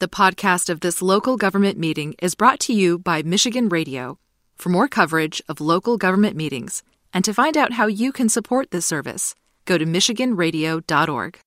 The 0.00 0.08
podcast 0.08 0.70
of 0.70 0.80
this 0.80 1.02
local 1.02 1.36
government 1.36 1.76
meeting 1.76 2.14
is 2.22 2.34
brought 2.34 2.58
to 2.60 2.72
you 2.72 2.98
by 2.98 3.20
Michigan 3.22 3.68
Radio. 3.68 4.18
For 4.56 4.70
more 4.70 4.88
coverage 4.88 5.42
of 5.46 5.60
local 5.60 5.98
government 5.98 6.36
meetings 6.36 6.82
and 7.12 7.22
to 7.22 7.34
find 7.34 7.54
out 7.54 7.74
how 7.74 7.86
you 7.86 8.10
can 8.10 8.30
support 8.30 8.70
this 8.70 8.86
service, 8.86 9.34
go 9.66 9.76
to 9.76 9.84
MichiganRadio.org. 9.84 11.38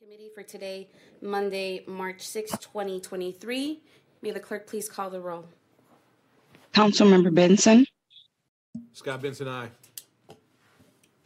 Committee 0.00 0.30
for 0.34 0.42
today, 0.42 0.88
Monday, 1.20 1.84
March 1.86 2.22
6, 2.22 2.52
2023. 2.52 3.82
May 4.22 4.30
the 4.30 4.40
clerk 4.40 4.66
please 4.66 4.88
call 4.88 5.10
the 5.10 5.20
roll. 5.20 5.44
Councilmember 6.72 7.34
Benson, 7.34 7.84
Scott 8.94 9.20
Benson, 9.20 9.48
aye. 9.48 9.68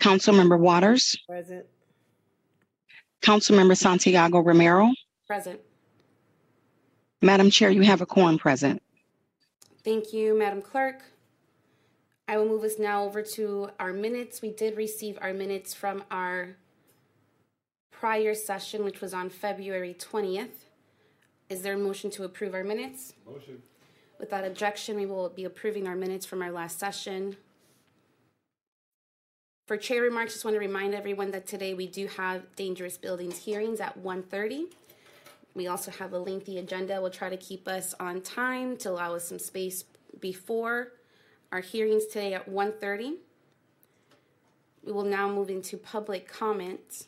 Councilmember 0.01 0.59
Waters, 0.59 1.17
Present. 1.29 1.65
Councilmember 3.23 3.77
Santiago 3.77 4.41
Romero. 4.41 4.91
Present. 5.27 5.61
Madam 7.21 7.51
Chair, 7.51 7.71
you 7.71 7.83
have 7.83 8.01
a 8.01 8.07
quorum 8.07 8.39
present. 8.39 8.83
Thank 9.85 10.13
you, 10.13 10.39
Madam 10.39 10.63
Clerk. 10.63 11.03
I 12.29 12.37
will 12.37 12.47
move 12.47 12.63
us 12.63 12.79
now 12.79 13.05
over 13.05 13.23
to 13.23 13.71
our 13.81 13.93
minutes. 13.93 14.43
We 14.43 14.51
did 14.51 14.77
receive 14.77 15.19
our 15.21 15.33
minutes 15.33 15.73
from 15.75 16.05
our 16.11 16.57
prior 17.91 18.35
session, 18.35 18.85
which 18.85 19.01
was 19.01 19.15
on 19.15 19.31
February 19.31 19.97
20th. 19.99 20.67
Is 21.49 21.63
there 21.63 21.75
a 21.75 21.79
motion 21.79 22.11
to 22.11 22.25
approve 22.25 22.55
our 22.55 22.65
minutes? 22.65 23.15
Motion. 23.27 23.63
Without 24.21 24.45
objection, 24.45 24.97
we 24.97 25.07
will 25.07 25.31
be 25.31 25.45
approving 25.45 25.89
our 25.89 25.97
minutes 25.97 26.27
from 26.27 26.43
our 26.43 26.53
last 26.53 26.79
session. 26.79 27.37
For 29.69 29.77
chair 29.77 30.01
remarks, 30.01 30.33
just 30.33 30.47
want 30.47 30.55
to 30.55 30.61
remind 30.61 30.95
everyone 30.95 31.31
that 31.33 31.47
today 31.47 31.75
we 31.75 31.87
do 31.87 32.07
have 32.07 32.57
dangerous 32.57 32.97
buildings 32.97 33.37
hearings 33.37 33.81
at 33.81 33.99
1:30. 33.99 34.73
We 35.55 35.67
also 35.67 35.91
have 35.91 36.15
a 36.15 36.19
lengthy 36.19 36.57
agenda. 36.57 37.03
We'll 37.03 37.11
try 37.11 37.29
to 37.29 37.37
keep 37.37 37.69
us 37.69 37.95
on 38.01 38.23
time 38.23 38.79
to 38.79 38.91
allow 38.91 39.15
us 39.15 39.29
some 39.29 39.39
space 39.39 39.85
before 40.21 40.95
our 41.53 41.61
hearings 41.61 42.07
today 42.07 42.33
at 42.33 42.49
1:30. 42.49 43.19
We 44.83 44.93
will 44.93 45.05
now 45.05 45.29
move 45.29 45.51
into 45.51 45.77
public 45.77 46.27
comments. 46.27 47.01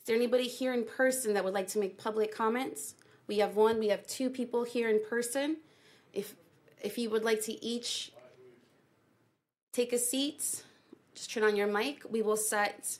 Is 0.00 0.04
there 0.04 0.14
anybody 0.14 0.48
here 0.48 0.74
in 0.74 0.84
person 0.84 1.32
that 1.32 1.42
would 1.42 1.54
like 1.54 1.68
to 1.68 1.78
make 1.78 1.96
public 1.96 2.30
comments? 2.30 2.96
We 3.28 3.38
have 3.38 3.56
one, 3.56 3.78
we 3.78 3.88
have 3.88 4.06
two 4.06 4.28
people 4.28 4.64
here 4.64 4.90
in 4.90 5.02
person. 5.02 5.62
If 6.12 6.34
if 6.82 6.98
you 6.98 7.08
would 7.08 7.24
like 7.24 7.40
to 7.44 7.64
each 7.64 8.12
take 9.72 9.94
a 9.94 9.98
seat, 9.98 10.62
just 11.16 11.32
turn 11.32 11.42
on 11.42 11.56
your 11.56 11.66
mic. 11.66 12.02
We 12.08 12.22
will 12.22 12.36
set 12.36 12.98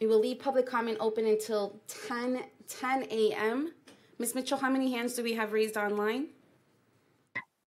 we 0.00 0.08
will 0.08 0.18
leave 0.18 0.40
public 0.40 0.66
comment 0.66 0.96
open 0.98 1.26
until 1.26 1.78
10 2.08 2.42
10 2.66 3.04
a.m. 3.10 3.72
Ms. 4.18 4.34
Mitchell, 4.34 4.58
how 4.58 4.70
many 4.70 4.92
hands 4.92 5.14
do 5.14 5.22
we 5.22 5.34
have 5.34 5.52
raised 5.52 5.76
online? 5.76 6.28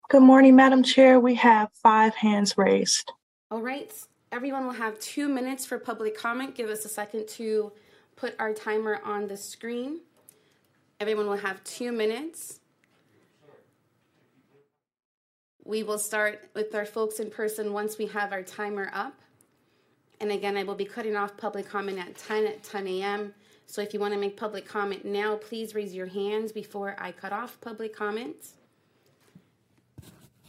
Good 0.09 0.21
morning, 0.21 0.55
Madam 0.55 0.83
Chair. 0.83 1.19
We 1.19 1.35
have 1.35 1.69
five 1.73 2.15
hands 2.15 2.57
raised. 2.57 3.11
All 3.49 3.61
right, 3.61 3.91
everyone 4.31 4.65
will 4.65 4.73
have 4.73 4.99
two 4.99 5.27
minutes 5.27 5.65
for 5.65 5.77
public 5.77 6.17
comment. 6.17 6.55
Give 6.55 6.69
us 6.69 6.85
a 6.85 6.89
second 6.89 7.27
to 7.29 7.71
put 8.15 8.35
our 8.39 8.53
timer 8.53 9.01
on 9.03 9.27
the 9.27 9.35
screen. 9.35 10.01
Everyone 10.99 11.27
will 11.27 11.37
have 11.37 11.63
two 11.63 11.91
minutes. 11.91 12.60
We 15.71 15.83
will 15.83 15.99
start 15.99 16.49
with 16.53 16.75
our 16.75 16.85
folks 16.85 17.21
in 17.21 17.29
person 17.29 17.71
once 17.71 17.97
we 17.97 18.05
have 18.07 18.33
our 18.33 18.43
timer 18.43 18.91
up. 18.93 19.21
And 20.19 20.29
again, 20.29 20.57
I 20.57 20.63
will 20.63 20.75
be 20.75 20.83
cutting 20.83 21.15
off 21.15 21.37
public 21.37 21.65
comment 21.65 21.97
at 21.97 22.17
10 22.17 22.45
at 22.45 22.61
10 22.61 22.87
a.m. 22.87 23.33
So 23.67 23.81
if 23.81 23.93
you 23.93 24.01
want 24.01 24.13
to 24.13 24.19
make 24.19 24.35
public 24.35 24.67
comment 24.67 25.05
now, 25.05 25.37
please 25.37 25.73
raise 25.73 25.95
your 25.95 26.07
hands 26.07 26.51
before 26.51 26.97
I 26.99 27.13
cut 27.13 27.31
off 27.31 27.57
public 27.61 27.95
comments. 27.95 28.55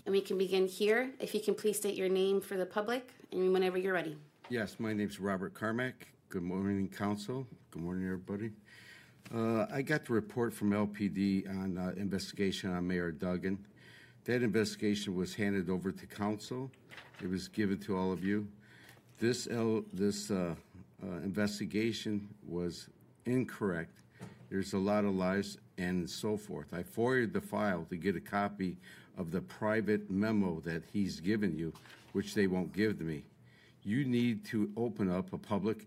And 0.07 0.13
we 0.13 0.23
can 0.23 0.39
begin 0.39 0.67
here. 0.67 1.13
If 1.21 1.35
you 1.35 1.41
can 1.41 1.55
please 1.55 1.77
state 1.77 1.95
your 1.95 2.09
name 2.09 2.41
for 2.41 2.57
the 2.57 2.67
public 2.67 3.09
and 3.31 3.53
whenever 3.53 3.79
you're 3.79 3.95
ready. 3.95 4.17
Yes, 4.49 4.75
my 4.81 4.93
name's 4.93 5.21
Robert 5.21 5.55
Carmack. 5.55 6.09
Good 6.31 6.43
morning, 6.43 6.89
council. 6.89 7.47
Good 7.71 7.83
morning, 7.85 8.07
everybody. 8.07 8.51
Uh, 9.33 9.67
I 9.73 9.83
got 9.83 10.05
the 10.05 10.15
report 10.15 10.53
from 10.53 10.73
LPD 10.73 11.49
on 11.49 11.79
uh, 11.79 11.93
investigation 11.97 12.75
on 12.75 12.89
Mayor 12.89 13.13
Duggan. 13.13 13.65
That 14.25 14.43
investigation 14.43 15.17
was 15.17 15.35
handed 15.35 15.69
over 15.69 15.91
to 15.91 16.07
council. 16.07 16.71
It 17.21 17.29
was 17.29 17.49
given 17.49 17.79
to 17.81 17.97
all 17.97 18.13
of 18.13 18.25
you. 18.25 18.47
This 19.19 19.49
L, 19.51 19.85
this 19.93 20.31
uh, 20.31 20.55
uh, 21.03 21.07
investigation 21.25 22.29
was 22.47 22.89
incorrect. 23.27 23.99
There's 24.49 24.75
a 24.75 24.79
lot 24.79 25.05
of 25.05 25.15
lies 25.15 25.59
and 25.79 26.09
so 26.09 26.37
forth. 26.37 26.67
I 26.73 26.83
forwarded 26.83 27.33
the 27.33 27.41
file 27.41 27.87
to 27.91 27.97
get 27.97 28.15
a 28.15 28.21
copy 28.21 28.77
of 29.19 29.31
the 29.31 29.41
private 29.41 30.11
memo 30.11 30.61
that 30.61 30.83
he's 30.93 31.21
given 31.21 31.57
you, 31.59 31.73
which 32.13 32.35
they 32.35 32.47
won't 32.47 32.73
give 32.73 32.99
to 32.99 33.05
me. 33.05 33.25
You 33.83 34.05
need 34.05 34.45
to 34.47 34.71
open 34.77 35.11
up 35.11 35.33
a 35.33 35.39
public 35.39 35.87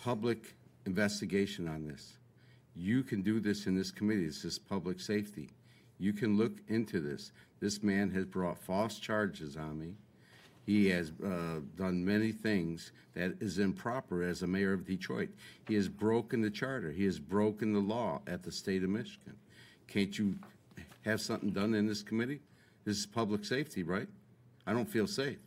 public 0.00 0.54
investigation 0.86 1.66
on 1.66 1.88
this. 1.88 2.18
You 2.76 3.02
can 3.02 3.22
do 3.22 3.40
this 3.40 3.66
in 3.66 3.74
this 3.74 3.90
committee. 3.90 4.26
This 4.26 4.44
is 4.44 4.58
public 4.58 5.00
safety. 5.00 5.48
You 6.04 6.12
can 6.12 6.36
look 6.36 6.58
into 6.68 7.00
this. 7.00 7.32
This 7.60 7.82
man 7.82 8.10
has 8.10 8.26
brought 8.26 8.58
false 8.58 8.98
charges 8.98 9.56
on 9.56 9.78
me. 9.78 9.94
He 10.66 10.90
has 10.90 11.12
uh, 11.24 11.60
done 11.78 12.04
many 12.04 12.30
things 12.30 12.92
that 13.14 13.32
is 13.40 13.58
improper 13.58 14.22
as 14.22 14.42
a 14.42 14.46
mayor 14.46 14.74
of 14.74 14.84
Detroit. 14.84 15.30
He 15.66 15.74
has 15.76 15.88
broken 15.88 16.42
the 16.42 16.50
charter. 16.50 16.90
He 16.90 17.06
has 17.06 17.18
broken 17.18 17.72
the 17.72 17.80
law 17.80 18.20
at 18.26 18.42
the 18.42 18.52
state 18.52 18.84
of 18.84 18.90
Michigan. 18.90 19.34
Can't 19.88 20.18
you 20.18 20.34
have 21.06 21.22
something 21.22 21.48
done 21.48 21.72
in 21.72 21.86
this 21.86 22.02
committee? 22.02 22.40
This 22.84 22.98
is 22.98 23.06
public 23.06 23.42
safety, 23.42 23.82
right? 23.82 24.08
I 24.66 24.74
don't 24.74 24.88
feel 24.88 25.06
safe. 25.06 25.38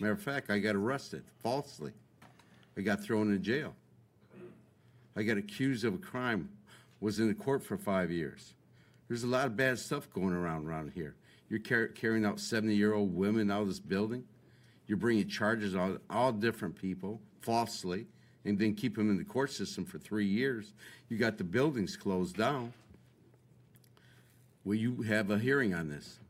Matter 0.00 0.14
of 0.14 0.20
fact, 0.20 0.50
I 0.50 0.58
got 0.58 0.74
arrested 0.74 1.22
falsely. 1.44 1.92
I 2.76 2.80
got 2.80 3.04
thrown 3.04 3.32
in 3.32 3.40
jail. 3.40 3.76
I 5.14 5.22
got 5.22 5.36
accused 5.36 5.84
of 5.84 5.94
a 5.94 5.98
crime, 5.98 6.48
was 6.98 7.20
in 7.20 7.28
the 7.28 7.34
court 7.34 7.62
for 7.62 7.76
five 7.76 8.10
years. 8.10 8.54
There's 9.10 9.24
a 9.24 9.26
lot 9.26 9.46
of 9.46 9.56
bad 9.56 9.76
stuff 9.76 10.08
going 10.14 10.32
around 10.32 10.68
around 10.68 10.92
here. 10.94 11.16
You're 11.48 11.58
car- 11.58 11.88
carrying 11.88 12.24
out 12.24 12.38
70 12.38 12.76
year 12.76 12.94
old 12.94 13.12
women 13.12 13.50
out 13.50 13.62
of 13.62 13.66
this 13.66 13.80
building. 13.80 14.22
You're 14.86 14.98
bringing 14.98 15.26
charges 15.26 15.74
on 15.74 15.98
all 16.08 16.30
different 16.30 16.76
people 16.76 17.20
falsely 17.40 18.06
and 18.44 18.56
then 18.56 18.72
keep 18.76 18.94
them 18.94 19.10
in 19.10 19.18
the 19.18 19.24
court 19.24 19.50
system 19.50 19.84
for 19.84 19.98
three 19.98 20.26
years. 20.26 20.74
You 21.08 21.18
got 21.18 21.38
the 21.38 21.44
buildings 21.44 21.96
closed 21.96 22.36
down. 22.36 22.72
Will 24.64 24.76
you 24.76 25.02
have 25.02 25.32
a 25.32 25.38
hearing 25.40 25.74
on 25.74 25.88
this? 25.88 26.20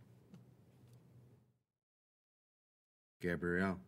Gabrielle, 3.20 3.78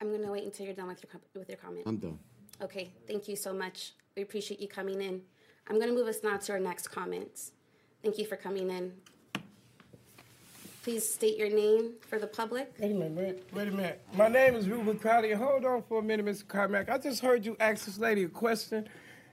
I'm 0.00 0.10
going 0.10 0.22
to 0.22 0.30
wait 0.30 0.44
until 0.44 0.66
you're 0.66 0.76
done 0.76 0.86
with 0.86 1.02
your, 1.02 1.10
com- 1.10 1.20
with 1.34 1.48
your 1.48 1.58
comment. 1.58 1.82
I'm 1.86 1.96
done. 1.96 2.20
Okay, 2.62 2.92
thank 3.08 3.26
you 3.26 3.34
so 3.34 3.52
much. 3.52 3.94
We 4.16 4.22
appreciate 4.22 4.60
you 4.60 4.68
coming 4.68 5.02
in. 5.02 5.22
I'm 5.66 5.74
going 5.74 5.88
to 5.88 5.94
move 5.94 6.06
us 6.06 6.22
now 6.22 6.36
to 6.36 6.52
our 6.52 6.60
next 6.60 6.86
comments. 6.88 7.50
Thank 8.04 8.18
you 8.18 8.26
for 8.26 8.36
coming 8.36 8.70
in. 8.70 8.92
Please 10.82 11.08
state 11.08 11.38
your 11.38 11.48
name 11.48 11.92
for 12.06 12.18
the 12.18 12.26
public. 12.26 12.70
Wait 12.78 12.90
a 12.90 12.94
minute, 12.94 13.12
wait, 13.12 13.42
wait 13.54 13.68
a 13.68 13.70
minute. 13.70 14.02
My 14.14 14.28
name 14.28 14.56
is 14.56 14.68
Ruben 14.68 14.98
Crowley. 14.98 15.32
Hold 15.32 15.64
on 15.64 15.82
for 15.88 16.00
a 16.00 16.02
minute, 16.02 16.26
Mr. 16.26 16.46
Carmack. 16.46 16.90
I 16.90 16.98
just 16.98 17.22
heard 17.22 17.46
you 17.46 17.56
ask 17.58 17.86
this 17.86 17.98
lady 17.98 18.24
a 18.24 18.28
question, 18.28 18.86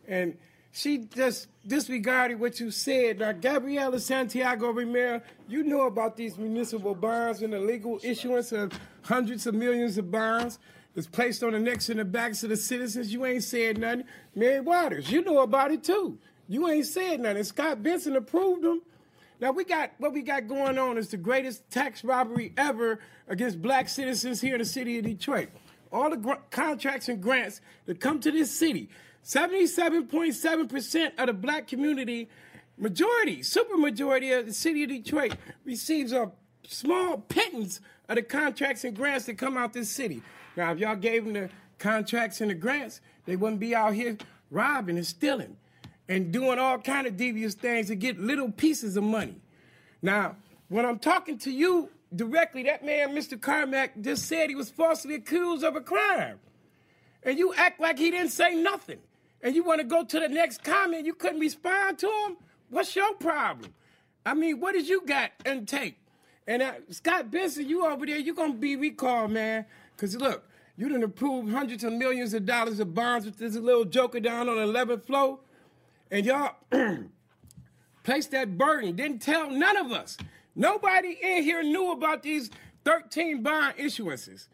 and 0.07 0.37
she 0.71 0.99
just 0.99 1.49
disregarded 1.67 2.39
what 2.39 2.61
you 2.61 2.71
said. 2.71 3.19
Now, 3.19 3.33
Gabriela 3.33 3.99
Santiago 3.99 4.71
Romero, 4.71 5.21
you 5.49 5.63
know 5.63 5.81
about 5.81 6.15
these 6.15 6.37
municipal 6.37 6.95
bonds 6.95 7.41
and 7.41 7.51
the 7.51 7.59
legal 7.59 7.99
issuance 8.01 8.53
of 8.53 8.71
hundreds 9.01 9.45
of 9.47 9.53
millions 9.53 9.97
of 9.97 10.09
bonds 10.09 10.59
that's 10.95 11.07
placed 11.07 11.43
on 11.43 11.51
the 11.51 11.59
necks 11.59 11.89
and 11.89 11.99
the 11.99 12.05
backs 12.05 12.41
of 12.43 12.49
the 12.49 12.55
citizens. 12.55 13.11
You 13.11 13.25
ain't 13.25 13.43
said 13.43 13.79
nothing. 13.79 14.05
Mary 14.33 14.61
Waters, 14.61 15.11
you 15.11 15.21
know 15.23 15.39
about 15.39 15.71
it 15.71 15.83
too. 15.83 16.19
You 16.51 16.67
ain't 16.67 16.85
said 16.85 17.21
nothing. 17.21 17.45
Scott 17.45 17.81
Benson 17.81 18.17
approved 18.17 18.63
them. 18.63 18.81
Now 19.39 19.53
we 19.53 19.63
got 19.63 19.91
what 19.99 20.11
we 20.11 20.21
got 20.21 20.49
going 20.49 20.77
on 20.77 20.97
is 20.97 21.07
the 21.07 21.15
greatest 21.15 21.69
tax 21.71 22.03
robbery 22.03 22.51
ever 22.57 22.99
against 23.29 23.61
black 23.61 23.87
citizens 23.87 24.41
here 24.41 24.55
in 24.55 24.59
the 24.59 24.65
city 24.65 24.99
of 24.99 25.05
Detroit. 25.05 25.47
All 25.93 26.09
the 26.09 26.17
gr- 26.17 26.33
contracts 26.49 27.07
and 27.07 27.23
grants 27.23 27.61
that 27.85 28.01
come 28.01 28.19
to 28.19 28.31
this 28.31 28.51
city, 28.51 28.89
77.7% 29.23 31.11
of 31.17 31.27
the 31.27 31.33
black 31.33 31.69
community, 31.69 32.27
majority, 32.77 33.43
super 33.43 33.77
majority 33.77 34.33
of 34.33 34.45
the 34.45 34.53
city 34.53 34.83
of 34.83 34.89
Detroit 34.89 35.37
receives 35.63 36.11
a 36.11 36.33
small 36.67 37.17
pittance 37.17 37.79
of 38.09 38.17
the 38.17 38.23
contracts 38.23 38.83
and 38.83 38.93
grants 38.93 39.25
that 39.27 39.37
come 39.37 39.55
out 39.55 39.71
this 39.71 39.89
city. 39.89 40.21
Now, 40.57 40.73
if 40.73 40.79
y'all 40.79 40.97
gave 40.97 41.23
them 41.23 41.31
the 41.31 41.49
contracts 41.79 42.41
and 42.41 42.51
the 42.51 42.55
grants, 42.55 42.99
they 43.25 43.37
wouldn't 43.37 43.61
be 43.61 43.73
out 43.73 43.93
here 43.93 44.17
robbing 44.49 44.97
and 44.97 45.07
stealing 45.07 45.55
and 46.11 46.29
doing 46.29 46.59
all 46.59 46.77
kind 46.77 47.07
of 47.07 47.15
devious 47.15 47.53
things 47.53 47.87
to 47.87 47.95
get 47.95 48.19
little 48.19 48.51
pieces 48.51 48.97
of 48.97 49.03
money. 49.03 49.39
Now, 50.01 50.35
when 50.67 50.85
I'm 50.85 50.99
talking 50.99 51.37
to 51.39 51.49
you 51.49 51.89
directly, 52.13 52.63
that 52.63 52.83
man, 52.83 53.15
Mr. 53.15 53.39
Carmack, 53.39 54.01
just 54.01 54.25
said 54.25 54.49
he 54.49 54.55
was 54.55 54.69
falsely 54.69 55.15
accused 55.15 55.63
of 55.63 55.77
a 55.77 55.81
crime. 55.81 56.37
and 57.23 57.39
you 57.39 57.53
act 57.53 57.79
like 57.79 57.97
he 57.97 58.11
didn't 58.11 58.31
say 58.31 58.55
nothing. 58.55 58.97
And 59.41 59.55
you 59.55 59.63
want 59.63 59.79
to 59.79 59.85
go 59.85 60.03
to 60.03 60.19
the 60.19 60.27
next 60.27 60.65
comment, 60.65 61.05
you 61.05 61.13
couldn't 61.13 61.39
respond 61.39 61.97
to 61.99 62.07
him? 62.07 62.35
What's 62.69 62.93
your 62.93 63.13
problem? 63.13 63.73
I 64.25 64.33
mean, 64.33 64.59
what 64.59 64.73
did 64.73 64.89
you 64.89 65.05
got 65.05 65.31
and 65.45 65.65
take? 65.65 65.97
And 66.45 66.61
uh, 66.61 66.73
Scott 66.89 67.31
Benson, 67.31 67.69
you 67.69 67.85
over 67.85 68.05
there, 68.05 68.17
you're 68.17 68.35
going 68.35 68.51
to 68.51 68.57
be 68.57 68.75
recalled, 68.75 69.31
man. 69.31 69.65
Because 69.95 70.17
look, 70.17 70.43
you 70.75 70.89
done 70.89 71.03
approve 71.03 71.49
hundreds 71.49 71.85
of 71.85 71.93
millions 71.93 72.33
of 72.33 72.45
dollars 72.45 72.81
of 72.81 72.93
bonds 72.93 73.25
with 73.25 73.37
this 73.37 73.55
little 73.55 73.85
joker 73.85 74.19
down 74.19 74.49
on 74.49 74.57
the 74.57 74.65
11th 74.65 75.05
floor. 75.05 75.39
And 76.11 76.25
y'all 76.25 76.55
placed 78.03 78.31
that 78.31 78.57
burden, 78.57 78.95
didn't 78.95 79.19
tell 79.19 79.49
none 79.49 79.77
of 79.77 79.91
us. 79.91 80.17
Nobody 80.55 81.17
in 81.21 81.43
here 81.43 81.63
knew 81.63 81.93
about 81.93 82.21
these 82.21 82.51
13 82.83 83.41
bond 83.41 83.77
issuances. 83.77 84.47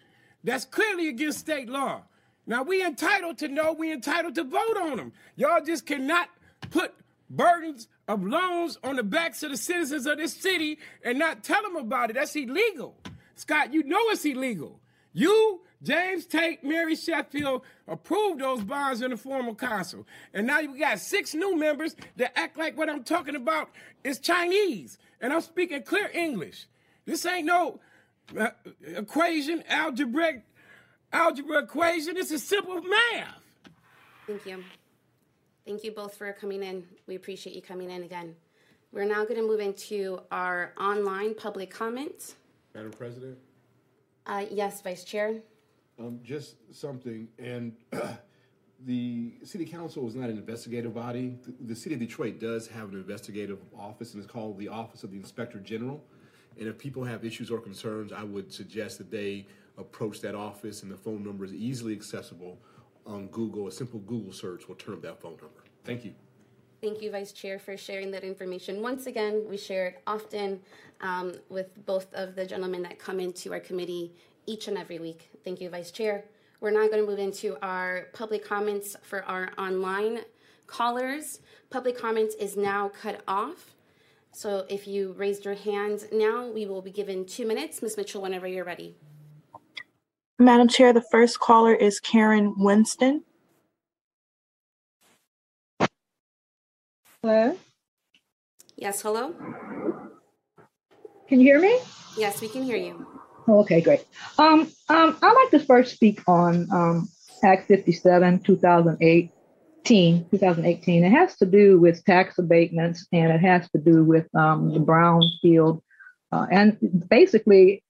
That's 0.44 0.66
clearly 0.66 1.10
against 1.10 1.40
state 1.40 1.68
law. 1.68 2.04
Now 2.46 2.64
we 2.64 2.86
entitled 2.86 3.40
to 3.40 3.48
know, 3.48 3.74
we 3.74 3.92
entitled 3.92 4.36
to 4.36 4.44
vote 4.44 4.78
on 4.80 4.98
them. 4.98 5.14
Y'all 5.36 5.64
just 5.64 5.86
cannot 5.86 6.30
put 6.70 6.94
burdens 7.30 7.88
of 8.08 8.24
loans 8.24 8.78
on 8.84 8.96
the 8.96 9.04
backs 9.04 9.44
of 9.44 9.52
the 9.52 9.58
citizens 9.58 10.06
of 10.06 10.18
this 10.18 10.34
city 10.34 10.78
and 11.04 11.20
not 11.20 11.44
tell 11.44 11.62
them 11.64 11.76
about 11.76 12.12
it. 12.12 12.14
That's 12.14 12.36
illegal. 12.36 12.96
Scott, 13.36 13.74
you 13.74 13.84
know 13.84 14.00
it's 14.10 14.24
illegal. 14.24 14.80
You, 15.12 15.62
James 15.84 16.26
Tate, 16.26 16.64
Mary 16.64 16.96
Sheffield 16.96 17.62
approved 17.88 18.42
those 18.42 18.64
bonds 18.64 19.02
in 19.02 19.12
the 19.12 19.18
formal 19.18 19.54
council. 19.54 20.08
And 20.34 20.48
now 20.48 20.60
we 20.62 20.80
got 20.80 21.00
six 21.00 21.34
new 21.36 21.56
members 21.56 21.96
that 22.16 22.38
act 22.38 22.58
like 22.58 22.78
what 22.78 22.90
I'm 22.90 23.04
talking 23.04 23.36
about 23.36 23.70
is 24.04 24.20
Chinese. 24.20 24.98
And 25.22 25.32
I'm 25.32 25.42
speaking 25.42 25.84
clear 25.84 26.10
English. 26.14 26.68
This 27.06 27.26
ain't 27.26 27.46
no 27.46 27.80
uh, 28.38 28.50
equation, 28.86 29.64
algebraic 29.70 30.44
algebra 31.14 31.64
equation. 31.64 32.16
This 32.16 32.32
is 32.32 32.48
simple 32.48 32.82
math. 32.82 33.36
Thank 34.26 34.46
you. 34.46 34.64
Thank 35.66 35.84
you 35.84 35.92
both 35.92 36.16
for 36.16 36.32
coming 36.34 36.64
in. 36.64 36.84
We 37.08 37.16
appreciate 37.16 37.56
you 37.56 37.62
coming 37.62 37.92
in 37.92 38.04
again. 38.04 38.36
We're 38.92 39.06
now 39.06 39.24
going 39.24 39.36
to 39.36 39.46
move 39.48 39.60
into 39.60 40.22
our 40.32 40.74
online 40.80 41.36
public 41.36 41.70
comment. 41.70 42.36
Madam 42.74 42.92
President, 42.92 43.38
Uh, 44.26 44.46
yes, 44.50 44.82
Vice 44.82 45.04
Chair. 45.04 45.36
Um, 46.00 46.20
just 46.24 46.56
something, 46.72 47.28
and 47.40 47.76
the 48.86 49.34
city 49.44 49.66
council 49.66 50.08
is 50.08 50.16
not 50.16 50.30
an 50.30 50.38
investigative 50.38 50.94
body. 50.94 51.38
The, 51.44 51.74
the 51.74 51.76
city 51.76 51.96
of 51.96 52.02
Detroit 52.02 52.40
does 52.40 52.68
have 52.68 52.90
an 52.90 52.96
investigative 52.96 53.60
office, 53.78 54.14
and 54.14 54.24
it's 54.24 54.32
called 54.32 54.58
the 54.58 54.68
Office 54.68 55.04
of 55.04 55.12
the 55.12 55.18
Inspector 55.18 55.58
General. 55.60 56.04
And 56.60 56.68
if 56.68 56.78
people 56.78 57.04
have 57.04 57.24
issues 57.24 57.52
or 57.52 57.60
concerns, 57.60 58.12
I 58.12 58.24
would 58.24 58.52
suggest 58.52 58.98
that 58.98 59.12
they 59.12 59.48
approach 59.78 60.22
that 60.22 60.36
office, 60.36 60.84
and 60.84 60.92
the 60.92 60.98
phone 60.98 61.24
number 61.24 61.46
is 61.46 61.54
easily 61.54 61.94
accessible 61.94 62.58
on 63.06 63.28
Google. 63.28 63.68
A 63.68 63.72
simple 63.72 64.00
Google 64.02 64.34
search 64.34 64.68
will 64.68 64.76
turn 64.76 64.96
up 64.96 65.02
that 65.04 65.22
phone 65.22 65.38
number. 65.42 65.64
Thank 65.84 66.04
you. 66.04 66.14
Thank 66.82 67.02
you, 67.02 67.10
Vice 67.10 67.32
Chair, 67.32 67.58
for 67.58 67.76
sharing 67.76 68.12
that 68.12 68.24
information. 68.24 68.84
Once 68.84 69.08
again, 69.08 69.44
we 69.50 69.58
share 69.58 69.88
it 69.88 70.02
often 70.06 70.60
um, 71.02 71.34
with 71.50 71.86
both 71.86 72.14
of 72.14 72.36
the 72.36 72.46
gentlemen 72.46 72.84
that 72.84 73.00
come 73.00 73.20
into 73.20 73.52
our 73.52 73.60
committee 73.60 74.14
each 74.48 74.68
and 74.68 74.78
every 74.78 74.98
week. 74.98 75.30
Thank 75.44 75.62
you, 75.62 75.70
Vice 75.70 75.92
Chair. 75.92 76.24
We're 76.60 76.72
now 76.72 76.88
going 76.88 77.02
to 77.02 77.06
move 77.06 77.20
into 77.20 77.58
our 77.62 78.08
public 78.14 78.44
comments 78.44 78.96
for 79.04 79.24
our 79.26 79.52
online 79.60 80.22
callers. 80.66 81.42
Public 81.70 81.98
comments 81.98 82.34
is 82.36 82.58
now 82.58 82.90
cut 82.90 83.22
off. 83.28 83.76
So 84.32 84.66
if 84.70 84.88
you 84.88 85.14
raised 85.18 85.46
your 85.46 85.54
hand 85.54 86.06
now, 86.12 86.48
we 86.48 86.66
will 86.66 86.82
be 86.82 86.92
given 86.92 87.26
two 87.26 87.46
minutes. 87.46 87.82
Ms. 87.82 87.98
Mitchell, 87.98 88.22
whenever 88.22 88.48
you're 88.48 88.66
ready. 88.66 88.96
Madam 90.40 90.68
Chair, 90.68 90.94
the 90.94 91.04
first 91.12 91.40
caller 91.40 91.74
is 91.74 92.00
Karen 92.00 92.54
Winston. 92.58 93.24
Hello? 97.24 97.58
Yes, 98.76 99.02
hello? 99.02 99.34
Can 101.28 101.40
you 101.40 101.46
hear 101.46 101.60
me? 101.60 101.80
Yes, 102.18 102.42
we 102.42 102.48
can 102.48 102.64
hear 102.64 102.78
you. 102.78 103.17
Oh, 103.48 103.60
okay, 103.62 103.82
great. 103.82 104.06
Um, 104.38 104.70
um, 104.90 105.18
I'd 105.22 105.34
like 105.34 105.52
to 105.52 105.66
first 105.66 105.94
speak 105.94 106.22
on 106.28 106.68
um, 106.72 107.10
Act 107.44 107.68
57, 107.68 108.40
2018, 108.40 110.30
2018. 110.30 111.04
It 111.04 111.12
has 111.12 111.38
to 111.38 111.46
do 111.46 111.80
with 111.80 112.04
tax 112.04 112.38
abatements 112.38 113.08
and 113.14 113.32
it 113.32 113.40
has 113.40 113.70
to 113.72 113.78
do 113.78 114.04
with 114.04 114.28
um, 114.36 114.74
the 114.74 114.80
brownfield. 114.80 115.82
Uh, 116.32 116.46
and 116.52 116.78
basically, 117.10 117.84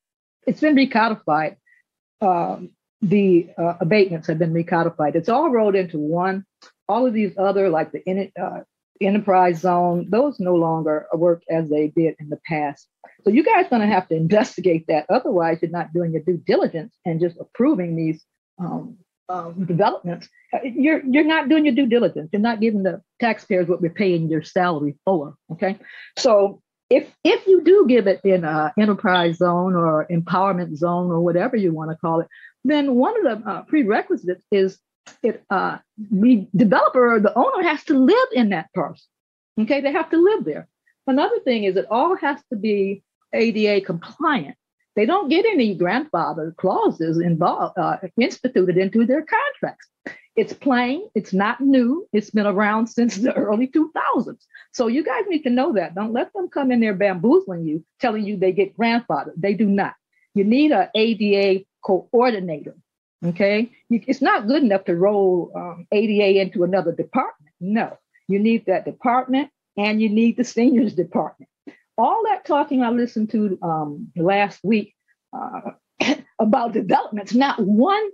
it's 0.45 0.61
been 0.61 0.75
recodified. 0.75 1.55
Um, 2.21 2.69
the 3.01 3.49
uh, 3.57 3.75
abatements 3.79 4.27
have 4.27 4.37
been 4.37 4.53
recodified. 4.53 5.15
It's 5.15 5.29
all 5.29 5.49
rolled 5.49 5.75
into 5.75 5.97
one. 5.97 6.45
All 6.87 7.05
of 7.05 7.13
these 7.13 7.35
other, 7.37 7.69
like 7.69 7.91
the 7.91 8.31
uh, 8.39 8.61
enterprise 9.01 9.59
zone, 9.59 10.07
those 10.09 10.39
no 10.39 10.55
longer 10.55 11.07
work 11.13 11.43
as 11.49 11.69
they 11.69 11.87
did 11.87 12.15
in 12.19 12.29
the 12.29 12.39
past. 12.47 12.87
So 13.23 13.29
you 13.31 13.43
guys 13.43 13.67
going 13.69 13.81
to 13.81 13.87
have 13.87 14.07
to 14.09 14.15
investigate 14.15 14.85
that. 14.87 15.05
Otherwise, 15.09 15.59
you're 15.61 15.71
not 15.71 15.93
doing 15.93 16.13
your 16.13 16.23
due 16.23 16.37
diligence 16.37 16.95
and 17.05 17.19
just 17.19 17.37
approving 17.39 17.95
these 17.95 18.23
um, 18.59 18.97
um, 19.29 19.65
developments. 19.65 20.29
Uh, 20.53 20.59
You're 20.63 21.03
you're 21.05 21.25
not 21.25 21.49
doing 21.49 21.65
your 21.65 21.75
due 21.75 21.87
diligence. 21.87 22.29
You're 22.31 22.41
not 22.41 22.61
giving 22.61 22.83
the 22.83 23.01
taxpayers 23.19 23.67
what 23.67 23.81
we're 23.81 23.91
paying 23.91 24.29
your 24.29 24.41
salary 24.41 24.95
for. 25.03 25.35
Okay, 25.51 25.77
so 26.17 26.61
if 26.89 27.13
if 27.23 27.45
you 27.45 27.61
do 27.63 27.85
give 27.87 28.07
it 28.07 28.21
in 28.23 28.45
a 28.45 28.73
enterprise 28.79 29.37
zone 29.37 29.75
or 29.75 30.07
empowerment 30.09 30.75
zone 30.77 31.11
or 31.11 31.19
whatever 31.19 31.57
you 31.57 31.73
want 31.73 31.91
to 31.91 31.97
call 31.97 32.21
it, 32.21 32.27
then 32.63 32.95
one 32.95 33.17
of 33.17 33.43
the 33.43 33.49
uh, 33.49 33.61
prerequisites 33.63 34.43
is 34.51 34.79
it 35.23 35.43
uh, 35.49 35.77
the 35.97 36.47
developer 36.55 37.15
or 37.15 37.19
the 37.19 37.37
owner 37.37 37.63
has 37.63 37.83
to 37.85 37.97
live 37.97 38.29
in 38.33 38.49
that 38.49 38.67
parcel. 38.73 39.05
Okay, 39.59 39.81
they 39.81 39.91
have 39.91 40.09
to 40.11 40.17
live 40.17 40.45
there. 40.45 40.67
Another 41.07 41.39
thing 41.39 41.63
is 41.63 41.75
it 41.75 41.87
all 41.89 42.15
has 42.17 42.39
to 42.51 42.57
be 42.57 43.03
ADA 43.33 43.85
compliant. 43.85 44.55
They 44.95 45.05
don't 45.05 45.29
get 45.29 45.45
any 45.45 45.75
grandfather 45.75 46.53
clauses 46.57 47.19
involved 47.19 47.77
uh, 47.77 47.97
instituted 48.19 48.77
into 48.77 49.05
their 49.05 49.23
contracts. 49.23 49.87
It's 50.35 50.53
plain. 50.53 51.07
It's 51.15 51.33
not 51.33 51.61
new. 51.61 52.07
It's 52.13 52.29
been 52.29 52.45
around 52.45 52.87
since 52.87 53.17
the 53.17 53.33
early 53.33 53.67
2000s. 53.67 54.37
So 54.71 54.87
you 54.87 55.03
guys 55.03 55.23
need 55.27 55.43
to 55.43 55.49
know 55.49 55.73
that. 55.73 55.95
Don't 55.95 56.13
let 56.13 56.31
them 56.33 56.47
come 56.47 56.71
in 56.71 56.79
there 56.79 56.93
bamboozling 56.93 57.65
you, 57.65 57.83
telling 57.99 58.23
you 58.23 58.37
they 58.37 58.51
get 58.51 58.77
grandfathered. 58.77 59.33
They 59.35 59.53
do 59.53 59.65
not. 59.65 59.93
You 60.35 60.43
need 60.43 60.71
an 60.71 60.89
ADA 60.93 61.65
coordinator. 61.83 62.75
Okay, 63.25 63.71
it's 63.89 64.21
not 64.21 64.47
good 64.47 64.61
enough 64.61 64.85
to 64.85 64.95
roll 64.95 65.51
um, 65.55 65.87
ADA 65.91 66.39
into 66.39 66.63
another 66.63 66.91
department. 66.91 67.51
No, 67.59 67.97
you 68.27 68.37
need 68.37 68.65
that 68.67 68.85
department 68.85 69.49
and 69.75 70.01
you 70.01 70.09
need 70.09 70.37
the 70.37 70.43
seniors 70.43 70.93
department. 70.93 71.49
All 71.97 72.23
that 72.25 72.45
talking 72.45 72.83
I 72.83 72.89
listened 72.89 73.31
to 73.31 73.57
um, 73.63 74.11
last 74.15 74.59
week 74.63 74.93
uh, 75.33 75.71
about 76.39 76.73
developments, 76.73 77.33
not 77.33 77.59
one 77.59 78.07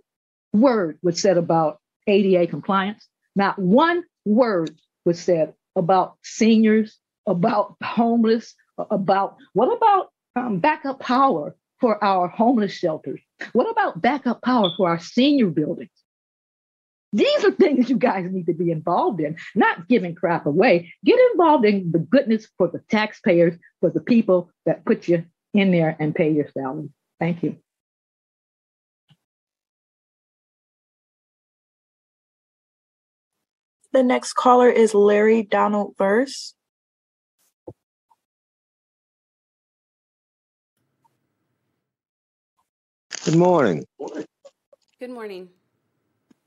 word 0.53 0.99
was 1.01 1.21
said 1.21 1.37
about 1.37 1.79
ADA 2.07 2.47
compliance. 2.47 3.05
Not 3.35 3.59
one 3.59 4.03
word 4.25 4.71
was 5.05 5.19
said 5.19 5.53
about 5.75 6.17
seniors, 6.23 6.97
about 7.27 7.75
homeless, 7.83 8.55
about 8.89 9.37
what 9.53 9.75
about 9.75 10.11
um, 10.35 10.59
backup 10.59 10.99
power 10.99 11.55
for 11.79 12.01
our 12.03 12.27
homeless 12.27 12.71
shelters? 12.71 13.19
What 13.53 13.69
about 13.69 14.01
backup 14.01 14.41
power 14.41 14.71
for 14.75 14.89
our 14.89 14.99
senior 14.99 15.47
buildings? 15.47 15.89
These 17.13 17.43
are 17.43 17.51
things 17.51 17.89
you 17.89 17.97
guys 17.97 18.25
need 18.31 18.47
to 18.47 18.53
be 18.53 18.71
involved 18.71 19.21
in, 19.21 19.37
not 19.53 19.87
giving 19.87 20.15
crap 20.15 20.47
away. 20.47 20.91
Get 21.05 21.19
involved 21.31 21.63
in 21.63 21.91
the 21.91 21.99
goodness 21.99 22.47
for 22.57 22.67
the 22.67 22.79
taxpayers, 22.89 23.55
for 23.81 23.91
the 23.91 24.01
people 24.01 24.49
that 24.65 24.83
put 24.83 25.07
you 25.07 25.25
in 25.53 25.71
there 25.71 25.95
and 25.99 26.15
pay 26.15 26.31
your 26.31 26.49
salary. 26.57 26.89
Thank 27.19 27.43
you. 27.43 27.57
The 33.91 34.01
next 34.01 34.33
caller 34.33 34.69
is 34.69 34.95
Larry 34.95 35.43
Donald 35.43 35.93
Verse. 35.99 36.55
Good 43.25 43.37
morning. 43.37 43.85
Good 44.99 45.09
morning. 45.09 45.47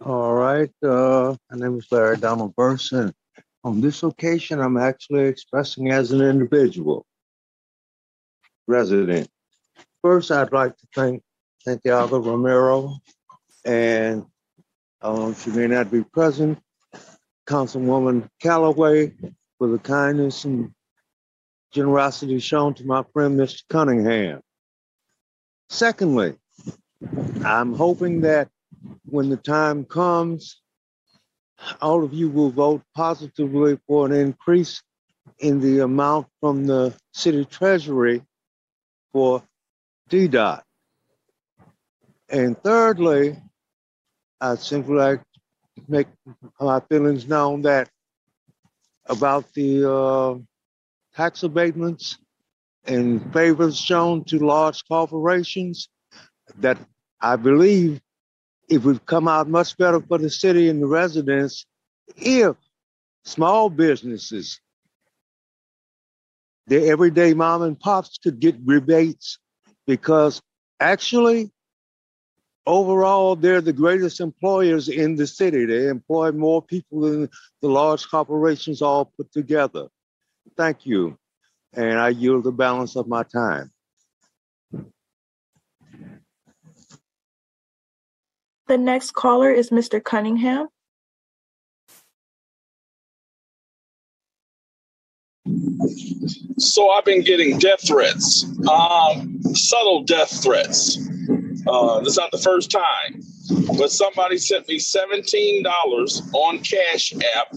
All 0.05 0.35
right. 0.35 0.71
Uh, 0.85 1.35
my 1.51 1.57
name 1.57 1.79
is 1.79 1.87
Larry 1.91 2.19
Donald 2.19 2.55
Burson. 2.55 3.15
On 3.65 3.81
this 3.81 4.03
occasion, 4.03 4.61
I'm 4.61 4.77
actually 4.77 5.25
expressing 5.25 5.91
as 5.91 6.13
an 6.13 6.21
individual 6.21 7.07
resident. 8.69 9.27
First, 10.03 10.31
I'd 10.31 10.53
like 10.53 10.77
to 10.77 10.87
thank 10.95 11.23
Santiago 11.61 12.19
Romero 12.19 12.99
and 13.65 14.27
um, 15.01 15.35
she 15.35 15.49
may 15.49 15.69
not 15.69 15.91
be 15.91 16.05
present, 16.05 16.59
Councilwoman 17.49 18.29
Calloway, 18.43 19.15
for 19.57 19.69
the 19.69 19.79
kindness 19.79 20.45
and 20.45 20.73
generosity 21.73 22.39
shown 22.39 22.75
to 22.75 22.85
my 22.85 23.03
friend, 23.15 23.41
Mr. 23.41 23.63
Cunningham. 23.71 24.43
Secondly, 25.71 26.37
I'm 27.45 27.75
hoping 27.75 28.23
that 28.23 28.49
when 29.05 29.29
the 29.29 29.37
time 29.37 29.85
comes, 29.85 30.61
all 31.81 32.05
of 32.05 32.13
you 32.13 32.29
will 32.31 32.51
vote 32.51 32.83
positively 32.95 33.79
for 33.87 34.07
an 34.07 34.13
increase 34.13 34.83
in 35.39 35.61
the 35.61 35.81
amount 35.81 36.27
from 36.41 36.67
the 36.67 36.95
city 37.13 37.45
treasury 37.45 38.23
for 39.13 39.43
DDOT. 40.11 40.63
And 42.29 42.61
thirdly, 42.63 43.39
I 44.41 44.57
simply 44.57 44.97
like 44.97 45.21
to 45.77 45.83
make 45.89 46.07
my 46.61 46.81
feelings 46.81 47.29
known 47.29 47.63
that 47.63 47.89
about 49.07 49.53
the 49.55 49.91
uh, 49.91 50.35
tax 51.15 51.43
abatements 51.43 52.19
and 52.85 53.33
favors 53.33 53.79
shown 53.79 54.25
to 54.25 54.39
large 54.39 54.83
corporations 54.87 55.89
that 56.59 56.79
I 57.21 57.37
believe 57.37 58.01
it 58.69 58.79
would 58.79 59.07
come 59.07 59.29
out 59.29 59.49
much 59.49 59.77
better 59.77 60.01
for 60.01 60.19
the 60.19 60.31
city 60.31 60.69
and 60.69 60.83
the 60.83 60.87
residents 60.87 61.67
if 62.17 62.57
small 63.25 63.71
businesses, 63.71 64.61
the 66.67 66.89
everyday 66.89 67.35
mom 67.35 67.63
and 67.63 67.79
pops 67.79 68.19
could 68.19 68.41
get 68.41 68.57
rebates 68.65 69.39
because 69.87 70.41
actually, 70.81 71.51
overall, 72.67 73.37
they're 73.37 73.61
the 73.61 73.73
greatest 73.73 74.21
employers 74.21 74.89
in 74.89 75.17
the 75.17 75.27
city. 75.27 75.65
They 75.65 75.89
employ 75.89 76.33
more 76.33 76.63
people 76.63 77.01
than 77.01 77.29
the 77.63 77.69
large 77.69 78.09
corporations 78.09 78.83
all 78.83 79.13
put 79.17 79.33
together. 79.33 79.87
Thank 80.57 80.87
you. 80.87 81.19
And 81.73 81.99
I 81.99 82.09
yield 82.09 82.45
the 82.45 82.53
balance 82.53 82.97
of 82.97 83.07
my 83.07 83.23
time. 83.23 83.71
The 88.69 88.77
next 88.77 89.13
caller 89.13 89.51
is 89.53 89.71
Mr. 89.71 90.03
Cunningham. 90.03 90.69
So 96.59 96.91
I've 96.91 97.05
been 97.05 97.23
getting 97.23 97.59
death 97.59 97.87
threats, 97.87 98.45
um, 98.69 99.41
subtle 99.55 100.03
death 100.03 100.43
threats. 100.43 100.99
Uh, 101.69 102.01
this 102.01 102.13
is 102.13 102.17
not 102.17 102.33
the 102.33 102.39
first 102.39 102.71
time, 102.73 103.21
but 103.79 103.93
somebody 103.93 104.37
sent 104.37 104.67
me 104.69 104.79
$17 104.79 106.35
on 106.35 106.59
Cash 106.61 107.13
App, 107.37 107.55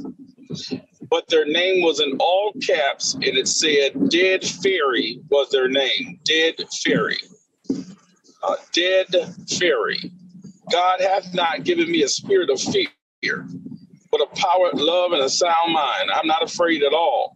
but 1.09 1.27
their 1.27 1.45
name 1.45 1.81
was 1.81 1.99
in 1.99 2.17
all 2.19 2.53
caps 2.65 3.15
and 3.15 3.25
it 3.25 3.47
said 3.47 4.09
Dead 4.09 4.43
Fairy 4.45 5.21
was 5.31 5.49
their 5.49 5.67
name. 5.67 6.19
Dead 6.23 6.55
Fairy. 6.83 7.17
Uh, 8.43 8.55
dead 8.73 9.07
Fairy. 9.57 10.11
God 10.71 11.01
hath 11.01 11.33
not 11.33 11.63
given 11.63 11.91
me 11.91 12.03
a 12.03 12.07
spirit 12.07 12.49
of 12.49 12.61
fear, 12.61 13.47
but 14.11 14.21
a 14.21 14.27
power, 14.35 14.69
love, 14.73 15.11
and 15.11 15.21
a 15.21 15.29
sound 15.29 15.73
mind. 15.73 16.09
I'm 16.13 16.27
not 16.27 16.43
afraid 16.43 16.83
at 16.83 16.93
all. 16.93 17.35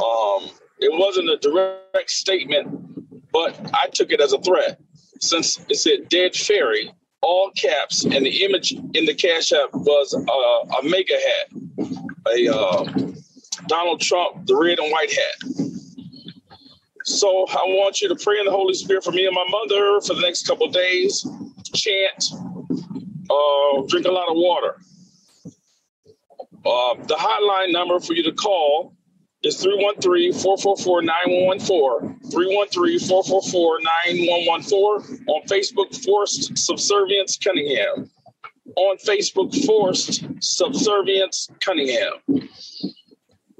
Um, 0.00 0.50
it 0.78 0.92
wasn't 0.92 1.28
a 1.30 1.36
direct 1.38 2.10
statement, 2.10 3.30
but 3.32 3.58
I 3.74 3.88
took 3.92 4.10
it 4.10 4.20
as 4.20 4.32
a 4.32 4.38
threat 4.38 4.80
since 5.20 5.64
it 5.68 5.76
said 5.76 6.08
dead 6.08 6.34
fairy, 6.34 6.92
all 7.22 7.50
caps, 7.52 8.04
and 8.04 8.26
the 8.26 8.44
image 8.44 8.72
in 8.72 9.06
the 9.06 9.14
Cash 9.14 9.52
App 9.52 9.72
was 9.72 10.14
uh, 10.14 10.78
a 10.78 10.88
mega 10.88 11.14
hat, 11.14 11.94
a 12.34 12.54
uh, 12.54 12.84
Donald 13.68 14.00
Trump, 14.00 14.46
the 14.46 14.56
red 14.56 14.78
and 14.80 14.90
white 14.90 15.12
hat. 15.12 15.81
So 17.12 17.46
I 17.48 17.62
want 17.66 18.00
you 18.00 18.08
to 18.08 18.16
pray 18.16 18.38
in 18.38 18.46
the 18.46 18.50
Holy 18.50 18.72
Spirit 18.74 19.04
for 19.04 19.12
me 19.12 19.26
and 19.26 19.34
my 19.34 19.44
mother 19.48 20.00
for 20.00 20.14
the 20.14 20.22
next 20.22 20.46
couple 20.46 20.66
days. 20.68 21.26
Chant, 21.74 22.24
uh, 23.30 23.82
drink 23.86 24.06
a 24.06 24.10
lot 24.10 24.28
of 24.28 24.36
water. 24.36 24.76
Uh, 26.64 26.94
the 27.06 27.14
hotline 27.14 27.70
number 27.72 27.98
for 28.00 28.14
you 28.14 28.22
to 28.22 28.32
call 28.32 28.94
is 29.42 29.62
313-444-9114. 29.62 32.16
313-444-9114. 32.30 35.26
On 35.26 35.42
Facebook, 35.46 35.94
Forced 36.04 36.56
Subservience 36.56 37.36
Cunningham. 37.36 38.08
On 38.76 38.96
Facebook, 38.96 39.54
Forced 39.66 40.24
Subservience 40.40 41.50
Cunningham. 41.60 42.12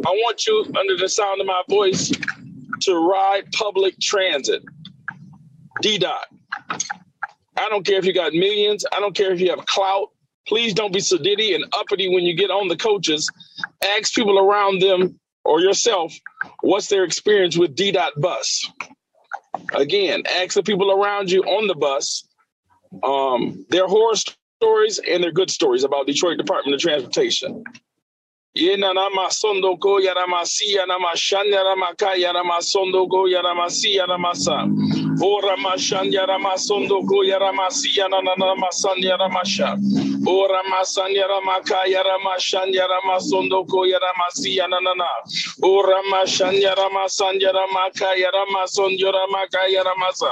I 0.05 0.11
want 0.11 0.47
you, 0.47 0.65
under 0.79 0.97
the 0.97 1.09
sound 1.09 1.41
of 1.41 1.47
my 1.47 1.63
voice, 1.69 2.13
to 2.85 2.97
ride 2.97 3.51
public 3.53 3.99
transit. 4.01 4.63
DDOT. 5.83 6.25
I 7.57 7.69
don't 7.69 7.85
care 7.85 7.99
if 7.99 8.05
you 8.05 8.13
got 8.13 8.33
millions. 8.33 8.85
I 8.93 9.01
don't 9.01 9.15
care 9.15 9.33
if 9.33 9.41
you 9.41 9.51
have 9.51 9.65
clout. 9.67 10.09
Please 10.47 10.75
don't 10.75 10.93
be 10.93 11.01
so 11.01 11.17
sedity 11.17 11.55
and 11.55 11.65
uppity 11.73 12.09
when 12.09 12.25
you 12.25 12.35
get 12.35 12.51
on 12.51 12.69
the 12.69 12.77
coaches. 12.77 13.29
Ask 13.97 14.15
people 14.15 14.39
around 14.39 14.81
them 14.81 15.19
or 15.45 15.61
yourself 15.61 16.13
what's 16.63 16.89
their 16.89 17.05
experience 17.05 17.57
with 17.57 17.77
DDOT 17.77 18.21
bus. 18.21 18.71
Again, 19.75 20.23
ask 20.27 20.55
the 20.55 20.63
people 20.63 20.91
around 20.91 21.31
you 21.31 21.43
on 21.43 21.67
the 21.69 21.75
bus 21.75 22.25
um, 23.03 23.65
their 23.71 23.87
horror 23.87 24.15
stories 24.61 25.01
and 25.09 25.23
their 25.23 25.33
good 25.33 25.51
stories 25.51 25.85
about 25.85 26.07
Detroit 26.07 26.39
Department 26.39 26.75
of 26.75 26.81
Transportation. 26.81 27.65
Yenanama 28.55 29.31
sondo 29.31 29.77
go 29.81 29.99
yaramasi 29.99 30.77
yanama 30.77 31.17
shan 31.17 31.47
yaramaka 31.47 32.13
yarama 32.21 32.61
sondo 32.61 33.07
go 33.09 33.25
yaramasi 33.25 33.97
yaramasa. 33.97 34.69
Ora 35.25 35.57
mashan 35.57 36.13
yarama 36.13 36.59
sondo 36.59 37.01
go 37.09 37.23
yaramasi 37.25 37.97
yananama 37.97 38.71
san 38.71 38.99
yaramasha. 39.01 39.73
Ora 40.29 40.63
masan 40.69 41.15
yaramaka 41.17 41.87
yarama 41.89 42.39
shan 42.39 42.71
yarama 42.75 43.19
sondo 43.21 43.65
go 43.67 43.87
yaramasi 43.89 44.59
yananana. 44.59 45.09
Ora 45.63 46.03
mashan 46.13 46.61
yarama 46.61 47.09
san 47.09 47.39
yaramaka 47.41 48.13
yarama 48.21 48.69
son 48.69 48.91
yaramaka 48.99 49.65
yaramasa. 49.73 50.31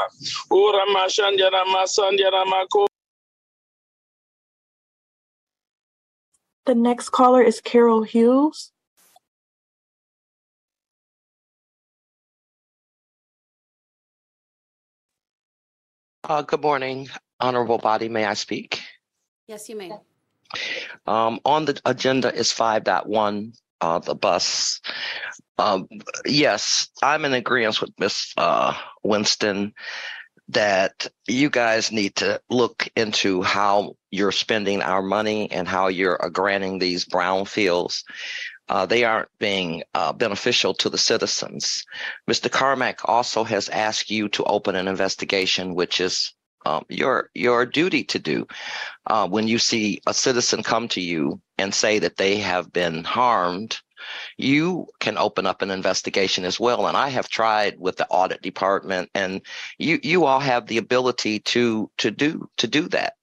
Ora 0.51 0.85
mashan 0.95 1.39
yarama 1.39 1.89
san 1.89 2.19
yaramako. 2.19 2.90
The 6.67 6.75
next 6.75 7.11
caller 7.11 7.43
is 7.43 7.61
Carol 7.61 8.03
Hughes. 8.03 8.71
Uh, 16.23 16.43
good 16.43 16.63
morning, 16.63 17.09
honorable 17.41 17.79
body. 17.79 18.09
May 18.09 18.25
I 18.25 18.35
speak? 18.35 18.83
Yes, 19.49 19.69
you 19.69 19.77
may. 19.77 19.91
Um, 21.07 21.41
on 21.45 21.65
the 21.65 21.81
agenda 21.85 22.33
is 22.33 22.53
5.1, 22.53 23.59
uh, 23.81 23.99
the 24.01 24.15
bus. 24.15 24.81
Um, 25.59 25.89
yes, 26.27 26.89
I'm 27.03 27.25
in 27.25 27.33
agreement 27.33 27.81
with 27.81 27.91
Ms. 27.99 28.33
Uh, 28.37 28.75
Winston 29.03 29.73
that 30.53 31.07
you 31.29 31.51
guys 31.51 31.93
need 31.93 32.17
to 32.17 32.41
look 32.51 32.89
into 32.97 33.43
how 33.43 33.95
you're 34.11 34.33
spending 34.33 34.83
our 34.83 35.03
money 35.03 35.51
and 35.51 35.69
how 35.69 35.89
you're 35.89 36.19
granting 36.33 36.79
these 36.79 37.05
brownfields. 37.05 38.03
Uh, 38.69 38.87
they 38.87 39.05
aren't 39.05 39.29
being 39.39 39.83
uh, 39.95 40.13
beneficial 40.13 40.75
to 40.75 40.89
the 40.89 40.99
citizens. 40.99 41.85
Mr. 42.29 42.51
Carmack 42.51 43.01
also 43.05 43.43
has 43.45 43.69
asked 43.69 44.11
you 44.11 44.29
to 44.29 44.45
open 44.45 44.77
an 44.77 44.87
investigation, 44.87 45.75
which 45.75 46.01
is 46.01 46.33
um, 46.67 46.85
your 46.89 47.31
your 47.35 47.65
duty 47.67 48.05
to 48.05 48.19
do. 48.19 48.47
Uh, 49.07 49.27
when 49.27 49.49
you 49.49 49.59
see 49.59 50.01
a 50.07 50.15
citizen 50.15 50.63
come 50.63 50.89
to 50.89 51.01
you 51.01 51.41
and 51.59 51.75
say 51.75 51.99
that 52.01 52.17
they 52.17 52.37
have 52.37 52.73
been 52.73 53.03
harmed 53.03 53.79
you 54.37 54.87
can 54.99 55.19
open 55.19 55.47
up 55.47 55.63
an 55.63 55.71
investigation 55.71 56.45
as 56.45 56.59
well. 56.59 56.87
And 56.87 56.97
I 56.97 57.09
have 57.09 57.29
tried 57.29 57.79
with 57.79 57.97
the 57.97 58.09
audit 58.09 58.43
department, 58.43 59.11
and 59.15 59.43
you 59.79 59.99
you 60.03 60.25
all 60.25 60.41
have 60.41 60.67
the 60.67 60.79
ability 60.79 61.41
to 61.41 61.91
to 61.99 62.11
do 62.11 62.49
to 62.59 62.67
do 62.67 62.89
that. 62.89 63.15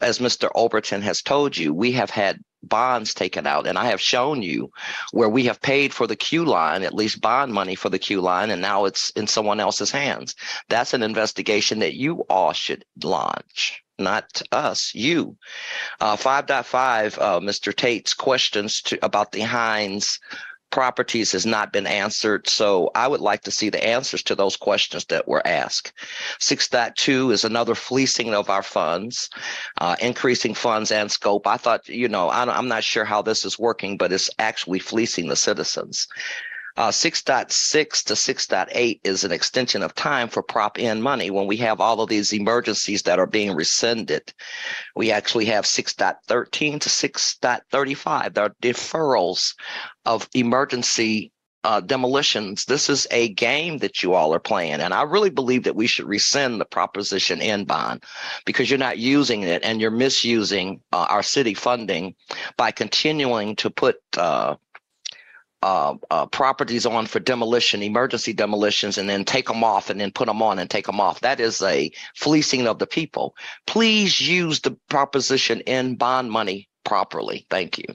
As 0.00 0.18
Mr. 0.18 0.50
Overton 0.54 1.02
has 1.02 1.22
told 1.22 1.56
you, 1.56 1.72
we 1.72 1.92
have 1.92 2.10
had 2.10 2.40
bonds 2.62 3.14
taken 3.14 3.46
out, 3.46 3.66
and 3.66 3.78
I 3.78 3.86
have 3.86 4.00
shown 4.00 4.42
you 4.42 4.70
where 5.12 5.28
we 5.28 5.44
have 5.46 5.60
paid 5.60 5.94
for 5.94 6.06
the 6.06 6.16
Q 6.16 6.44
line, 6.44 6.82
at 6.82 6.94
least 6.94 7.20
bond 7.20 7.52
money 7.52 7.74
for 7.74 7.90
the 7.90 7.98
Q 7.98 8.20
line, 8.20 8.50
and 8.50 8.60
now 8.60 8.86
it's 8.86 9.10
in 9.10 9.26
someone 9.26 9.60
else's 9.60 9.90
hands. 9.90 10.34
That's 10.68 10.94
an 10.94 11.02
investigation 11.02 11.78
that 11.80 11.94
you 11.94 12.24
all 12.28 12.52
should 12.52 12.84
launch 13.02 13.83
not 13.98 14.42
us, 14.52 14.94
you. 14.94 15.36
Uh, 16.00 16.16
5.5, 16.16 17.18
uh, 17.20 17.40
Mr. 17.40 17.74
Tate's 17.74 18.14
questions 18.14 18.82
to, 18.82 19.04
about 19.04 19.32
the 19.32 19.40
Hines 19.40 20.18
properties 20.74 21.30
has 21.30 21.46
not 21.46 21.72
been 21.72 21.86
answered. 21.86 22.48
So 22.48 22.90
I 22.96 23.06
would 23.06 23.20
like 23.20 23.42
to 23.42 23.52
see 23.52 23.70
the 23.70 23.86
answers 23.86 24.24
to 24.24 24.34
those 24.34 24.56
questions 24.56 25.04
that 25.04 25.28
were 25.28 25.46
asked. 25.46 25.92
6.2 26.40 27.32
is 27.32 27.44
another 27.44 27.76
fleecing 27.76 28.34
of 28.34 28.50
our 28.50 28.62
funds, 28.62 29.30
uh, 29.80 29.94
increasing 30.00 30.52
funds 30.52 30.90
and 30.90 31.12
scope. 31.12 31.46
I 31.46 31.58
thought, 31.58 31.88
you 31.88 32.08
know, 32.08 32.28
I'm 32.28 32.66
not 32.66 32.82
sure 32.82 33.04
how 33.04 33.22
this 33.22 33.44
is 33.44 33.56
working, 33.56 33.96
but 33.96 34.12
it's 34.12 34.28
actually 34.40 34.80
fleecing 34.80 35.28
the 35.28 35.36
citizens. 35.36 36.08
Uh, 36.76 36.90
6.6 36.90 38.04
to 38.04 38.14
6.8 38.14 39.00
is 39.04 39.22
an 39.22 39.30
extension 39.30 39.82
of 39.82 39.94
time 39.94 40.28
for 40.28 40.42
Prop 40.42 40.76
N 40.78 41.00
money 41.00 41.30
when 41.30 41.46
we 41.46 41.56
have 41.58 41.80
all 41.80 42.00
of 42.00 42.08
these 42.08 42.32
emergencies 42.32 43.02
that 43.02 43.20
are 43.20 43.26
being 43.26 43.54
rescinded. 43.54 44.32
We 44.96 45.12
actually 45.12 45.44
have 45.46 45.66
6.13 45.66 46.80
to 46.80 46.88
6.35. 46.88 48.34
There 48.34 48.44
are 48.44 48.56
deferrals 48.60 49.54
of 50.04 50.28
emergency 50.34 51.30
uh, 51.64 51.80
demolitions. 51.80 52.66
This 52.66 52.90
is 52.90 53.06
a 53.10 53.30
game 53.30 53.78
that 53.78 54.02
you 54.02 54.14
all 54.14 54.34
are 54.34 54.40
playing. 54.40 54.80
And 54.80 54.92
I 54.92 55.02
really 55.02 55.30
believe 55.30 55.64
that 55.64 55.76
we 55.76 55.86
should 55.86 56.06
rescind 56.06 56.60
the 56.60 56.66
Proposition 56.66 57.40
N 57.40 57.64
bond 57.64 58.04
because 58.44 58.68
you're 58.68 58.78
not 58.78 58.98
using 58.98 59.42
it 59.42 59.62
and 59.64 59.80
you're 59.80 59.90
misusing 59.90 60.80
uh, 60.92 61.06
our 61.08 61.22
city 61.22 61.54
funding 61.54 62.14
by 62.56 62.70
continuing 62.70 63.56
to 63.56 63.70
put 63.70 63.96
uh, 64.18 64.56
uh, 65.64 65.96
uh, 66.10 66.26
properties 66.26 66.84
on 66.84 67.06
for 67.06 67.20
demolition, 67.20 67.82
emergency 67.82 68.34
demolitions, 68.34 68.98
and 68.98 69.08
then 69.08 69.24
take 69.24 69.46
them 69.46 69.64
off 69.64 69.88
and 69.88 69.98
then 69.98 70.10
put 70.10 70.26
them 70.26 70.42
on 70.42 70.58
and 70.58 70.68
take 70.68 70.84
them 70.84 71.00
off. 71.00 71.20
That 71.20 71.40
is 71.40 71.62
a 71.62 71.90
fleecing 72.14 72.66
of 72.66 72.78
the 72.78 72.86
people. 72.86 73.34
Please 73.66 74.20
use 74.20 74.60
the 74.60 74.76
Proposition 74.90 75.62
N 75.62 75.94
bond 75.94 76.30
money 76.30 76.68
properly. 76.84 77.46
Thank 77.48 77.78
you. 77.78 77.86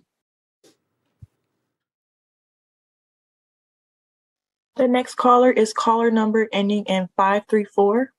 The 4.77 4.87
next 4.87 5.15
caller 5.15 5.51
is 5.51 5.71
caller 5.71 6.09
number 6.09 6.49
ending 6.51 6.85
in 6.85 7.07
534. 7.17 8.11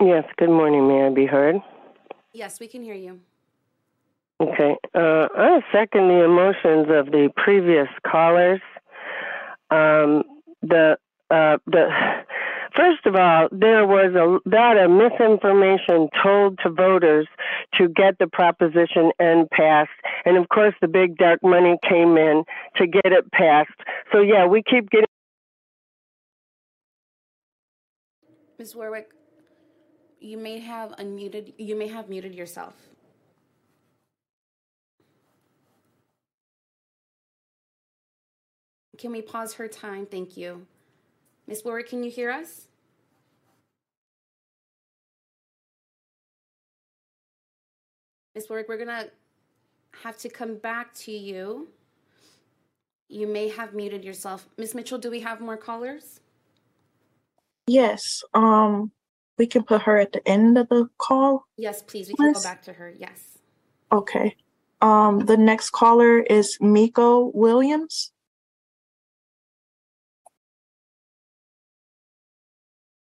Yes, 0.00 0.24
good 0.36 0.50
morning. 0.50 0.86
May 0.88 1.06
I 1.06 1.10
be 1.10 1.24
heard? 1.24 1.56
Yes, 2.34 2.60
we 2.60 2.68
can 2.68 2.82
hear 2.82 2.94
you. 2.94 3.18
Okay. 4.40 4.76
Uh, 4.94 5.28
I 5.34 5.60
second 5.72 6.08
the 6.08 6.22
emotions 6.22 6.88
of 6.90 7.06
the 7.06 7.30
previous 7.34 7.88
callers. 8.06 8.60
Um, 9.70 10.22
the 10.60 10.98
uh, 11.30 11.56
the 11.66 11.88
first 12.76 13.06
of 13.06 13.16
all, 13.16 13.48
there 13.50 13.86
was 13.86 14.12
a 14.14 14.48
lot 14.48 14.76
of 14.76 14.90
misinformation 14.90 16.10
told 16.22 16.58
to 16.58 16.68
voters 16.68 17.26
to 17.78 17.88
get 17.88 18.18
the 18.18 18.26
proposition 18.26 19.12
N 19.18 19.48
passed, 19.50 19.88
and 20.26 20.36
of 20.36 20.50
course, 20.50 20.74
the 20.82 20.88
big 20.88 21.16
dark 21.16 21.42
money 21.42 21.78
came 21.88 22.18
in 22.18 22.44
to 22.76 22.86
get 22.86 23.06
it 23.06 23.32
passed. 23.32 23.80
So 24.12 24.20
yeah, 24.20 24.46
we 24.46 24.62
keep 24.62 24.90
getting. 24.90 25.06
Ms. 28.58 28.76
Warwick, 28.76 29.10
you 30.26 30.36
may 30.36 30.58
have 30.58 30.90
unmuted, 30.96 31.52
you 31.56 31.76
may 31.76 31.86
have 31.86 32.08
muted 32.08 32.34
yourself. 32.34 32.74
Can 38.98 39.12
we 39.12 39.22
pause 39.22 39.54
her 39.54 39.68
time? 39.68 40.06
Thank 40.06 40.36
you. 40.36 40.66
Ms. 41.46 41.62
Warwick, 41.64 41.88
can 41.88 42.02
you 42.02 42.10
hear 42.10 42.30
us? 42.30 42.66
Ms. 48.34 48.48
Warwick, 48.48 48.68
we're 48.68 48.78
gonna 48.78 49.06
have 50.02 50.16
to 50.18 50.28
come 50.28 50.56
back 50.56 50.92
to 50.94 51.12
you. 51.12 51.68
You 53.08 53.26
may 53.26 53.48
have 53.48 53.74
muted 53.74 54.04
yourself. 54.04 54.48
Ms. 54.58 54.74
Mitchell, 54.74 54.98
do 54.98 55.10
we 55.10 55.20
have 55.20 55.40
more 55.40 55.56
callers? 55.56 56.20
Yes, 57.68 58.22
um, 58.34 58.90
we 59.38 59.46
can 59.46 59.62
put 59.62 59.82
her 59.82 59.98
at 59.98 60.12
the 60.12 60.26
end 60.26 60.56
of 60.58 60.68
the 60.68 60.88
call. 60.98 61.46
Yes, 61.56 61.82
please. 61.82 62.08
We 62.08 62.14
can 62.14 62.32
go 62.32 62.42
back 62.42 62.62
to 62.62 62.72
her. 62.72 62.92
Yes. 62.96 63.38
Okay. 63.92 64.36
Um, 64.80 65.20
the 65.20 65.36
next 65.36 65.70
caller 65.70 66.20
is 66.20 66.58
Miko 66.60 67.30
Williams. 67.34 68.12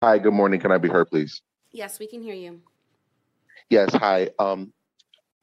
Hi, 0.02 0.18
good 0.18 0.34
morning. 0.34 0.60
Can 0.60 0.72
I 0.72 0.78
be 0.78 0.88
heard, 0.88 1.10
please? 1.10 1.42
Yes, 1.72 2.00
we 2.00 2.08
can 2.08 2.22
hear 2.22 2.34
you. 2.34 2.62
Yes, 3.70 3.94
hi. 3.94 4.30
Um, 4.40 4.72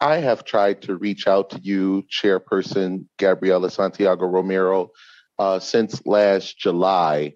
I 0.01 0.17
have 0.17 0.45
tried 0.45 0.83
to 0.83 0.97
reach 0.97 1.27
out 1.27 1.51
to 1.51 1.61
you, 1.61 2.05
Chairperson 2.11 3.05
Gabriela 3.19 3.71
Santiago 3.71 4.27
Romero, 4.27 4.91
uh, 5.39 5.59
since 5.59 6.05
last 6.07 6.59
July 6.59 7.35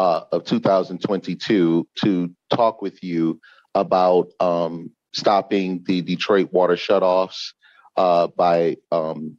uh, 0.00 0.24
of 0.32 0.44
2022 0.44 1.86
to 2.02 2.34
talk 2.48 2.80
with 2.80 3.04
you 3.04 3.38
about 3.74 4.28
um, 4.40 4.90
stopping 5.12 5.84
the 5.84 6.00
Detroit 6.00 6.50
water 6.52 6.74
shutoffs 6.74 7.52
uh, 7.98 8.28
by 8.28 8.78
um, 8.90 9.36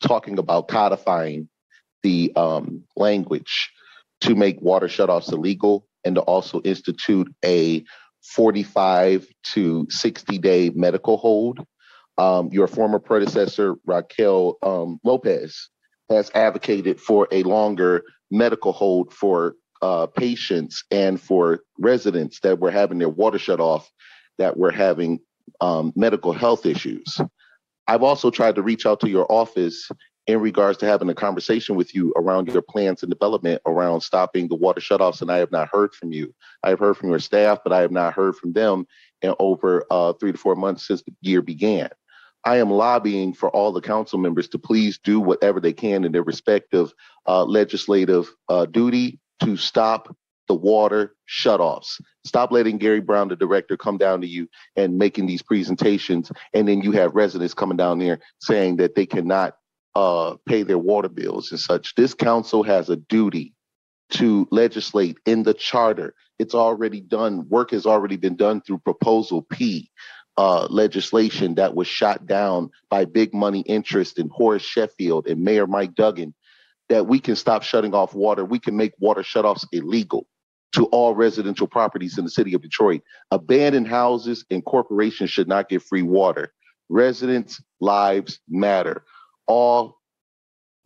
talking 0.00 0.38
about 0.38 0.68
codifying 0.68 1.48
the 2.04 2.32
um, 2.36 2.84
language 2.94 3.72
to 4.20 4.36
make 4.36 4.60
water 4.60 4.86
shutoffs 4.86 5.32
illegal 5.32 5.84
and 6.04 6.14
to 6.14 6.20
also 6.20 6.60
institute 6.60 7.34
a 7.44 7.82
45 8.22 9.26
to 9.54 9.84
60 9.90 10.38
day 10.38 10.70
medical 10.76 11.16
hold. 11.16 11.58
Um, 12.18 12.50
your 12.52 12.68
former 12.68 13.00
predecessor, 13.00 13.74
Raquel 13.84 14.58
um, 14.62 15.00
Lopez, 15.02 15.70
has 16.08 16.30
advocated 16.36 17.00
for 17.00 17.26
a 17.32 17.42
longer 17.42 18.04
medical 18.30 18.72
hold 18.72 19.12
for 19.12 19.56
uh, 19.82 20.06
patients 20.06 20.84
and 20.90 21.20
for 21.20 21.60
residents 21.78 22.40
that 22.40 22.58
were 22.58 22.70
having 22.70 22.98
their 22.98 23.08
water 23.08 23.38
shut 23.38 23.60
off 23.60 23.90
that 24.38 24.56
were 24.56 24.70
having 24.70 25.20
um, 25.60 25.92
medical 25.96 26.32
health 26.32 26.66
issues. 26.66 27.20
I've 27.86 28.02
also 28.02 28.30
tried 28.30 28.54
to 28.56 28.62
reach 28.62 28.86
out 28.86 29.00
to 29.00 29.08
your 29.08 29.30
office 29.30 29.90
in 30.26 30.40
regards 30.40 30.76
to 30.78 30.86
having 30.86 31.08
a 31.08 31.14
conversation 31.14 31.74
with 31.74 31.94
you 31.94 32.12
around 32.14 32.48
your 32.48 32.60
plans 32.60 33.02
and 33.02 33.10
development 33.10 33.62
around 33.64 34.02
stopping 34.02 34.46
the 34.46 34.54
water 34.54 34.80
shutoffs, 34.80 35.22
and 35.22 35.32
I 35.32 35.38
have 35.38 35.50
not 35.50 35.70
heard 35.72 35.94
from 35.94 36.12
you. 36.12 36.34
I 36.62 36.68
have 36.68 36.78
heard 36.78 36.98
from 36.98 37.08
your 37.08 37.18
staff, 37.18 37.60
but 37.64 37.72
I 37.72 37.80
have 37.80 37.90
not 37.90 38.12
heard 38.12 38.36
from 38.36 38.52
them 38.52 38.86
in 39.22 39.34
over 39.38 39.86
uh, 39.90 40.12
three 40.14 40.32
to 40.32 40.38
four 40.38 40.54
months 40.54 40.86
since 40.86 41.02
the 41.02 41.14
year 41.22 41.40
began. 41.40 41.88
I 42.44 42.58
am 42.58 42.70
lobbying 42.70 43.32
for 43.32 43.48
all 43.50 43.72
the 43.72 43.80
council 43.80 44.18
members 44.18 44.48
to 44.48 44.58
please 44.58 44.98
do 44.98 45.18
whatever 45.18 45.60
they 45.60 45.72
can 45.72 46.04
in 46.04 46.12
their 46.12 46.22
respective 46.22 46.92
uh, 47.26 47.44
legislative 47.44 48.30
uh, 48.50 48.66
duty 48.66 49.18
to 49.40 49.56
stop 49.56 50.14
the 50.48 50.54
water 50.54 51.14
shutoffs. 51.28 52.00
Stop 52.24 52.50
letting 52.50 52.78
Gary 52.78 53.00
Brown, 53.00 53.28
the 53.28 53.36
director, 53.36 53.76
come 53.76 53.98
down 53.98 54.20
to 54.22 54.26
you 54.26 54.48
and 54.76 54.98
making 54.98 55.26
these 55.26 55.42
presentations, 55.42 56.32
and 56.54 56.66
then 56.66 56.80
you 56.80 56.92
have 56.92 57.14
residents 57.14 57.54
coming 57.54 57.76
down 57.76 57.98
there 57.98 58.18
saying 58.40 58.76
that 58.76 58.94
they 58.94 59.06
cannot 59.06 59.56
uh, 59.94 60.36
pay 60.46 60.62
their 60.62 60.78
water 60.78 61.08
bills 61.08 61.50
and 61.50 61.60
such. 61.60 61.94
This 61.94 62.14
council 62.14 62.62
has 62.62 62.88
a 62.88 62.96
duty 62.96 63.54
to 64.10 64.48
legislate 64.50 65.18
in 65.26 65.42
the 65.42 65.54
charter. 65.54 66.14
It's 66.38 66.54
already 66.54 67.00
done. 67.00 67.48
Work 67.48 67.72
has 67.72 67.84
already 67.84 68.16
been 68.16 68.36
done 68.36 68.62
through 68.62 68.78
Proposal 68.78 69.42
P 69.42 69.90
uh, 70.38 70.68
legislation 70.70 71.56
that 71.56 71.74
was 71.74 71.88
shot 71.88 72.26
down 72.26 72.70
by 72.88 73.04
big 73.04 73.34
money 73.34 73.60
interest 73.62 74.18
in 74.18 74.28
Horace 74.28 74.62
Sheffield 74.62 75.26
and 75.26 75.42
Mayor 75.42 75.66
Mike 75.66 75.96
Duggan. 75.96 76.32
That 76.88 77.06
we 77.06 77.20
can 77.20 77.36
stop 77.36 77.62
shutting 77.62 77.94
off 77.94 78.14
water. 78.14 78.44
We 78.44 78.58
can 78.58 78.76
make 78.76 78.92
water 78.98 79.22
shutoffs 79.22 79.66
illegal 79.72 80.26
to 80.72 80.86
all 80.86 81.14
residential 81.14 81.66
properties 81.66 82.18
in 82.18 82.24
the 82.24 82.30
city 82.30 82.54
of 82.54 82.62
Detroit. 82.62 83.02
Abandoned 83.30 83.88
houses 83.88 84.44
and 84.50 84.64
corporations 84.64 85.30
should 85.30 85.48
not 85.48 85.68
get 85.68 85.82
free 85.82 86.02
water. 86.02 86.52
Residents' 86.88 87.62
lives 87.80 88.40
matter. 88.48 89.04
All 89.46 89.98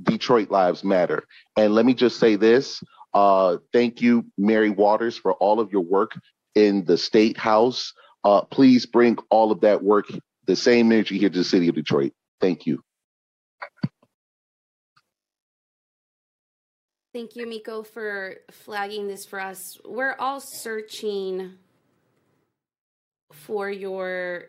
Detroit 0.02 0.50
lives 0.50 0.82
matter. 0.84 1.24
And 1.56 1.74
let 1.74 1.86
me 1.86 1.94
just 1.94 2.18
say 2.18 2.36
this 2.36 2.82
uh, 3.14 3.58
thank 3.72 4.00
you, 4.00 4.24
Mary 4.38 4.70
Waters, 4.70 5.16
for 5.16 5.34
all 5.34 5.60
of 5.60 5.70
your 5.70 5.82
work 5.82 6.18
in 6.54 6.84
the 6.84 6.96
state 6.96 7.36
house. 7.36 7.92
Uh, 8.24 8.42
please 8.42 8.86
bring 8.86 9.18
all 9.30 9.50
of 9.50 9.60
that 9.60 9.82
work, 9.82 10.06
the 10.46 10.56
same 10.56 10.90
energy 10.92 11.18
here 11.18 11.28
to 11.28 11.38
the 11.38 11.44
city 11.44 11.68
of 11.68 11.74
Detroit. 11.74 12.12
Thank 12.40 12.66
you. 12.66 12.82
Thank 17.12 17.36
you, 17.36 17.46
Miko, 17.46 17.82
for 17.82 18.36
flagging 18.50 19.06
this 19.06 19.26
for 19.26 19.38
us. 19.38 19.78
We're 19.84 20.14
all 20.18 20.40
searching 20.40 21.52
for 23.30 23.68
your 23.68 24.46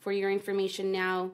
for 0.00 0.12
your 0.12 0.30
information 0.30 0.92
now. 0.92 1.30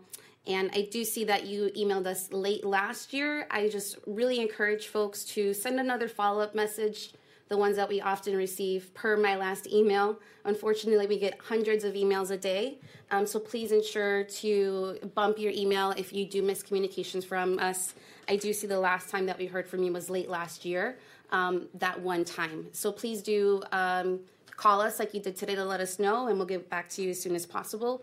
And 0.46 0.70
I 0.74 0.88
do 0.90 1.04
see 1.04 1.24
that 1.24 1.46
you 1.46 1.72
emailed 1.76 2.06
us 2.06 2.32
late 2.32 2.64
last 2.64 3.12
year. 3.12 3.46
I 3.50 3.68
just 3.68 3.98
really 4.06 4.40
encourage 4.40 4.86
folks 4.86 5.24
to 5.34 5.52
send 5.52 5.80
another 5.80 6.06
follow 6.06 6.40
up 6.40 6.54
message 6.54 7.12
the 7.48 7.56
ones 7.56 7.76
that 7.76 7.88
we 7.88 8.00
often 8.00 8.36
receive 8.36 8.92
per 8.94 9.16
my 9.16 9.36
last 9.36 9.66
email. 9.66 10.18
Unfortunately, 10.44 11.06
we 11.06 11.18
get 11.18 11.38
hundreds 11.40 11.84
of 11.84 11.94
emails 11.94 12.30
a 12.30 12.36
day. 12.36 12.78
Um, 13.10 13.26
so 13.26 13.38
please 13.38 13.72
ensure 13.72 14.24
to 14.24 14.98
bump 15.14 15.38
your 15.38 15.52
email 15.52 15.92
if 15.92 16.12
you 16.12 16.26
do 16.26 16.42
miss 16.42 16.62
communications 16.62 17.24
from 17.24 17.58
us. 17.58 17.94
I 18.28 18.36
do 18.36 18.52
see 18.52 18.66
the 18.66 18.78
last 18.78 19.08
time 19.08 19.24
that 19.26 19.38
we 19.38 19.46
heard 19.46 19.66
from 19.66 19.82
you 19.82 19.92
was 19.92 20.10
late 20.10 20.28
last 20.28 20.64
year, 20.64 20.98
um, 21.32 21.68
that 21.74 21.98
one 22.00 22.24
time. 22.24 22.66
So 22.72 22.92
please 22.92 23.22
do 23.22 23.62
um, 23.72 24.20
call 24.56 24.80
us 24.80 24.98
like 24.98 25.14
you 25.14 25.20
did 25.20 25.36
today 25.36 25.54
to 25.54 25.64
let 25.64 25.80
us 25.80 25.98
know, 25.98 26.28
and 26.28 26.36
we'll 26.36 26.46
get 26.46 26.68
back 26.68 26.88
to 26.90 27.02
you 27.02 27.10
as 27.10 27.20
soon 27.20 27.34
as 27.34 27.46
possible. 27.46 28.02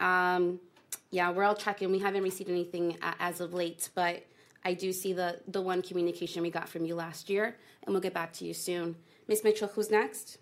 Um, 0.00 0.58
yeah, 1.12 1.30
we're 1.30 1.44
all 1.44 1.54
checking. 1.54 1.92
We 1.92 2.00
haven't 2.00 2.22
received 2.22 2.50
anything 2.50 2.96
as 3.20 3.40
of 3.40 3.54
late, 3.54 3.90
but 3.94 4.24
I 4.64 4.74
do 4.74 4.92
see 4.92 5.12
the 5.12 5.40
the 5.48 5.60
one 5.60 5.82
communication 5.82 6.42
we 6.42 6.50
got 6.50 6.68
from 6.68 6.84
you 6.84 6.94
last 6.94 7.28
year, 7.28 7.56
and 7.82 7.92
we'll 7.92 8.00
get 8.00 8.14
back 8.14 8.32
to 8.34 8.44
you 8.44 8.54
soon. 8.54 8.96
Miss 9.28 9.42
Mitchell, 9.42 9.68
who's 9.68 9.90
next? 9.90 10.38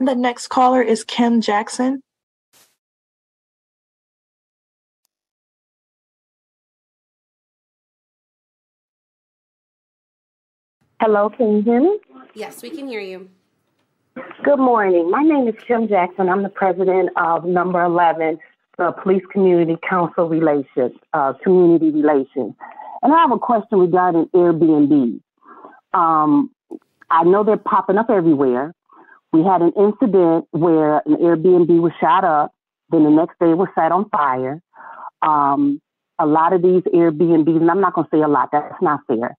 The 0.00 0.14
next 0.14 0.48
caller 0.48 0.82
is 0.82 1.04
Kim 1.04 1.40
Jackson. 1.40 2.02
Hello, 11.00 11.28
can 11.28 11.56
you 11.56 11.62
hear 11.62 11.80
me? 11.80 11.98
Yes, 12.34 12.62
we 12.62 12.70
can 12.70 12.88
hear 12.88 13.00
you. 13.00 13.28
Good 14.42 14.58
morning. 14.58 15.10
My 15.10 15.22
name 15.22 15.46
is 15.48 15.54
Kim 15.66 15.86
Jackson. 15.86 16.28
I'm 16.28 16.42
the 16.42 16.48
president 16.48 17.10
of 17.16 17.44
Number 17.44 17.82
11, 17.82 18.38
the 18.78 18.92
Police 19.02 19.24
Community 19.30 19.76
Council 19.88 20.28
Relations, 20.28 20.92
uh, 21.12 21.34
Community 21.42 21.90
Relations. 21.90 22.54
And 23.04 23.12
I 23.12 23.20
have 23.20 23.32
a 23.32 23.38
question 23.38 23.78
regarding 23.78 24.26
Airbnb. 24.34 25.20
Um, 25.92 26.50
I 27.10 27.22
know 27.22 27.44
they're 27.44 27.58
popping 27.58 27.98
up 27.98 28.08
everywhere. 28.08 28.72
We 29.32 29.44
had 29.44 29.60
an 29.60 29.72
incident 29.76 30.46
where 30.52 31.02
an 31.06 31.16
Airbnb 31.16 31.68
was 31.80 31.92
shot 32.00 32.24
up, 32.24 32.52
then 32.90 33.04
the 33.04 33.10
next 33.10 33.38
day 33.38 33.50
it 33.50 33.58
was 33.58 33.68
set 33.74 33.92
on 33.92 34.08
fire. 34.08 34.62
Um, 35.20 35.82
a 36.18 36.24
lot 36.24 36.54
of 36.54 36.62
these 36.62 36.82
Airbnbs, 36.94 37.60
and 37.60 37.70
I'm 37.70 37.80
not 37.80 37.92
going 37.92 38.06
to 38.06 38.16
say 38.16 38.22
a 38.22 38.28
lot, 38.28 38.48
that's 38.52 38.80
not 38.80 39.00
fair. 39.06 39.36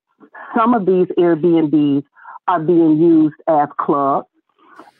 Some 0.56 0.76
of 0.76 0.86
these 0.86 1.08
Airbnbs 1.18 2.04
are 2.48 2.60
being 2.60 3.00
used 3.00 3.36
as 3.48 3.68
clubs. 3.80 4.28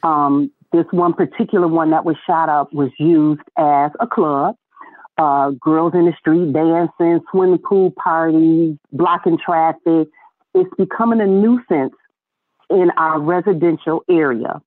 Um, 0.02 0.52
this 0.72 0.86
one 0.90 1.14
particular 1.14 1.68
one 1.68 1.92
that 1.92 2.04
was 2.04 2.16
shot 2.26 2.50
up 2.50 2.74
was 2.74 2.90
used 2.98 3.42
as 3.58 3.92
a 4.00 4.08
club 4.08 4.56
uh, 5.18 5.52
girls 5.60 5.94
in 5.94 6.06
the 6.06 6.14
street 6.20 6.52
dancing, 6.54 7.22
swimming 7.32 7.60
pool 7.60 7.92
parties, 7.92 8.78
blocking 8.92 9.38
traffic. 9.38 10.08
It's 10.54 10.70
becoming 10.78 11.22
a 11.22 11.28
nuisance 11.28 11.94
in 12.70 12.92
our 12.98 13.20
residential 13.20 14.04
area. 14.10 14.62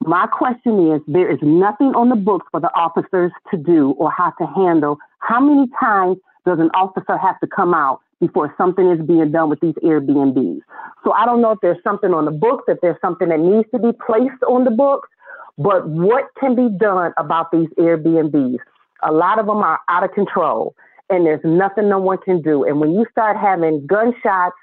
My 0.00 0.26
question 0.26 0.92
is 0.92 1.00
there 1.06 1.30
is 1.30 1.38
nothing 1.42 1.94
on 1.94 2.08
the 2.08 2.16
books 2.16 2.46
for 2.50 2.60
the 2.60 2.72
officers 2.74 3.32
to 3.50 3.56
do 3.56 3.92
or 3.92 4.10
how 4.10 4.30
to 4.38 4.46
handle. 4.46 4.98
How 5.20 5.40
many 5.40 5.68
times 5.80 6.18
does 6.44 6.58
an 6.58 6.70
officer 6.74 7.16
have 7.16 7.40
to 7.40 7.46
come 7.46 7.72
out 7.72 8.00
before 8.20 8.54
something 8.58 8.90
is 8.90 9.00
being 9.06 9.32
done 9.32 9.48
with 9.48 9.60
these 9.60 9.74
Airbnbs? 9.82 10.60
So 11.04 11.12
I 11.12 11.24
don't 11.24 11.40
know 11.40 11.52
if 11.52 11.58
there's 11.62 11.82
something 11.82 12.12
on 12.12 12.26
the 12.26 12.30
books, 12.30 12.64
if 12.68 12.78
there's 12.82 13.00
something 13.00 13.28
that 13.28 13.40
needs 13.40 13.68
to 13.72 13.78
be 13.78 13.96
placed 14.06 14.42
on 14.48 14.64
the 14.64 14.70
books, 14.70 15.08
but 15.56 15.88
what 15.88 16.24
can 16.38 16.54
be 16.54 16.68
done 16.68 17.12
about 17.16 17.50
these 17.52 17.68
Airbnbs? 17.78 18.58
A 19.02 19.12
lot 19.12 19.38
of 19.38 19.46
them 19.46 19.58
are 19.58 19.80
out 19.88 20.04
of 20.04 20.12
control 20.12 20.74
and 21.10 21.26
there's 21.26 21.40
nothing 21.44 21.88
no 21.88 21.98
one 21.98 22.18
can 22.18 22.40
do. 22.40 22.64
And 22.64 22.80
when 22.80 22.92
you 22.92 23.06
start 23.10 23.36
having 23.36 23.86
gunshots 23.86 24.56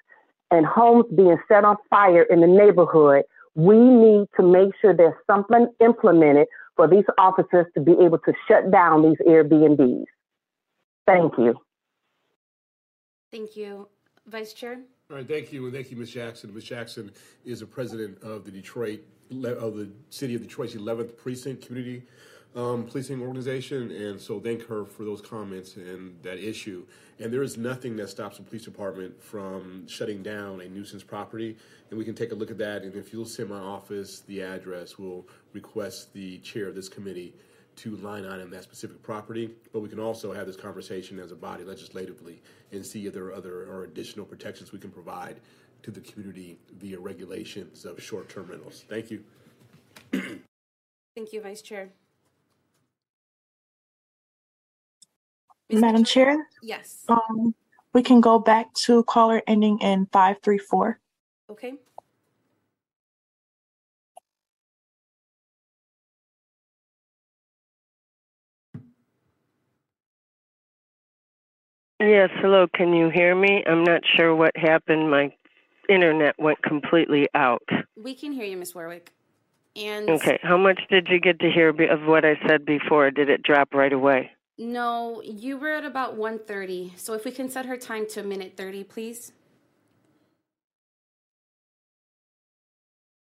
and 0.50 0.66
homes 0.66 1.06
being 1.16 1.38
set 1.48 1.64
on 1.64 1.78
fire 1.90 2.24
in 2.24 2.42
the 2.42 2.48
neighborhood, 2.48 3.24
we 3.56 3.78
need 3.78 4.28
to 4.38 4.44
make 4.44 4.74
sure 4.82 4.96
there's 4.96 5.14
something 5.28 5.68
implemented 5.80 6.48
for 6.76 6.88
these 6.88 7.04
officers 7.18 7.66
to 7.76 7.82
be 7.82 7.92
able 8.04 8.18
to 8.20 8.34
shut 8.48 8.72
down 8.72 9.04
these 9.04 9.18
Airbnbs. 9.28 10.06
Thank 11.06 11.38
you. 11.38 11.56
Thank 13.32 13.56
you. 13.56 13.88
Vice 14.28 14.54
Chair? 14.54 14.80
All 15.10 15.18
right, 15.18 15.28
thank 15.28 15.52
you, 15.52 15.66
and 15.66 15.74
thank 15.74 15.92
you, 15.92 15.98
Ms. 15.98 16.12
Jackson. 16.12 16.54
Ms. 16.54 16.64
Jackson 16.64 17.12
is 17.44 17.60
the 17.60 17.66
president 17.66 18.22
of 18.24 18.46
the 18.46 18.52
Detroit, 18.52 19.02
of 19.30 19.76
the 19.76 19.90
City 20.10 20.36
of 20.36 20.42
Detroit's 20.42 20.76
11th 20.76 21.18
Precinct 21.18 21.66
Community 21.66 22.04
um, 22.56 22.86
policing 22.86 23.22
organization, 23.22 23.92
and 23.92 24.20
so 24.20 24.40
thank 24.40 24.66
her 24.68 24.86
for 24.86 25.04
those 25.04 25.22
comments 25.22 25.78
and 25.78 26.22
that 26.22 26.38
issue. 26.38 26.86
And 27.20 27.32
there 27.32 27.44
is 27.44 27.58
nothing 27.58 27.96
that 27.98 28.10
stops 28.10 28.40
a 28.40 28.42
police 28.42 28.66
department 28.66 29.22
from 29.22 29.88
shutting 29.88 30.22
down 30.24 30.60
a 30.62 30.68
nuisance 30.68 31.04
property, 31.04 31.56
and 31.90 31.98
we 31.98 32.04
can 32.04 32.16
take 32.16 32.32
a 32.32 32.36
look 32.36 32.52
at 32.52 32.58
that. 32.58 32.84
And 32.84 32.96
if 32.96 33.14
you'll 33.14 33.26
send 33.26 33.50
my 33.50 33.60
office 33.60 34.22
the 34.22 34.42
address, 34.42 34.98
we'll 34.98 35.26
request 35.54 36.14
the 36.14 36.40
chair 36.40 36.68
of 36.68 36.76
this 36.76 36.90
committee 36.90 37.34
to 37.78 37.96
line 37.98 38.26
item 38.26 38.50
that 38.50 38.64
specific 38.64 39.02
property. 39.02 39.50
But 39.72 39.80
we 39.80 39.90
can 39.90 40.00
also 40.00 40.34
have 40.34 40.46
this 40.46 40.58
conversation 40.58 41.20
as 41.20 41.32
a 41.32 41.36
body 41.36 41.64
legislatively 41.64 42.42
and 42.72 42.86
see 42.86 43.06
if 43.06 43.14
there 43.14 43.26
are 43.26 43.34
other 43.34 43.64
or 43.64 43.84
additional 43.84 44.26
protections 44.26 44.72
we 44.72 44.80
can 44.80 44.92
provide 44.92 45.40
to 45.84 45.92
the 45.92 46.02
community 46.02 46.58
via 46.80 47.00
regulations 47.00 47.86
of 47.86 48.02
short-term 48.02 48.48
rentals. 48.48 48.84
Thank 48.90 49.10
you. 49.10 49.24
Thank 50.12 51.34
you, 51.34 51.42
Vice 51.42 51.62
Chair. 51.62 51.90
Madam 55.80 56.04
Chair, 56.04 56.48
Yes. 56.62 57.04
um, 57.08 57.54
we 57.94 58.02
can 58.04 58.22
go 58.22 58.40
back 58.40 58.74
to 58.86 59.04
caller 59.04 59.42
ending 59.48 59.80
in 59.80 60.08
five 60.12 60.38
three 60.44 60.58
four. 60.58 61.00
Okay. 61.50 61.74
Yes, 72.00 72.30
hello, 72.42 72.68
can 72.74 72.94
you 72.94 73.10
hear 73.10 73.36
me? 73.36 73.64
I'm 73.68 73.84
not 73.84 74.02
sure 74.16 74.36
what 74.36 74.56
happened. 74.58 75.12
My 75.12 75.32
internet 75.88 76.36
went 76.40 76.62
completely 76.64 77.28
out. 77.36 77.62
We 77.96 78.16
can 78.16 78.32
hear 78.32 78.46
you, 78.46 78.58
Miss 78.58 78.74
Warwick. 78.74 79.12
And 79.76 80.10
Okay, 80.10 80.40
how 80.42 80.58
much 80.58 80.82
did 80.90 81.08
you 81.10 81.20
get 81.20 81.40
to 81.40 81.52
hear 81.52 81.72
be- 81.72 81.88
of 81.88 82.02
what 82.04 82.26
I 82.26 82.40
said 82.48 82.66
before? 82.66 83.12
Did 83.12 83.30
it 83.30 83.44
drop 83.44 83.74
right 83.74 83.94
away? 83.94 84.32
No, 84.58 85.22
you 85.24 85.58
were 85.58 85.74
at 85.74 85.86
about 85.86 86.18
1.30. 86.18 86.98
So 86.98 87.14
if 87.14 87.26
we 87.26 87.32
can 87.32 87.50
set 87.50 87.66
her 87.66 87.78
time 87.78 88.06
to 88.10 88.22
a 88.22 88.24
minute 88.24 88.54
30, 88.58 88.84
please. 88.84 89.32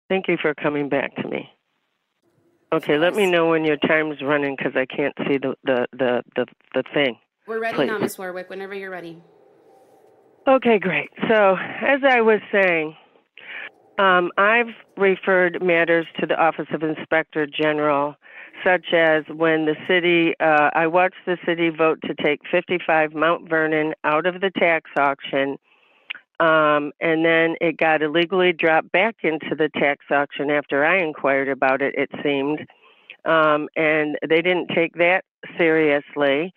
Thank 0.10 0.28
you 0.28 0.38
for 0.42 0.54
coming 0.54 0.90
back 0.90 1.16
to 1.18 1.28
me. 1.28 1.50
Okay, 2.74 2.98
let 2.98 3.16
me 3.16 3.30
know 3.30 3.50
when 3.50 3.64
your 3.64 3.78
time's 3.78 4.22
running 4.22 4.56
because 4.58 4.74
I 4.76 4.86
can't 4.86 5.14
see 5.28 5.38
the, 5.38 5.56
the, 5.64 5.88
the, 5.92 6.24
the, 6.36 6.46
the 6.74 6.84
thing. 6.94 7.18
We're 7.48 7.60
ready 7.60 7.76
Please. 7.76 7.88
now, 7.88 8.00
Miss 8.00 8.18
Warwick, 8.18 8.50
whenever 8.50 8.74
you're 8.74 8.90
ready. 8.90 9.22
Okay, 10.48 10.80
great. 10.80 11.10
So, 11.30 11.56
as 11.56 12.02
I 12.08 12.22
was 12.22 12.40
saying, 12.52 12.96
um, 14.00 14.32
I've 14.38 14.74
referred 14.98 15.62
matters 15.62 16.06
to 16.20 16.26
the 16.26 16.36
Office 16.36 16.68
of 16.74 16.84
Inspector 16.84 17.48
General, 17.48 18.16
such 18.64 18.94
as 18.94 19.24
when 19.30 19.66
the 19.66 19.76
city, 19.88 20.34
uh, 20.40 20.70
I 20.74 20.88
watched 20.88 21.26
the 21.26 21.38
city 21.46 21.70
vote 21.70 22.00
to 22.06 22.14
take 22.16 22.42
55 22.52 23.14
Mount 23.14 23.50
Vernon 23.50 23.94
out 24.04 24.26
of 24.26 24.42
the 24.42 24.52
tax 24.58 24.90
auction, 24.98 25.58
um, 26.40 26.92
and 27.00 27.24
then 27.24 27.56
it 27.62 27.78
got 27.78 28.02
illegally 28.02 28.54
dropped 28.54 28.92
back 28.92 29.18
into 29.24 29.56
the 29.56 29.70
tax 29.80 30.06
auction 30.12 30.50
after 30.50 30.86
I 30.86 30.98
inquired 31.02 31.50
about 31.50 31.82
it, 31.82 31.96
it 31.96 32.10
seemed. 32.24 32.60
Um, 33.26 33.70
and 33.76 34.18
they 34.28 34.42
didn't 34.42 34.70
take 34.76 34.96
that 34.96 35.24
seriously 35.58 36.54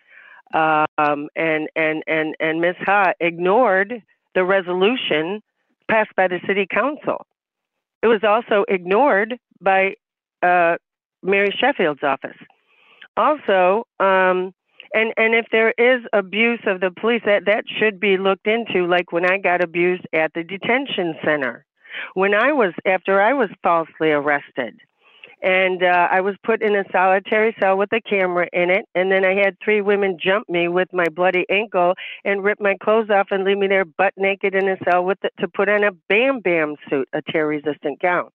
um, 0.54 1.28
and 1.36 1.68
and 1.74 2.02
and 2.06 2.34
and 2.38 2.60
Ms. 2.60 2.76
Ha 2.84 3.12
ignored 3.20 4.02
the 4.34 4.44
resolution 4.44 5.42
passed 5.90 6.14
by 6.16 6.28
the 6.28 6.40
city 6.46 6.66
council. 6.68 7.26
It 8.02 8.06
was 8.06 8.20
also 8.22 8.64
ignored 8.68 9.38
by 9.60 9.94
uh, 10.42 10.76
Mary 11.26 11.54
Sheffield's 11.58 12.02
office. 12.02 12.36
Also, 13.16 13.86
um, 14.00 14.52
and 14.92 15.12
and 15.16 15.34
if 15.34 15.46
there 15.50 15.72
is 15.78 16.02
abuse 16.12 16.60
of 16.66 16.80
the 16.80 16.90
police, 16.90 17.22
that 17.26 17.46
that 17.46 17.64
should 17.78 17.98
be 17.98 18.16
looked 18.16 18.46
into. 18.46 18.86
Like 18.86 19.12
when 19.12 19.24
I 19.24 19.38
got 19.38 19.62
abused 19.62 20.06
at 20.12 20.32
the 20.34 20.42
detention 20.42 21.14
center, 21.24 21.64
when 22.14 22.34
I 22.34 22.52
was 22.52 22.72
after 22.86 23.20
I 23.20 23.32
was 23.32 23.48
falsely 23.62 24.10
arrested 24.10 24.78
and 25.42 25.82
uh, 25.82 26.08
I 26.10 26.20
was 26.22 26.34
put 26.44 26.62
in 26.62 26.74
a 26.74 26.84
solitary 26.90 27.54
cell 27.60 27.76
with 27.76 27.92
a 27.92 28.00
camera 28.00 28.48
in 28.52 28.70
it. 28.70 28.86
And 28.94 29.12
then 29.12 29.24
I 29.24 29.34
had 29.34 29.56
three 29.62 29.80
women 29.80 30.18
jump 30.20 30.48
me 30.48 30.68
with 30.68 30.88
my 30.92 31.08
bloody 31.08 31.44
ankle 31.50 31.94
and 32.24 32.42
rip 32.42 32.60
my 32.60 32.74
clothes 32.82 33.10
off 33.10 33.28
and 33.30 33.44
leave 33.44 33.58
me 33.58 33.68
there 33.68 33.84
butt 33.84 34.14
naked 34.16 34.54
in 34.54 34.68
a 34.68 34.76
cell 34.88 35.04
with 35.04 35.18
the, 35.22 35.30
to 35.40 35.48
put 35.48 35.68
on 35.68 35.84
a 35.84 35.92
Bam 36.08 36.40
Bam 36.40 36.76
suit, 36.88 37.08
a 37.12 37.20
tear 37.22 37.46
resistant 37.46 38.00
gown. 38.00 38.30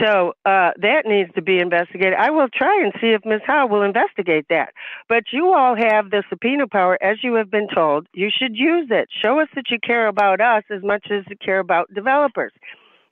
So 0.00 0.34
uh, 0.44 0.72
that 0.76 1.02
needs 1.06 1.30
to 1.36 1.42
be 1.42 1.58
investigated. 1.58 2.14
I 2.18 2.30
will 2.30 2.48
try 2.52 2.82
and 2.82 2.92
see 3.00 3.08
if 3.08 3.24
Ms. 3.24 3.40
Ha 3.46 3.64
will 3.64 3.82
investigate 3.82 4.46
that. 4.50 4.74
But 5.08 5.24
you 5.32 5.54
all 5.54 5.74
have 5.74 6.10
the 6.10 6.22
subpoena 6.28 6.66
power, 6.66 6.98
as 7.02 7.18
you 7.22 7.34
have 7.34 7.50
been 7.50 7.68
told. 7.74 8.06
You 8.12 8.28
should 8.30 8.56
use 8.56 8.88
it. 8.90 9.08
Show 9.22 9.40
us 9.40 9.48
that 9.54 9.70
you 9.70 9.78
care 9.78 10.06
about 10.06 10.40
us 10.42 10.64
as 10.70 10.82
much 10.82 11.06
as 11.10 11.24
you 11.30 11.36
care 11.36 11.60
about 11.60 11.92
developers. 11.94 12.52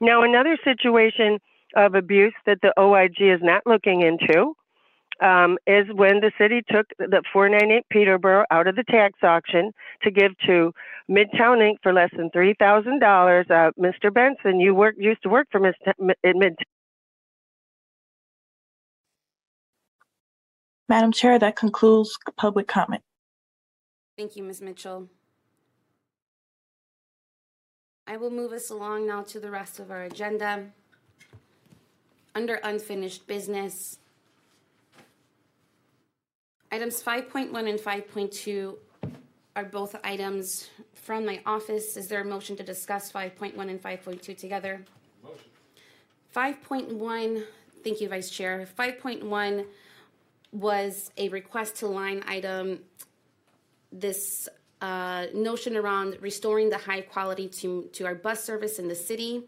Now, 0.01 0.23
another 0.23 0.59
situation 0.63 1.39
of 1.75 1.95
abuse 1.95 2.35
that 2.45 2.59
the 2.61 2.79
OIG 2.79 3.17
is 3.21 3.41
not 3.43 3.63
looking 3.67 4.03
into 4.03 4.55
um, 5.21 5.59
is 5.67 5.87
when 5.95 6.21
the 6.21 6.33
city 6.39 6.61
took 6.69 6.87
the 6.99 7.23
498 7.33 7.89
Peterborough 7.89 8.45
out 8.51 8.67
of 8.67 8.77
the 8.77 8.85
tax 8.85 9.19
auction 9.23 9.73
to 10.03 10.11
give 10.11 10.33
to 10.47 10.75
Midtown 11.11 11.59
Inc. 11.59 11.77
for 11.83 11.93
less 11.93 12.11
than 12.17 12.31
three 12.31 12.55
thousand 12.59 13.01
dollars. 13.01 13.47
Uh, 13.51 13.71
Mr. 13.79 14.13
Benson, 14.13 14.61
you 14.61 14.75
work 14.75 14.95
used 14.99 15.23
to 15.23 15.29
work 15.29 15.47
for 15.51 15.61
Mid- 15.61 16.17
Midtown. 16.25 16.55
Madam 20.89 21.13
Chair, 21.13 21.39
that 21.39 21.57
concludes 21.57 22.17
public 22.37 22.69
comment. 22.69 23.03
Thank 24.19 24.37
you, 24.37 24.43
Ms. 24.43 24.61
Mitchell. 24.61 25.09
I 28.07 28.17
will 28.19 28.31
move 28.31 28.53
us 28.53 28.71
along 28.71 29.07
now 29.07 29.23
to 29.23 29.41
the 29.41 29.51
rest 29.51 29.81
of 29.81 29.91
our 29.91 30.03
agenda. 30.03 30.67
Under 32.35 32.57
unfinished 32.63 33.27
business, 33.27 33.99
items 36.71 37.03
5.1 37.03 37.69
and 37.69 37.79
5.2 37.79 38.77
are 39.57 39.65
both 39.65 39.95
items 40.03 40.69
from 40.95 41.25
my 41.25 41.41
office. 41.47 41.97
Is 41.97 42.09
there 42.09 42.21
a 42.21 42.25
motion 42.25 42.57
to 42.57 42.63
discuss 42.63 43.13
5.1 43.13 43.57
and 43.69 43.83
5.2 43.83 44.37
together? 44.37 44.85
Motion. 45.23 45.39
5.1, 46.35 47.45
thank 47.85 48.01
you, 48.01 48.09
Vice 48.09 48.31
Chair. 48.31 48.67
5.1 48.79 49.67
was 50.53 51.11
a 51.17 51.29
request 51.29 51.77
to 51.77 51.87
line 51.87 52.23
item 52.27 52.81
this 53.93 54.49
uh, 54.81 55.27
notion 55.33 55.77
around 55.77 56.17
restoring 56.21 56.69
the 56.69 56.79
high 56.79 57.01
quality 57.01 57.49
to, 57.49 57.89
to 57.93 58.05
our 58.05 58.15
bus 58.15 58.43
service 58.43 58.79
in 58.79 58.89
the 58.89 58.95
city 58.95 59.45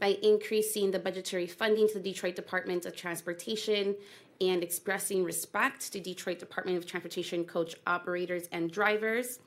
by 0.00 0.18
increasing 0.22 0.90
the 0.90 0.98
budgetary 0.98 1.46
funding 1.46 1.86
to 1.86 1.94
the 1.94 2.12
Detroit 2.12 2.34
Department 2.34 2.86
of 2.86 2.96
Transportation 2.96 3.94
and 4.40 4.62
expressing 4.62 5.22
respect 5.22 5.92
to 5.92 6.00
Detroit 6.00 6.38
Department 6.38 6.78
of 6.78 6.86
Transportation 6.86 7.44
coach 7.44 7.74
operators 7.86 8.48
and 8.52 8.70
drivers. 8.70 9.38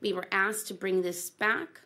We 0.00 0.12
were 0.12 0.26
asked 0.32 0.68
to 0.68 0.74
bring 0.74 1.02
this 1.02 1.30
back. 1.30 1.80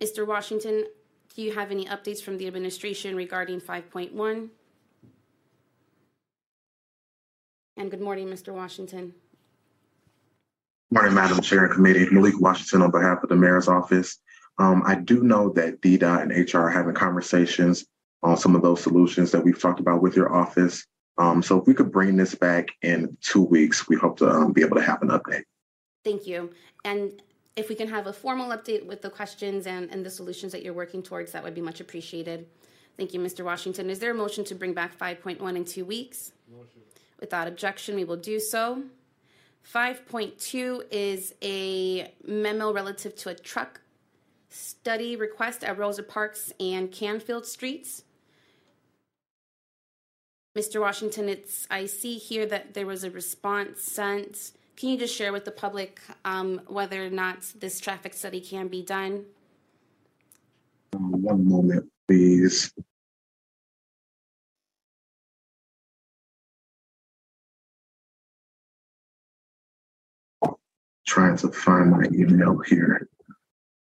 Mr. 0.00 0.26
Washington, 0.26 0.86
do 1.34 1.42
you 1.42 1.52
have 1.54 1.70
any 1.70 1.84
updates 1.86 2.22
from 2.22 2.38
the 2.38 2.46
administration 2.46 3.14
regarding 3.14 3.60
5.1? 3.60 4.48
And 7.76 7.90
good 7.90 8.00
morning, 8.00 8.28
Mr. 8.28 8.52
Washington. 8.52 9.14
Good 10.92 10.94
Morning, 10.94 11.14
Madam 11.14 11.40
Chair 11.40 11.66
and 11.66 11.74
Committee. 11.74 12.08
Malik 12.10 12.40
Washington 12.40 12.82
on 12.82 12.90
behalf 12.90 13.22
of 13.22 13.28
the 13.28 13.36
Mayor's 13.36 13.68
Office. 13.68 14.18
Um, 14.58 14.82
I 14.84 14.96
do 14.96 15.22
know 15.22 15.50
that 15.50 15.80
DDOT 15.80 16.22
and 16.22 16.52
HR 16.52 16.58
are 16.58 16.70
having 16.70 16.94
conversations 16.94 17.86
on 18.22 18.36
some 18.36 18.54
of 18.54 18.62
those 18.62 18.82
solutions 18.82 19.30
that 19.30 19.42
we've 19.42 19.58
talked 19.58 19.80
about 19.80 20.02
with 20.02 20.16
your 20.16 20.34
office. 20.34 20.84
Um, 21.16 21.42
so 21.42 21.60
if 21.60 21.66
we 21.66 21.74
could 21.74 21.92
bring 21.92 22.16
this 22.16 22.34
back 22.34 22.68
in 22.82 23.16
two 23.20 23.42
weeks, 23.42 23.88
we 23.88 23.96
hope 23.96 24.18
to 24.18 24.28
um, 24.28 24.52
be 24.52 24.62
able 24.62 24.76
to 24.76 24.82
have 24.82 25.00
an 25.02 25.08
update. 25.08 25.44
Thank 26.04 26.26
you. 26.26 26.50
And 26.84 27.22
if 27.56 27.68
we 27.68 27.74
can 27.74 27.88
have 27.88 28.06
a 28.06 28.12
formal 28.12 28.50
update 28.50 28.86
with 28.86 29.02
the 29.02 29.10
questions 29.10 29.66
and, 29.66 29.90
and 29.90 30.04
the 30.04 30.10
solutions 30.10 30.52
that 30.52 30.62
you're 30.62 30.74
working 30.74 31.02
towards, 31.02 31.32
that 31.32 31.42
would 31.42 31.54
be 31.54 31.60
much 31.60 31.80
appreciated. 31.80 32.46
Thank 32.96 33.14
you, 33.14 33.20
Mr. 33.20 33.44
Washington. 33.44 33.90
Is 33.90 33.98
there 33.98 34.10
a 34.10 34.14
motion 34.14 34.44
to 34.44 34.54
bring 34.54 34.72
back 34.72 34.98
5.1 34.98 35.56
in 35.56 35.64
two 35.64 35.84
weeks? 35.84 36.32
Motion. 36.50 36.82
Without 37.18 37.48
objection, 37.48 37.96
we 37.96 38.04
will 38.04 38.16
do 38.16 38.40
so. 38.40 38.82
5.2 39.72 40.84
is 40.90 41.34
a 41.42 42.12
memo 42.26 42.72
relative 42.72 43.14
to 43.16 43.28
a 43.28 43.34
truck 43.34 43.80
study 44.48 45.16
request 45.16 45.62
at 45.62 45.78
Rosa 45.78 46.02
Parks 46.02 46.52
and 46.58 46.90
Canfield 46.90 47.46
Streets. 47.46 48.04
Mr. 50.56 50.80
Washington, 50.80 51.28
it's 51.28 51.66
I 51.70 51.86
see 51.86 52.16
here 52.16 52.44
that 52.46 52.74
there 52.74 52.86
was 52.86 53.04
a 53.04 53.10
response 53.10 53.82
sent. 53.82 54.52
Can 54.80 54.88
you 54.88 54.96
just 54.96 55.14
share 55.14 55.30
with 55.30 55.44
the 55.44 55.50
public 55.50 56.00
um, 56.24 56.62
whether 56.66 57.04
or 57.04 57.10
not 57.10 57.42
this 57.60 57.80
traffic 57.80 58.14
study 58.14 58.40
can 58.40 58.68
be 58.68 58.82
done? 58.82 59.26
Um, 60.96 61.20
one 61.20 61.46
moment, 61.46 61.90
please. 62.08 62.72
trying 71.06 71.36
to 71.36 71.48
find 71.48 71.90
my 71.90 72.04
email 72.14 72.56
here. 72.66 73.06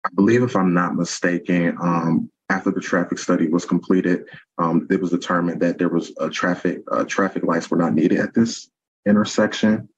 I 0.05 0.09
believe, 0.13 0.43
if 0.43 0.55
I'm 0.55 0.75
not 0.75 0.95
mistaken, 0.95 1.75
um, 1.81 2.29
after 2.49 2.69
the 2.69 2.81
traffic 2.81 3.17
study 3.17 3.47
was 3.47 3.65
completed, 3.65 4.25
um, 4.59 4.85
it 4.91 5.01
was 5.01 5.09
determined 5.09 5.61
that 5.61 5.79
there 5.79 5.89
was 5.89 6.11
a 6.19 6.29
traffic 6.29 6.83
uh, 6.91 7.03
traffic 7.05 7.43
lights 7.43 7.71
were 7.71 7.77
not 7.77 7.95
needed 7.95 8.19
at 8.19 8.35
this 8.35 8.69
intersection. 9.07 9.89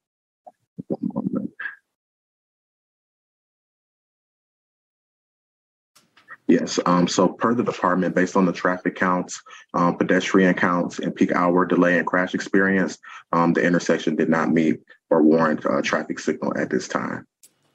Yes. 6.48 6.78
Um, 6.86 7.08
so 7.08 7.28
per 7.28 7.54
the 7.54 7.64
department, 7.64 8.14
based 8.14 8.36
on 8.36 8.46
the 8.46 8.52
traffic 8.52 8.94
counts, 8.94 9.42
um, 9.74 9.96
pedestrian 9.96 10.54
counts, 10.54 11.00
and 11.00 11.14
peak 11.14 11.32
hour 11.32 11.66
delay 11.66 11.98
and 11.98 12.06
crash 12.06 12.34
experience, 12.34 12.98
um, 13.32 13.52
the 13.52 13.62
intersection 13.62 14.14
did 14.14 14.28
not 14.28 14.52
meet 14.52 14.80
or 15.10 15.22
warrant 15.22 15.64
a 15.64 15.82
traffic 15.82 16.20
signal 16.20 16.56
at 16.56 16.70
this 16.70 16.86
time. 16.86 17.26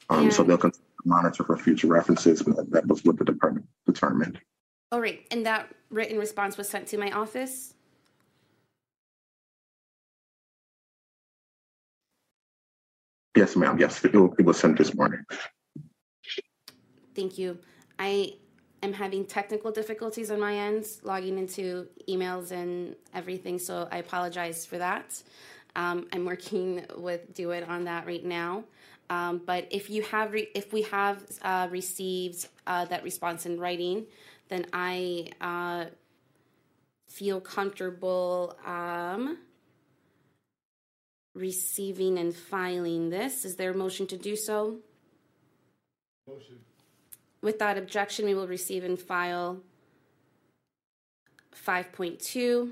Um, 0.09 0.31
So 0.31 0.43
they'll 0.43 0.57
continue 0.57 0.85
to 1.01 1.07
monitor 1.07 1.43
for 1.43 1.57
future 1.57 1.87
references, 1.87 2.43
but 2.43 2.69
that 2.71 2.87
was 2.87 3.03
what 3.03 3.17
the 3.17 3.25
department 3.25 3.67
determined. 3.85 4.39
All 4.91 5.01
right, 5.01 5.25
and 5.31 5.45
that 5.45 5.73
written 5.89 6.17
response 6.17 6.57
was 6.57 6.69
sent 6.69 6.87
to 6.87 6.97
my 6.97 7.11
office? 7.11 7.73
Yes, 13.35 13.55
ma'am. 13.55 13.77
Yes, 13.79 14.03
it, 14.03 14.13
it 14.13 14.45
was 14.45 14.59
sent 14.59 14.77
this 14.77 14.93
morning. 14.93 15.23
Thank 17.15 17.37
you. 17.37 17.57
I 17.97 18.33
am 18.83 18.93
having 18.93 19.25
technical 19.25 19.71
difficulties 19.71 20.31
on 20.31 20.39
my 20.39 20.55
end, 20.55 20.85
logging 21.03 21.37
into 21.37 21.87
emails 22.09 22.51
and 22.51 22.95
everything, 23.13 23.59
so 23.59 23.87
I 23.91 23.97
apologize 23.97 24.65
for 24.65 24.77
that. 24.77 25.21
Um, 25.75 26.07
I'm 26.11 26.25
working 26.25 26.85
with 26.97 27.33
DoIT 27.33 27.67
on 27.67 27.85
that 27.85 28.05
right 28.05 28.23
now. 28.23 28.63
Um, 29.09 29.41
but 29.45 29.67
if 29.71 29.89
you 29.89 30.03
have, 30.03 30.31
re- 30.31 30.49
if 30.55 30.71
we 30.71 30.83
have 30.83 31.23
uh, 31.41 31.67
received 31.69 32.47
uh, 32.65 32.85
that 32.85 33.03
response 33.03 33.45
in 33.45 33.59
writing, 33.59 34.05
then 34.47 34.65
I 34.71 35.27
uh, 35.41 35.85
feel 37.07 37.41
comfortable 37.41 38.57
um, 38.65 39.37
receiving 41.33 42.17
and 42.17 42.35
filing 42.35 43.09
this. 43.09 43.45
Is 43.45 43.55
there 43.55 43.71
a 43.71 43.75
motion 43.75 44.07
to 44.07 44.17
do 44.17 44.35
so? 44.35 44.77
Motion. 46.27 46.59
Without 47.41 47.77
objection, 47.77 48.25
we 48.25 48.35
will 48.35 48.47
receive 48.47 48.83
and 48.83 48.99
file 48.99 49.61
5.2. 51.65 52.71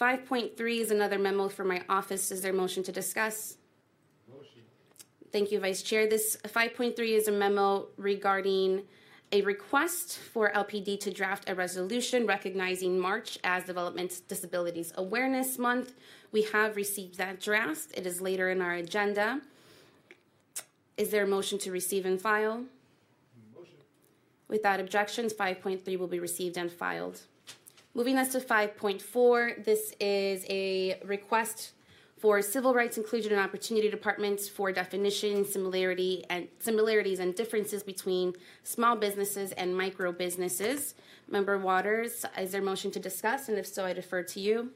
5.3 0.00 0.80
is 0.80 0.90
another 0.90 1.18
memo 1.18 1.48
from 1.48 1.68
my 1.68 1.82
office. 1.88 2.30
Is 2.30 2.42
there 2.42 2.52
a 2.52 2.54
motion 2.54 2.82
to 2.82 2.92
discuss? 2.92 3.56
Motion. 4.28 4.62
Thank 5.32 5.52
you, 5.52 5.60
Vice 5.60 5.82
Chair. 5.82 6.06
This 6.08 6.36
5.3 6.44 6.98
is 6.98 7.28
a 7.28 7.32
memo 7.32 7.86
regarding 7.96 8.82
a 9.32 9.40
request 9.42 10.18
for 10.18 10.52
LPD 10.52 11.00
to 11.00 11.10
draft 11.10 11.48
a 11.48 11.54
resolution 11.54 12.26
recognizing 12.26 12.98
March 12.98 13.38
as 13.42 13.64
Development 13.64 14.20
Disabilities 14.28 14.92
Awareness 14.96 15.58
Month. 15.58 15.94
We 16.34 16.42
have 16.52 16.74
received 16.74 17.16
that 17.18 17.38
draft. 17.38 17.96
It 17.96 18.06
is 18.06 18.20
later 18.20 18.50
in 18.50 18.60
our 18.60 18.72
agenda. 18.72 19.40
Is 20.96 21.10
there 21.10 21.22
a 21.22 21.28
motion 21.28 21.60
to 21.60 21.70
receive 21.70 22.06
and 22.06 22.20
file? 22.20 22.64
Motion. 23.54 23.76
Without 24.48 24.80
objections, 24.80 25.32
5.3 25.32 25.96
will 25.96 26.08
be 26.08 26.18
received 26.18 26.56
and 26.56 26.72
filed. 26.72 27.20
Moving 27.94 28.18
us 28.18 28.32
to 28.32 28.40
5.4, 28.40 29.64
this 29.64 29.94
is 30.00 30.44
a 30.50 30.98
request 31.04 31.70
for 32.18 32.42
civil 32.42 32.74
rights 32.74 32.98
inclusion 32.98 33.30
and 33.30 33.40
opportunity 33.40 33.88
departments 33.88 34.48
for 34.48 34.72
definition, 34.72 35.44
similarity 35.44 36.24
and 36.30 36.48
similarities 36.58 37.20
and 37.20 37.36
differences 37.36 37.84
between 37.84 38.34
small 38.64 38.96
businesses 38.96 39.52
and 39.52 39.76
micro 39.76 40.10
businesses. 40.10 40.96
Member 41.28 41.58
Waters, 41.58 42.24
is 42.36 42.50
there 42.50 42.60
a 42.60 42.64
motion 42.64 42.90
to 42.90 42.98
discuss? 42.98 43.48
And 43.48 43.56
if 43.56 43.68
so, 43.68 43.84
I 43.84 43.92
defer 43.92 44.24
to 44.24 44.40
you. 44.40 44.70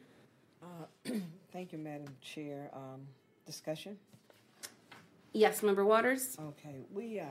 Uh, 0.62 1.14
thank 1.58 1.72
you, 1.72 1.78
Madam 1.78 2.06
Chair. 2.20 2.70
Um, 2.72 3.00
discussion? 3.44 3.98
Yes, 5.32 5.60
Member 5.60 5.84
Waters. 5.84 6.36
Okay, 6.40 6.76
we 6.94 7.18
uh, 7.18 7.24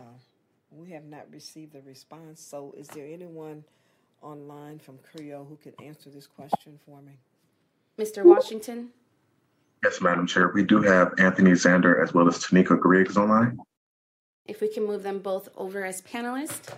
we 0.70 0.90
have 0.90 1.06
not 1.06 1.32
received 1.32 1.76
a 1.76 1.82
response. 1.84 2.42
So, 2.42 2.76
is 2.78 2.90
there 2.90 3.08
anyone 3.08 3.64
online 4.22 4.80
from 4.80 4.98
Creo 4.98 5.48
who 5.48 5.56
could 5.56 5.76
answer 5.82 6.10
this 6.10 6.28
question 6.28 6.78
for 6.86 7.02
me? 7.02 7.14
Mr. 7.98 8.26
Washington. 8.26 8.90
Yes, 9.86 10.02
Madam 10.02 10.28
Chair. 10.28 10.52
We 10.54 10.64
do 10.64 10.82
have 10.82 11.14
Anthony 11.18 11.52
Zander 11.52 12.04
as 12.04 12.14
well 12.14 12.28
as 12.28 12.40
Tanika 12.40 12.78
Griggs 12.78 13.16
online. 13.16 13.58
If 14.44 14.60
we 14.60 14.68
can 14.68 14.86
move 14.86 15.04
them 15.04 15.20
both 15.20 15.48
over 15.56 15.86
as 15.86 16.02
panelists. 16.02 16.78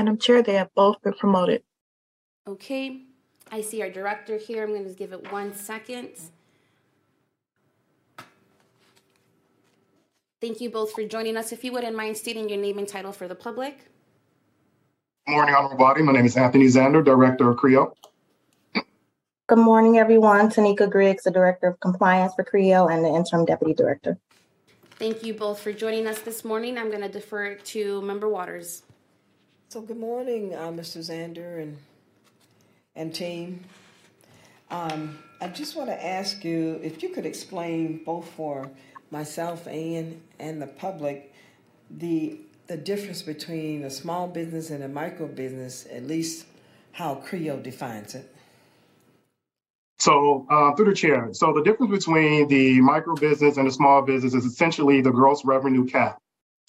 Madam 0.00 0.16
Chair, 0.16 0.42
they 0.42 0.54
have 0.54 0.74
both 0.74 1.02
been 1.02 1.12
promoted. 1.12 1.62
Okay, 2.48 3.02
I 3.52 3.60
see 3.60 3.82
our 3.82 3.90
director 3.90 4.38
here. 4.38 4.62
I'm 4.62 4.70
going 4.70 4.88
to 4.88 4.94
give 4.94 5.12
it 5.12 5.30
one 5.30 5.52
second. 5.52 6.08
Thank 10.40 10.62
you 10.62 10.70
both 10.70 10.92
for 10.92 11.04
joining 11.04 11.36
us. 11.36 11.52
If 11.52 11.64
you 11.64 11.72
wouldn't 11.72 11.94
mind 11.94 12.16
stating 12.16 12.48
your 12.48 12.58
name 12.58 12.78
and 12.78 12.88
title 12.88 13.12
for 13.12 13.28
the 13.28 13.34
public. 13.34 13.90
Good 15.26 15.34
morning, 15.34 15.54
Honorable 15.54 15.76
Body. 15.76 16.00
My 16.00 16.12
name 16.12 16.24
is 16.24 16.34
Anthony 16.34 16.64
Zander, 16.64 17.04
Director 17.04 17.50
of 17.50 17.58
CREO. 17.58 17.92
Good 19.48 19.58
morning, 19.58 19.98
everyone. 19.98 20.48
Tanika 20.48 20.90
Griggs, 20.90 21.24
the 21.24 21.30
Director 21.30 21.66
of 21.66 21.80
Compliance 21.80 22.32
for 22.34 22.42
CREO 22.42 22.90
and 22.90 23.04
the 23.04 23.10
Interim 23.10 23.44
Deputy 23.44 23.74
Director. 23.74 24.16
Thank 24.92 25.22
you 25.24 25.34
both 25.34 25.60
for 25.60 25.74
joining 25.74 26.06
us 26.06 26.20
this 26.20 26.42
morning. 26.42 26.78
I'm 26.78 26.88
going 26.88 27.02
to 27.02 27.08
defer 27.10 27.56
to 27.56 28.00
Member 28.00 28.30
Waters. 28.30 28.82
So 29.70 29.80
good 29.80 29.98
morning, 30.00 30.52
uh, 30.52 30.72
Mr. 30.72 30.98
Zander 30.98 31.62
and 31.62 31.78
and 32.96 33.14
team. 33.14 33.62
Um, 34.68 35.16
I 35.40 35.46
just 35.46 35.76
want 35.76 35.90
to 35.90 36.04
ask 36.04 36.44
you 36.44 36.80
if 36.82 37.04
you 37.04 37.10
could 37.10 37.24
explain 37.24 38.02
both 38.04 38.28
for 38.30 38.68
myself 39.12 39.68
and 39.68 40.20
and 40.40 40.60
the 40.60 40.66
public 40.66 41.32
the 41.88 42.40
the 42.66 42.76
difference 42.76 43.22
between 43.22 43.84
a 43.84 43.90
small 43.90 44.26
business 44.26 44.70
and 44.70 44.82
a 44.82 44.88
micro 44.88 45.28
business, 45.28 45.86
at 45.92 46.04
least 46.04 46.46
how 46.90 47.14
CRIO 47.14 47.60
defines 47.60 48.16
it. 48.16 48.34
So, 50.00 50.48
uh, 50.50 50.74
through 50.74 50.86
the 50.86 50.96
chair, 50.96 51.28
so 51.30 51.52
the 51.52 51.62
difference 51.62 51.92
between 51.92 52.48
the 52.48 52.80
micro 52.80 53.14
business 53.14 53.56
and 53.56 53.68
the 53.68 53.72
small 53.72 54.02
business 54.02 54.34
is 54.34 54.44
essentially 54.44 55.00
the 55.00 55.12
gross 55.12 55.44
revenue 55.44 55.86
cap. 55.86 56.18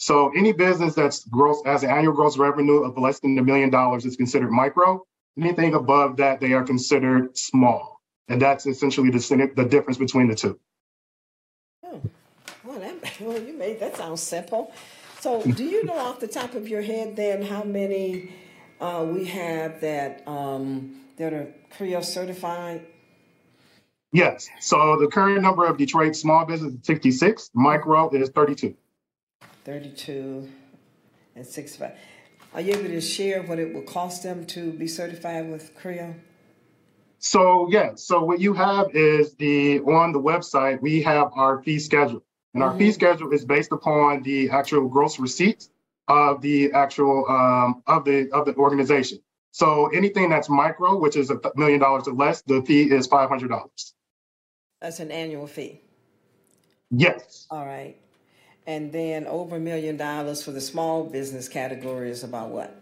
So, 0.01 0.31
any 0.35 0.51
business 0.51 0.95
that's 0.95 1.25
gross 1.25 1.61
has 1.63 1.83
an 1.83 1.91
annual 1.91 2.13
gross 2.13 2.35
revenue 2.35 2.83
of 2.83 2.97
less 2.97 3.19
than 3.19 3.37
a 3.37 3.43
million 3.43 3.69
dollars 3.69 4.03
is 4.03 4.17
considered 4.17 4.49
micro. 4.49 5.05
Anything 5.37 5.75
above 5.75 6.17
that, 6.17 6.41
they 6.41 6.53
are 6.53 6.63
considered 6.63 7.37
small, 7.37 8.01
and 8.27 8.41
that's 8.41 8.65
essentially 8.65 9.11
the 9.11 9.51
the 9.55 9.63
difference 9.63 9.99
between 9.99 10.27
the 10.27 10.33
two. 10.33 10.59
Well, 11.83 12.79
that, 12.79 12.95
well, 13.21 13.39
you 13.39 13.53
made 13.53 13.79
that 13.79 13.95
sound 13.95 14.17
simple. 14.19 14.73
So, 15.19 15.43
do 15.43 15.63
you 15.63 15.85
know 15.85 15.93
off 15.93 16.19
the 16.19 16.27
top 16.27 16.55
of 16.55 16.67
your 16.67 16.81
head 16.81 17.15
then 17.15 17.43
how 17.43 17.63
many 17.63 18.33
uh, 18.79 19.05
we 19.07 19.25
have 19.25 19.81
that 19.81 20.27
um, 20.27 20.99
that 21.17 21.31
are 21.31 21.53
CRIO 21.77 22.01
certified? 22.01 22.87
Yes. 24.11 24.49
So 24.61 24.97
the 24.99 25.07
current 25.07 25.43
number 25.43 25.67
of 25.67 25.77
Detroit 25.77 26.15
small 26.15 26.43
business 26.45 26.73
is 26.73 26.79
66, 26.85 27.51
micro 27.53 28.09
is 28.09 28.29
32. 28.29 28.75
32 29.65 30.49
and 31.35 31.45
65. 31.45 31.93
Are 32.53 32.61
you 32.61 32.73
able 32.73 32.89
to 32.89 33.01
share 33.01 33.43
what 33.43 33.59
it 33.59 33.73
will 33.73 33.83
cost 33.83 34.23
them 34.23 34.45
to 34.47 34.71
be 34.73 34.87
certified 34.87 35.49
with 35.49 35.75
CRIO? 35.75 36.15
So 37.19 37.69
yeah, 37.69 37.91
so 37.95 38.23
what 38.23 38.39
you 38.39 38.53
have 38.53 38.87
is 38.95 39.35
the 39.35 39.79
on 39.81 40.11
the 40.11 40.19
website 40.19 40.81
we 40.81 41.03
have 41.03 41.29
our 41.35 41.61
fee 41.61 41.79
schedule, 41.79 42.23
and 42.53 42.63
our 42.63 42.75
fee 42.77 42.89
Mm-hmm. 42.89 42.93
schedule 42.93 43.31
is 43.31 43.45
based 43.45 43.71
upon 43.71 44.23
the 44.23 44.49
actual 44.49 44.87
gross 44.89 45.19
receipts 45.19 45.69
of 46.07 46.41
the 46.41 46.71
actual 46.73 47.25
um, 47.29 47.83
of 47.87 48.05
the 48.05 48.29
of 48.31 48.45
the 48.45 48.55
organization. 48.55 49.19
So 49.51 49.87
anything 49.89 50.29
that's 50.29 50.49
micro, 50.49 50.97
which 50.97 51.15
is 51.15 51.29
a 51.29 51.39
million 51.55 51.79
dollars 51.79 52.07
or 52.07 52.13
less, 52.15 52.41
the 52.41 52.63
fee 52.63 52.91
is 52.91 53.05
five 53.07 53.29
hundred 53.29 53.49
dollars. 53.49 53.93
That's 54.81 54.99
an 54.99 55.11
annual 55.11 55.45
fee. 55.47 55.81
Yes. 56.89 57.45
All 57.51 57.65
right. 57.65 57.97
And 58.67 58.91
then 58.91 59.25
over 59.25 59.55
a 59.55 59.59
million 59.59 59.97
dollars 59.97 60.43
for 60.43 60.51
the 60.51 60.61
small 60.61 61.03
business 61.03 61.47
category 61.47 62.11
is 62.11 62.23
about 62.23 62.49
what? 62.49 62.75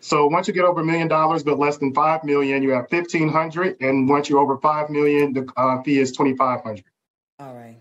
So 0.00 0.26
once 0.26 0.48
you 0.48 0.54
get 0.54 0.64
over 0.64 0.80
a 0.80 0.84
million 0.84 1.08
dollars, 1.08 1.42
but 1.42 1.58
less 1.58 1.76
than 1.76 1.92
five 1.92 2.24
million, 2.24 2.62
you 2.62 2.70
have 2.70 2.88
fifteen 2.88 3.28
hundred, 3.28 3.76
and 3.80 4.08
once 4.08 4.28
you're 4.30 4.38
over 4.38 4.56
five 4.58 4.88
million, 4.88 5.34
the 5.34 5.46
uh, 5.56 5.82
fee 5.82 5.98
is 5.98 6.12
twenty 6.12 6.34
five 6.36 6.62
hundred. 6.62 6.84
All 7.38 7.54
right. 7.54 7.76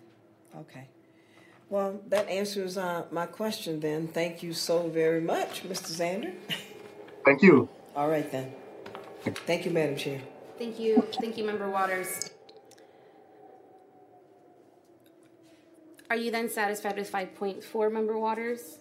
Okay. 0.57 0.87
Well, 1.69 2.01
that 2.07 2.27
answers 2.27 2.77
uh, 2.77 3.05
my 3.11 3.25
question 3.25 3.79
then. 3.79 4.07
Thank 4.07 4.41
you 4.43 4.53
so 4.53 4.89
very 4.89 5.21
much, 5.21 5.63
Mr. 5.63 5.91
Zander. 5.91 6.33
Thank 7.25 7.43
you. 7.43 7.69
All 7.95 8.09
right 8.09 8.29
then. 8.31 8.51
Thank 9.45 9.65
you, 9.65 9.71
Madam 9.71 9.95
Chair. 9.95 10.19
Thank 10.57 10.79
you. 10.79 11.07
Thank 11.21 11.37
you, 11.37 11.45
Member 11.45 11.69
Waters. 11.69 12.31
Are 16.09 16.15
you 16.15 16.31
then 16.31 16.49
satisfied 16.49 16.97
with 16.97 17.11
5.4, 17.11 17.91
Member 17.91 18.17
Waters? 18.17 18.77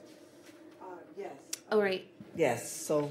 yes. 1.18 1.32
All 1.70 1.80
right. 1.80 2.06
Yes. 2.34 2.70
So, 2.70 3.10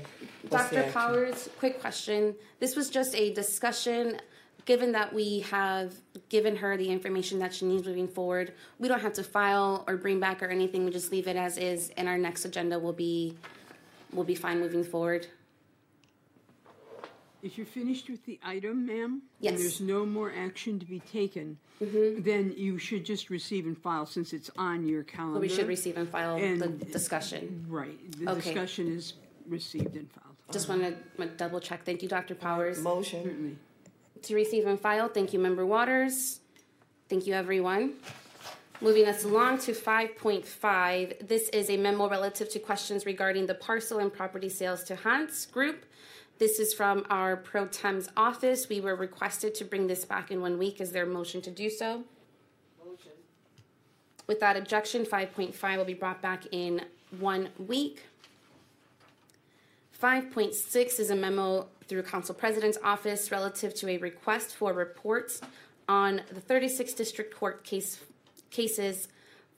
Dr. 0.50 0.90
Powers, 0.92 1.50
quick 1.60 1.80
question. 1.80 2.34
This 2.60 2.76
was 2.76 2.90
just 2.90 3.16
a 3.16 3.34
discussion. 3.34 4.20
Given 4.66 4.92
that 4.94 5.14
we 5.14 5.42
have 5.52 5.94
given 6.28 6.56
her 6.58 6.76
the 6.76 6.90
information 6.90 7.40
that 7.40 7.54
she 7.54 7.66
needs 7.66 7.86
moving 7.86 8.08
forward, 8.08 8.54
we 8.80 8.88
don't 8.88 9.00
have 9.00 9.14
to 9.14 9.24
file 9.24 9.86
or 9.88 9.96
bring 9.96 10.20
back 10.20 10.44
or 10.44 10.48
anything. 10.48 10.84
We 10.84 10.92
just 10.92 11.10
leave 11.12 11.28
it 11.28 11.38
as 11.38 11.58
is, 11.58 11.92
and 11.96 12.08
our 12.08 12.18
next 12.18 12.44
agenda 12.44 12.78
will 12.78 12.92
be 12.94 13.38
will 14.12 14.26
be 14.26 14.36
fine 14.36 14.60
moving 14.60 14.84
forward. 14.84 15.28
If 17.44 17.58
you're 17.58 17.68
finished 17.68 18.10
with 18.10 18.26
the 18.26 18.40
item, 18.44 18.86
ma'am, 18.88 19.22
Yes. 19.40 19.52
and 19.54 19.62
there's 19.62 19.82
no 19.82 20.06
more 20.06 20.34
action 20.36 20.80
to 20.80 20.86
be 20.86 21.00
taken, 21.00 21.58
Mm-hmm. 21.82 22.24
then 22.24 22.54
you 22.58 22.80
should 22.80 23.06
just 23.06 23.30
receive 23.30 23.68
and 23.68 23.78
file 23.78 24.08
since 24.08 24.34
it's 24.34 24.50
on 24.58 24.88
your 24.88 25.04
calendar. 25.04 25.34
But 25.36 25.42
we 25.42 25.50
should 25.50 25.68
receive 25.68 25.96
and 25.96 26.10
file 26.10 26.38
the 26.40 26.68
discussion. 26.70 27.66
Right. 27.70 28.00
The 28.20 28.32
Okay. 28.32 28.42
discussion 28.42 28.88
is 28.92 29.14
received 29.48 29.96
and 29.96 30.10
filed. 30.12 30.36
Just 30.52 30.68
want 30.70 30.82
to 30.82 31.26
double 31.38 31.60
check. 31.60 31.84
Thank 31.86 32.02
you, 32.02 32.10
Dr. 32.10 32.34
Powers. 32.34 32.80
Motion. 32.82 33.60
To 34.24 34.34
receive 34.36 34.66
and 34.66 34.80
file, 34.80 35.08
thank 35.08 35.34
you, 35.34 35.40
Member 35.40 35.66
Waters. 35.68 36.40
Thank 37.10 37.28
you, 37.28 37.34
everyone. 37.36 37.94
Moving 38.82 39.06
us 39.06 39.24
along 39.24 39.60
to 39.60 39.74
5.5. 39.74 41.28
This 41.28 41.50
is 41.50 41.70
a 41.70 41.78
memo 41.78 42.10
relative 42.10 42.50
to 42.50 42.60
questions 42.60 43.06
regarding 43.06 43.46
the 43.46 43.54
parcel 43.56 44.00
and 44.00 44.12
property 44.12 44.50
sales 44.50 44.84
to 44.86 44.96
Hantz 44.96 45.50
Group. 45.52 45.86
This 46.40 46.60
is 46.60 46.72
from 46.72 47.04
our 47.10 47.36
pro 47.36 47.66
tem's 47.66 48.10
office. 48.16 48.70
We 48.70 48.80
were 48.80 48.96
requested 48.96 49.56
to 49.56 49.66
bring 49.66 49.88
this 49.88 50.06
back 50.06 50.30
in 50.30 50.40
one 50.40 50.60
week. 50.60 50.80
Is 50.80 50.92
there 50.92 51.04
a 51.04 51.08
motion 51.08 51.42
to 51.42 51.50
do 51.50 51.70
so? 51.70 52.04
Motion. 52.86 53.12
Without 54.28 54.56
objection, 54.56 55.04
5.5 55.04 55.78
will 55.78 55.86
be 55.86 55.96
brought 55.96 56.22
back 56.22 56.44
in 56.52 56.82
one 57.20 57.50
week. 57.58 58.04
5.6 60.00 61.00
is 61.00 61.10
a 61.10 61.16
memo 61.16 61.68
through 61.88 62.04
Council 62.04 62.36
President's 62.36 62.78
Office 62.84 63.32
relative 63.32 63.74
to 63.74 63.90
a 63.90 63.98
request 63.98 64.56
for 64.56 64.74
reports 64.74 65.42
on 65.90 66.22
the 66.32 66.42
36 66.42 66.94
District 66.94 67.36
Court 67.36 67.64
case, 67.64 68.00
cases 68.52 69.08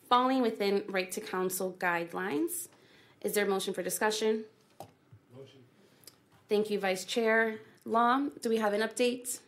falling 0.07 0.41
within 0.41 0.83
right 0.87 1.11
to 1.11 1.19
counsel 1.19 1.75
guidelines. 1.77 2.69
Is 3.21 3.33
there 3.33 3.45
a 3.45 3.49
motion 3.49 3.73
for 3.73 3.83
discussion? 3.83 4.45
Thank 6.49 6.71
you, 6.71 6.79
Vice 6.79 7.05
Chair. 7.05 7.59
Law, 7.85 8.23
do 8.41 8.49
we 8.49 8.57
have 8.57 8.73
an 8.73 8.81
update? 8.81 9.39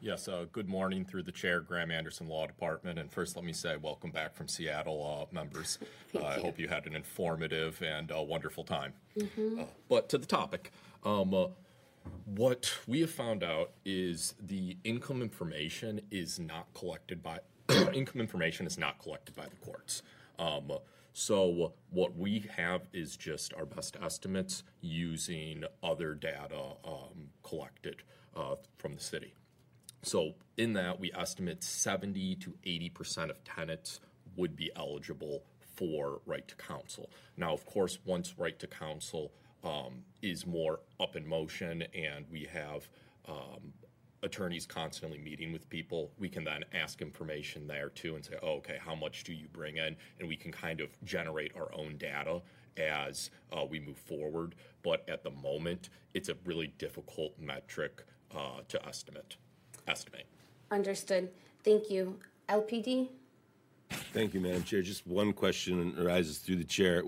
Yes, 0.00 0.26
uh, 0.26 0.46
good 0.50 0.68
morning 0.68 1.04
through 1.04 1.22
the 1.22 1.30
chair, 1.30 1.60
Graham 1.60 1.92
Anderson 1.92 2.26
Law 2.26 2.48
Department. 2.48 2.98
And 2.98 3.08
first, 3.12 3.36
let 3.36 3.44
me 3.44 3.52
say 3.52 3.76
welcome 3.76 4.10
back 4.10 4.34
from 4.34 4.48
Seattle, 4.48 5.28
uh, 5.30 5.32
members. 5.32 5.78
Uh, 6.12 6.24
I 6.26 6.40
hope 6.40 6.58
you 6.58 6.66
had 6.66 6.86
an 6.86 6.96
informative 6.96 7.80
and 7.80 8.10
uh, 8.10 8.20
wonderful 8.20 8.64
time. 8.64 8.92
Mhm. 9.16 9.60
Uh, 9.60 9.64
but 9.88 10.08
to 10.08 10.18
the 10.18 10.26
topic, 10.26 10.72
um, 11.04 11.32
uh, 11.32 11.46
what 12.24 12.76
we 12.88 13.00
have 13.02 13.10
found 13.12 13.44
out 13.44 13.70
is 13.84 14.34
the 14.40 14.76
income 14.82 15.22
information 15.22 16.00
is 16.10 16.40
not 16.40 16.66
collected 16.74 17.22
by 17.22 17.38
income 17.94 18.20
information 18.20 18.66
is 18.66 18.76
not 18.76 18.98
collected 18.98 19.36
by 19.36 19.44
the 19.44 19.56
courts. 19.64 20.02
Um, 20.40 20.72
so 21.12 21.74
what 21.90 22.16
we 22.16 22.48
have 22.56 22.82
is 22.92 23.16
just 23.16 23.52
our 23.54 23.66
best 23.66 23.96
estimates 24.02 24.62
using 24.80 25.64
other 25.82 26.14
data 26.14 26.74
um, 26.84 27.28
collected 27.42 28.02
uh, 28.34 28.54
from 28.78 28.94
the 28.94 29.00
city. 29.00 29.34
So 30.02 30.32
in 30.56 30.72
that, 30.72 30.98
we 30.98 31.12
estimate 31.12 31.62
70 31.62 32.36
to 32.36 32.54
80% 32.64 33.30
of 33.30 33.44
tenants 33.44 34.00
would 34.36 34.56
be 34.56 34.70
eligible 34.74 35.44
for 35.76 36.20
right 36.26 36.46
to 36.48 36.56
counsel. 36.56 37.10
Now, 37.36 37.52
of 37.52 37.66
course, 37.66 37.98
once 38.04 38.34
right 38.38 38.58
to 38.58 38.66
counsel 38.66 39.32
um, 39.62 40.04
is 40.22 40.46
more 40.46 40.80
up 40.98 41.14
in 41.14 41.26
motion 41.26 41.84
and 41.94 42.24
we 42.30 42.48
have 42.52 42.88
um, 43.28 43.74
attorneys 44.22 44.66
constantly 44.66 45.18
meeting 45.18 45.52
with 45.52 45.68
people, 45.68 46.10
we 46.18 46.28
can 46.28 46.44
then 46.44 46.64
ask 46.72 47.02
information 47.02 47.66
there 47.66 47.88
too 47.90 48.14
and 48.14 48.24
say, 48.24 48.34
oh, 48.42 48.54
okay, 48.54 48.78
how 48.80 48.94
much 48.94 49.24
do 49.24 49.32
you 49.32 49.48
bring 49.52 49.76
in? 49.76 49.96
And 50.18 50.28
we 50.28 50.36
can 50.36 50.52
kind 50.52 50.80
of 50.80 50.90
generate 51.04 51.52
our 51.56 51.72
own 51.74 51.96
data 51.96 52.40
as 52.76 53.30
uh, 53.52 53.64
we 53.64 53.80
move 53.80 53.98
forward. 53.98 54.54
But 54.82 55.08
at 55.08 55.22
the 55.22 55.30
moment, 55.30 55.90
it's 56.14 56.28
a 56.28 56.36
really 56.44 56.68
difficult 56.78 57.38
metric 57.38 58.04
uh, 58.34 58.60
to 58.68 58.86
estimate. 58.86 59.36
Estimate. 59.88 60.26
Understood. 60.70 61.30
Thank 61.64 61.90
you. 61.90 62.18
LPD? 62.48 63.08
Thank 64.14 64.32
you, 64.32 64.40
Madam 64.40 64.62
Chair. 64.62 64.80
Just 64.82 65.06
one 65.06 65.32
question 65.32 65.94
arises 65.98 66.38
through 66.38 66.56
the 66.56 66.64
chair. 66.64 67.02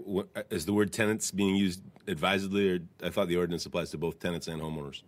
Is 0.50 0.66
the 0.66 0.72
word 0.72 0.92
tenants 0.92 1.30
being 1.30 1.54
used 1.54 1.80
advisedly, 2.06 2.68
or 2.68 2.78
I 3.02 3.08
thought 3.08 3.28
the 3.28 3.36
ordinance 3.36 3.64
applies 3.64 3.90
to 3.92 3.98
both 3.98 4.18
tenants 4.18 4.48
and 4.48 4.60
homeowners? 4.60 5.02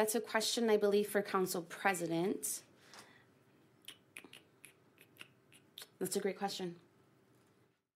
That's 0.00 0.14
a 0.14 0.20
question, 0.20 0.70
I 0.70 0.78
believe, 0.78 1.10
for 1.10 1.20
Council 1.20 1.60
President. 1.60 2.62
That's 5.98 6.16
a 6.16 6.20
great 6.20 6.38
question. 6.38 6.76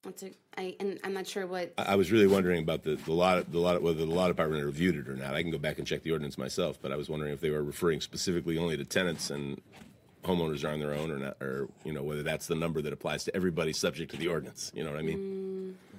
That's 0.02 0.22
a, 0.22 0.32
I, 0.58 0.76
and 0.80 1.00
I'm 1.02 1.14
not 1.14 1.26
sure 1.26 1.46
what, 1.46 1.72
I 1.78 1.96
was 1.96 2.12
really 2.12 2.26
wondering 2.26 2.62
about 2.62 2.82
the, 2.82 2.96
the 2.96 3.12
law, 3.12 3.40
the 3.40 3.58
law, 3.58 3.78
whether 3.78 4.04
the 4.04 4.04
law 4.04 4.28
department 4.28 4.62
reviewed 4.66 4.96
it 4.96 5.08
or 5.08 5.16
not. 5.16 5.32
I 5.32 5.40
can 5.40 5.50
go 5.50 5.56
back 5.56 5.78
and 5.78 5.86
check 5.86 6.02
the 6.02 6.10
ordinance 6.10 6.36
myself, 6.36 6.78
but 6.82 6.92
I 6.92 6.96
was 6.96 7.08
wondering 7.08 7.32
if 7.32 7.40
they 7.40 7.48
were 7.48 7.64
referring 7.64 8.02
specifically 8.02 8.58
only 8.58 8.76
to 8.76 8.84
tenants 8.84 9.30
and 9.30 9.62
homeowners 10.24 10.62
are 10.62 10.74
on 10.74 10.80
their 10.80 10.92
own 10.92 11.10
or 11.10 11.18
not, 11.18 11.38
or, 11.40 11.70
you 11.84 11.94
know, 11.94 12.02
whether 12.02 12.22
that's 12.22 12.46
the 12.46 12.54
number 12.54 12.82
that 12.82 12.92
applies 12.92 13.24
to 13.24 13.34
everybody 13.34 13.72
subject 13.72 14.10
to 14.10 14.18
the 14.18 14.28
ordinance. 14.28 14.70
You 14.74 14.84
know 14.84 14.90
what 14.90 14.98
I 14.98 15.02
mean? 15.02 15.43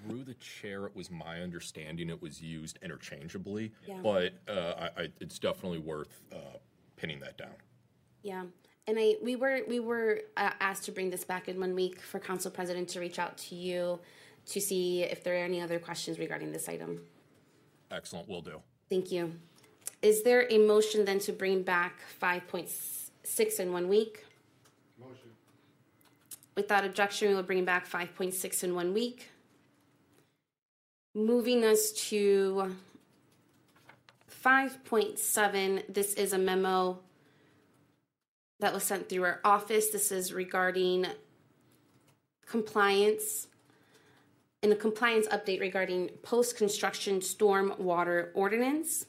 Through 0.07 0.23
the 0.23 0.33
chair, 0.35 0.85
it 0.85 0.95
was 0.95 1.09
my 1.09 1.41
understanding 1.41 2.09
it 2.09 2.21
was 2.21 2.41
used 2.41 2.77
interchangeably, 2.81 3.71
Yeah. 3.87 3.97
but 4.03 4.33
uh, 4.47 4.89
I, 4.97 5.01
I, 5.03 5.07
it's 5.19 5.39
definitely 5.39 5.79
worth 5.79 6.21
uh, 6.31 6.57
pinning 6.95 7.19
that 7.21 7.37
down. 7.37 7.55
yeah. 8.23 8.43
And 8.87 8.99
I, 8.99 9.15
we 9.23 9.35
were, 9.35 9.61
we 9.67 9.79
were 9.79 10.21
uh, 10.37 10.51
asked 10.59 10.83
to 10.83 10.91
bring 10.91 11.09
this 11.09 11.23
back 11.23 11.47
in 11.47 11.59
one 11.59 11.73
week 11.73 11.99
for 12.01 12.19
Council 12.19 12.51
President 12.51 12.87
to 12.89 12.99
reach 12.99 13.17
out 13.17 13.35
to 13.39 13.55
you 13.55 13.99
to 14.45 14.61
see 14.61 15.01
if 15.01 15.23
there 15.23 15.33
are 15.33 15.43
any 15.43 15.59
other 15.59 15.79
questions 15.79 16.19
regarding 16.19 16.51
this 16.51 16.69
item. 16.69 17.01
Excellent, 17.89 18.29
will 18.29 18.43
do. 18.43 18.61
Thank 18.87 19.11
you. 19.11 19.33
Is 20.03 20.21
there 20.21 20.45
a 20.51 20.59
motion 20.59 21.03
then 21.03 21.17
to 21.21 21.31
bring 21.31 21.63
back 21.63 21.99
five 22.19 22.47
point 22.47 22.69
six 23.23 23.57
in 23.57 23.71
one 23.73 23.87
week? 23.87 24.23
Motion. 24.99 25.31
Without 26.55 26.85
objection, 26.85 27.29
we 27.29 27.33
will 27.33 27.41
bring 27.41 27.65
back 27.65 27.87
five 27.87 28.13
point 28.13 28.35
six 28.35 28.63
in 28.63 28.75
one 28.75 28.93
week. 28.93 29.29
Moving 31.17 31.63
us 31.63 31.93
to 32.09 32.75
five 34.27 34.83
point 34.83 35.17
seven, 35.17 35.81
this 35.87 36.13
is 36.15 36.33
a 36.33 36.37
memo 36.37 36.99
that 38.59 38.73
was 38.73 38.83
sent 38.83 39.07
through 39.07 39.23
our 39.23 39.39
office. 39.45 39.91
This 39.91 40.11
is 40.11 40.33
regarding 40.33 41.05
compliance 42.45 43.47
and 44.61 44.73
a 44.73 44.75
compliance 44.75 45.25
update 45.29 45.61
regarding 45.61 46.09
post-construction 46.21 47.21
storm 47.21 47.73
water 47.77 48.31
ordinance. 48.33 49.05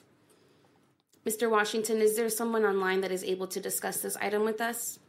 Mr. 1.27 1.51
Washington, 1.51 2.01
is 2.01 2.15
there 2.15 2.29
someone 2.29 2.65
online 2.65 3.01
that 3.01 3.11
is 3.11 3.25
able 3.25 3.49
to 3.49 3.59
discuss 3.59 3.97
this 3.97 4.17
item 4.19 4.45
with 4.45 4.61
us? 4.61 5.01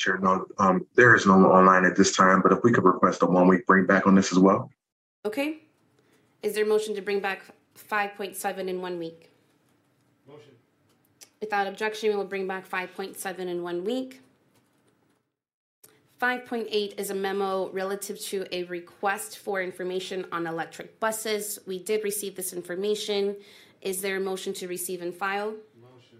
Chair, 0.00 0.18
no, 0.18 0.46
um, 0.58 0.86
there 0.94 1.14
is 1.14 1.26
no 1.26 1.34
online 1.52 1.84
at 1.84 1.94
this 1.94 2.16
time, 2.16 2.40
but 2.42 2.52
if 2.52 2.64
we 2.64 2.72
could 2.72 2.84
request 2.84 3.22
a 3.22 3.26
one-week 3.26 3.66
bring 3.66 3.84
back 3.84 4.06
on 4.06 4.14
this 4.14 4.32
as 4.32 4.38
well. 4.38 4.70
Okay. 5.26 5.58
Is 6.42 6.54
there 6.54 6.64
a 6.64 6.66
motion 6.66 6.94
to 6.94 7.02
bring 7.02 7.20
back 7.20 7.42
five 7.74 8.14
point 8.14 8.34
seven 8.34 8.68
in 8.68 8.80
one 8.80 8.98
week? 8.98 9.30
Motion. 10.26 10.52
Without 11.40 11.66
objection, 11.66 12.08
we 12.08 12.16
will 12.16 12.24
bring 12.24 12.46
back 12.46 12.64
five 12.64 12.94
point 12.94 13.18
seven 13.18 13.46
in 13.46 13.62
one 13.62 13.84
week. 13.84 14.22
Five 16.18 16.46
point 16.46 16.68
eight 16.70 16.94
is 16.96 17.10
a 17.10 17.14
memo 17.14 17.70
relative 17.70 18.18
to 18.30 18.46
a 18.52 18.64
request 18.64 19.38
for 19.38 19.62
information 19.62 20.24
on 20.32 20.46
electric 20.46 20.98
buses. 20.98 21.58
We 21.66 21.78
did 21.78 22.04
receive 22.04 22.36
this 22.36 22.54
information. 22.54 23.36
Is 23.82 24.00
there 24.00 24.16
a 24.16 24.20
motion 24.20 24.54
to 24.54 24.66
receive 24.66 25.02
and 25.02 25.14
file? 25.14 25.54
Motion. 25.80 26.18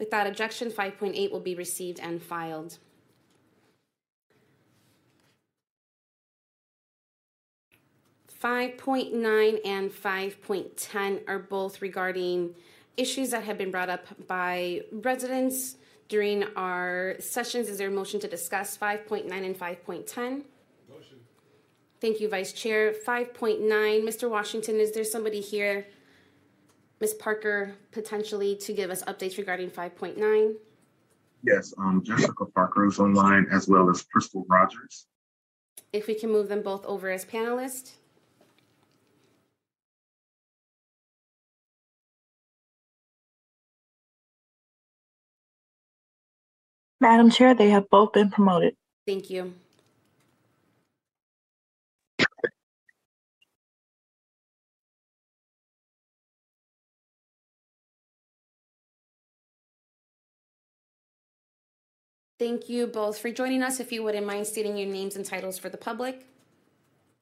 Without 0.00 0.26
objection, 0.26 0.70
five 0.70 0.98
point 0.98 1.14
eight 1.14 1.30
will 1.30 1.40
be 1.40 1.54
received 1.54 2.00
and 2.00 2.20
filed. 2.20 2.78
Five 8.46 8.78
point 8.78 9.12
nine 9.12 9.58
and 9.64 9.90
five 9.90 10.40
point 10.40 10.76
ten 10.76 11.18
are 11.26 11.40
both 11.40 11.82
regarding 11.82 12.54
issues 12.96 13.30
that 13.30 13.42
have 13.42 13.58
been 13.58 13.72
brought 13.72 13.88
up 13.88 14.06
by 14.28 14.82
residents 14.92 15.74
during 16.06 16.44
our 16.54 17.16
sessions. 17.18 17.68
Is 17.68 17.78
there 17.78 17.88
a 17.88 17.90
motion 17.90 18.20
to 18.20 18.28
discuss 18.28 18.76
five 18.76 19.04
point 19.08 19.26
nine 19.26 19.42
and 19.42 19.56
five 19.56 19.84
point 19.84 20.06
ten? 20.06 20.44
Motion. 20.88 21.16
Thank 22.00 22.20
you, 22.20 22.28
Vice 22.28 22.52
Chair. 22.52 22.92
Five 22.92 23.34
point 23.34 23.62
nine, 23.62 24.02
Mr. 24.02 24.30
Washington, 24.30 24.76
is 24.76 24.92
there 24.92 25.02
somebody 25.02 25.40
here, 25.40 25.88
Ms. 27.00 27.14
Parker, 27.14 27.74
potentially 27.90 28.54
to 28.58 28.72
give 28.72 28.90
us 28.90 29.02
updates 29.02 29.38
regarding 29.38 29.70
five 29.70 29.96
point 29.96 30.18
nine? 30.18 30.54
Yes, 31.42 31.74
um, 31.78 32.00
Jessica 32.04 32.44
Parker 32.44 32.86
is 32.86 33.00
online 33.00 33.48
as 33.50 33.66
well 33.66 33.90
as 33.90 34.02
Crystal 34.02 34.46
Rogers. 34.48 35.08
If 35.92 36.06
we 36.06 36.14
can 36.14 36.30
move 36.30 36.48
them 36.48 36.62
both 36.62 36.86
over 36.86 37.10
as 37.10 37.24
panelists? 37.24 37.94
Madam 47.00 47.30
Chair, 47.30 47.54
they 47.54 47.70
have 47.70 47.88
both 47.90 48.12
been 48.12 48.30
promoted. 48.30 48.74
Thank 49.06 49.30
you. 49.30 49.54
Thank 62.38 62.68
you 62.68 62.86
both 62.86 63.18
for 63.18 63.30
joining 63.30 63.62
us. 63.62 63.80
If 63.80 63.92
you 63.92 64.02
wouldn't 64.02 64.26
mind 64.26 64.46
stating 64.46 64.76
your 64.76 64.88
names 64.88 65.16
and 65.16 65.24
titles 65.24 65.58
for 65.58 65.70
the 65.70 65.78
public. 65.78 66.26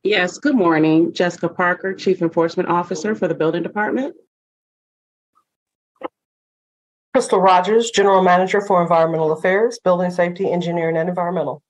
Yes, 0.02 0.38
good 0.38 0.56
morning. 0.56 1.12
Jessica 1.12 1.48
Parker, 1.48 1.94
Chief 1.94 2.20
Enforcement 2.20 2.68
Officer 2.68 3.14
for 3.14 3.28
the 3.28 3.34
Building 3.34 3.62
Department. 3.62 4.16
Crystal 7.14 7.40
Rogers, 7.40 7.92
General 7.92 8.24
Manager 8.24 8.60
for 8.60 8.82
Environmental 8.82 9.30
Affairs, 9.30 9.78
Building 9.84 10.10
Safety, 10.10 10.50
Engineering, 10.50 10.96
and 10.96 11.08
Environmental. 11.08 11.62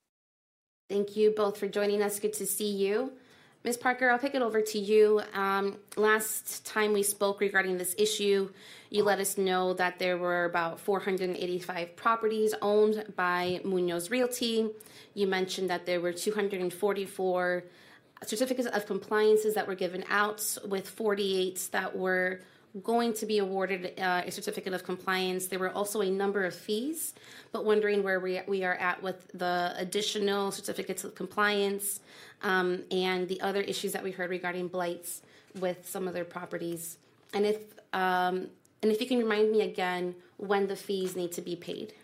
Thank 0.88 1.18
you 1.18 1.34
both 1.36 1.58
for 1.58 1.68
joining 1.68 2.00
us. 2.00 2.18
Good 2.18 2.32
to 2.34 2.46
see 2.46 2.70
you. 2.70 3.12
Ms. 3.62 3.76
Parker, 3.76 4.08
I'll 4.08 4.18
pick 4.18 4.34
it 4.34 4.40
over 4.40 4.62
to 4.62 4.78
you. 4.78 5.20
Um, 5.34 5.76
last 5.98 6.64
time 6.64 6.94
we 6.94 7.02
spoke 7.02 7.42
regarding 7.42 7.76
this 7.76 7.94
issue, 7.98 8.48
you 8.88 9.04
let 9.04 9.18
us 9.20 9.36
know 9.36 9.74
that 9.74 9.98
there 9.98 10.16
were 10.16 10.46
about 10.46 10.80
485 10.80 11.94
properties 11.94 12.54
owned 12.62 13.12
by 13.14 13.60
Munoz 13.66 14.10
Realty. 14.10 14.70
You 15.12 15.26
mentioned 15.26 15.68
that 15.68 15.84
there 15.84 16.00
were 16.00 16.14
244 16.14 17.64
certificates 18.24 18.68
of 18.68 18.86
compliances 18.86 19.52
that 19.56 19.68
were 19.68 19.74
given 19.74 20.04
out, 20.08 20.56
with 20.66 20.88
48 20.88 21.68
that 21.72 21.94
were 21.94 22.40
going 22.82 23.12
to 23.14 23.26
be 23.26 23.38
awarded 23.38 23.98
uh, 24.00 24.22
a 24.26 24.30
certificate 24.30 24.72
of 24.72 24.82
compliance. 24.82 25.46
There 25.46 25.58
were 25.58 25.70
also 25.70 26.00
a 26.00 26.10
number 26.10 26.44
of 26.44 26.54
fees, 26.54 27.14
but 27.52 27.64
wondering 27.64 28.02
where 28.02 28.18
we, 28.18 28.40
we 28.48 28.64
are 28.64 28.74
at 28.74 29.00
with 29.02 29.30
the 29.32 29.74
additional 29.76 30.50
certificates 30.50 31.04
of 31.04 31.14
compliance 31.14 32.00
um, 32.42 32.82
and 32.90 33.28
the 33.28 33.40
other 33.40 33.60
issues 33.60 33.92
that 33.92 34.02
we 34.02 34.10
heard 34.10 34.30
regarding 34.30 34.68
blights 34.68 35.22
with 35.60 35.88
some 35.88 36.08
of 36.08 36.14
their 36.14 36.24
properties. 36.24 36.98
And 37.32 37.46
if 37.46 37.58
um, 37.92 38.48
and 38.82 38.92
if 38.92 39.00
you 39.00 39.06
can 39.06 39.18
remind 39.18 39.50
me 39.50 39.62
again 39.62 40.14
when 40.36 40.66
the 40.66 40.76
fees 40.76 41.16
need 41.16 41.32
to 41.32 41.40
be 41.40 41.56
paid. 41.56 41.94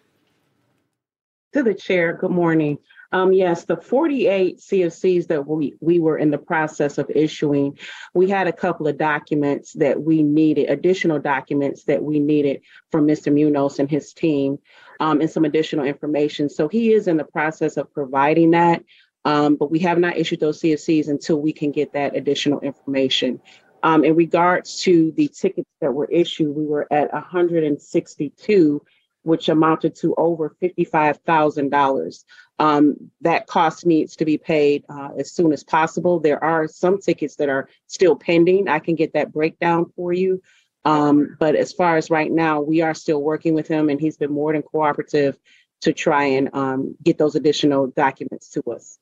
To 1.52 1.62
the 1.62 1.74
chair, 1.74 2.12
good 2.12 2.30
morning. 2.30 2.78
Um, 3.12 3.32
yes, 3.32 3.64
the 3.64 3.76
48 3.76 4.58
CFCs 4.58 5.26
that 5.28 5.46
we, 5.46 5.74
we 5.80 5.98
were 5.98 6.16
in 6.16 6.30
the 6.30 6.38
process 6.38 6.96
of 6.98 7.10
issuing, 7.10 7.78
we 8.14 8.30
had 8.30 8.46
a 8.46 8.52
couple 8.52 8.86
of 8.86 8.98
documents 8.98 9.72
that 9.74 10.00
we 10.00 10.22
needed, 10.22 10.70
additional 10.70 11.18
documents 11.18 11.84
that 11.84 12.02
we 12.02 12.20
needed 12.20 12.62
from 12.90 13.06
Mr. 13.06 13.32
Munoz 13.32 13.78
and 13.80 13.90
his 13.90 14.12
team, 14.12 14.58
um, 15.00 15.20
and 15.20 15.30
some 15.30 15.44
additional 15.44 15.84
information. 15.84 16.48
So 16.48 16.68
he 16.68 16.92
is 16.92 17.08
in 17.08 17.16
the 17.16 17.24
process 17.24 17.76
of 17.76 17.92
providing 17.92 18.52
that, 18.52 18.84
um, 19.24 19.56
but 19.56 19.70
we 19.70 19.80
have 19.80 19.98
not 19.98 20.16
issued 20.16 20.40
those 20.40 20.60
CFCs 20.60 21.08
until 21.08 21.40
we 21.40 21.52
can 21.52 21.72
get 21.72 21.92
that 21.94 22.14
additional 22.14 22.60
information. 22.60 23.40
Um, 23.82 24.04
in 24.04 24.14
regards 24.14 24.82
to 24.82 25.10
the 25.16 25.28
tickets 25.28 25.70
that 25.80 25.92
were 25.92 26.08
issued, 26.10 26.54
we 26.54 26.66
were 26.66 26.86
at 26.92 27.12
162 27.12 28.82
which 29.22 29.48
amounted 29.48 29.94
to 29.96 30.14
over 30.16 30.56
$55,000. 30.62 32.24
Um, 32.60 33.10
that 33.22 33.46
cost 33.46 33.86
needs 33.86 34.16
to 34.16 34.26
be 34.26 34.36
paid 34.36 34.84
uh, 34.90 35.08
as 35.18 35.32
soon 35.32 35.50
as 35.54 35.64
possible. 35.64 36.20
There 36.20 36.42
are 36.44 36.68
some 36.68 37.00
tickets 37.00 37.36
that 37.36 37.48
are 37.48 37.70
still 37.86 38.14
pending. 38.14 38.68
I 38.68 38.80
can 38.80 38.96
get 38.96 39.14
that 39.14 39.32
breakdown 39.32 39.86
for 39.96 40.12
you. 40.12 40.42
Um, 40.84 41.36
but 41.40 41.56
as 41.56 41.72
far 41.72 41.96
as 41.96 42.10
right 42.10 42.30
now, 42.30 42.60
we 42.60 42.82
are 42.82 42.92
still 42.92 43.22
working 43.22 43.54
with 43.54 43.66
him, 43.66 43.88
and 43.88 43.98
he's 43.98 44.18
been 44.18 44.30
more 44.30 44.52
than 44.52 44.60
cooperative 44.60 45.38
to 45.80 45.94
try 45.94 46.24
and 46.24 46.50
um, 46.52 46.96
get 47.02 47.16
those 47.16 47.34
additional 47.34 47.86
documents 47.86 48.50
to 48.50 48.62
us. 48.70 48.98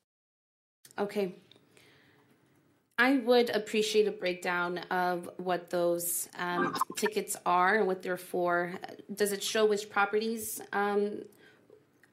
Okay. 0.97 1.35
I 2.97 3.19
would 3.19 3.51
appreciate 3.51 4.07
a 4.07 4.13
breakdown 4.13 4.79
of 4.91 5.31
what 5.37 5.71
those 5.71 6.29
um, 6.39 6.77
tickets 6.97 7.37
are 7.45 7.77
and 7.77 7.87
what 7.89 8.03
they're 8.03 8.17
for. 8.17 8.75
Does 9.13 9.33
it 9.33 9.43
show 9.43 9.67
which 9.67 9.91
properties? 9.91 10.61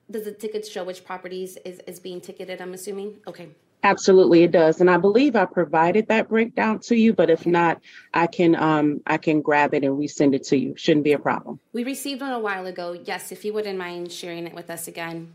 Does 0.10 0.24
the 0.24 0.32
ticket 0.32 0.66
show 0.68 0.84
which 0.84 1.03
properties 1.03 1.58
is, 1.66 1.80
is 1.88 1.99
being 1.99 2.22
ticketed? 2.22 2.62
I'm 2.62 2.74
assuming. 2.74 3.18
Okay. 3.28 3.49
Absolutely, 3.84 4.43
it 4.43 4.51
does. 4.51 4.82
And 4.82 4.89
I 4.89 4.97
believe 4.97 5.36
I 5.36 5.45
provided 5.45 6.08
that 6.08 6.28
breakdown 6.28 6.80
to 6.80 6.95
you, 6.95 7.14
but 7.14 7.30
if 7.30 7.45
not, 7.45 7.82
I 8.16 8.26
can 8.26 8.56
um 8.56 9.01
I 9.06 9.18
can 9.18 9.41
grab 9.41 9.76
it 9.76 9.84
and 9.84 9.95
resend 9.95 10.34
it 10.34 10.43
to 10.45 10.58
you. 10.58 10.74
Shouldn't 10.76 11.03
be 11.03 11.14
a 11.14 11.20
problem. 11.20 11.60
We 11.72 11.84
received 11.84 12.22
one 12.22 12.32
a 12.32 12.39
while 12.39 12.66
ago. 12.66 12.99
Yes, 13.03 13.32
if 13.32 13.45
you 13.45 13.53
wouldn't 13.53 13.78
mind 13.78 14.12
sharing 14.12 14.47
it 14.47 14.56
with 14.56 14.72
us 14.72 14.88
again. 14.88 15.34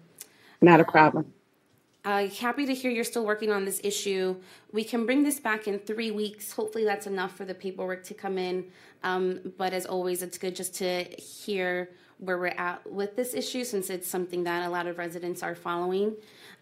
Not 0.60 0.80
a 0.80 0.84
problem. 0.84 1.32
Uh, 2.04 2.26
happy 2.26 2.66
to 2.66 2.74
hear 2.74 2.90
you're 2.90 3.04
still 3.04 3.24
working 3.26 3.52
on 3.52 3.64
this 3.64 3.80
issue. 3.84 4.34
We 4.72 4.84
can 4.84 5.04
bring 5.04 5.22
this 5.22 5.38
back 5.38 5.68
in 5.68 5.78
three 5.78 6.10
weeks. 6.10 6.52
Hopefully, 6.52 6.84
that's 6.84 7.06
enough 7.06 7.36
for 7.36 7.44
the 7.44 7.54
paperwork 7.54 8.02
to 8.04 8.14
come 8.14 8.36
in. 8.36 8.64
Um, 9.04 9.52
but 9.58 9.72
as 9.72 9.86
always, 9.86 10.22
it's 10.22 10.38
good 10.38 10.56
just 10.56 10.74
to 10.76 11.04
hear 11.04 11.90
where 12.20 12.38
we're 12.38 12.46
at 12.48 12.90
with 12.90 13.16
this 13.16 13.34
issue 13.34 13.64
since 13.64 13.90
it's 13.90 14.06
something 14.06 14.44
that 14.44 14.66
a 14.66 14.70
lot 14.70 14.86
of 14.86 14.98
residents 14.98 15.42
are 15.42 15.54
following. 15.54 16.14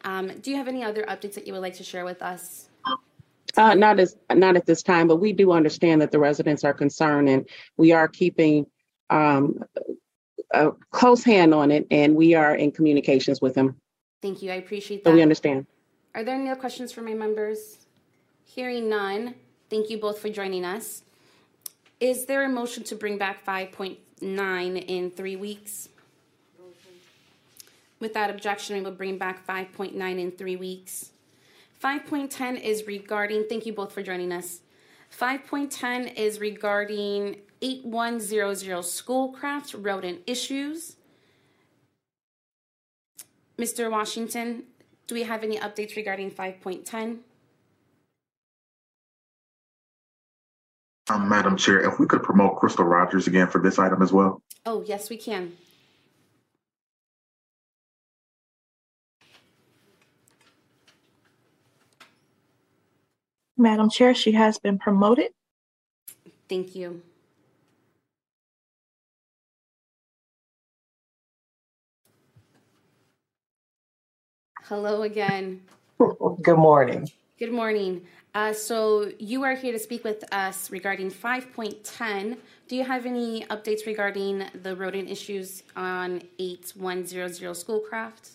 Um, 0.04 0.28
do 0.40 0.50
you 0.50 0.56
have 0.56 0.68
any 0.68 0.84
other 0.84 1.02
updates 1.02 1.34
that 1.34 1.46
you 1.46 1.52
would 1.52 1.62
like 1.62 1.76
to 1.76 1.84
share 1.84 2.04
with 2.04 2.22
us? 2.22 2.68
Uh, 3.56 3.74
not 3.74 3.98
as 3.98 4.16
not 4.32 4.56
at 4.56 4.66
this 4.66 4.82
time, 4.82 5.08
but 5.08 5.16
we 5.16 5.32
do 5.32 5.50
understand 5.52 6.00
that 6.00 6.12
the 6.12 6.18
residents 6.18 6.62
are 6.64 6.74
concerned, 6.74 7.28
and 7.28 7.48
we 7.76 7.90
are 7.92 8.06
keeping 8.06 8.66
um, 9.10 9.64
a 10.52 10.70
close 10.92 11.24
hand 11.24 11.52
on 11.52 11.70
it, 11.72 11.86
and 11.90 12.14
we 12.14 12.34
are 12.34 12.54
in 12.54 12.70
communications 12.70 13.40
with 13.40 13.54
them. 13.54 13.74
Thank 14.22 14.42
you. 14.42 14.52
I 14.52 14.56
appreciate 14.56 15.02
So 15.02 15.10
that. 15.10 15.16
we 15.16 15.22
understand. 15.22 15.66
Are 16.14 16.22
there 16.22 16.34
any 16.36 16.48
other 16.48 16.60
questions 16.60 16.92
for 16.92 17.00
my 17.02 17.14
members? 17.14 17.78
Hearing 18.44 18.88
none, 18.88 19.34
thank 19.70 19.90
you 19.90 19.98
both 19.98 20.20
for 20.20 20.28
joining 20.28 20.64
us. 20.64 21.02
Is 22.00 22.26
there 22.26 22.44
a 22.44 22.48
motion 22.48 22.84
to 22.84 22.94
bring 22.94 23.18
back 23.18 23.44
5.9 24.20 24.84
in 24.86 25.10
three 25.10 25.36
weeks? 25.36 25.88
Without 28.00 28.30
objection, 28.30 28.76
we 28.76 28.82
will 28.82 28.92
bring 28.92 29.18
back 29.18 29.46
5.9 29.46 30.18
in 30.18 30.30
three 30.32 30.56
weeks. 30.56 31.10
5.10 31.82 32.60
is 32.60 32.86
regarding, 32.86 33.44
thank 33.48 33.66
you 33.66 33.72
both 33.72 33.92
for 33.92 34.02
joining 34.02 34.32
us. 34.32 34.60
5.10 35.18 36.14
is 36.16 36.40
regarding 36.40 37.36
8100 37.62 38.82
Schoolcraft 38.82 39.74
rodent 39.74 40.20
issues. 40.26 40.96
Mr. 43.58 43.90
Washington, 43.90 44.64
do 45.08 45.14
we 45.14 45.24
have 45.24 45.42
any 45.42 45.58
updates 45.58 45.96
regarding 45.96 46.30
5.10? 46.30 47.18
Um, 51.10 51.28
Madam 51.28 51.56
Chair, 51.56 51.80
if 51.80 51.98
we 51.98 52.06
could 52.06 52.22
promote 52.22 52.56
Crystal 52.56 52.84
Rogers 52.84 53.26
again 53.26 53.48
for 53.48 53.62
this 53.62 53.78
item 53.78 54.02
as 54.02 54.12
well. 54.12 54.42
Oh, 54.66 54.84
yes, 54.86 55.08
we 55.08 55.16
can. 55.16 55.52
Madam 63.56 63.88
Chair, 63.90 64.14
she 64.14 64.32
has 64.32 64.58
been 64.58 64.78
promoted. 64.78 65.30
Thank 66.48 66.76
you. 66.76 67.02
Hello 74.64 75.02
again. 75.02 75.62
Good 75.98 76.58
morning. 76.58 77.08
Good 77.38 77.52
morning. 77.52 78.06
Uh, 78.38 78.52
so 78.52 79.10
you 79.18 79.42
are 79.42 79.56
here 79.56 79.72
to 79.72 79.80
speak 79.80 80.04
with 80.04 80.22
us 80.32 80.70
regarding 80.70 81.10
5.10. 81.10 82.38
Do 82.68 82.76
you 82.76 82.84
have 82.84 83.04
any 83.04 83.44
updates 83.46 83.84
regarding 83.84 84.44
the 84.62 84.76
rodent 84.76 85.10
issues 85.10 85.64
on 85.74 86.22
8100 86.38 87.56
Schoolcraft? 87.56 88.30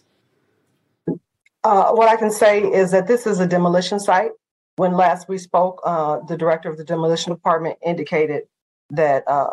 Uh, 1.64 1.94
what 1.94 2.10
I 2.10 2.18
can 2.18 2.32
say 2.32 2.64
is 2.64 2.92
that 2.92 3.08
this 3.08 3.26
is 3.26 3.40
a 3.40 3.48
demolition 3.48 3.98
site. 3.98 4.32
When 4.76 4.92
last 4.92 5.30
we 5.30 5.38
spoke, 5.38 5.80
uh, 5.86 6.20
the 6.28 6.36
director 6.36 6.70
of 6.70 6.76
the 6.76 6.84
demolition 6.84 7.32
department 7.32 7.78
indicated 7.82 8.44
that, 8.90 9.24
uh, 9.26 9.48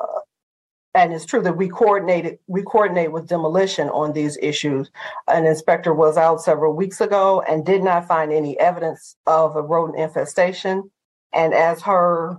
and 0.94 1.12
it's 1.12 1.24
true 1.24 1.42
that 1.42 1.56
we 1.56 1.68
coordinated, 1.68 2.38
we 2.48 2.62
coordinate 2.62 3.12
with 3.12 3.28
demolition 3.28 3.88
on 3.90 4.12
these 4.12 4.36
issues. 4.42 4.90
An 5.28 5.46
inspector 5.46 5.94
was 5.94 6.16
out 6.16 6.40
several 6.42 6.74
weeks 6.74 7.00
ago 7.00 7.42
and 7.48 7.64
did 7.64 7.82
not 7.82 8.08
find 8.08 8.32
any 8.32 8.58
evidence 8.58 9.16
of 9.26 9.54
a 9.56 9.62
rodent 9.62 9.98
infestation. 9.98 10.90
And 11.32 11.54
as 11.54 11.80
her, 11.82 12.38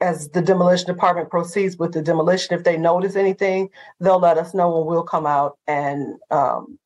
as 0.00 0.30
the 0.30 0.40
demolition 0.40 0.86
department 0.86 1.28
proceeds 1.28 1.76
with 1.76 1.92
the 1.92 2.00
demolition, 2.00 2.56
if 2.56 2.64
they 2.64 2.78
notice 2.78 3.16
anything, 3.16 3.68
they'll 4.00 4.18
let 4.18 4.38
us 4.38 4.54
know 4.54 4.78
and 4.78 4.86
we'll 4.86 5.02
come 5.02 5.26
out 5.26 5.58
and 5.66 6.14
um, 6.30 6.78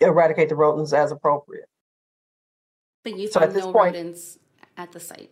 eradicate 0.00 0.48
the 0.48 0.56
rodents 0.56 0.92
as 0.92 1.12
appropriate. 1.12 1.68
But 3.04 3.16
you 3.16 3.28
So 3.28 3.38
found 3.40 3.54
no 3.54 3.72
point- 3.72 3.94
rodents 3.94 4.38
at 4.76 4.90
the 4.90 4.98
site. 4.98 5.30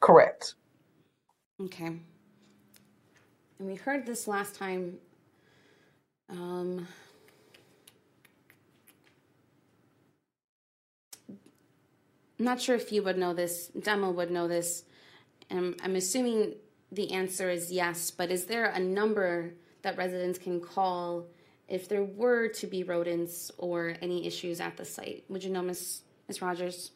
Correct. 0.00 0.54
Okay. 1.58 1.98
And 3.64 3.72
we 3.72 3.78
heard 3.78 4.04
this 4.04 4.28
last 4.28 4.56
time. 4.56 4.98
Um, 6.28 6.86
not 12.38 12.60
sure 12.60 12.76
if 12.76 12.92
you 12.92 13.02
would 13.04 13.16
know 13.16 13.32
this. 13.32 13.68
Demo 13.68 14.10
would 14.10 14.30
know 14.30 14.48
this. 14.48 14.84
Um, 15.50 15.76
I'm 15.82 15.96
assuming 15.96 16.56
the 16.92 17.12
answer 17.12 17.48
is 17.48 17.72
yes, 17.72 18.10
but 18.10 18.30
is 18.30 18.44
there 18.44 18.66
a 18.66 18.78
number 18.78 19.54
that 19.80 19.96
residents 19.96 20.38
can 20.38 20.60
call 20.60 21.24
if 21.66 21.88
there 21.88 22.04
were 22.04 22.48
to 22.48 22.66
be 22.66 22.82
rodents 22.82 23.50
or 23.56 23.94
any 24.02 24.26
issues 24.26 24.60
at 24.60 24.76
the 24.76 24.84
site? 24.84 25.24
Would 25.30 25.42
you 25.42 25.48
know, 25.48 25.62
Miss 25.62 26.02
Miss 26.28 26.42
Rogers? 26.42 26.90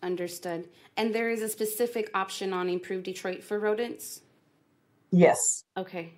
Understood. 0.04 0.68
And 0.98 1.14
there 1.14 1.30
is 1.30 1.42
a 1.42 1.50
specific 1.50 2.10
option 2.14 2.54
on 2.54 2.70
Improve 2.70 3.04
Detroit 3.04 3.44
for 3.44 3.60
rodents? 3.60 4.22
Yes. 5.12 5.64
Okay. 5.78 6.14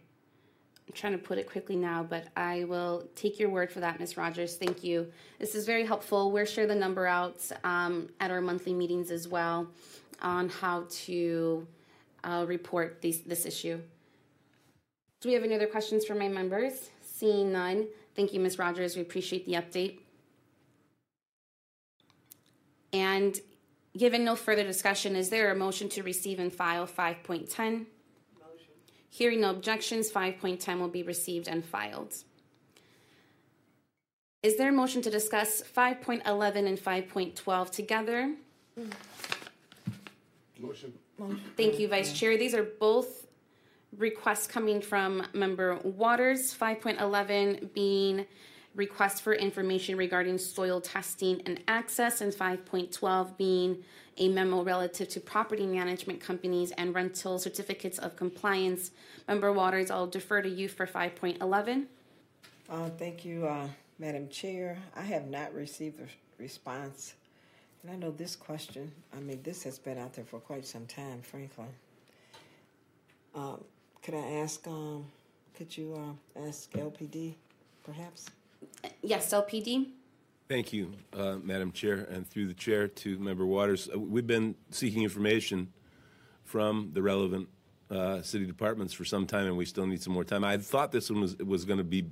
Trying 0.93 1.13
to 1.13 1.17
put 1.17 1.37
it 1.37 1.49
quickly 1.49 1.75
now, 1.75 2.03
but 2.03 2.27
I 2.37 2.65
will 2.65 3.07
take 3.15 3.39
your 3.39 3.49
word 3.49 3.71
for 3.71 3.79
that, 3.79 3.99
Ms. 3.99 4.15
Rogers. 4.15 4.55
Thank 4.57 4.83
you. 4.83 5.11
This 5.39 5.55
is 5.55 5.65
very 5.65 5.85
helpful. 5.85 6.31
We'll 6.31 6.45
share 6.45 6.67
the 6.67 6.75
number 6.75 7.07
out 7.07 7.41
um, 7.63 8.09
at 8.19 8.29
our 8.29 8.41
monthly 8.41 8.73
meetings 8.73 9.09
as 9.09 9.27
well 9.27 9.67
on 10.21 10.49
how 10.49 10.85
to 10.89 11.67
uh, 12.23 12.45
report 12.47 13.01
these, 13.01 13.21
this 13.21 13.45
issue. 13.45 13.79
Do 15.21 15.29
we 15.29 15.33
have 15.33 15.43
any 15.43 15.55
other 15.55 15.67
questions 15.67 16.05
for 16.05 16.15
my 16.15 16.27
members? 16.27 16.89
Seeing 17.01 17.51
none, 17.51 17.87
thank 18.15 18.33
you, 18.33 18.39
Ms. 18.39 18.59
Rogers. 18.59 18.95
We 18.95 19.01
appreciate 19.01 19.45
the 19.45 19.53
update. 19.53 19.99
And 22.91 23.39
given 23.97 24.23
no 24.23 24.35
further 24.35 24.63
discussion, 24.63 25.15
is 25.15 25.29
there 25.29 25.51
a 25.51 25.55
motion 25.55 25.89
to 25.89 26.03
receive 26.03 26.39
and 26.39 26.53
file 26.53 26.85
5.10? 26.85 27.85
Hearing 29.13 29.41
no 29.41 29.51
objections, 29.51 30.11
5.10 30.11 30.79
will 30.79 30.87
be 30.87 31.03
received 31.03 31.47
and 31.47 31.63
filed. 31.63 32.15
Is 34.41 34.57
there 34.57 34.69
a 34.69 34.71
motion 34.71 35.03
to 35.03 35.11
discuss 35.11 35.61
5.11 35.61 36.25
and 36.65 36.79
5.12 36.79 37.69
together? 37.69 38.33
Motion. 40.59 40.93
Thank 41.55 41.77
you, 41.77 41.87
Vice 41.87 42.11
Chair. 42.11 42.37
These 42.37 42.55
are 42.55 42.63
both 42.63 43.27
requests 43.99 44.47
coming 44.47 44.81
from 44.81 45.27
Member 45.31 45.75
Waters. 45.83 46.51
5.11 46.51 47.71
being 47.71 48.25
request 48.73 49.21
for 49.21 49.35
information 49.35 49.95
regarding 49.95 50.39
soil 50.39 50.81
testing 50.81 51.39
and 51.45 51.61
access, 51.67 52.21
and 52.21 52.33
5.12 52.33 53.37
being 53.37 53.83
a 54.17 54.29
memo 54.29 54.63
relative 54.63 55.09
to 55.09 55.19
property 55.19 55.65
management 55.65 56.19
companies 56.19 56.71
and 56.71 56.93
rental 56.93 57.39
certificates 57.39 57.97
of 57.97 58.15
compliance. 58.15 58.91
Member 59.27 59.51
Waters, 59.51 59.89
I'll 59.89 60.07
defer 60.07 60.41
to 60.41 60.49
you 60.49 60.67
for 60.67 60.85
5.11. 60.85 61.85
Uh, 62.69 62.89
thank 62.97 63.25
you, 63.25 63.45
uh, 63.45 63.67
Madam 63.99 64.29
Chair. 64.29 64.77
I 64.95 65.01
have 65.01 65.27
not 65.27 65.53
received 65.53 65.99
a 65.99 66.41
response. 66.41 67.13
And 67.81 67.91
I 67.91 67.95
know 67.95 68.11
this 68.11 68.35
question, 68.35 68.91
I 69.15 69.19
mean, 69.19 69.41
this 69.43 69.63
has 69.63 69.77
been 69.77 69.97
out 69.97 70.13
there 70.13 70.23
for 70.23 70.39
quite 70.39 70.65
some 70.65 70.85
time, 70.85 71.21
frankly. 71.21 71.65
Um, 73.35 73.63
could 74.01 74.13
I 74.13 74.41
ask, 74.41 74.65
um, 74.67 75.05
could 75.57 75.75
you 75.75 75.93
uh, 75.93 76.47
ask 76.47 76.71
LPD 76.71 77.33
perhaps? 77.83 78.27
Yes, 79.01 79.33
LPD. 79.33 79.87
Thank 80.49 80.73
you, 80.73 80.91
uh, 81.17 81.37
Madam 81.41 81.71
Chair, 81.71 82.05
and 82.11 82.27
through 82.27 82.47
the 82.47 82.53
chair 82.53 82.87
to 82.87 83.17
Member 83.17 83.45
Waters. 83.45 83.89
Uh, 83.93 83.97
We've 83.99 84.27
been 84.27 84.55
seeking 84.71 85.03
information 85.03 85.71
from 86.43 86.89
the 86.93 87.01
relevant 87.01 87.47
uh, 87.89 88.21
city 88.21 88.45
departments 88.45 88.93
for 88.93 89.05
some 89.05 89.25
time, 89.25 89.47
and 89.47 89.55
we 89.57 89.65
still 89.65 89.87
need 89.87 90.01
some 90.01 90.13
more 90.13 90.23
time. 90.25 90.43
I 90.43 90.57
thought 90.57 90.91
this 90.91 91.09
one 91.09 91.21
was 91.21 91.37
was 91.37 91.65
going 91.65 91.77
to 91.77 91.83
be 91.83 92.07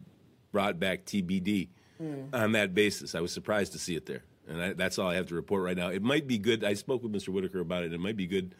brought 0.51 0.79
back 0.79 1.05
TBD 1.05 1.69
Mm. 2.01 2.33
on 2.33 2.53
that 2.53 2.73
basis. 2.73 3.13
I 3.13 3.19
was 3.19 3.31
surprised 3.31 3.73
to 3.73 3.77
see 3.77 3.95
it 3.95 4.07
there, 4.07 4.23
and 4.47 4.59
I, 4.59 4.73
that's 4.73 4.97
all 4.97 5.07
I 5.07 5.13
have 5.15 5.27
to 5.27 5.35
report 5.35 5.63
right 5.63 5.77
now. 5.77 5.89
It 5.89 6.01
might 6.01 6.25
be 6.25 6.39
good. 6.39 6.63
I 6.63 6.73
spoke 6.73 7.03
with 7.03 7.11
Mr. 7.11 7.29
Whitaker 7.29 7.59
about 7.59 7.83
it. 7.83 7.93
It 7.93 7.99
might 7.99 8.17
be 8.17 8.25
good 8.25 8.55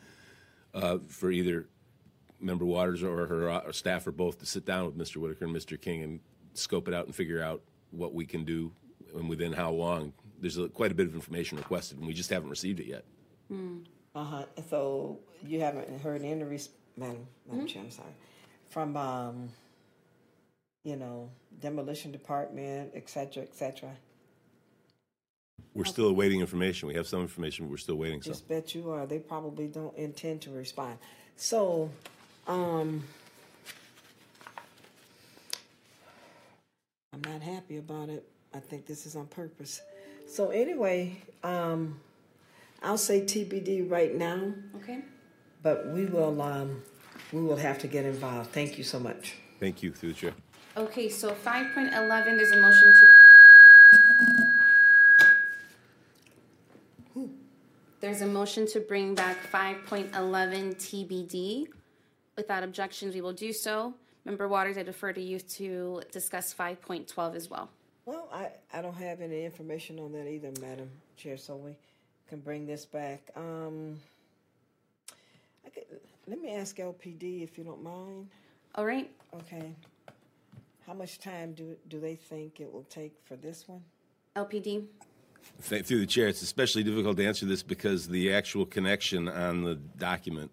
uh, 0.75 0.99
for 1.07 1.31
either 1.31 1.67
Member 2.39 2.65
Waters 2.65 3.01
or 3.01 3.25
her 3.25 3.49
uh, 3.49 3.71
staff 3.71 4.05
or 4.05 4.11
both 4.11 4.37
to 4.41 4.45
sit 4.45 4.63
down 4.63 4.85
with 4.85 4.95
Mr. 4.95 5.17
Whitaker 5.17 5.45
and 5.45 5.55
Mr. 5.55 5.81
King 5.81 6.03
and 6.03 6.19
scope 6.53 6.87
it 6.87 6.93
out 6.93 7.07
and 7.07 7.15
figure 7.15 7.41
out 7.41 7.63
what 7.89 8.13
we 8.13 8.27
can 8.27 8.45
do 8.45 8.71
and 9.15 9.29
within 9.29 9.53
how 9.53 9.71
long. 9.71 10.13
There's 10.39 10.57
a, 10.57 10.67
quite 10.69 10.91
a 10.91 10.95
bit 10.95 11.05
of 11.05 11.13
information 11.13 11.57
requested, 11.59 11.99
and 11.99 12.07
we 12.07 12.13
just 12.13 12.31
haven't 12.31 12.49
received 12.49 12.79
it 12.79 12.87
yet. 12.87 13.03
Uh 13.53 14.23
huh. 14.23 14.45
So 14.69 15.19
you 15.45 15.59
haven't 15.59 16.01
heard 16.01 16.23
any 16.23 16.43
res- 16.43 16.69
Madam, 16.97 17.27
Madam 17.47 17.67
Chair, 17.67 17.83
I'm 17.83 17.91
sorry, 17.91 18.09
from, 18.69 18.97
um, 18.97 19.49
you 20.83 20.95
know, 20.95 21.29
demolition 21.59 22.11
department, 22.11 22.91
et 22.95 23.07
cetera, 23.09 23.43
et 23.43 23.55
cetera. 23.55 23.91
We're 25.73 25.85
still 25.85 26.07
awaiting 26.07 26.41
information. 26.41 26.87
We 26.87 26.95
have 26.95 27.07
some 27.07 27.21
information, 27.21 27.65
but 27.65 27.71
we're 27.71 27.77
still 27.77 27.95
waiting 27.95 28.21
some. 28.21 28.33
Just 28.33 28.47
bet 28.49 28.73
you 28.75 28.89
are. 28.89 29.05
They 29.05 29.19
probably 29.19 29.67
don't 29.67 29.95
intend 29.95 30.41
to 30.41 30.51
respond. 30.51 30.97
So, 31.37 31.89
um, 32.47 33.03
I'm 37.13 37.21
not 37.21 37.41
happy 37.41 37.77
about 37.77 38.09
it. 38.09 38.27
I 38.53 38.59
think 38.59 38.85
this 38.85 39.05
is 39.05 39.15
on 39.15 39.27
purpose. 39.27 39.81
So 40.27 40.49
anyway, 40.49 41.17
um, 41.43 41.99
I'll 42.83 42.97
say 42.97 43.21
TBD 43.21 43.89
right 43.89 44.15
now. 44.15 44.53
Okay. 44.75 44.99
But 45.63 45.87
we 45.87 46.05
will, 46.05 46.41
um, 46.41 46.81
we 47.31 47.41
will 47.41 47.57
have 47.57 47.77
to 47.79 47.87
get 47.87 48.05
involved. 48.05 48.51
Thank 48.51 48.77
you 48.77 48.83
so 48.83 48.99
much. 48.99 49.35
Thank 49.59 49.83
you, 49.83 49.91
through 49.91 50.13
the 50.13 50.15
chair. 50.15 50.33
Okay, 50.75 51.09
so 51.09 51.31
5.11, 51.31 52.25
there's 52.37 52.51
a 52.51 52.61
motion 52.61 52.93
to. 52.93 53.07
There's 57.99 58.21
a 58.21 58.25
motion 58.25 58.65
to 58.67 58.79
bring 58.79 59.13
back 59.13 59.37
5.11 59.51 60.11
TBD. 60.75 61.67
Without 62.35 62.63
objections, 62.63 63.13
we 63.13 63.21
will 63.21 63.33
do 63.33 63.53
so. 63.53 63.93
Member 64.25 64.47
Waters, 64.47 64.77
I 64.77 64.83
defer 64.83 65.13
to 65.13 65.21
you 65.21 65.39
to 65.39 66.01
discuss 66.11 66.53
5.12 66.53 67.35
as 67.35 67.49
well. 67.49 67.69
Well, 68.11 68.27
I, 68.33 68.49
I 68.77 68.81
don't 68.81 68.95
have 68.95 69.21
any 69.21 69.45
information 69.45 69.97
on 69.97 70.11
that 70.11 70.27
either, 70.27 70.51
Madam 70.59 70.89
Chair, 71.15 71.37
so 71.37 71.55
we 71.55 71.77
can 72.27 72.41
bring 72.41 72.65
this 72.65 72.83
back. 72.83 73.21
Um, 73.37 74.01
I 75.65 75.69
could, 75.69 75.85
let 76.27 76.41
me 76.41 76.53
ask 76.53 76.75
LPD 76.75 77.41
if 77.41 77.57
you 77.57 77.63
don't 77.63 77.81
mind. 77.81 78.27
All 78.75 78.85
right. 78.85 79.09
Okay. 79.33 79.71
How 80.85 80.93
much 80.93 81.19
time 81.19 81.53
do, 81.53 81.77
do 81.87 82.01
they 82.01 82.15
think 82.15 82.59
it 82.59 82.69
will 82.69 82.83
take 82.89 83.13
for 83.23 83.37
this 83.37 83.63
one? 83.69 83.81
LPD. 84.35 84.87
Th- 85.69 85.85
Through 85.85 86.01
the 86.01 86.05
chair, 86.05 86.27
it's 86.27 86.41
especially 86.41 86.83
difficult 86.83 87.15
to 87.15 87.25
answer 87.25 87.45
this 87.45 87.63
because 87.63 88.09
the 88.09 88.33
actual 88.33 88.65
connection 88.65 89.29
on 89.29 89.63
the 89.63 89.75
document 89.75 90.51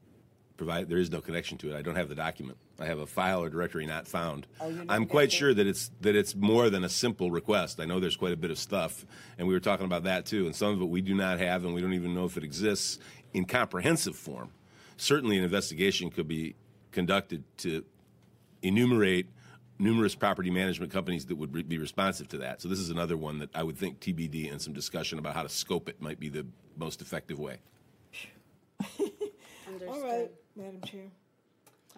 provide 0.57 0.89
there 0.89 0.99
is 0.99 1.11
no 1.11 1.21
connection 1.21 1.59
to 1.59 1.75
it. 1.75 1.77
I 1.77 1.83
don't 1.83 1.97
have 1.97 2.09
the 2.09 2.15
document. 2.15 2.57
I 2.79 2.87
have 2.87 2.99
a 2.99 3.07
file 3.07 3.43
or 3.43 3.49
directory 3.51 3.87
not 3.87 4.07
found. 4.07 4.47
Oh, 4.61 4.71
don't 4.71 4.91
I'm 4.91 5.07
quite 5.07 5.33
sure 5.33 5.53
that 5.53 5.67
it's 5.67 5.91
that 6.01 6.15
it's 6.15 6.35
more 6.35 6.71
than 6.71 6.85
a 6.85 6.89
simple 6.89 7.31
request. 7.31 7.81
I 7.81 7.85
know 7.87 7.99
there's 7.99 8.17
quite 8.17 8.33
a 8.33 8.37
bit 8.37 8.51
of 8.51 8.59
stuff, 8.59 9.05
and 9.37 9.49
we 9.49 9.55
were 9.55 9.61
talking 9.61 9.87
about 9.87 10.05
that 10.05 10.27
too. 10.27 10.47
And 10.47 10.55
some 10.55 10.73
of 10.73 10.81
it 10.81 10.87
we 10.87 11.01
do 11.01 11.15
not 11.15 11.39
have, 11.39 11.65
and 11.65 11.75
we 11.75 11.81
don't 11.81 11.95
even 11.95 12.15
know 12.15 12.25
if 12.25 12.37
it 12.37 12.45
exists 12.45 12.99
in 13.33 13.45
comprehensive 13.45 14.17
form. 14.17 14.51
Certainly, 14.97 15.39
an 15.39 15.45
investigation 15.45 16.11
could 16.11 16.29
be 16.29 16.55
conducted 16.93 17.45
to 17.59 17.85
enumerate 18.63 19.27
numerous 19.79 20.15
property 20.15 20.51
management 20.51 20.93
companies 20.93 21.27
that 21.27 21.37
would 21.37 21.55
re- 21.55 21.63
be 21.63 21.79
responsive 21.79 22.29
to 22.29 22.39
that. 22.39 22.61
So 22.61 22.69
this 22.69 22.81
is 22.81 22.91
another 22.91 23.17
one 23.17 23.39
that 23.39 23.51
I 23.55 23.63
would 23.63 23.77
think 23.77 24.01
TBD 24.01 24.51
and 24.51 24.61
some 24.61 24.73
discussion 24.73 25.19
about 25.19 25.35
how 25.35 25.43
to 25.43 25.49
scope 25.49 25.89
it 25.89 26.01
might 26.01 26.19
be 26.19 26.29
the 26.29 26.47
most 26.77 27.01
effective 27.01 27.39
way. 27.39 27.59
All 29.89 30.03
right, 30.03 30.31
Madam 30.57 30.81
Chair. 30.85 31.11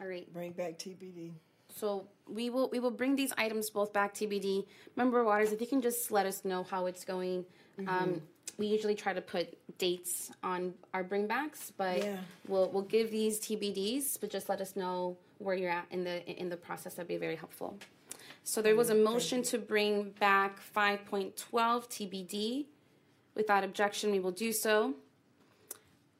All 0.00 0.06
right. 0.06 0.30
Bring 0.32 0.52
back 0.52 0.78
TBD. 0.78 1.32
So 1.76 2.06
we 2.26 2.50
will 2.50 2.68
we 2.70 2.80
will 2.80 2.90
bring 2.90 3.16
these 3.16 3.32
items 3.38 3.70
both 3.70 3.92
back 3.92 4.14
TBD. 4.14 4.66
Member 4.96 5.22
Waters, 5.24 5.52
if 5.52 5.60
you 5.60 5.66
can 5.66 5.80
just 5.80 6.10
let 6.10 6.26
us 6.26 6.44
know 6.44 6.62
how 6.64 6.86
it's 6.86 7.04
going. 7.04 7.44
Um, 7.78 7.86
Mhm. 7.86 8.20
we 8.58 8.66
usually 8.66 8.94
try 8.94 9.12
to 9.12 9.20
put 9.20 9.56
dates 9.78 10.30
on 10.42 10.74
our 10.92 11.04
bringbacks, 11.04 11.70
but 11.76 11.98
Yeah. 11.98 12.18
we'll 12.48 12.68
we'll 12.70 12.82
give 12.82 13.10
these 13.10 13.38
TBDs, 13.40 14.18
but 14.20 14.30
just 14.30 14.48
let 14.48 14.60
us 14.60 14.74
know 14.74 15.16
where 15.38 15.54
you're 15.54 15.70
at 15.70 15.86
in 15.90 16.04
the 16.04 16.26
in 16.26 16.48
the 16.48 16.56
process. 16.56 16.94
That'd 16.94 17.08
be 17.08 17.16
very 17.16 17.36
helpful. 17.36 17.78
So 18.42 18.60
there 18.62 18.74
was 18.74 18.90
a 18.90 18.94
motion 18.94 19.42
to 19.44 19.58
bring 19.58 20.10
back 20.18 20.58
5.12 20.60 21.88
TBD. 21.88 22.66
Without 23.34 23.62
objection, 23.64 24.10
we 24.10 24.18
will 24.18 24.32
do 24.32 24.52
so. 24.52 24.94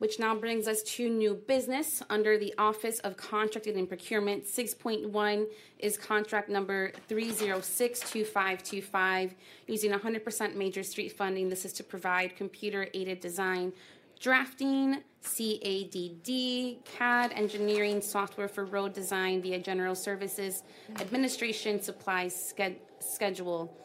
Which 0.01 0.19
now 0.19 0.35
brings 0.35 0.67
us 0.67 0.83
to 0.95 1.09
new 1.11 1.35
business 1.35 2.03
under 2.09 2.39
the 2.39 2.55
Office 2.57 3.01
of 3.01 3.19
Contracting 3.19 3.77
and 3.77 3.87
Procurement. 3.87 4.47
6.1 4.47 5.47
is 5.79 5.99
contract 5.99 6.49
number 6.49 6.93
3062525 7.11 9.33
using 9.67 9.93
100% 9.93 10.55
major 10.55 10.83
street 10.83 11.13
funding. 11.13 11.51
This 11.51 11.67
is 11.67 11.75
to 11.75 11.85
provide 11.85 12.35
computer 12.35 12.89
aided 12.95 13.21
design, 13.21 13.75
drafting, 14.19 15.03
CADD, 15.23 16.83
CAD 16.87 17.33
engineering 17.35 18.01
software 18.01 18.49
for 18.49 18.65
road 18.65 18.95
design 18.95 19.43
via 19.43 19.59
general 19.59 19.95
services, 19.95 20.63
administration 20.99 21.83
supplies 21.83 22.55
sched- 22.57 22.79
schedule. 23.01 23.77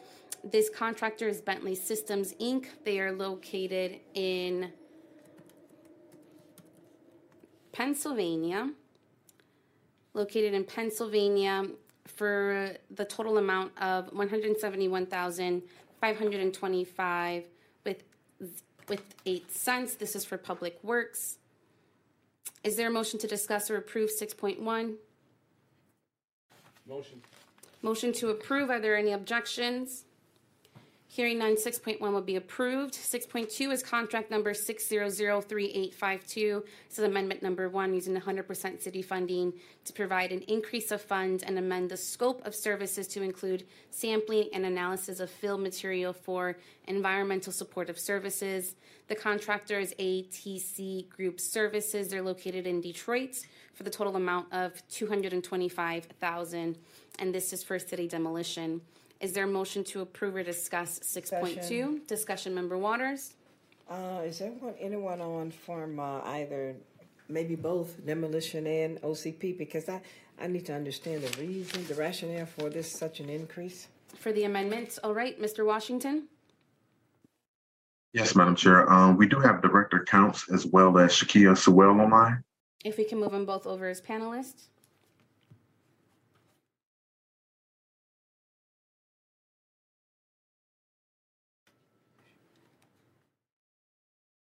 This 0.42 0.70
contractor 0.70 1.28
is 1.28 1.42
Bentley 1.42 1.74
Systems 1.74 2.32
Inc. 2.40 2.68
They 2.86 3.00
are 3.00 3.12
located 3.12 4.00
in 4.14 4.72
Pennsylvania, 7.76 8.70
located 10.14 10.54
in 10.54 10.64
Pennsylvania 10.64 11.66
for 12.06 12.70
the 12.90 13.04
total 13.04 13.36
amount 13.36 13.72
of 13.78 14.10
one 14.14 14.30
hundred 14.30 14.58
seventy-one 14.58 15.04
thousand 15.04 15.62
five 16.00 16.16
hundred 16.16 16.40
and 16.40 16.54
twenty-five 16.54 17.44
with 17.84 18.02
with 18.88 19.02
eight 19.26 19.50
cents. 19.52 19.94
This 19.94 20.16
is 20.16 20.24
for 20.24 20.38
Public 20.38 20.78
Works. 20.82 21.36
Is 22.64 22.76
there 22.76 22.88
a 22.88 22.90
motion 22.90 23.18
to 23.18 23.26
discuss 23.26 23.70
or 23.70 23.76
approve 23.76 24.10
six 24.10 24.32
point 24.32 24.58
one? 24.62 24.94
Motion. 26.88 27.20
Motion 27.82 28.14
to 28.14 28.30
approve. 28.30 28.70
Are 28.70 28.80
there 28.80 28.96
any 28.96 29.12
objections? 29.12 30.05
Hearing 31.08 31.38
none, 31.38 31.56
six 31.56 31.78
point 31.78 32.00
one 32.00 32.12
will 32.12 32.20
be 32.20 32.36
approved. 32.36 32.94
Six 32.94 33.26
point 33.26 33.48
two 33.48 33.70
is 33.70 33.82
contract 33.82 34.30
number 34.30 34.52
six 34.52 34.86
zero 34.86 35.08
zero 35.08 35.40
three 35.40 35.70
eight 35.72 35.94
five 35.94 36.26
two. 36.26 36.62
This 36.88 36.98
is 36.98 37.04
amendment 37.04 37.42
number 37.42 37.68
one, 37.70 37.94
using 37.94 38.14
hundred 38.16 38.46
percent 38.46 38.82
city 38.82 39.00
funding 39.02 39.54
to 39.84 39.92
provide 39.92 40.30
an 40.32 40.40
increase 40.42 40.90
of 40.90 41.00
funds 41.00 41.42
and 41.42 41.58
amend 41.58 41.90
the 41.90 41.96
scope 41.96 42.44
of 42.44 42.54
services 42.54 43.06
to 43.08 43.22
include 43.22 43.64
sampling 43.90 44.50
and 44.52 44.66
analysis 44.66 45.20
of 45.20 45.30
fill 45.30 45.56
material 45.56 46.12
for 46.12 46.58
environmental 46.86 47.52
supportive 47.52 47.98
services. 47.98 48.74
The 49.08 49.14
contractor 49.14 49.78
is 49.78 49.94
ATC 49.98 51.08
Group 51.08 51.40
Services. 51.40 52.08
They're 52.08 52.20
located 52.20 52.66
in 52.66 52.80
Detroit 52.80 53.36
for 53.72 53.84
the 53.84 53.90
total 53.90 54.16
amount 54.16 54.52
of 54.52 54.82
two 54.88 55.06
hundred 55.06 55.32
and 55.32 55.42
twenty-five 55.42 56.04
thousand, 56.20 56.76
and 57.20 57.32
this 57.32 57.52
is 57.54 57.62
for 57.62 57.78
city 57.78 58.08
demolition. 58.08 58.82
Is 59.20 59.32
there 59.32 59.44
a 59.44 59.48
motion 59.48 59.82
to 59.84 60.02
approve 60.02 60.36
or 60.36 60.42
discuss 60.42 61.00
six 61.02 61.30
point 61.30 61.54
two? 61.62 62.00
Discussion. 62.00 62.02
Discussion, 62.06 62.54
member 62.54 62.76
Waters? 62.76 63.34
Uh, 63.88 64.22
is 64.24 64.40
everyone, 64.40 64.74
anyone 64.80 65.20
on 65.20 65.50
from 65.50 65.98
uh, 66.00 66.20
either, 66.24 66.74
maybe 67.28 67.54
both 67.54 68.04
demolition 68.04 68.66
and 68.66 69.00
OCP? 69.02 69.56
Because 69.56 69.88
I, 69.88 70.00
I 70.40 70.48
need 70.48 70.66
to 70.66 70.74
understand 70.74 71.22
the 71.22 71.40
reason, 71.40 71.86
the 71.86 71.94
rationale 71.94 72.46
for 72.46 72.68
this 72.68 72.90
such 72.90 73.20
an 73.20 73.30
increase. 73.30 73.88
for 74.18 74.32
the 74.32 74.44
amendments. 74.44 74.98
All 75.02 75.14
right, 75.14 75.40
Mr. 75.40 75.64
Washington? 75.64 76.28
Yes, 78.12 78.34
Madam 78.34 78.56
Chair. 78.56 78.90
Um, 78.90 79.16
we 79.16 79.26
do 79.26 79.38
have 79.40 79.62
Director 79.62 80.04
Counts 80.06 80.50
as 80.52 80.66
well 80.66 80.98
as 80.98 81.12
Shakia 81.12 81.56
Sewell 81.56 82.00
online. 82.00 82.42
If 82.84 82.98
we 82.98 83.04
can 83.04 83.18
move 83.18 83.32
them 83.32 83.46
both 83.46 83.66
over 83.66 83.88
as 83.88 84.00
panelists. 84.00 84.68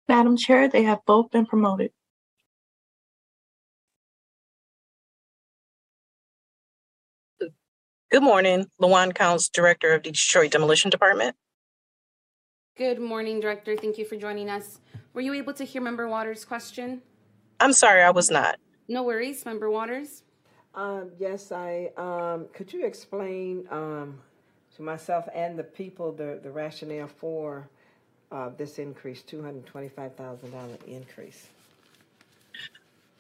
Madam 0.09 0.39
Chair, 0.39 0.69
they 0.69 0.85
have 0.85 1.05
both 1.05 1.31
been 1.31 1.45
promoted. 1.45 1.91
Good 8.11 8.23
morning, 8.23 8.67
LaJuan 8.81 9.15
Counts, 9.15 9.51
Director 9.51 9.93
of 9.93 10.03
the 10.03 10.11
Detroit 10.11 10.51
Demolition 10.51 10.91
Department. 10.91 11.37
Good 12.79 12.99
morning, 12.99 13.39
Director. 13.39 13.77
Thank 13.77 13.99
you 13.99 14.07
for 14.07 14.17
joining 14.17 14.49
us. 14.49 14.81
Were 15.13 15.21
you 15.21 15.35
able 15.35 15.53
to 15.53 15.65
hear 15.65 15.83
Member 15.83 16.09
Waters' 16.09 16.47
question? 16.47 17.03
I'm 17.61 17.75
sorry, 17.75 18.03
I 18.03 18.11
was 18.11 18.31
not. 18.31 18.57
No 18.89 19.03
worries, 19.03 19.45
Member 19.45 19.69
Waters. 19.71 20.23
Um, 20.75 21.11
yes, 21.19 21.53
I, 21.53 21.91
um, 21.99 22.47
could 22.55 22.73
you 22.73 22.87
explain, 22.87 23.67
um, 23.71 24.21
to 24.77 24.83
myself 24.83 25.29
and 25.35 25.59
the 25.59 25.65
people, 25.65 26.13
the, 26.13 26.41
the 26.43 26.51
rationale 26.51 27.09
for, 27.09 27.69
uh, 28.31 28.51
this 28.57 28.79
increase, 28.79 29.23
two 29.23 29.43
hundred 29.43 29.57
and 29.57 29.67
twenty-five 29.67 30.15
thousand 30.17 30.51
dollar 30.51 30.77
increase? 30.87 31.49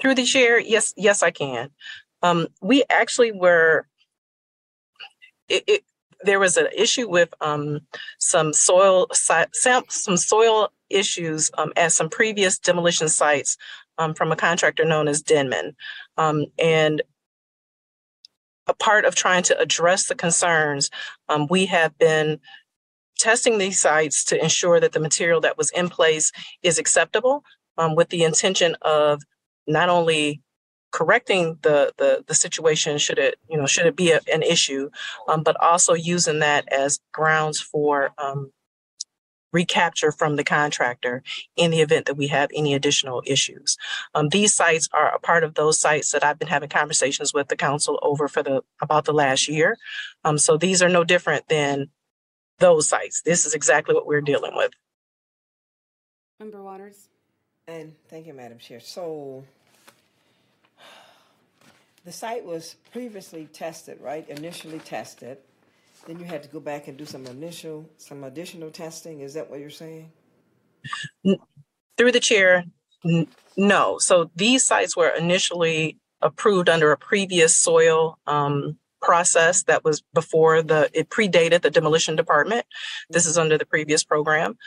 Through 0.00 0.14
the 0.14 0.24
chair, 0.24 0.60
yes, 0.60 0.94
yes, 0.96 1.22
I 1.22 1.30
can. 1.30 1.70
Um, 2.22 2.46
we 2.60 2.84
actually 2.88 3.32
were, 3.32 3.86
it, 5.48 5.64
it, 5.66 5.84
there 6.22 6.38
was 6.38 6.56
an 6.56 6.68
issue 6.76 7.08
with, 7.08 7.32
um, 7.40 7.80
some 8.18 8.52
soil, 8.52 9.08
some 9.12 10.16
soil 10.16 10.68
issues, 10.88 11.50
um, 11.58 11.72
at 11.76 11.92
some 11.92 12.08
previous 12.08 12.58
demolition 12.58 13.08
sites, 13.08 13.56
um, 13.98 14.14
from 14.14 14.30
a 14.30 14.36
contractor 14.36 14.84
known 14.84 15.08
as 15.08 15.22
Denman. 15.22 15.74
Um, 16.16 16.46
and 16.58 17.02
a 18.68 18.74
part 18.74 19.04
of 19.04 19.14
trying 19.14 19.42
to 19.44 19.58
address 19.58 20.06
the 20.06 20.14
concerns, 20.14 20.90
um, 21.28 21.46
we 21.48 21.66
have 21.66 21.96
been 21.98 22.38
testing 23.18 23.58
these 23.58 23.80
sites 23.80 24.24
to 24.24 24.42
ensure 24.42 24.80
that 24.80 24.92
the 24.92 25.00
material 25.00 25.40
that 25.40 25.58
was 25.58 25.70
in 25.70 25.88
place 25.88 26.32
is 26.62 26.78
acceptable 26.78 27.44
um, 27.76 27.94
with 27.94 28.08
the 28.08 28.24
intention 28.24 28.76
of 28.82 29.22
not 29.66 29.88
only 29.88 30.40
correcting 30.90 31.58
the, 31.62 31.92
the 31.98 32.24
the 32.26 32.34
situation 32.34 32.96
should 32.96 33.18
it 33.18 33.38
you 33.48 33.58
know 33.58 33.66
should 33.66 33.86
it 33.86 33.94
be 33.94 34.10
a, 34.10 34.20
an 34.32 34.42
issue 34.42 34.88
um, 35.28 35.42
but 35.42 35.54
also 35.62 35.92
using 35.92 36.38
that 36.38 36.66
as 36.72 36.98
grounds 37.12 37.60
for 37.60 38.10
um, 38.16 38.50
recapture 39.52 40.12
from 40.12 40.36
the 40.36 40.44
contractor 40.44 41.22
in 41.56 41.70
the 41.70 41.80
event 41.80 42.06
that 42.06 42.16
we 42.16 42.26
have 42.26 42.50
any 42.54 42.74
additional 42.74 43.22
issues. 43.24 43.78
Um, 44.14 44.28
these 44.28 44.54
sites 44.54 44.88
are 44.92 45.14
a 45.14 45.18
part 45.18 45.42
of 45.42 45.54
those 45.54 45.80
sites 45.80 46.12
that 46.12 46.24
i've 46.24 46.38
been 46.38 46.48
having 46.48 46.68
conversations 46.68 47.32
with 47.34 47.48
the 47.48 47.56
council 47.56 47.98
over 48.02 48.28
for 48.28 48.42
the 48.42 48.62
about 48.80 49.04
the 49.04 49.12
last 49.12 49.48
year. 49.48 49.76
Um, 50.24 50.38
so 50.38 50.56
these 50.56 50.82
are 50.82 50.88
no 50.88 51.04
different 51.04 51.48
than 51.48 51.90
those 52.58 52.88
sites 52.88 53.22
this 53.22 53.46
is 53.46 53.54
exactly 53.54 53.94
what 53.94 54.06
we're 54.06 54.20
dealing 54.20 54.54
with 54.54 54.72
Member 56.40 56.62
Waters? 56.62 57.08
And 57.66 57.96
thank 58.08 58.28
you, 58.28 58.32
Madam 58.32 58.58
Chair. 58.58 58.78
So 58.78 59.44
the 62.04 62.12
site 62.12 62.44
was 62.44 62.76
previously 62.92 63.46
tested, 63.52 63.98
right? 64.00 64.28
Initially 64.28 64.78
tested. 64.78 65.38
Then 66.06 66.20
you 66.20 66.24
had 66.24 66.44
to 66.44 66.48
go 66.48 66.60
back 66.60 66.86
and 66.86 66.96
do 66.96 67.04
some 67.04 67.26
initial, 67.26 67.90
some 67.96 68.22
additional 68.22 68.70
testing. 68.70 69.20
Is 69.20 69.34
that 69.34 69.50
what 69.50 69.58
you're 69.58 69.68
saying? 69.68 70.12
through 71.96 72.12
the 72.12 72.20
chair 72.20 72.64
n- 73.04 73.26
no 73.56 73.98
so 73.98 74.30
these 74.36 74.64
sites 74.64 74.96
were 74.96 75.08
initially 75.08 75.98
approved 76.22 76.68
under 76.68 76.92
a 76.92 76.96
previous 76.96 77.56
soil 77.56 78.16
um, 78.28 78.78
process 79.08 79.62
that 79.62 79.84
was 79.84 80.02
before 80.12 80.60
the 80.60 80.90
it 80.92 81.08
predated 81.08 81.62
the 81.62 81.70
demolition 81.70 82.14
department. 82.14 82.66
This 83.08 83.24
is 83.24 83.38
under 83.38 83.56
the 83.56 83.64
previous 83.64 84.04
program. 84.04 84.58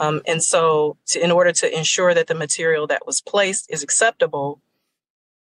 Um, 0.00 0.20
and 0.26 0.42
so 0.42 0.96
to, 1.10 1.22
in 1.22 1.30
order 1.30 1.52
to 1.52 1.78
ensure 1.78 2.12
that 2.12 2.26
the 2.26 2.34
material 2.34 2.88
that 2.88 3.06
was 3.06 3.20
placed 3.20 3.70
is 3.70 3.84
acceptable 3.84 4.60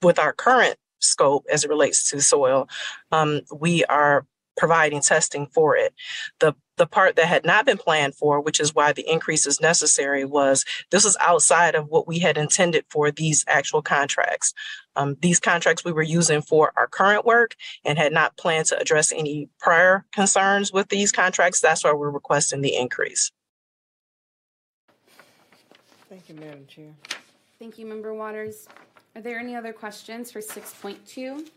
with 0.04 0.20
our 0.20 0.32
current 0.32 0.76
scope 1.00 1.44
as 1.52 1.64
it 1.64 1.70
relates 1.72 2.08
to 2.12 2.22
soil 2.22 2.70
um, 3.12 3.42
we 3.52 3.84
are 3.86 4.28
providing 4.56 5.02
testing 5.02 5.48
for 5.48 5.76
it. 5.76 5.92
The 6.40 6.54
the 6.78 6.86
part 6.86 7.16
that 7.16 7.26
had 7.26 7.46
not 7.46 7.66
been 7.66 7.78
planned 7.78 8.16
for 8.16 8.40
which 8.42 8.60
is 8.60 8.76
why 8.76 8.94
the 8.94 9.10
increase 9.10 9.48
is 9.48 9.60
necessary 9.60 10.24
was 10.24 10.66
this 10.92 11.04
was 11.04 11.18
outside 11.20 11.74
of 11.74 11.88
what 11.88 12.08
we 12.08 12.20
had 12.20 12.38
intended 12.38 12.86
for 12.90 13.10
these 13.10 13.44
actual 13.48 13.82
contracts 13.82 14.54
um, 14.96 15.18
these 15.22 15.40
contracts 15.40 15.84
we 15.84 15.92
were 15.92 16.02
using 16.02 16.42
for 16.42 16.72
our 16.76 16.88
current 16.88 17.26
work 17.26 17.56
and 17.84 17.98
had 17.98 18.14
not 18.14 18.38
planned 18.38 18.68
to 18.68 18.80
address 18.80 19.12
any 19.12 19.50
prior 19.60 20.06
concerns 20.14 20.72
with 20.72 20.90
these 20.90 21.12
contracts 21.12 21.62
that's 21.62 21.84
why 21.84 21.94
we're 21.94 22.10
requesting 22.10 22.62
the 22.62 22.76
increase 22.76 23.32
Thank 26.16 26.30
you, 26.30 26.36
Madam 26.36 26.66
Chair. 26.68 26.94
Thank 27.60 27.78
you, 27.78 27.86
Member 27.86 28.14
Waters. 28.14 28.68
Are 29.16 29.22
there 29.22 29.38
any 29.38 29.54
other 29.54 29.74
questions 29.74 30.32
for 30.32 30.40
6.2? 30.40 31.50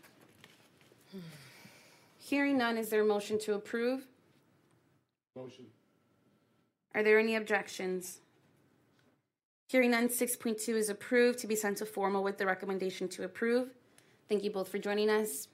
Hearing 2.17 2.57
none, 2.57 2.77
is 2.77 2.89
there 2.89 3.01
a 3.01 3.05
motion 3.05 3.39
to 3.39 3.53
approve? 3.53 4.05
Motion. 5.35 5.65
Are 6.93 7.03
there 7.03 7.19
any 7.19 7.35
objections? 7.35 8.19
Hearing 9.69 9.91
none, 9.91 10.09
6.2 10.09 10.69
is 10.69 10.89
approved 10.89 11.37
to 11.39 11.47
be 11.47 11.55
sent 11.55 11.77
to 11.77 11.85
formal 11.85 12.23
with 12.23 12.39
the 12.39 12.47
recommendation 12.47 13.07
to 13.09 13.23
approve. 13.23 13.69
Thank 14.27 14.43
you 14.43 14.49
both 14.49 14.67
for 14.67 14.79
joining 14.79 15.11
us. 15.11 15.47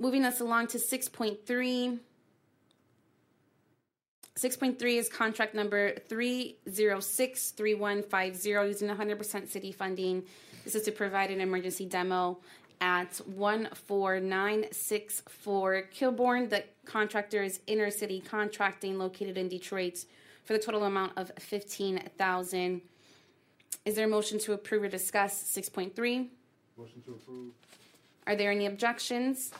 Moving 0.00 0.24
us 0.24 0.40
along 0.40 0.66
to 0.68 0.78
6.3. 0.78 2.00
6.3 4.36 4.98
is 4.98 5.08
contract 5.08 5.54
number 5.54 5.92
3063150 6.10 8.66
using 8.66 8.88
100% 8.88 9.48
city 9.48 9.70
funding. 9.70 10.24
This 10.64 10.74
is 10.74 10.82
to 10.82 10.90
provide 10.90 11.30
an 11.30 11.40
emergency 11.40 11.86
demo 11.86 12.38
at 12.80 13.14
14964 13.14 15.82
Kilbourne. 15.96 16.50
The 16.50 16.64
contractor 16.84 17.44
is 17.44 17.60
Inner 17.68 17.92
City 17.92 18.20
Contracting 18.20 18.98
located 18.98 19.38
in 19.38 19.48
Detroit 19.48 20.04
for 20.46 20.52
the 20.52 20.60
total 20.60 20.84
amount 20.84 21.12
of 21.16 21.32
15000 21.38 22.80
Is 23.84 23.94
there 23.94 24.06
a 24.06 24.08
motion 24.08 24.38
to 24.38 24.52
approve 24.52 24.84
or 24.84 24.88
discuss 24.88 25.42
6.3? 25.42 26.28
Motion 26.78 27.02
to 27.02 27.10
approve. 27.12 27.52
Are 28.26 28.36
there 28.36 28.52
any 28.52 28.66
objections? 28.66 29.50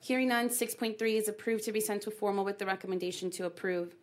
Hearing 0.00 0.28
none, 0.28 0.48
6.3 0.48 1.16
is 1.16 1.28
approved 1.28 1.64
to 1.64 1.72
be 1.72 1.80
sent 1.80 2.02
to 2.02 2.10
formal 2.10 2.44
with 2.44 2.58
the 2.58 2.66
recommendation 2.66 3.30
to 3.32 3.46
approve. 3.46 3.94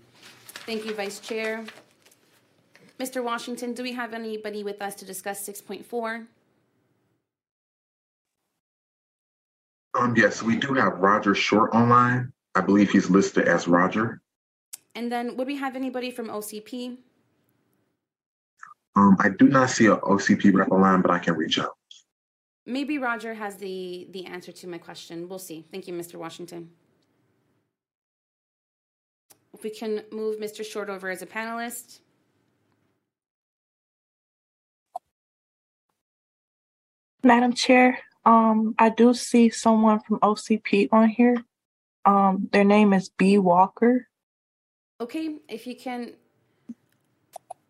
Thank 0.66 0.84
you, 0.84 0.92
Vice 0.92 1.18
Chair. 1.18 1.64
Mr. 3.00 3.24
Washington, 3.24 3.72
do 3.72 3.82
we 3.82 3.94
have 3.94 4.12
anybody 4.12 4.64
with 4.64 4.82
us 4.82 4.94
to 4.96 5.06
discuss 5.06 5.40
six 5.40 5.62
point 5.62 5.86
four? 5.86 6.26
Um, 9.98 10.14
yes, 10.14 10.42
we 10.42 10.56
do 10.56 10.74
have 10.74 10.98
Roger 10.98 11.34
Short 11.34 11.72
online. 11.72 12.34
I 12.54 12.60
believe 12.60 12.90
he's 12.90 13.08
listed 13.08 13.48
as 13.48 13.66
Roger. 13.66 14.20
And 14.94 15.10
then 15.10 15.36
would 15.36 15.46
we 15.46 15.56
have 15.56 15.74
anybody 15.76 16.10
from 16.10 16.28
OCP? 16.28 16.98
Um, 18.96 19.16
I 19.18 19.28
do 19.30 19.48
not 19.48 19.70
see 19.70 19.86
an 19.86 19.96
OCP 19.96 20.54
rep 20.54 20.70
online, 20.70 21.02
but 21.02 21.10
I 21.10 21.18
can 21.18 21.34
reach 21.34 21.58
out. 21.58 21.76
Maybe 22.66 22.98
Roger 22.98 23.34
has 23.34 23.56
the, 23.56 24.06
the 24.10 24.24
answer 24.26 24.52
to 24.52 24.66
my 24.66 24.78
question. 24.78 25.28
We'll 25.28 25.38
see. 25.38 25.66
Thank 25.70 25.86
you, 25.88 25.94
Mr. 25.94 26.14
Washington. 26.14 26.70
If 29.52 29.62
we 29.62 29.70
can 29.70 30.02
move 30.10 30.38
Mr. 30.38 30.64
Short 30.64 30.88
over 30.88 31.10
as 31.10 31.22
a 31.22 31.26
panelist. 31.26 32.00
Madam 37.22 37.52
Chair, 37.52 37.98
um, 38.24 38.74
I 38.78 38.90
do 38.90 39.14
see 39.14 39.48
someone 39.50 40.00
from 40.00 40.18
OCP 40.20 40.88
on 40.92 41.08
here. 41.08 41.36
Um, 42.04 42.48
their 42.52 42.64
name 42.64 42.92
is 42.92 43.08
B 43.08 43.38
Walker. 43.38 44.08
Okay, 45.00 45.38
if 45.48 45.66
you 45.66 45.74
can, 45.74 46.12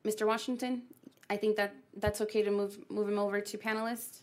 Mr. 0.05 0.27
Washington, 0.27 0.83
I 1.31 1.37
think 1.37 1.57
that 1.57 1.75
that's 1.97 2.21
okay 2.21 2.43
to 2.43 2.51
move 2.51 2.79
move 2.91 3.09
him 3.09 3.19
over 3.19 3.41
to 3.41 3.59
panelists. 3.59 4.19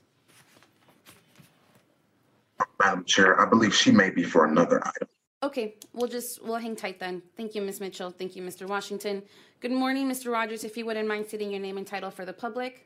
Madam 2.80 3.04
Chair, 3.06 3.39
I 3.41 3.45
believe 3.45 3.74
she 3.74 3.91
may 3.91 4.12
be 4.12 4.24
for 4.24 4.45
another 4.45 4.86
item. 4.86 5.08
Okay, 5.41 5.76
we'll 5.93 6.08
just 6.08 6.43
we'll 6.43 6.58
hang 6.58 6.76
tight 6.76 6.99
then. 6.99 7.24
Thank 7.36 7.56
you, 7.56 7.62
Ms. 7.64 7.80
Mitchell. 7.80 8.12
Thank 8.12 8.36
you, 8.36 8.43
Mr. 8.43 8.68
Washington. 8.68 9.24
Good 9.62 9.72
morning, 9.72 10.08
Mr. 10.08 10.32
Rogers. 10.32 10.64
If 10.64 10.78
you 10.78 10.86
wouldn't 10.86 11.08
mind 11.08 11.26
stating 11.28 11.52
your 11.52 11.60
name 11.60 11.78
and 11.78 11.88
title 11.88 12.12
for 12.12 12.26
the 12.26 12.34
public. 12.34 12.86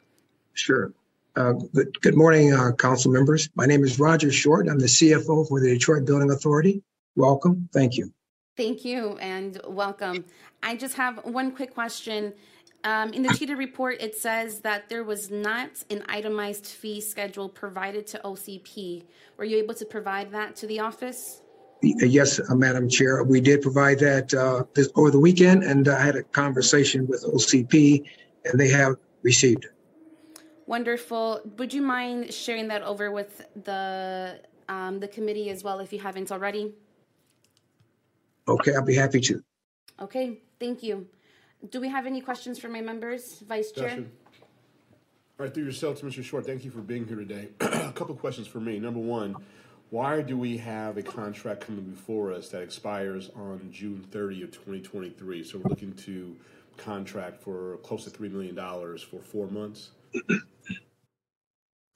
Sure. 0.53 0.93
Uh, 1.36 1.51
Good, 1.74 2.01
good 2.01 2.16
morning, 2.16 2.53
uh, 2.53 2.72
council 2.72 3.11
members. 3.11 3.49
My 3.55 3.66
name 3.66 3.84
is 3.84 3.99
Roger 3.99 4.32
Short. 4.32 4.70
I'm 4.70 4.80
the 4.80 4.86
CFO 4.86 5.45
for 5.49 5.59
the 5.59 5.68
Detroit 5.68 6.05
Building 6.05 6.32
Authority. 6.32 6.82
Welcome. 7.18 7.68
Thank 7.74 7.97
you. 7.97 8.13
Thank 8.58 8.86
you 8.86 9.18
and 9.18 9.60
welcome. 9.68 10.24
I 10.64 10.78
just 10.78 10.95
have 10.95 11.20
one 11.26 11.51
quick 11.51 11.74
question. 11.74 12.34
Um, 12.86 13.12
in 13.12 13.22
the 13.22 13.34
cheated 13.34 13.58
report, 13.58 13.97
it 13.99 14.16
says 14.16 14.62
that 14.62 14.88
there 14.88 15.03
was 15.03 15.30
not 15.30 15.72
an 15.89 16.03
itemized 16.08 16.68
fee 16.68 17.01
schedule 17.01 17.49
provided 17.49 18.08
to 18.08 18.22
OCP. 18.24 19.03
Were 19.36 19.43
you 19.43 19.58
able 19.58 19.74
to 19.74 19.86
provide 19.86 20.32
that 20.32 20.56
to 20.58 20.68
the 20.68 20.80
office? 20.80 21.41
Yes, 21.82 22.39
uh, 22.39 22.56
Madam 22.56 22.88
Chair, 22.88 23.24
we 23.26 23.41
did 23.41 23.62
provide 23.62 23.99
that 23.99 24.34
uh, 24.34 24.64
this, 24.74 24.89
over 24.95 25.12
the 25.12 25.20
weekend, 25.20 25.64
and 25.64 25.88
I 25.89 26.01
had 26.01 26.16
a 26.16 26.24
conversation 26.24 27.08
with 27.08 27.26
OCP, 27.26 28.06
and 28.45 28.58
they 28.58 28.70
have 28.70 28.95
received 29.24 29.66
it. 29.66 29.72
Wonderful. 30.66 31.41
Would 31.58 31.74
you 31.74 31.82
mind 31.82 32.34
sharing 32.34 32.70
that 32.70 32.84
over 32.84 33.12
with 33.12 33.45
the 33.66 34.39
um, 34.70 34.99
the 34.99 35.08
committee 35.08 35.49
as 35.49 35.64
well 35.64 35.80
if 35.80 35.91
you 35.91 35.99
haven't 35.99 36.32
already? 36.32 36.74
Okay, 38.47 38.75
I'll 38.75 38.83
be 38.83 38.95
happy 38.95 39.19
to. 39.21 39.43
Okay, 39.99 40.39
thank 40.59 40.83
you. 40.83 41.07
Do 41.69 41.81
we 41.81 41.89
have 41.89 42.05
any 42.05 42.21
questions 42.21 42.59
for 42.59 42.67
my 42.67 42.81
members, 42.81 43.39
Vice 43.47 43.71
Chair? 43.71 43.85
Discussion. 43.85 44.11
All 45.39 45.45
right, 45.45 45.53
through 45.53 45.65
yourself 45.65 45.99
to 45.99 46.05
Mr. 46.05 46.23
Short, 46.23 46.45
thank 46.45 46.63
you 46.63 46.71
for 46.71 46.79
being 46.79 47.05
here 47.07 47.17
today. 47.17 47.49
A 47.61 47.91
couple 47.91 48.11
of 48.11 48.19
questions 48.19 48.47
for 48.47 48.59
me. 48.59 48.79
Number 48.79 48.99
one, 48.99 49.35
why 49.89 50.21
do 50.21 50.37
we 50.37 50.57
have 50.57 50.97
a 50.97 51.03
contract 51.03 51.61
coming 51.61 51.83
before 51.85 52.31
us 52.31 52.49
that 52.49 52.61
expires 52.61 53.29
on 53.35 53.69
June 53.71 54.05
30 54.11 54.43
of 54.43 54.51
2023? 54.51 55.43
So 55.43 55.57
we're 55.57 55.69
looking 55.69 55.93
to 55.93 56.35
contract 56.77 57.41
for 57.41 57.77
close 57.77 58.05
to 58.05 58.09
$3 58.09 58.31
million 58.31 58.55
for 58.55 59.21
four 59.21 59.47
months? 59.47 59.89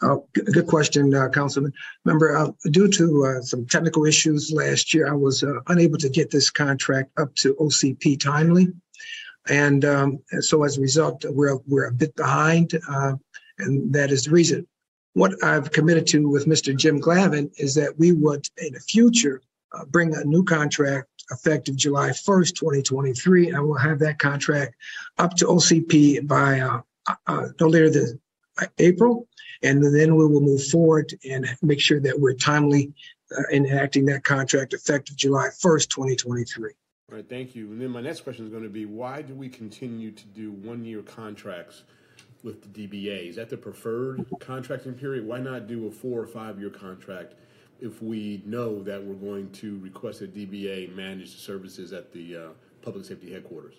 Oh, 0.02 0.28
good, 0.34 0.66
question, 0.68 1.14
uh, 1.14 1.28
Councilman. 1.28 1.74
Remember, 2.06 2.38
uh, 2.38 2.52
due 2.72 2.88
to 2.88 3.26
uh, 3.26 3.42
some 3.42 3.66
technical 3.66 4.06
issues 4.06 4.52
last 4.52 4.94
year, 4.94 5.10
I 5.10 5.16
was 5.16 5.44
uh, 5.44 5.60
unable 5.68 5.98
to 5.98 6.08
get 6.08 6.32
this 6.32 6.50
contract 6.50 7.12
up 7.18 7.36
to 7.36 7.54
OCP 7.56 8.18
timely. 8.20 8.70
And, 9.50 9.84
um, 9.84 10.20
so 10.40 10.64
as 10.64 10.78
a 10.78 10.82
result, 10.82 11.26
we're, 11.28 11.58
we're 11.68 11.88
a 11.88 11.92
bit 11.92 12.16
behind, 12.16 12.80
uh, 12.88 13.16
and 13.58 13.94
that 13.94 14.12
is 14.12 14.24
the 14.24 14.32
reason. 14.32 14.66
What 15.14 15.44
I've 15.44 15.72
committed 15.72 16.08
to 16.08 16.30
with 16.30 16.46
Mr. 16.46 16.76
Jim 16.76 17.02
Glavin 17.02 17.52
is 17.58 17.76
that 17.76 17.98
we 18.00 18.14
would, 18.14 18.48
in 18.58 18.74
the 18.74 18.80
future, 18.80 19.42
uh, 19.74 19.84
bring 19.86 20.16
a 20.16 20.24
new 20.24 20.44
contract 20.44 21.10
effective 21.32 21.76
July 21.76 22.10
1st, 22.10 22.56
2023. 22.56 23.50
And 23.50 23.68
we'll 23.68 23.78
have 23.78 24.00
that 24.00 24.18
contract 24.18 24.76
up 25.18 25.36
to 25.36 25.46
OCP 25.46 26.26
by 26.26 26.82
no 27.28 27.68
later 27.68 27.90
than 27.90 28.22
April. 28.78 29.28
And 29.62 29.84
then 29.84 30.16
we 30.16 30.26
will 30.26 30.42
move 30.42 30.64
forward 30.68 31.14
and 31.30 31.46
make 31.62 31.82
sure 31.82 32.00
that 32.00 32.20
we're 32.20 32.34
timely 32.34 32.94
uh, 33.38 33.42
in 33.52 33.66
enacting 33.66 34.06
that 34.06 34.24
contract 34.24 34.74
effective 34.74 35.16
July 35.18 35.48
1st, 35.48 35.90
2023. 35.90 36.72
All 37.12 37.16
right, 37.16 37.28
thank 37.28 37.56
you. 37.56 37.72
And 37.72 37.82
then 37.82 37.90
my 37.90 38.02
next 38.02 38.22
question 38.22 38.46
is 38.46 38.52
going 38.52 38.64
to 38.64 38.70
be, 38.70 38.86
why 38.86 39.22
do 39.22 39.34
we 39.34 39.50
continue 39.50 40.12
to 40.12 40.26
do 40.28 40.52
one-year 40.52 41.02
contracts 41.02 41.84
with 42.44 42.74
the 42.74 42.88
DBA? 42.88 43.30
Is 43.30 43.36
that 43.36 43.50
the 43.50 43.58
preferred 43.58 44.26
contracting 44.40 44.94
period? 44.94 45.26
Why 45.26 45.40
not 45.40 45.68
do 45.68 45.88
a 45.88 45.92
four 45.92 46.22
or 46.22 46.28
five-year 46.28 46.70
contract 46.70 47.34
if 47.82 48.02
we 48.02 48.42
know 48.46 48.82
that 48.84 49.04
we're 49.04 49.16
going 49.16 49.50
to 49.54 49.80
request 49.80 50.22
a 50.22 50.28
DBA 50.28 50.96
manage 50.96 51.34
the 51.34 51.40
services 51.40 51.94
at 51.94 52.14
the 52.14 52.36
uh, 52.36 52.48
public 52.82 53.06
safety 53.06 53.34
headquarters? 53.34 53.76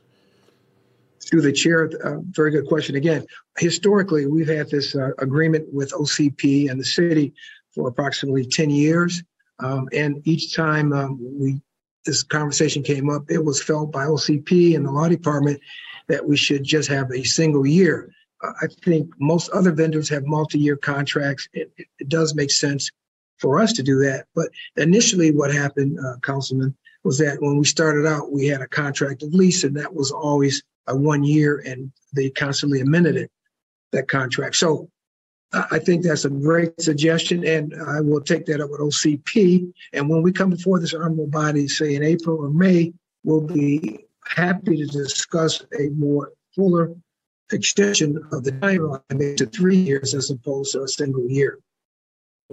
Through 1.28 1.42
the 1.42 1.52
chair, 1.52 1.90
uh, 2.02 2.16
very 2.30 2.50
good 2.50 2.66
question. 2.66 2.96
Again, 2.96 3.26
historically, 3.58 4.26
we've 4.26 4.48
had 4.48 4.70
this 4.70 4.94
uh, 4.94 5.10
agreement 5.18 5.66
with 5.72 5.92
OCP 5.92 6.70
and 6.70 6.80
the 6.80 6.84
city 6.84 7.34
for 7.74 7.88
approximately 7.88 8.44
10 8.44 8.70
years. 8.70 9.22
Um, 9.58 9.88
and 9.92 10.26
each 10.26 10.54
time 10.54 10.92
um, 10.92 11.18
we 11.38 11.60
this 12.06 12.22
conversation 12.22 12.82
came 12.82 13.10
up, 13.10 13.30
it 13.30 13.44
was 13.44 13.62
felt 13.62 13.92
by 13.92 14.06
OCP 14.06 14.74
and 14.74 14.86
the 14.86 14.90
law 14.90 15.08
department 15.08 15.60
that 16.08 16.26
we 16.26 16.36
should 16.36 16.64
just 16.64 16.88
have 16.88 17.10
a 17.12 17.22
single 17.24 17.66
year. 17.66 18.10
Uh, 18.42 18.52
I 18.62 18.66
think 18.82 19.10
most 19.20 19.50
other 19.50 19.72
vendors 19.72 20.08
have 20.08 20.24
multi-year 20.24 20.76
contracts. 20.76 21.48
It, 21.52 21.70
it, 21.76 21.86
it, 21.98 22.08
does 22.08 22.34
make 22.34 22.50
sense 22.50 22.90
for 23.38 23.60
us 23.60 23.72
to 23.74 23.82
do 23.82 23.98
that. 24.00 24.26
But 24.34 24.48
initially, 24.76 25.30
what 25.30 25.52
happened, 25.52 25.98
uh, 25.98 26.16
Councilman, 26.22 26.74
was 27.04 27.18
that 27.18 27.40
when 27.40 27.58
we 27.58 27.64
started 27.64 28.06
out, 28.06 28.32
we 28.32 28.46
had 28.46 28.60
a 28.60 28.68
contract 28.68 29.22
of 29.22 29.34
lease, 29.34 29.64
and 29.64 29.76
that 29.76 29.94
was 29.94 30.10
always 30.10 30.62
a 30.86 30.96
one 30.96 31.24
year, 31.24 31.62
and 31.66 31.92
they 32.14 32.30
constantly 32.30 32.80
amended 32.80 33.16
it, 33.16 33.30
that 33.92 34.08
contract. 34.08 34.56
So 34.56 34.88
I 35.52 35.80
think 35.80 36.04
that's 36.04 36.24
a 36.24 36.30
great 36.30 36.80
suggestion, 36.80 37.44
and 37.44 37.74
I 37.88 38.00
will 38.00 38.20
take 38.20 38.46
that 38.46 38.60
up 38.60 38.70
with 38.70 38.80
OCP. 38.80 39.72
And 39.92 40.08
when 40.08 40.22
we 40.22 40.32
come 40.32 40.50
before 40.50 40.78
this 40.78 40.94
honorable 40.94 41.26
body, 41.26 41.66
say 41.66 41.94
in 41.94 42.04
April 42.04 42.38
or 42.38 42.50
May, 42.50 42.92
we'll 43.24 43.40
be 43.40 44.06
happy 44.24 44.76
to 44.76 44.86
discuss 44.86 45.64
a 45.78 45.88
more 45.90 46.32
fuller 46.54 46.94
extension 47.52 48.16
of 48.30 48.44
the 48.44 48.52
timeline 48.52 49.36
to 49.36 49.46
three 49.46 49.76
years 49.76 50.14
as 50.14 50.30
opposed 50.30 50.72
to 50.72 50.84
a 50.84 50.88
single 50.88 51.28
year. 51.28 51.58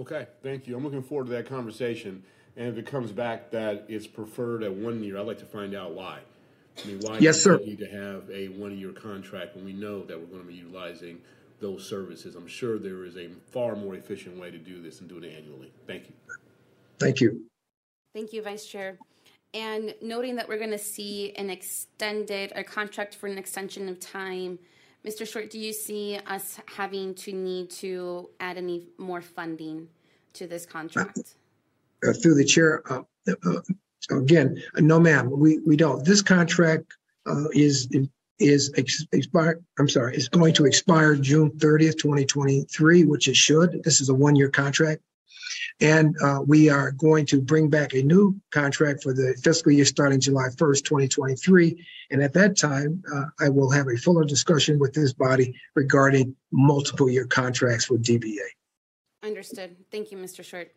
Okay, 0.00 0.26
thank 0.42 0.66
you. 0.66 0.76
I'm 0.76 0.84
looking 0.84 1.02
forward 1.02 1.26
to 1.26 1.30
that 1.32 1.46
conversation. 1.46 2.22
And 2.56 2.66
if 2.66 2.78
it 2.78 2.86
comes 2.86 3.12
back 3.12 3.52
that 3.52 3.84
it's 3.88 4.08
preferred 4.08 4.64
at 4.64 4.72
one 4.72 5.02
year, 5.04 5.18
I'd 5.18 5.26
like 5.26 5.38
to 5.38 5.44
find 5.44 5.74
out 5.74 5.92
why. 5.92 6.18
I 6.82 6.86
mean, 6.86 7.00
why 7.00 7.18
yes, 7.18 7.36
do 7.36 7.42
sir. 7.42 7.58
we 7.58 7.66
need 7.66 7.78
to 7.78 7.90
have 7.90 8.30
a 8.30 8.48
one-year 8.48 8.92
contract 8.92 9.56
when 9.56 9.64
we 9.64 9.72
know 9.72 10.04
that 10.04 10.18
we're 10.18 10.26
going 10.26 10.42
to 10.42 10.48
be 10.48 10.54
utilizing 10.54 11.20
those 11.60 11.88
services? 11.88 12.36
I'm 12.36 12.46
sure 12.46 12.78
there 12.78 13.04
is 13.04 13.16
a 13.16 13.28
far 13.50 13.76
more 13.76 13.94
efficient 13.94 14.38
way 14.38 14.50
to 14.50 14.58
do 14.58 14.80
this 14.80 15.00
and 15.00 15.08
do 15.08 15.18
it 15.18 15.24
annually. 15.24 15.72
Thank 15.86 16.08
you. 16.08 16.14
Thank 16.98 17.20
you. 17.20 17.42
Thank 18.14 18.32
you, 18.32 18.42
Vice 18.42 18.66
Chair. 18.66 18.98
And 19.54 19.94
noting 20.02 20.36
that 20.36 20.48
we're 20.48 20.58
going 20.58 20.70
to 20.70 20.78
see 20.78 21.32
an 21.36 21.48
extended, 21.50 22.52
a 22.54 22.62
contract 22.62 23.14
for 23.14 23.26
an 23.28 23.38
extension 23.38 23.88
of 23.88 23.98
time, 23.98 24.58
Mr. 25.06 25.26
Short, 25.26 25.50
do 25.50 25.58
you 25.58 25.72
see 25.72 26.18
us 26.26 26.60
having 26.66 27.14
to 27.14 27.32
need 27.32 27.70
to 27.70 28.28
add 28.40 28.58
any 28.58 28.88
more 28.98 29.22
funding 29.22 29.88
to 30.34 30.46
this 30.46 30.66
contract? 30.66 31.36
Uh, 32.06 32.12
through 32.12 32.34
the 32.34 32.44
chair, 32.44 32.82
uh, 32.90 33.02
uh, 33.28 33.60
again, 34.10 34.62
no, 34.76 34.98
ma'am, 35.00 35.30
we, 35.30 35.58
we 35.66 35.76
don't. 35.76 36.04
This 36.04 36.22
contract 36.22 36.96
uh, 37.26 37.48
is 37.52 37.88
is 38.38 38.72
ex-. 38.76 39.06
I'm 39.78 39.88
sorry, 39.88 40.16
it's 40.16 40.28
going 40.28 40.54
to 40.54 40.64
expire 40.64 41.16
June 41.16 41.50
30th, 41.50 41.98
2023, 41.98 43.04
which 43.04 43.28
it 43.28 43.36
should. 43.36 43.82
This 43.82 44.00
is 44.00 44.08
a 44.08 44.14
one 44.14 44.36
year 44.36 44.48
contract. 44.48 45.02
And 45.80 46.16
uh, 46.22 46.40
we 46.44 46.68
are 46.68 46.90
going 46.92 47.24
to 47.26 47.40
bring 47.40 47.68
back 47.68 47.94
a 47.94 48.02
new 48.02 48.40
contract 48.50 49.02
for 49.02 49.12
the 49.12 49.38
fiscal 49.42 49.70
year 49.70 49.84
starting 49.84 50.20
July 50.20 50.48
1st, 50.56 50.84
2023. 50.84 51.86
And 52.10 52.22
at 52.22 52.32
that 52.32 52.56
time, 52.56 53.02
uh, 53.14 53.24
I 53.38 53.48
will 53.48 53.70
have 53.70 53.86
a 53.86 53.96
fuller 53.96 54.24
discussion 54.24 54.78
with 54.78 54.92
this 54.92 55.12
body 55.12 55.54
regarding 55.76 56.34
multiple 56.50 57.08
year 57.08 57.26
contracts 57.26 57.88
with 57.88 58.02
DBA. 58.02 58.38
Understood. 59.22 59.76
Thank 59.90 60.10
you, 60.10 60.18
Mr. 60.18 60.44
Short. 60.44 60.72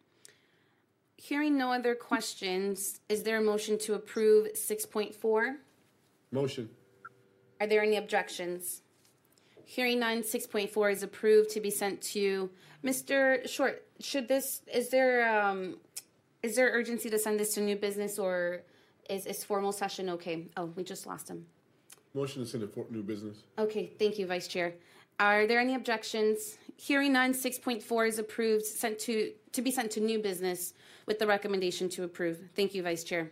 Hearing 1.21 1.55
no 1.55 1.71
other 1.71 1.93
questions, 1.93 2.99
is 3.07 3.21
there 3.21 3.37
a 3.37 3.41
motion 3.43 3.77
to 3.85 3.93
approve 3.93 4.53
6.4? 4.53 5.55
Motion. 6.31 6.67
Are 7.59 7.67
there 7.67 7.83
any 7.83 7.97
objections? 7.97 8.81
Hearing 9.63 9.99
none, 9.99 10.23
6.4 10.23 10.91
is 10.91 11.03
approved 11.03 11.51
to 11.51 11.59
be 11.59 11.69
sent 11.69 12.01
to 12.13 12.49
Mr. 12.83 13.47
Short. 13.47 13.85
Should 13.99 14.27
this 14.27 14.61
is 14.73 14.89
there 14.89 15.29
um, 15.31 15.77
is 16.41 16.55
there 16.55 16.71
urgency 16.71 17.11
to 17.11 17.19
send 17.19 17.39
this 17.39 17.53
to 17.53 17.61
new 17.61 17.75
business 17.75 18.17
or 18.17 18.63
is 19.07 19.27
is 19.27 19.43
formal 19.43 19.71
session 19.71 20.09
okay? 20.09 20.47
Oh, 20.57 20.73
we 20.75 20.83
just 20.83 21.05
lost 21.05 21.29
him. 21.29 21.45
Motion 22.15 22.43
to 22.43 22.49
send 22.49 22.63
it 22.63 22.73
for 22.73 22.87
new 22.89 23.03
business. 23.03 23.43
Okay, 23.59 23.91
thank 23.99 24.17
you, 24.17 24.25
Vice 24.25 24.47
Chair. 24.47 24.73
Are 25.21 25.45
there 25.45 25.59
any 25.59 25.75
objections? 25.75 26.57
Hearing 26.77 27.13
none, 27.13 27.33
6.4 27.33 28.07
is 28.07 28.17
approved, 28.17 28.65
sent 28.65 28.97
to 29.01 29.31
to 29.51 29.61
be 29.61 29.69
sent 29.69 29.91
to 29.91 29.99
new 29.99 30.17
business 30.17 30.73
with 31.05 31.19
the 31.19 31.27
recommendation 31.27 31.89
to 31.89 32.03
approve. 32.03 32.39
Thank 32.55 32.73
you, 32.73 32.81
Vice 32.81 33.03
Chair. 33.03 33.29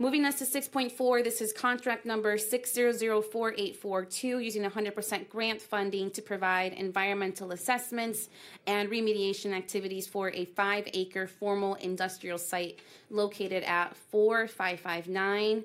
Moving 0.00 0.24
us 0.24 0.38
to 0.38 0.44
six 0.44 0.66
point 0.66 0.90
four, 0.90 1.22
this 1.22 1.40
is 1.40 1.52
contract 1.52 2.04
number 2.04 2.36
six 2.36 2.72
zero 2.72 2.90
zero 2.90 3.22
four 3.22 3.54
eight 3.56 3.76
four 3.76 4.04
two, 4.04 4.40
using 4.40 4.64
hundred 4.64 4.96
percent 4.96 5.28
grant 5.28 5.62
funding 5.62 6.10
to 6.10 6.22
provide 6.22 6.72
environmental 6.72 7.52
assessments 7.52 8.28
and 8.66 8.88
remediation 8.88 9.52
activities 9.52 10.08
for 10.08 10.30
a 10.30 10.46
five-acre 10.46 11.28
formal 11.28 11.74
industrial 11.76 12.38
site 12.38 12.80
located 13.08 13.62
at 13.62 13.96
four 13.96 14.48
five 14.48 14.80
five 14.80 15.06
nine 15.06 15.62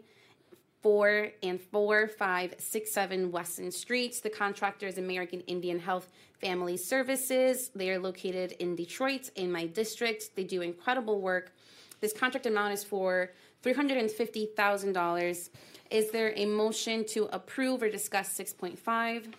four 0.84 1.30
and 1.42 1.60
four 1.60 2.08
five 2.08 2.54
six 2.60 2.92
seven 2.92 3.32
Weston 3.32 3.72
Streets. 3.72 4.20
The 4.20 4.30
contractor 4.30 4.86
is 4.86 4.98
American 4.98 5.40
Indian 5.42 5.80
Health 5.80 6.12
Family 6.40 6.76
Services. 6.76 7.72
They 7.74 7.90
are 7.90 7.98
located 7.98 8.52
in 8.60 8.76
Detroit, 8.76 9.32
in 9.36 9.52
my 9.52 9.66
district. 9.66 10.36
They 10.36 10.44
do 10.44 10.62
incredible 10.62 11.22
work. 11.22 11.54
This 12.02 12.12
contract 12.12 12.46
amount 12.46 12.74
is 12.74 12.84
for 12.84 13.32
$350,000. 13.64 15.50
Is 15.90 16.12
there 16.12 16.34
a 16.36 16.46
motion 16.46 17.06
to 17.08 17.30
approve 17.32 17.82
or 17.82 17.90
discuss 17.90 18.38
6.5? 18.38 19.34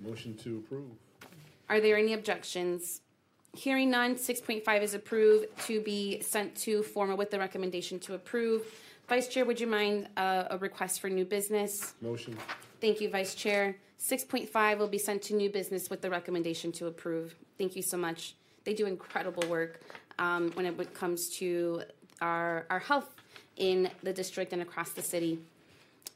Motion 0.00 0.36
to 0.36 0.58
approve. 0.58 0.90
Are 1.70 1.80
there 1.80 1.96
any 1.96 2.12
objections? 2.12 3.00
Hearing 3.56 3.90
none, 3.90 4.16
6.5 4.16 4.82
is 4.82 4.94
approved 4.94 5.46
to 5.66 5.80
be 5.80 6.20
sent 6.20 6.54
to 6.56 6.82
formal 6.82 7.16
with 7.16 7.30
the 7.30 7.38
recommendation 7.38 7.98
to 8.00 8.14
approve. 8.14 8.66
Vice 9.10 9.26
Chair, 9.26 9.44
would 9.44 9.60
you 9.60 9.66
mind 9.66 10.08
uh, 10.16 10.44
a 10.50 10.58
request 10.58 11.00
for 11.00 11.10
new 11.10 11.24
business? 11.24 11.94
Motion. 12.00 12.38
Thank 12.80 13.00
you, 13.00 13.10
Vice 13.10 13.34
Chair. 13.34 13.74
6.5 13.98 14.78
will 14.78 14.86
be 14.86 14.98
sent 14.98 15.20
to 15.22 15.34
new 15.34 15.50
business 15.50 15.90
with 15.90 16.00
the 16.00 16.08
recommendation 16.08 16.70
to 16.70 16.86
approve. 16.86 17.34
Thank 17.58 17.74
you 17.74 17.82
so 17.82 17.96
much. 17.96 18.36
They 18.62 18.72
do 18.72 18.86
incredible 18.86 19.42
work 19.48 19.80
um, 20.20 20.52
when 20.52 20.64
it 20.64 20.94
comes 20.94 21.28
to 21.38 21.82
our, 22.20 22.66
our 22.70 22.78
health 22.78 23.16
in 23.56 23.90
the 24.04 24.12
district 24.12 24.52
and 24.52 24.62
across 24.62 24.90
the 24.90 25.02
city. 25.02 25.40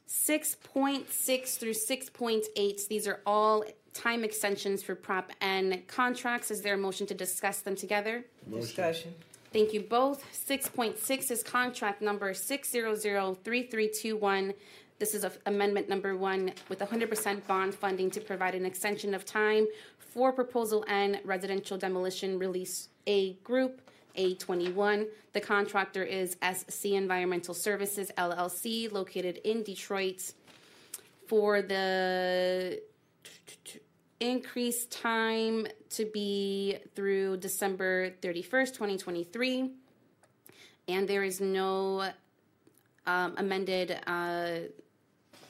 6.6 0.08 1.58
through 1.58 1.74
6.8, 1.74 2.88
these 2.88 3.08
are 3.08 3.20
all 3.26 3.64
time 3.92 4.22
extensions 4.22 4.84
for 4.84 4.94
Prop 4.94 5.32
N 5.40 5.82
contracts. 5.88 6.52
Is 6.52 6.62
there 6.62 6.74
a 6.74 6.78
motion 6.78 7.08
to 7.08 7.14
discuss 7.14 7.58
them 7.58 7.74
together? 7.74 8.24
Discussion. 8.48 9.16
Thank 9.54 9.72
you 9.72 9.80
both. 9.82 10.24
6.6 10.48 11.30
is 11.30 11.44
contract 11.44 12.02
number 12.02 12.32
6003321. 12.32 14.52
This 14.98 15.14
is 15.14 15.24
amendment 15.46 15.88
number 15.88 16.16
one 16.16 16.50
with 16.68 16.80
100% 16.80 17.46
bond 17.46 17.72
funding 17.72 18.10
to 18.10 18.20
provide 18.20 18.56
an 18.56 18.66
extension 18.66 19.14
of 19.14 19.24
time 19.24 19.68
for 19.96 20.32
Proposal 20.32 20.84
N 20.88 21.20
residential 21.24 21.78
demolition 21.78 22.36
release 22.36 22.88
A 23.06 23.34
group 23.44 23.80
A21. 24.18 25.06
The 25.34 25.40
contractor 25.40 26.02
is 26.02 26.36
SC 26.42 26.86
Environmental 26.86 27.54
Services 27.54 28.10
LLC 28.18 28.90
located 28.90 29.36
in 29.44 29.62
Detroit 29.62 30.32
for 31.28 31.62
the 31.62 32.82
increased 34.24 34.90
time 34.90 35.66
to 35.90 36.06
be 36.06 36.78
through 36.94 37.36
December 37.36 38.10
31st, 38.22 38.68
2023. 38.68 39.70
And 40.88 41.06
there 41.08 41.22
is 41.22 41.40
no 41.40 42.10
um, 43.06 43.34
amended 43.36 44.00
uh, 44.06 44.60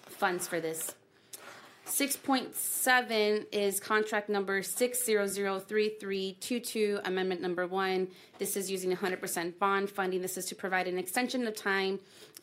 funds 0.06 0.48
for 0.48 0.60
this. 0.60 0.94
6.7 1.86 3.46
is 3.52 3.78
contract 3.78 4.30
number 4.30 4.62
6003322, 4.62 7.06
amendment 7.06 7.42
number 7.42 7.66
one. 7.66 8.08
This 8.38 8.56
is 8.56 8.70
using 8.70 8.96
100% 8.96 9.58
bond 9.58 9.90
funding. 9.90 10.22
This 10.22 10.38
is 10.38 10.46
to 10.46 10.54
provide 10.54 10.88
an 10.88 10.96
extension 10.98 11.46
of 11.46 11.54
time 11.54 12.00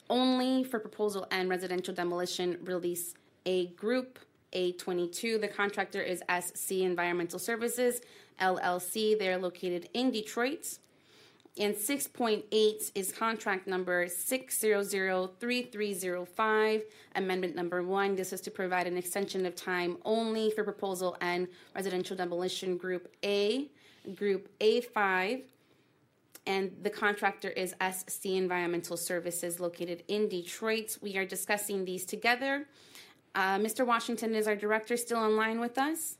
only 0.10 0.64
for 0.64 0.80
Proposal 0.80 1.28
N 1.32 1.50
residential 1.50 1.94
demolition 1.94 2.58
release 2.64 3.14
A 3.46 3.66
group. 3.68 4.18
A22, 4.54 5.40
the 5.40 5.48
contractor 5.48 6.02
is 6.02 6.22
SC 6.30 6.72
Environmental 6.72 7.40
Services 7.40 8.02
LLC. 8.40 9.18
They're 9.18 9.38
located 9.38 9.88
in 9.94 10.12
Detroit. 10.12 10.80
And 11.58 11.76
6.8 11.76 12.92
is 12.96 13.12
contract 13.12 13.68
number 13.68 14.06
6003305, 14.06 16.82
amendment 17.16 17.56
number 17.56 17.84
one. 17.84 18.16
This 18.16 18.32
is 18.32 18.40
to 18.42 18.52
provide 18.52 18.88
an 18.88 18.96
extension 18.96 19.46
of 19.46 19.54
time 19.54 19.98
only 20.06 20.50
for 20.52 20.64
Proposal 20.64 21.18
N 21.20 21.50
residential 21.76 22.16
demolition 22.16 22.78
group 22.78 23.14
A, 23.24 23.68
group 24.16 24.50
A5. 24.60 25.42
And 26.48 26.72
the 26.82 26.90
contractor 26.90 27.50
is 27.50 27.76
SC 27.82 28.28
Environmental 28.28 28.96
Services 28.96 29.60
located 29.60 30.04
in 30.08 30.30
Detroit. 30.30 30.98
We 31.02 31.18
are 31.18 31.26
discussing 31.26 31.84
these 31.84 32.06
together. 32.06 32.66
Uh, 33.34 33.58
Mr. 33.58 33.86
Washington, 33.86 34.36
is 34.36 34.48
our 34.48 34.56
director 34.56 34.98
still 34.98 35.20
online 35.20 35.60
with 35.60 35.78
us? 35.78 36.18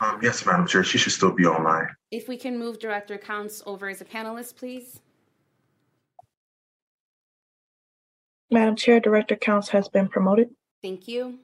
Um, 0.00 0.18
yes, 0.22 0.44
Madam 0.44 0.66
Chair, 0.66 0.82
she 0.84 0.98
should 0.98 1.12
still 1.12 1.32
be 1.32 1.46
online. 1.46 1.88
If 2.10 2.28
we 2.28 2.36
can 2.36 2.58
move 2.58 2.78
Director 2.78 3.18
Counts 3.18 3.62
over 3.66 3.88
as 3.88 4.00
a 4.00 4.04
panelist, 4.04 4.56
please. 4.56 5.00
Madam 8.50 8.76
Chair, 8.76 9.00
Director 9.00 9.36
Counts 9.36 9.68
has 9.70 9.88
been 9.88 10.08
promoted. 10.08 10.50
Thank 10.82 11.08
you. 11.08 11.38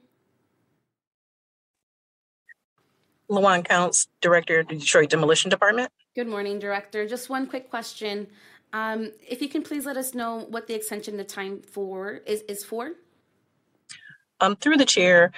LaJuan 3.29 3.63
Counts, 3.65 4.07
Director 4.19 4.59
of 4.59 4.67
the 4.67 4.75
Detroit 4.75 5.09
Demolition 5.09 5.49
Department. 5.49 5.89
Good 6.15 6.27
morning, 6.27 6.59
Director. 6.59 7.07
Just 7.07 7.29
one 7.29 7.47
quick 7.47 7.69
question. 7.69 8.27
Um, 8.73 9.11
if 9.27 9.41
you 9.41 9.49
can 9.49 9.63
please 9.63 9.85
let 9.85 9.97
us 9.97 10.13
know 10.13 10.45
what 10.49 10.67
the 10.67 10.73
extension 10.73 11.19
of 11.19 11.27
time 11.27 11.61
for 11.61 12.21
is, 12.25 12.41
is 12.47 12.63
for? 12.63 12.91
Um, 14.39 14.55
through 14.55 14.77
the 14.77 14.85
chair, 14.85 15.31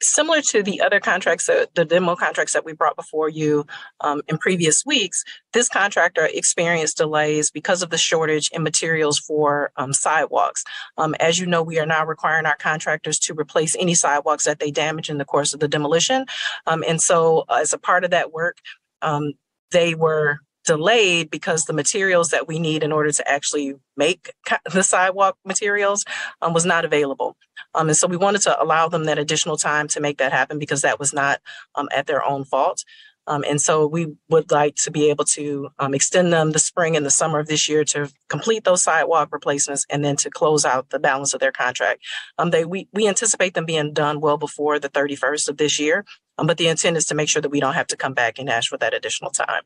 similar 0.00 0.40
to 0.42 0.62
the 0.62 0.80
other 0.80 1.00
contracts, 1.00 1.46
that, 1.46 1.74
the 1.74 1.84
demo 1.84 2.14
contracts 2.14 2.52
that 2.52 2.64
we 2.64 2.72
brought 2.72 2.96
before 2.96 3.28
you 3.28 3.66
um, 4.00 4.22
in 4.28 4.38
previous 4.38 4.84
weeks, 4.86 5.24
this 5.52 5.68
contractor 5.68 6.28
experienced 6.32 6.98
delays 6.98 7.50
because 7.50 7.82
of 7.82 7.90
the 7.90 7.98
shortage 7.98 8.50
in 8.52 8.62
materials 8.62 9.18
for 9.18 9.72
um, 9.76 9.92
sidewalks. 9.92 10.64
Um, 10.98 11.14
as 11.20 11.38
you 11.38 11.46
know, 11.46 11.62
we 11.62 11.78
are 11.78 11.86
now 11.86 12.04
requiring 12.04 12.46
our 12.46 12.56
contractors 12.56 13.18
to 13.20 13.34
replace 13.34 13.74
any 13.76 13.94
sidewalks 13.94 14.44
that 14.44 14.60
they 14.60 14.70
damage 14.70 15.10
in 15.10 15.18
the 15.18 15.24
course 15.24 15.52
of 15.52 15.60
the 15.60 15.68
demolition. 15.68 16.26
Um, 16.66 16.84
and 16.86 17.00
so, 17.00 17.44
uh, 17.48 17.58
as 17.60 17.72
a 17.72 17.78
part 17.78 18.04
of 18.04 18.10
that 18.10 18.32
work, 18.32 18.58
um, 19.02 19.32
they 19.70 19.94
were 19.94 20.40
delayed 20.68 21.30
because 21.30 21.64
the 21.64 21.72
materials 21.72 22.28
that 22.28 22.46
we 22.46 22.58
need 22.58 22.82
in 22.82 22.92
order 22.92 23.10
to 23.10 23.26
actually 23.28 23.74
make 23.96 24.32
the 24.72 24.82
sidewalk 24.82 25.36
materials 25.46 26.04
um, 26.42 26.52
was 26.52 26.66
not 26.66 26.84
available. 26.84 27.36
Um, 27.74 27.88
and 27.88 27.96
so 27.96 28.06
we 28.06 28.18
wanted 28.18 28.42
to 28.42 28.62
allow 28.62 28.86
them 28.88 29.04
that 29.04 29.18
additional 29.18 29.56
time 29.56 29.88
to 29.88 30.00
make 30.00 30.18
that 30.18 30.30
happen 30.30 30.58
because 30.58 30.82
that 30.82 30.98
was 30.98 31.14
not 31.14 31.40
um, 31.74 31.88
at 31.90 32.06
their 32.06 32.22
own 32.22 32.44
fault. 32.44 32.84
Um, 33.26 33.44
and 33.48 33.60
so 33.60 33.86
we 33.86 34.14
would 34.28 34.50
like 34.50 34.74
to 34.76 34.90
be 34.90 35.10
able 35.10 35.24
to 35.26 35.70
um, 35.78 35.94
extend 35.94 36.32
them 36.32 36.52
the 36.52 36.58
spring 36.58 36.96
and 36.96 37.04
the 37.04 37.10
summer 37.10 37.38
of 37.38 37.46
this 37.46 37.68
year 37.68 37.84
to 37.84 38.10
complete 38.28 38.64
those 38.64 38.82
sidewalk 38.82 39.28
replacements 39.32 39.86
and 39.90 40.04
then 40.04 40.16
to 40.16 40.30
close 40.30 40.64
out 40.64 40.90
the 40.90 40.98
balance 40.98 41.34
of 41.34 41.40
their 41.40 41.52
contract. 41.52 42.02
Um, 42.38 42.50
they 42.50 42.64
we 42.64 42.88
we 42.92 43.06
anticipate 43.06 43.52
them 43.54 43.66
being 43.66 43.92
done 43.92 44.20
well 44.20 44.38
before 44.38 44.78
the 44.78 44.88
31st 44.88 45.48
of 45.50 45.56
this 45.58 45.78
year, 45.78 46.06
but 46.38 46.56
the 46.56 46.68
intent 46.68 46.96
is 46.96 47.04
to 47.06 47.14
make 47.14 47.28
sure 47.28 47.42
that 47.42 47.50
we 47.50 47.60
don't 47.60 47.74
have 47.74 47.86
to 47.88 47.98
come 47.98 48.14
back 48.14 48.38
and 48.38 48.48
ask 48.48 48.70
for 48.70 48.78
that 48.78 48.94
additional 48.94 49.30
time. 49.30 49.62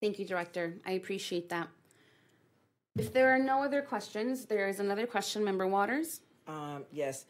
Thank 0.00 0.18
you, 0.18 0.24
Director. 0.24 0.74
I 0.86 0.92
appreciate 0.92 1.48
that. 1.48 1.68
If 2.96 3.12
there 3.12 3.34
are 3.34 3.38
no 3.38 3.62
other 3.62 3.82
questions, 3.82 4.44
there 4.44 4.68
is 4.68 4.80
another 4.80 5.06
question, 5.06 5.44
Member 5.44 5.66
Waters. 5.66 6.20
Um, 6.46 6.84
yes. 6.92 7.26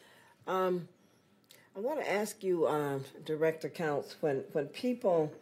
Um, 0.46 0.88
I 1.76 1.80
want 1.80 2.00
to 2.00 2.10
ask 2.10 2.42
you, 2.42 2.66
um, 2.66 3.04
Director 3.24 3.68
Counts, 3.68 4.16
when, 4.20 4.44
when 4.52 4.66
people 4.66 5.32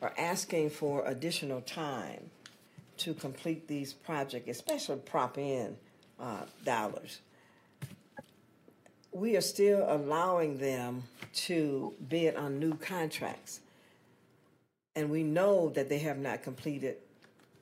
are 0.00 0.12
asking 0.18 0.70
for 0.70 1.04
additional 1.06 1.60
time 1.60 2.30
to 2.98 3.14
complete 3.14 3.68
these 3.68 3.92
projects, 3.92 4.48
especially 4.48 4.96
Prop 4.96 5.36
N 5.38 5.76
uh, 6.20 6.44
dollars, 6.64 7.20
we 9.12 9.36
are 9.36 9.42
still 9.42 9.84
allowing 9.88 10.58
them 10.58 11.02
to 11.34 11.92
bid 12.08 12.36
on 12.36 12.58
new 12.58 12.74
contracts 12.76 13.60
and 14.94 15.10
we 15.10 15.22
know 15.22 15.70
that 15.70 15.88
they 15.88 15.98
have 16.00 16.18
not 16.18 16.42
completed, 16.42 16.96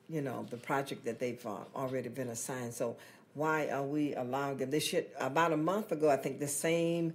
you 0.09 0.21
know, 0.21 0.45
the 0.49 0.57
project 0.57 1.05
that 1.05 1.19
they've 1.19 1.45
uh, 1.45 1.57
already 1.75 2.09
been 2.09 2.29
assigned. 2.29 2.73
So 2.73 2.97
why 3.33 3.69
are 3.69 3.83
we 3.83 4.13
allowing 4.15 4.57
them? 4.57 4.71
They 4.71 4.79
should. 4.79 5.05
About 5.19 5.53
a 5.53 5.57
month 5.57 5.91
ago, 5.91 6.09
I 6.09 6.17
think 6.17 6.39
the 6.39 6.47
same 6.47 7.13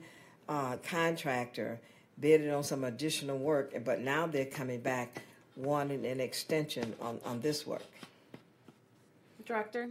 uh, 0.49 0.77
contractor 0.89 1.79
bidded 2.19 2.51
on 2.51 2.65
some 2.65 2.85
additional 2.85 3.39
work, 3.39 3.75
but 3.85 4.01
now 4.01 4.27
they're 4.27 4.47
coming 4.47 4.81
back 4.81 5.23
wanting 5.57 6.07
an 6.07 6.21
extension 6.21 6.95
on, 7.01 7.21
on 7.25 7.41
this 7.41 7.67
work. 7.67 7.83
Director. 9.45 9.91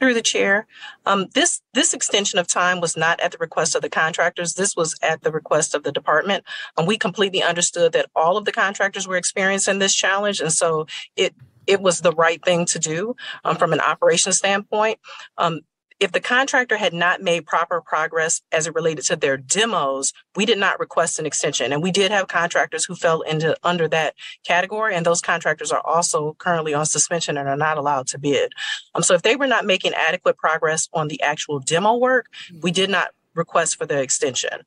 Through 0.00 0.14
the 0.14 0.22
chair, 0.22 0.66
um, 1.04 1.26
this 1.34 1.60
this 1.74 1.92
extension 1.92 2.38
of 2.38 2.46
time 2.46 2.80
was 2.80 2.96
not 2.96 3.20
at 3.20 3.32
the 3.32 3.38
request 3.38 3.74
of 3.74 3.82
the 3.82 3.90
contractors. 3.90 4.54
This 4.54 4.74
was 4.74 4.96
at 5.02 5.22
the 5.22 5.30
request 5.30 5.74
of 5.74 5.82
the 5.82 5.92
department, 5.92 6.42
and 6.78 6.86
we 6.86 6.96
completely 6.96 7.42
understood 7.42 7.92
that 7.92 8.08
all 8.16 8.38
of 8.38 8.46
the 8.46 8.52
contractors 8.52 9.06
were 9.06 9.16
experiencing 9.16 9.78
this 9.78 9.94
challenge, 9.94 10.40
and 10.40 10.52
so 10.52 10.86
it 11.16 11.34
it 11.66 11.82
was 11.82 12.00
the 12.00 12.12
right 12.12 12.42
thing 12.44 12.64
to 12.66 12.78
do 12.78 13.14
um, 13.44 13.56
from 13.56 13.74
an 13.74 13.80
operations 13.80 14.38
standpoint. 14.38 14.98
Um, 15.36 15.60
if 16.00 16.12
the 16.12 16.20
contractor 16.20 16.78
had 16.78 16.94
not 16.94 17.20
made 17.20 17.46
proper 17.46 17.82
progress 17.82 18.40
as 18.50 18.66
it 18.66 18.74
related 18.74 19.04
to 19.04 19.16
their 19.16 19.36
demos, 19.36 20.14
we 20.34 20.46
did 20.46 20.58
not 20.58 20.80
request 20.80 21.18
an 21.18 21.26
extension. 21.26 21.72
And 21.72 21.82
we 21.82 21.90
did 21.90 22.10
have 22.10 22.26
contractors 22.26 22.86
who 22.86 22.94
fell 22.94 23.20
into 23.20 23.54
under 23.62 23.86
that 23.88 24.14
category. 24.46 24.94
And 24.94 25.04
those 25.04 25.20
contractors 25.20 25.70
are 25.70 25.86
also 25.86 26.34
currently 26.38 26.72
on 26.72 26.86
suspension 26.86 27.36
and 27.36 27.46
are 27.46 27.56
not 27.56 27.76
allowed 27.76 28.06
to 28.08 28.18
bid. 28.18 28.54
Um, 28.94 29.02
so 29.02 29.14
if 29.14 29.20
they 29.20 29.36
were 29.36 29.46
not 29.46 29.66
making 29.66 29.92
adequate 29.92 30.38
progress 30.38 30.88
on 30.94 31.08
the 31.08 31.20
actual 31.20 31.60
demo 31.60 31.96
work, 31.96 32.28
we 32.62 32.70
did 32.70 32.88
not 32.88 33.10
request 33.34 33.76
for 33.76 33.84
the 33.84 34.00
extension. 34.00 34.64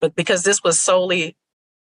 But 0.00 0.14
because 0.14 0.44
this 0.44 0.62
was 0.62 0.80
solely 0.80 1.36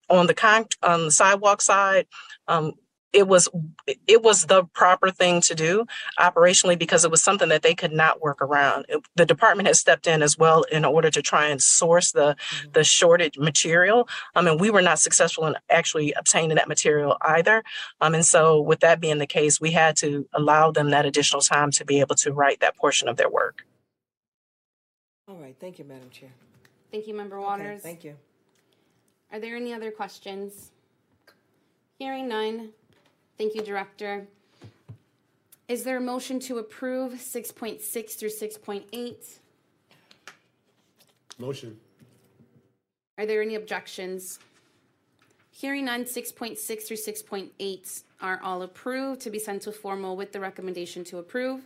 on 0.09 0.27
the 0.27 0.33
con 0.33 0.65
on 0.83 1.05
the 1.05 1.11
sidewalk 1.11 1.61
side, 1.61 2.07
um, 2.49 2.73
it 3.13 3.27
was 3.27 3.49
it 4.07 4.23
was 4.23 4.45
the 4.45 4.63
proper 4.65 5.11
thing 5.11 5.41
to 5.41 5.55
do 5.55 5.85
operationally 6.19 6.77
because 6.77 7.03
it 7.03 7.11
was 7.11 7.21
something 7.21 7.49
that 7.49 7.61
they 7.61 7.75
could 7.75 7.91
not 7.91 8.21
work 8.21 8.41
around. 8.41 8.85
It, 8.87 9.03
the 9.15 9.25
department 9.25 9.67
has 9.67 9.79
stepped 9.79 10.07
in 10.07 10.21
as 10.21 10.37
well 10.37 10.63
in 10.63 10.85
order 10.85 11.09
to 11.11 11.21
try 11.21 11.47
and 11.47 11.61
source 11.61 12.11
the 12.11 12.35
mm-hmm. 12.35 12.71
the 12.71 12.83
shortage 12.83 13.37
material. 13.37 14.07
Um, 14.35 14.47
and 14.47 14.59
we 14.59 14.69
were 14.69 14.81
not 14.81 14.99
successful 14.99 15.45
in 15.45 15.55
actually 15.69 16.13
obtaining 16.13 16.55
that 16.55 16.67
material 16.67 17.17
either. 17.21 17.63
Um, 17.99 18.15
and 18.15 18.25
so 18.25 18.61
with 18.61 18.79
that 18.79 19.01
being 19.01 19.17
the 19.17 19.27
case, 19.27 19.59
we 19.59 19.71
had 19.71 19.95
to 19.97 20.27
allow 20.33 20.71
them 20.71 20.89
that 20.91 21.05
additional 21.05 21.41
time 21.41 21.71
to 21.71 21.85
be 21.85 21.99
able 21.99 22.15
to 22.15 22.31
write 22.31 22.59
that 22.61 22.77
portion 22.77 23.07
of 23.07 23.17
their 23.17 23.29
work. 23.29 23.65
All 25.27 25.37
right, 25.37 25.55
thank 25.59 25.79
you, 25.79 25.85
Madam 25.85 26.09
Chair. 26.09 26.29
Thank 26.91 27.07
you, 27.07 27.13
Member 27.13 27.39
Waters. 27.39 27.79
Okay, 27.79 27.79
thank 27.79 28.03
you. 28.03 28.15
Are 29.31 29.39
there 29.39 29.55
any 29.55 29.73
other 29.73 29.91
questions? 29.91 30.71
Hearing 31.97 32.27
none. 32.27 32.71
Thank 33.41 33.55
you, 33.55 33.63
Director. 33.63 34.27
Is 35.67 35.83
there 35.83 35.97
a 35.97 35.99
motion 35.99 36.39
to 36.41 36.59
approve 36.59 37.13
6.6 37.13 38.11
through 38.11 38.29
6.8? 38.29 39.39
Motion. 41.39 41.79
Are 43.17 43.25
there 43.25 43.41
any 43.41 43.55
objections? 43.55 44.37
Hearing 45.49 45.85
none, 45.85 46.03
6.6 46.03 46.83
through 46.83 46.97
6.8 46.97 48.03
are 48.21 48.39
all 48.43 48.61
approved 48.61 49.21
to 49.21 49.31
be 49.31 49.39
sent 49.39 49.63
to 49.63 49.71
formal 49.71 50.15
with 50.15 50.33
the 50.33 50.39
recommendation 50.39 51.03
to 51.05 51.17
approve. 51.17 51.61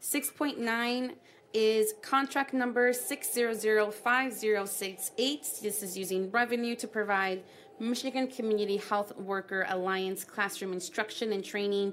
Six 0.00 0.32
point 0.32 0.58
nine 0.58 1.12
is 1.54 1.94
contract 2.02 2.52
number 2.52 2.92
6005068. 2.92 5.60
This 5.62 5.82
is 5.82 5.96
using 5.96 6.30
revenue 6.32 6.74
to 6.74 6.88
provide 6.88 7.44
Michigan 7.78 8.26
Community 8.26 8.76
Health 8.76 9.16
Worker 9.16 9.64
Alliance 9.68 10.24
classroom 10.24 10.72
instruction 10.72 11.32
and 11.32 11.44
training 11.44 11.92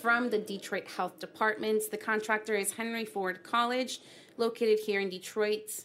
from 0.00 0.30
the 0.30 0.38
Detroit 0.38 0.88
Health 0.88 1.18
Departments. 1.18 1.88
The 1.88 1.98
contractor 1.98 2.54
is 2.54 2.72
Henry 2.72 3.04
Ford 3.04 3.42
College, 3.42 4.00
located 4.38 4.78
here 4.80 5.00
in 5.00 5.10
Detroit, 5.10 5.84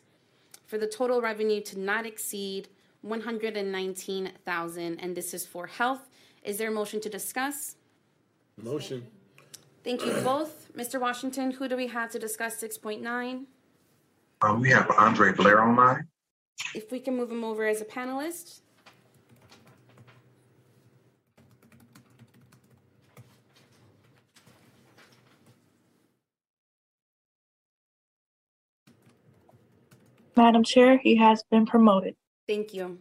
for 0.65 0.77
the 0.77 0.87
total 0.87 1.21
revenue 1.21 1.59
to 1.61 1.77
not 1.77 2.05
exceed 2.05 2.69
119,000 3.01 4.99
and 4.99 5.15
this 5.15 5.33
is 5.33 5.45
for 5.45 5.67
health. 5.67 6.09
Is 6.43 6.57
there 6.57 6.69
a 6.69 6.71
motion 6.71 7.01
to 7.01 7.09
discuss? 7.09 7.75
Motion. 8.57 9.05
Thank 9.87 10.05
you 10.05 10.11
both. 10.21 10.67
Mr. 10.73 10.99
Washington, 10.99 11.51
who 11.51 11.69
do 11.69 11.77
we 11.77 11.87
have 11.87 12.11
to 12.11 12.19
discuss 12.19 12.61
6.9? 12.61 13.45
Um, 14.41 14.59
we 14.59 14.69
have 14.69 14.91
Andre 14.97 15.31
Blair 15.31 15.63
online. 15.63 16.09
If 16.75 16.91
we 16.91 16.99
can 16.99 17.15
move 17.15 17.31
him 17.31 17.45
over 17.45 17.65
as 17.65 17.79
a 17.79 17.85
panelist. 17.85 18.59
Madam 30.35 30.65
Chair, 30.65 30.97
he 30.97 31.15
has 31.15 31.43
been 31.49 31.65
promoted. 31.65 32.17
Thank 32.45 32.73
you. 32.73 32.97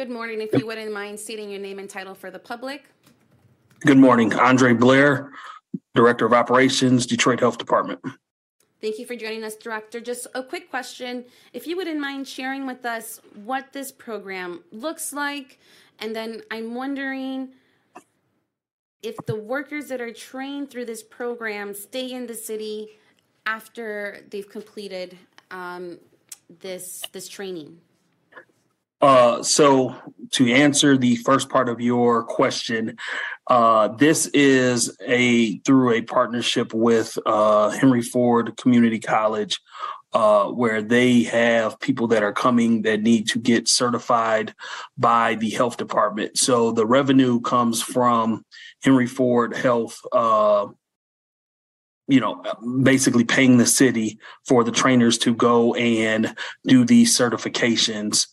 Good 0.00 0.08
morning. 0.08 0.40
If 0.40 0.58
you 0.58 0.66
wouldn't 0.66 0.94
mind 0.94 1.20
stating 1.20 1.50
your 1.50 1.60
name 1.60 1.78
and 1.78 1.86
title 1.86 2.14
for 2.14 2.30
the 2.30 2.38
public. 2.38 2.86
Good 3.80 3.98
morning. 3.98 4.32
Andre 4.32 4.72
Blair, 4.72 5.30
Director 5.94 6.24
of 6.24 6.32
Operations, 6.32 7.04
Detroit 7.04 7.38
Health 7.38 7.58
Department. 7.58 8.00
Thank 8.80 8.98
you 8.98 9.04
for 9.04 9.14
joining 9.14 9.44
us, 9.44 9.56
Director. 9.56 10.00
Just 10.00 10.26
a 10.34 10.42
quick 10.42 10.70
question. 10.70 11.26
If 11.52 11.66
you 11.66 11.76
wouldn't 11.76 12.00
mind 12.00 12.26
sharing 12.26 12.66
with 12.66 12.86
us 12.86 13.20
what 13.44 13.74
this 13.74 13.92
program 13.92 14.64
looks 14.72 15.12
like, 15.12 15.58
and 15.98 16.16
then 16.16 16.40
I'm 16.50 16.74
wondering 16.74 17.50
if 19.02 19.16
the 19.26 19.36
workers 19.36 19.88
that 19.88 20.00
are 20.00 20.14
trained 20.14 20.70
through 20.70 20.86
this 20.86 21.02
program 21.02 21.74
stay 21.74 22.10
in 22.10 22.26
the 22.26 22.34
city 22.34 22.88
after 23.44 24.24
they've 24.30 24.48
completed 24.48 25.18
um, 25.50 25.98
this 26.60 27.02
this 27.12 27.28
training. 27.28 27.76
Uh, 29.00 29.42
so 29.42 29.94
to 30.32 30.52
answer 30.52 30.96
the 30.96 31.16
first 31.16 31.48
part 31.48 31.68
of 31.68 31.80
your 31.80 32.22
question, 32.24 32.96
uh, 33.46 33.88
this 33.88 34.26
is 34.28 34.96
a 35.06 35.58
through 35.60 35.92
a 35.92 36.02
partnership 36.02 36.74
with 36.74 37.18
uh, 37.26 37.70
Henry 37.70 38.02
Ford 38.02 38.56
Community 38.56 39.00
College, 39.00 39.58
uh, 40.12 40.46
where 40.46 40.82
they 40.82 41.22
have 41.24 41.80
people 41.80 42.08
that 42.08 42.22
are 42.22 42.32
coming 42.32 42.82
that 42.82 43.00
need 43.00 43.28
to 43.28 43.38
get 43.38 43.68
certified 43.68 44.54
by 44.98 45.34
the 45.36 45.50
health 45.50 45.78
department. 45.78 46.36
So 46.36 46.70
the 46.70 46.86
revenue 46.86 47.40
comes 47.40 47.80
from 47.80 48.44
Henry 48.82 49.06
Ford 49.06 49.56
Health. 49.56 50.00
Uh, 50.12 50.68
you 52.06 52.18
know, 52.18 52.42
basically 52.82 53.22
paying 53.22 53.56
the 53.56 53.66
city 53.66 54.18
for 54.44 54.64
the 54.64 54.72
trainers 54.72 55.16
to 55.18 55.32
go 55.32 55.74
and 55.74 56.34
do 56.66 56.84
these 56.84 57.16
certifications 57.16 58.26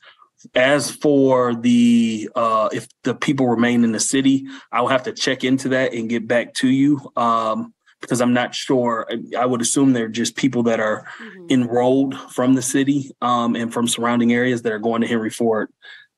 as 0.56 0.92
for 0.92 1.56
the 1.56 2.30
uh, 2.36 2.70
if 2.72 2.88
the 3.04 3.16
people 3.16 3.48
remain 3.48 3.84
in 3.84 3.92
the 3.92 4.00
city, 4.00 4.46
I'll 4.72 4.88
have 4.88 5.04
to 5.04 5.14
check 5.14 5.44
into 5.44 5.70
that 5.70 5.94
and 5.94 6.10
get 6.10 6.28
back 6.28 6.54
to 6.56 6.68
you 6.68 7.12
um, 7.16 7.74
because 8.02 8.22
I'm 8.22 8.34
not 8.34 8.54
sure. 8.54 9.10
I, 9.38 9.46
would 9.46 9.62
assume 9.62 9.94
they're 9.94 10.08
just 10.08 10.36
people 10.36 10.64
that 10.64 10.80
are 10.80 11.08
mm-hmm. 11.20 11.48
enrolled 11.50 12.16
from 12.32 12.54
the 12.54 12.62
city 12.62 13.12
um, 13.22 13.56
and 13.56 13.74
from 13.74 13.88
surrounding 13.88 14.34
areas 14.34 14.62
that 14.62 14.72
are 14.72 14.80
going 14.80 15.02
to 15.02 15.08
Henry 15.08 15.30
Ford 15.30 15.70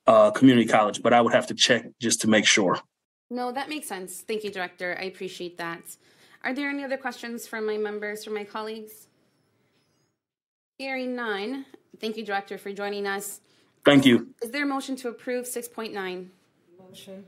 uh, 0.07 0.31
Community 0.31 0.67
College, 0.67 1.01
but 1.01 1.13
I 1.13 1.21
would 1.21 1.33
have 1.33 1.47
to 1.47 1.53
check 1.53 1.85
just 1.99 2.21
to 2.21 2.27
make 2.27 2.45
sure. 2.45 2.79
No, 3.29 3.51
that 3.51 3.69
makes 3.69 3.87
sense. 3.87 4.21
Thank 4.21 4.43
you, 4.43 4.51
Director. 4.51 4.97
I 4.99 5.05
appreciate 5.05 5.57
that. 5.59 5.83
Are 6.43 6.53
there 6.53 6.69
any 6.69 6.83
other 6.83 6.97
questions 6.97 7.47
from 7.47 7.65
my 7.65 7.77
members, 7.77 8.23
from 8.23 8.33
my 8.33 8.43
colleagues? 8.43 9.07
Hearing 10.77 11.15
none. 11.15 11.65
Thank 11.99 12.17
you, 12.17 12.25
Director, 12.25 12.57
for 12.57 12.71
joining 12.71 13.05
us. 13.05 13.41
Thank 13.89 14.05
you. 14.05 14.27
Is 14.43 14.51
there 14.51 14.65
a 14.65 14.67
motion 14.67 14.95
to 14.97 15.09
approve 15.09 15.45
6.9? 15.45 16.27
Motion. 16.77 17.25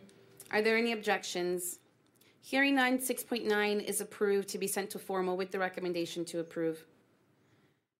Are 0.51 0.61
there 0.61 0.77
any 0.77 0.91
objections? 0.91 1.79
Hearing 2.39 2.75
none, 2.75 2.99
6.9 2.99 3.83
is 3.83 3.99
approved 3.99 4.47
to 4.49 4.59
be 4.59 4.67
sent 4.67 4.91
to 4.91 4.99
formal 4.99 5.37
with 5.37 5.49
the 5.49 5.57
recommendation 5.57 6.23
to 6.25 6.39
approve. 6.39 6.85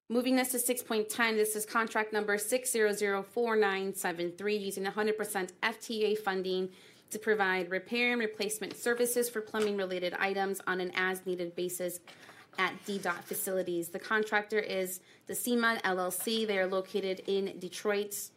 Moving 0.10 0.40
us 0.40 0.52
to 0.52 0.58
6.10, 0.58 1.38
this 1.38 1.56
is 1.56 1.66
contract 1.66 2.14
number 2.14 2.38
6004973 2.38 4.62
using 4.62 4.84
100% 4.84 5.50
FTA 5.64 6.20
funding 6.20 6.70
to 7.10 7.18
provide 7.18 7.72
repair 7.72 8.12
and 8.12 8.22
replacement 8.22 8.78
services 8.78 9.28
for 9.28 9.42
plumbing 9.42 9.76
related 9.76 10.14
items 10.20 10.62
on 10.68 10.80
an 10.82 10.92
as 10.96 11.26
needed 11.26 11.56
basis 11.56 12.00
at 12.60 12.74
DDOT 12.86 13.24
facilities. 13.24 13.90
The 13.90 13.98
contractor 13.98 14.60
is 14.60 15.00
the 15.26 15.34
SEMA 15.34 15.80
LLC. 15.84 16.46
They 16.46 16.60
are 16.60 16.68
located 16.68 17.24
in 17.26 17.58
Detroit 17.58 18.30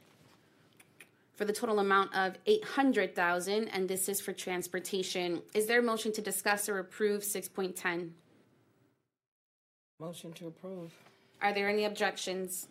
for 1.37 1.45
the 1.45 1.53
total 1.53 1.81
amount 1.81 2.15
of 2.15 2.39
800,000 2.47 3.69
and 3.69 3.89
this 3.89 4.09
is 4.09 4.21
for 4.21 4.33
transportation. 4.33 5.43
Is 5.53 5.67
there 5.67 5.81
a 5.81 5.83
motion 5.83 6.13
to 6.13 6.23
discuss 6.23 6.69
or 6.69 6.79
approve 6.79 7.23
6.10? 7.23 8.11
Motion 10.01 10.33
to 10.35 10.49
approve. 10.49 10.93
Are 11.43 11.53
there 11.53 11.69
any 11.69 11.85
objections? 11.85 12.69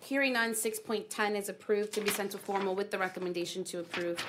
Hearing 0.00 0.34
none, 0.34 0.52
6.10 0.52 1.36
is 1.36 1.48
approved 1.48 1.92
to 1.94 2.00
be 2.00 2.10
sent 2.10 2.32
to 2.32 2.38
formal 2.38 2.74
with 2.74 2.90
the 2.90 2.98
recommendation 2.98 3.64
to 3.64 3.80
approve. 3.80 4.24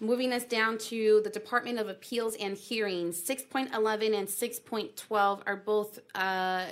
Moving 0.00 0.32
us 0.32 0.44
down 0.44 0.76
to 0.78 1.22
the 1.24 1.30
Department 1.30 1.78
of 1.78 1.88
Appeals 1.88 2.34
and 2.36 2.56
Hearings, 2.56 3.18
6.11 3.22 4.18
and 4.18 4.28
6.12 4.28 5.40
are 5.46 5.56
both 5.56 6.00
uh, 6.14 6.66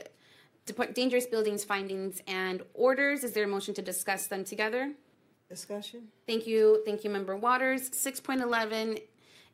dangerous 0.92 1.26
buildings 1.26 1.64
findings 1.64 2.20
and 2.26 2.62
orders. 2.74 3.24
Is 3.24 3.32
there 3.32 3.44
a 3.44 3.48
motion 3.48 3.72
to 3.74 3.82
discuss 3.82 4.26
them 4.26 4.44
together? 4.44 4.92
Discussion? 5.55 6.09
Thank 6.26 6.48
you. 6.48 6.82
Thank 6.85 7.05
you, 7.05 7.10
Member 7.10 7.36
Waters. 7.36 7.89
6.11 7.90 9.01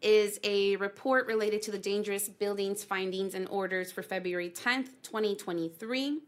is 0.00 0.40
a 0.44 0.76
report 0.76 1.26
related 1.26 1.60
to 1.60 1.70
the 1.70 1.78
dangerous 1.78 2.26
buildings 2.26 2.82
findings 2.82 3.34
and 3.34 3.46
orders 3.48 3.92
for 3.92 4.02
February 4.02 4.48
10th, 4.48 4.88
2023. 5.02 6.20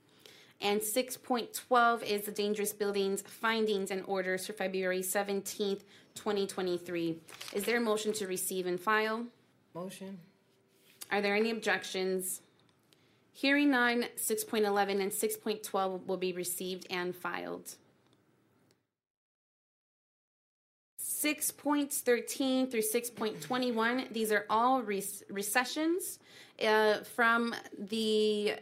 And 0.61 0.79
6.12 0.79 2.03
is 2.03 2.27
the 2.27 2.33
dangerous 2.33 2.75
buildings 2.75 3.23
findings 3.23 3.91
and 3.91 4.05
orders 4.07 4.47
for 4.47 4.53
February 4.53 5.01
17th, 5.01 5.81
2023. 6.17 7.17
Is 7.55 7.65
there 7.65 7.79
a 7.79 7.81
motion 7.81 8.13
to 8.13 8.27
receive 8.27 8.67
and 8.67 8.79
file? 8.79 9.25
Motion. 9.75 10.19
Are 11.11 11.23
there 11.23 11.35
any 11.35 11.51
objections? 11.51 12.43
Hearing 13.33 13.71
none, 13.71 14.05
6.11 14.19 15.01
and 15.01 15.11
6.12 15.11 16.07
will 16.07 16.19
be 16.19 16.35
received 16.35 16.87
and 16.91 17.17
filed. 17.17 17.77
6.13 21.23 22.69
through 22.69 22.81
6.21, 22.81 24.13
these 24.13 24.33
are 24.33 24.45
all 24.51 24.83
recessions 24.83 26.19
uh, 26.67 26.99
from 26.99 27.55
the 27.79 28.55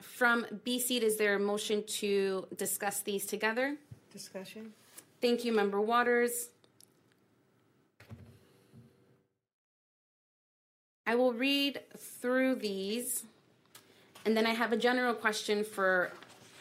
from 0.00 0.46
BSEED. 0.64 1.02
Is 1.02 1.16
there 1.16 1.34
a 1.34 1.38
motion 1.38 1.82
to 1.86 2.46
discuss 2.56 3.00
these 3.00 3.26
together? 3.26 3.76
Discussion. 4.12 4.72
Thank 5.20 5.44
you, 5.44 5.52
Member 5.52 5.80
Waters. 5.80 6.50
I 11.08 11.16
will 11.16 11.32
read 11.32 11.80
through 11.96 12.56
these, 12.56 13.24
and 14.24 14.36
then 14.36 14.46
I 14.46 14.54
have 14.54 14.72
a 14.72 14.76
general 14.76 15.14
question 15.14 15.64
for 15.64 16.12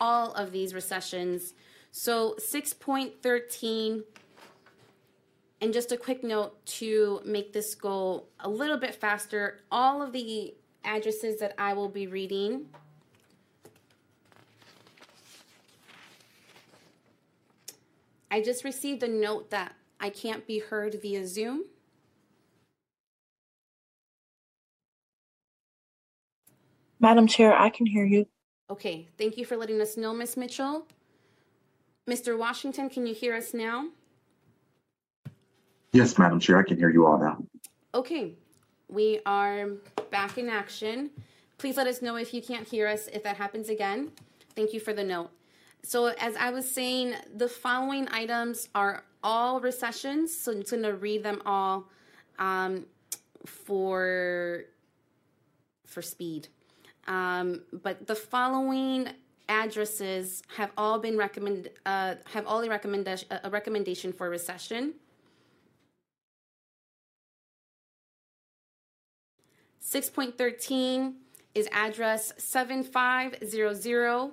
all 0.01 0.33
of 0.33 0.51
these 0.51 0.73
recessions. 0.73 1.53
So 1.91 2.35
6.13, 2.39 4.03
and 5.65 5.73
just 5.73 5.91
a 5.91 5.97
quick 5.97 6.23
note 6.23 6.63
to 6.67 7.19
make 7.25 7.51
this 7.51 7.73
go 7.73 8.25
a 8.39 8.47
little 8.47 8.77
bit 8.77 8.93
faster, 8.93 9.61
all 9.71 9.99
of 9.99 10.13
the 10.13 10.53
addresses 10.83 11.39
that 11.39 11.55
I 11.57 11.73
will 11.73 11.89
be 11.89 12.05
reading 12.05 12.67
I 18.29 18.41
just 18.41 18.65
received 18.65 19.01
a 19.01 19.07
note 19.07 19.49
that 19.51 19.73
I 19.97 20.09
can't 20.09 20.45
be 20.45 20.59
heard 20.59 21.01
via 21.01 21.25
Zoom. 21.25 21.63
Madam 26.99 27.27
Chair, 27.27 27.57
I 27.57 27.69
can 27.69 27.85
hear 27.85 28.05
you. 28.05 28.27
Okay, 28.69 29.07
thank 29.17 29.37
you 29.37 29.45
for 29.45 29.55
letting 29.55 29.79
us 29.79 29.95
know, 29.95 30.13
Ms. 30.13 30.35
Mitchell. 30.35 30.85
Mr. 32.09 32.37
Washington, 32.37 32.89
can 32.89 33.07
you 33.07 33.13
hear 33.13 33.33
us 33.33 33.53
now? 33.53 33.87
Yes, 35.95 36.17
Madam 36.17 36.41
Chair, 36.41 36.57
I 36.57 36.63
can 36.63 36.75
hear 36.75 36.89
you 36.89 37.07
all 37.07 37.17
now. 37.17 37.41
Okay, 37.93 38.33
we 38.89 39.21
are 39.25 39.69
back 40.11 40.37
in 40.37 40.49
action. 40.49 41.09
Please 41.57 41.77
let 41.77 41.87
us 41.87 42.01
know 42.01 42.17
if 42.17 42.33
you 42.33 42.41
can't 42.41 42.67
hear 42.67 42.85
us 42.85 43.07
if 43.13 43.23
that 43.23 43.37
happens 43.37 43.69
again. 43.69 44.11
Thank 44.57 44.73
you 44.73 44.81
for 44.81 44.91
the 44.91 45.05
note. 45.05 45.29
So, 45.83 46.07
as 46.07 46.35
I 46.35 46.49
was 46.49 46.69
saying, 46.69 47.13
the 47.33 47.47
following 47.47 48.09
items 48.11 48.67
are 48.75 49.05
all 49.23 49.61
recessions. 49.61 50.37
So, 50.37 50.51
I'm 50.51 50.63
going 50.63 50.83
to 50.83 50.95
read 50.95 51.23
them 51.23 51.41
all 51.45 51.85
um, 52.39 52.85
for 53.45 54.65
for 55.85 56.01
speed. 56.01 56.49
Um, 57.07 57.61
but 57.71 58.05
the 58.05 58.15
following 58.15 59.11
addresses 59.47 60.43
have 60.57 60.71
all 60.77 60.99
been 60.99 61.17
recommended. 61.17 61.71
Uh, 61.85 62.15
have 62.25 62.45
all 62.47 62.61
a 62.61 62.67
recommendation 62.67 63.29
a 63.45 63.49
recommendation 63.49 64.11
for 64.11 64.29
recession. 64.29 64.95
Six 69.87 70.09
point 70.09 70.35
thirteen 70.35 71.17
is 71.53 71.69
address 71.71 72.33
seven 72.39 72.83
five 72.83 73.35
zero 73.45 73.75
zero 73.75 74.31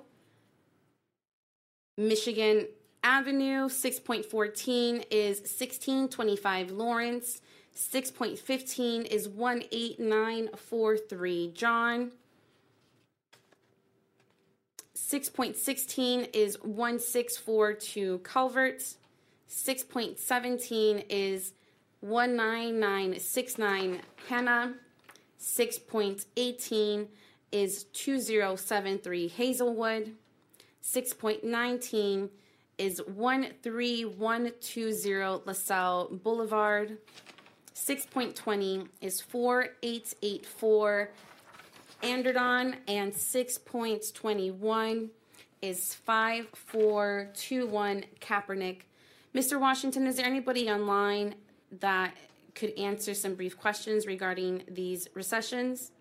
Michigan 1.95 2.65
Avenue. 3.03 3.67
6.14 3.67 5.05
is 5.11 5.41
1625 5.41 6.71
Lawrence. 6.71 7.39
6.15 7.75 9.05
is 9.05 9.27
18943 9.27 11.51
John. 11.53 12.13
6.16 14.95 16.29
is 16.33 16.59
1642 16.63 18.21
Calvert. 18.23 18.95
6.17 19.47 21.05
is 21.09 21.53
19969 22.01 24.01
Hannah. 24.27 24.73
6.18 25.43 27.07
is 27.51 27.83
2073 27.91 29.27
Hazelwood. 29.27 30.15
6.19 30.81 32.29
is 32.77 33.01
13120 33.05 35.41
LaSalle 35.45 36.07
Boulevard. 36.23 36.97
6.20 37.75 38.87
is 39.01 39.19
4884 39.19 41.11
Andradon. 42.01 42.77
And 42.87 43.11
6.21 43.11 45.09
is 45.61 45.93
5421 45.93 48.05
Kaepernick. 48.21 48.83
Mr. 49.35 49.59
Washington, 49.59 50.07
is 50.07 50.15
there 50.15 50.25
anybody 50.25 50.69
online 50.69 51.35
that 51.81 52.15
could 52.55 52.77
answer 52.77 53.13
some 53.13 53.35
brief 53.35 53.57
questions 53.57 54.05
regarding 54.05 54.63
these 54.69 55.07
recessions? 55.13 55.91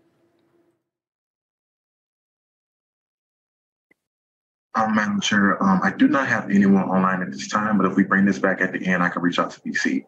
Um, 4.74 4.94
Madam 4.94 5.20
Chair, 5.20 5.62
um, 5.62 5.80
I 5.82 5.90
do 5.90 6.08
not 6.08 6.28
have 6.28 6.50
anyone 6.50 6.84
online 6.84 7.20
at 7.20 7.30
this 7.30 7.48
time, 7.48 7.76
but 7.76 7.86
if 7.86 7.94
we 7.94 8.04
bring 8.04 8.24
this 8.24 8.38
back 8.38 8.62
at 8.62 8.72
the 8.72 8.84
end, 8.86 9.02
I 9.02 9.10
can 9.10 9.20
reach 9.20 9.38
out 9.38 9.50
to 9.50 9.60
BSEED. 9.60 10.06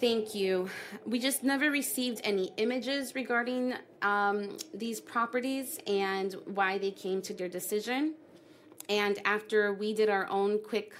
Thank 0.00 0.34
you. 0.34 0.68
We 1.06 1.18
just 1.20 1.42
never 1.42 1.70
received 1.70 2.20
any 2.24 2.52
images 2.56 3.14
regarding 3.14 3.74
um, 4.02 4.58
these 4.74 5.00
properties 5.00 5.78
and 5.86 6.34
why 6.46 6.78
they 6.78 6.90
came 6.90 7.22
to 7.22 7.32
their 7.32 7.48
decision. 7.48 8.14
And 8.88 9.18
after 9.24 9.72
we 9.72 9.94
did 9.94 10.10
our 10.10 10.28
own 10.28 10.60
quick 10.62 10.92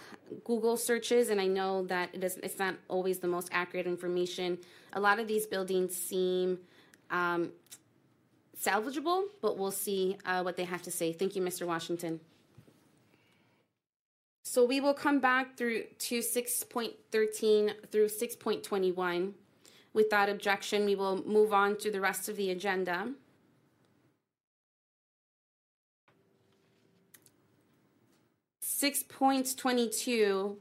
Google 0.45 0.77
searches, 0.77 1.31
and 1.31 1.41
I 1.41 1.47
know 1.47 1.85
that 1.87 2.11
it 2.13 2.23
is, 2.25 2.39
it's 2.43 2.59
not 2.59 2.75
always 2.89 3.19
the 3.19 3.29
most 3.29 3.49
accurate 3.53 3.87
information, 3.87 4.59
a 4.93 5.01
lot 5.01 5.19
of 5.19 5.29
these 5.29 5.47
buildings 5.47 5.95
seem 5.97 6.59
um, 7.11 7.53
salvageable, 8.61 9.25
but 9.43 9.59
we'll 9.59 9.71
see 9.71 10.17
uh, 10.25 10.43
what 10.43 10.57
they 10.57 10.65
have 10.65 10.83
to 10.83 10.91
say. 10.91 11.13
Thank 11.13 11.37
you, 11.37 11.43
Mr. 11.43 11.67
Washington. 11.67 12.21
So 14.43 14.65
we 14.65 14.81
will 14.81 14.95
come 14.95 15.21
back 15.21 15.57
through 15.57 15.85
to 15.99 16.21
6.13 16.21 17.73
through 17.91 18.07
6.21. 18.07 19.33
Without 19.93 20.29
objection, 20.29 20.85
we 20.85 20.95
will 20.95 21.23
move 21.27 21.53
on 21.53 21.77
to 21.79 21.91
the 21.91 22.01
rest 22.01 22.29
of 22.29 22.37
the 22.37 22.51
agenda. 22.51 23.13
Six 28.77 29.03
point 29.03 29.57
twenty-two. 29.57 30.59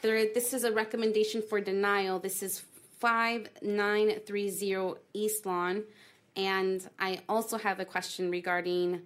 There, 0.00 0.26
this 0.32 0.54
is 0.54 0.62
a 0.62 0.70
recommendation 0.70 1.42
for 1.42 1.60
denial. 1.60 2.20
This 2.20 2.40
is 2.40 2.62
five 3.00 3.48
nine 3.62 4.20
three 4.24 4.48
zero 4.48 4.96
East 5.12 5.44
Lawn. 5.44 5.82
And 6.36 6.88
I 7.00 7.18
also 7.28 7.58
have 7.58 7.80
a 7.80 7.84
question 7.84 8.30
regarding 8.30 9.00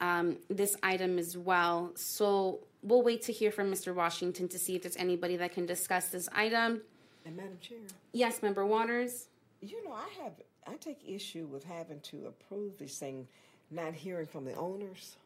um, 0.00 0.36
this 0.48 0.76
item 0.84 1.18
as 1.18 1.36
well. 1.36 1.90
So 1.96 2.60
we'll 2.84 3.02
wait 3.02 3.22
to 3.22 3.32
hear 3.32 3.50
from 3.50 3.68
Mr. 3.68 3.92
Washington 3.92 4.46
to 4.46 4.60
see 4.60 4.76
if 4.76 4.82
there's 4.82 4.96
anybody 4.96 5.34
that 5.38 5.52
can 5.52 5.66
discuss 5.66 6.06
this 6.06 6.28
item. 6.36 6.82
And 7.24 7.36
Madam 7.36 7.58
Chair, 7.60 7.78
Yes, 8.12 8.42
Member 8.44 8.64
Waters. 8.64 9.26
you 9.60 9.84
know, 9.84 9.90
I 9.92 10.06
have, 10.22 10.34
I 10.68 10.76
take 10.76 11.00
issue 11.04 11.46
with 11.46 11.64
having 11.64 11.98
to 12.12 12.26
approve 12.28 12.78
this 12.78 12.96
thing, 13.00 13.26
not 13.70 13.94
hearing 13.94 14.26
from 14.26 14.44
the 14.44 14.54
owners. 14.54 15.16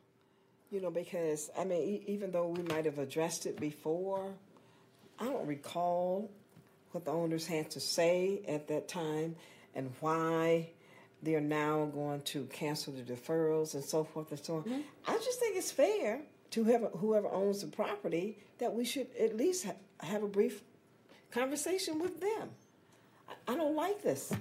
You 0.70 0.80
know, 0.80 0.90
because, 0.90 1.50
I 1.58 1.64
mean, 1.64 1.80
e- 1.82 2.04
even 2.06 2.30
though 2.30 2.46
we 2.46 2.62
might 2.62 2.84
have 2.84 2.98
addressed 2.98 3.46
it 3.46 3.58
before, 3.58 4.32
I 5.18 5.24
don't 5.24 5.46
recall 5.46 6.30
what 6.92 7.04
the 7.04 7.10
owners 7.10 7.46
had 7.46 7.70
to 7.72 7.80
say 7.80 8.42
at 8.46 8.68
that 8.68 8.88
time 8.88 9.36
and 9.74 9.92
why 10.00 10.70
they're 11.22 11.40
now 11.40 11.86
going 11.86 12.22
to 12.22 12.44
cancel 12.46 12.92
the 12.92 13.02
deferrals 13.02 13.74
and 13.74 13.84
so 13.84 14.04
forth 14.04 14.30
and 14.30 14.40
so 14.40 14.56
on. 14.56 14.62
Mm-hmm. 14.62 14.80
I 15.06 15.14
just 15.14 15.38
think 15.38 15.56
it's 15.56 15.70
fair 15.70 16.20
to 16.52 16.64
whoever, 16.64 16.86
whoever 16.86 17.28
owns 17.28 17.60
the 17.60 17.66
property 17.66 18.38
that 18.58 18.72
we 18.72 18.84
should 18.84 19.06
at 19.18 19.36
least 19.36 19.66
ha- 19.66 19.72
have 20.06 20.22
a 20.22 20.28
brief 20.28 20.62
conversation 21.30 21.98
with 21.98 22.20
them. 22.20 22.48
I, 23.28 23.52
I 23.52 23.56
don't 23.56 23.76
like 23.76 24.02
this. 24.02 24.32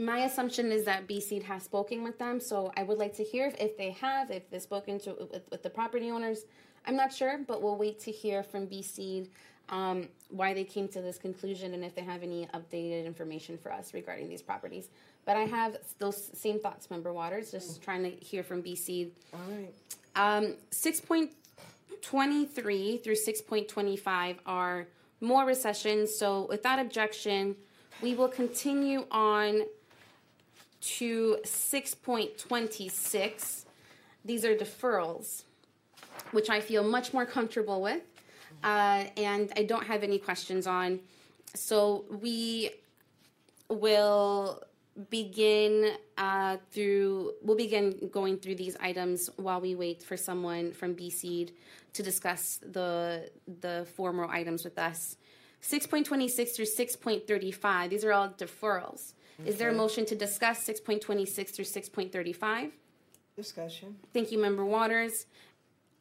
My 0.00 0.20
assumption 0.20 0.72
is 0.72 0.84
that 0.84 1.06
BSEED 1.06 1.42
has 1.42 1.62
spoken 1.62 2.02
with 2.02 2.18
them, 2.18 2.40
so 2.40 2.72
I 2.76 2.84
would 2.84 2.96
like 2.96 3.14
to 3.16 3.22
hear 3.22 3.48
if, 3.48 3.60
if 3.60 3.76
they 3.76 3.90
have, 3.90 4.30
if 4.30 4.48
they've 4.50 4.62
spoken 4.62 4.98
to 5.00 5.10
with, 5.30 5.42
with 5.50 5.62
the 5.62 5.68
property 5.68 6.10
owners. 6.10 6.46
I'm 6.86 6.96
not 6.96 7.12
sure, 7.12 7.38
but 7.46 7.60
we'll 7.60 7.76
wait 7.76 8.00
to 8.00 8.10
hear 8.10 8.42
from 8.42 8.66
BSEED 8.66 9.28
um, 9.68 10.08
why 10.30 10.54
they 10.54 10.64
came 10.64 10.88
to 10.88 11.02
this 11.02 11.18
conclusion 11.18 11.74
and 11.74 11.84
if 11.84 11.94
they 11.94 12.00
have 12.00 12.22
any 12.22 12.48
updated 12.54 13.04
information 13.04 13.58
for 13.58 13.70
us 13.70 13.92
regarding 13.92 14.30
these 14.30 14.40
properties. 14.40 14.88
But 15.26 15.36
I 15.36 15.42
have 15.42 15.76
those 15.98 16.30
same 16.32 16.58
thoughts, 16.58 16.90
Member 16.90 17.12
Waters, 17.12 17.50
just 17.50 17.82
trying 17.82 18.02
to 18.04 18.12
hear 18.24 18.42
from 18.42 18.62
BSEED. 18.62 19.10
All 19.34 19.40
right. 19.50 19.74
Um, 20.16 20.54
6.23 20.70 23.04
through 23.04 23.14
6.25 23.14 24.36
are 24.46 24.86
more 25.20 25.44
recessions. 25.44 26.14
So 26.14 26.46
without 26.48 26.78
objection, 26.78 27.56
we 28.00 28.14
will 28.14 28.28
continue 28.28 29.04
on 29.10 29.64
to 30.80 31.38
6.26. 31.44 33.64
These 34.24 34.44
are 34.44 34.54
deferrals, 34.54 35.42
which 36.32 36.50
I 36.50 36.60
feel 36.60 36.84
much 36.84 37.12
more 37.12 37.26
comfortable 37.26 37.82
with, 37.82 38.02
uh, 38.62 39.04
and 39.16 39.52
I 39.56 39.64
don't 39.64 39.86
have 39.86 40.02
any 40.02 40.18
questions 40.18 40.66
on. 40.66 41.00
So 41.54 42.04
we 42.10 42.70
will 43.68 44.62
begin 45.08 45.92
uh, 46.18 46.58
through, 46.70 47.32
we'll 47.42 47.56
begin 47.56 48.10
going 48.12 48.38
through 48.38 48.56
these 48.56 48.76
items 48.80 49.30
while 49.36 49.60
we 49.60 49.74
wait 49.74 50.02
for 50.02 50.16
someone 50.16 50.72
from 50.72 50.94
BSEED 50.94 51.52
to 51.94 52.02
discuss 52.02 52.60
the, 52.72 53.30
the 53.60 53.86
four 53.96 54.12
more 54.12 54.30
items 54.30 54.64
with 54.64 54.78
us. 54.78 55.16
6.26 55.62 56.54
through 56.54 56.64
6.35, 56.64 57.90
these 57.90 58.04
are 58.04 58.12
all 58.12 58.30
deferrals. 58.30 59.12
Is 59.46 59.56
there 59.56 59.70
a 59.70 59.74
motion 59.74 60.04
to 60.06 60.14
discuss 60.14 60.66
6.26 60.66 61.50
through 61.50 61.64
6.35? 61.64 62.70
Discussion. 63.36 63.96
Thank 64.12 64.32
you, 64.32 64.38
Member 64.38 64.64
Waters. 64.64 65.26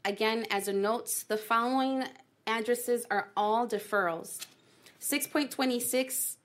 Again, 0.05 0.45
as 0.49 0.67
a 0.67 0.73
note, 0.73 1.23
the 1.27 1.37
following 1.37 2.03
addresses 2.47 3.05
are 3.11 3.29
all 3.37 3.67
deferrals. 3.67 4.45
6.26 5.01 6.37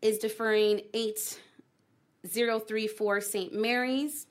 is 0.00 0.18
deferring 0.18 0.80
8034 0.92 3.20
St. 3.20 3.54
Mary's. 3.54 4.26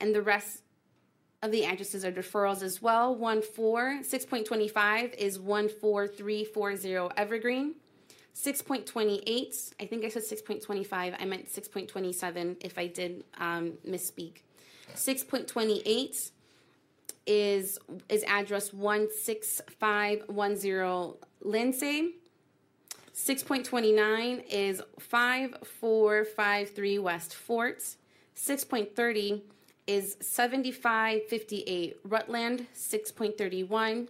And 0.00 0.14
the 0.14 0.22
rest 0.22 0.62
of 1.42 1.52
the 1.52 1.64
addresses 1.64 2.04
are 2.04 2.12
deferrals 2.12 2.62
as 2.62 2.82
well. 2.82 3.14
1 3.14 3.42
4, 3.42 4.00
6.25 4.02 5.14
is 5.14 5.36
14340 5.36 7.14
Evergreen. 7.16 7.74
6.28, 8.34 9.74
I 9.80 9.86
think 9.86 10.04
I 10.04 10.08
said 10.08 10.22
6.25, 10.22 11.16
I 11.18 11.24
meant 11.24 11.48
6.27 11.48 12.56
if 12.60 12.78
I 12.78 12.86
did 12.88 13.24
um, 13.38 13.72
misspeak. 13.86 14.42
6.28 14.94 16.30
is 17.26 17.78
is 18.08 18.22
address 18.28 18.70
16510 18.70 21.14
Lindsay. 21.40 22.16
6.29 23.14 24.44
is 24.50 24.82
5453 24.98 26.98
West 26.98 27.34
Fort. 27.34 27.78
6.30 28.36 29.40
is 29.86 30.16
7558 30.20 31.96
Rutland. 32.04 32.66
6.31 32.74 34.08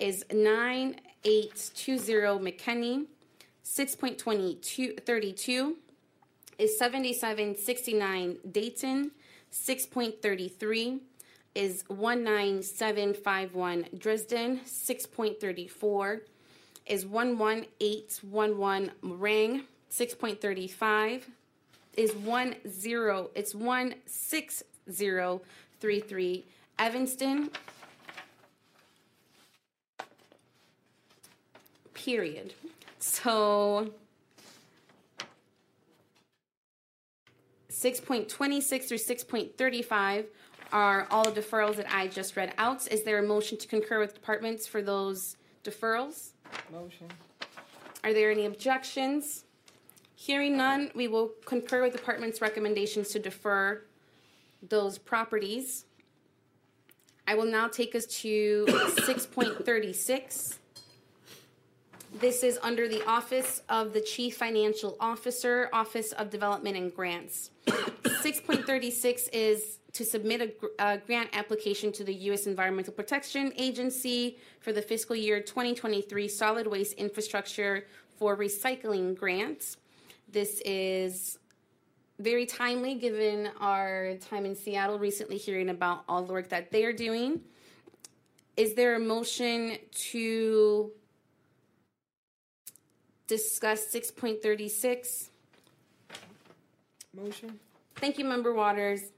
is 0.00 0.24
9820 0.32 2.38
McKinney. 2.38 3.06
6.22 3.68 5.04
32 5.04 5.76
is 6.58 6.78
7769 6.78 8.38
Dayton. 8.50 9.10
6.33 9.52 11.00
is 11.54 11.84
19751 11.88 13.86
Dresden. 13.98 14.60
6.34 14.64 16.20
is 16.86 17.04
11811 17.04 18.90
Morang. 19.02 19.64
6.35 19.90 21.24
is 21.94 22.12
10 22.12 22.54
it's 23.34 23.52
16033 23.52 26.44
Evanston. 26.78 27.50
Period. 31.92 32.54
So 33.08 33.90
6.26 37.70 38.84
through 38.84 38.98
6.35 38.98 40.26
are 40.72 41.08
all 41.10 41.24
the 41.24 41.40
deferrals 41.40 41.76
that 41.76 41.86
I 41.92 42.08
just 42.08 42.36
read 42.36 42.52
out. 42.58 42.86
Is 42.88 43.04
there 43.04 43.18
a 43.18 43.22
motion 43.22 43.56
to 43.58 43.66
concur 43.66 43.98
with 43.98 44.14
departments 44.14 44.66
for 44.66 44.82
those 44.82 45.36
deferrals? 45.64 46.32
Motion. 46.70 47.08
Are 48.04 48.12
there 48.12 48.30
any 48.30 48.44
objections? 48.44 49.44
Hearing 50.14 50.56
none, 50.56 50.90
we 50.94 51.08
will 51.08 51.32
concur 51.46 51.82
with 51.82 51.92
department's 51.92 52.42
recommendations 52.42 53.08
to 53.10 53.18
defer 53.18 53.82
those 54.62 54.98
properties. 54.98 55.86
I 57.26 57.34
will 57.36 57.46
now 57.46 57.68
take 57.68 57.94
us 57.94 58.04
to 58.22 58.66
6.36. 58.68 60.58
This 62.20 62.42
is 62.42 62.58
under 62.62 62.88
the 62.88 63.06
Office 63.06 63.62
of 63.68 63.92
the 63.92 64.00
Chief 64.00 64.36
Financial 64.36 64.96
Officer, 64.98 65.68
Office 65.72 66.10
of 66.10 66.30
Development 66.30 66.76
and 66.76 66.92
Grants. 66.92 67.50
6.36 67.66 69.28
is 69.32 69.78
to 69.92 70.04
submit 70.04 70.40
a, 70.80 70.84
a 70.84 70.98
grant 70.98 71.30
application 71.32 71.92
to 71.92 72.02
the 72.02 72.12
U.S. 72.14 72.48
Environmental 72.48 72.92
Protection 72.92 73.52
Agency 73.56 74.36
for 74.58 74.72
the 74.72 74.82
fiscal 74.82 75.14
year 75.14 75.40
2023 75.40 76.26
solid 76.26 76.66
waste 76.66 76.94
infrastructure 76.94 77.86
for 78.18 78.36
recycling 78.36 79.16
grants. 79.16 79.76
This 80.28 80.60
is 80.64 81.38
very 82.18 82.46
timely 82.46 82.96
given 82.96 83.48
our 83.60 84.14
time 84.28 84.44
in 84.44 84.56
Seattle 84.56 84.98
recently 84.98 85.36
hearing 85.36 85.68
about 85.68 86.02
all 86.08 86.24
the 86.24 86.32
work 86.32 86.48
that 86.48 86.72
they're 86.72 86.92
doing. 86.92 87.42
Is 88.56 88.74
there 88.74 88.96
a 88.96 88.98
motion 88.98 89.78
to 90.10 90.90
discuss 93.28 93.86
6.36? 93.94 95.28
Motion. 97.14 97.60
Thank 97.96 98.18
you, 98.18 98.24
Member 98.24 98.52
Waters. 98.52 99.12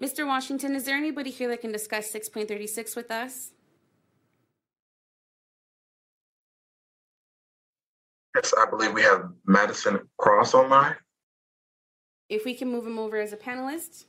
Mr. 0.00 0.26
Washington, 0.26 0.74
is 0.74 0.84
there 0.84 0.96
anybody 0.96 1.30
here 1.30 1.48
that 1.48 1.60
can 1.60 1.72
discuss 1.72 2.12
6.36 2.12 2.96
with 2.96 3.10
us? 3.10 3.50
Yes, 8.34 8.52
I 8.56 8.68
believe 8.68 8.92
we 8.92 9.02
have 9.02 9.30
Madison 9.46 10.00
Cross 10.18 10.54
online. 10.54 10.94
If 12.28 12.44
we 12.44 12.54
can 12.54 12.70
move 12.70 12.86
him 12.86 12.98
over 12.98 13.18
as 13.18 13.32
a 13.32 13.36
panelist? 13.36 14.04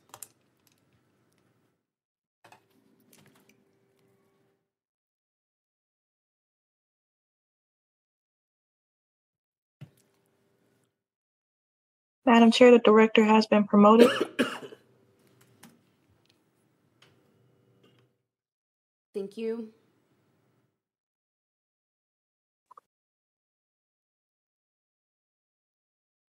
Madam 12.27 12.51
Chair, 12.51 12.69
the 12.71 12.79
director 12.79 13.23
has 13.23 13.47
been 13.47 13.63
promoted. 13.63 14.09
Thank 19.13 19.37
you. 19.37 19.69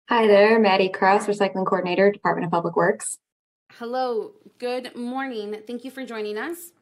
Hi 0.08 0.26
there, 0.26 0.58
Maddie 0.58 0.88
Kraus, 0.88 1.26
Recycling 1.26 1.66
Coordinator, 1.66 2.10
Department 2.10 2.46
of 2.46 2.50
Public 2.52 2.74
Works. 2.74 3.18
Hello, 3.72 4.32
good 4.58 4.96
morning. 4.96 5.60
Thank 5.66 5.84
you 5.84 5.90
for 5.90 6.06
joining 6.06 6.38
us. 6.38 6.72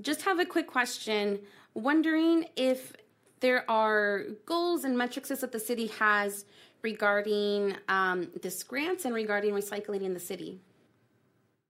Just 0.00 0.22
have 0.22 0.40
a 0.40 0.44
quick 0.44 0.66
question. 0.66 1.38
Wondering 1.74 2.46
if 2.56 2.92
there 3.40 3.68
are 3.70 4.24
goals 4.44 4.82
and 4.84 4.98
metrics 4.98 5.28
that 5.28 5.52
the 5.52 5.60
city 5.60 5.86
has 5.86 6.44
regarding 6.86 7.74
um, 7.88 8.28
this 8.40 8.62
grant 8.62 9.04
and 9.04 9.12
regarding 9.12 9.52
recycling 9.52 10.02
in 10.02 10.14
the 10.14 10.20
city. 10.20 10.60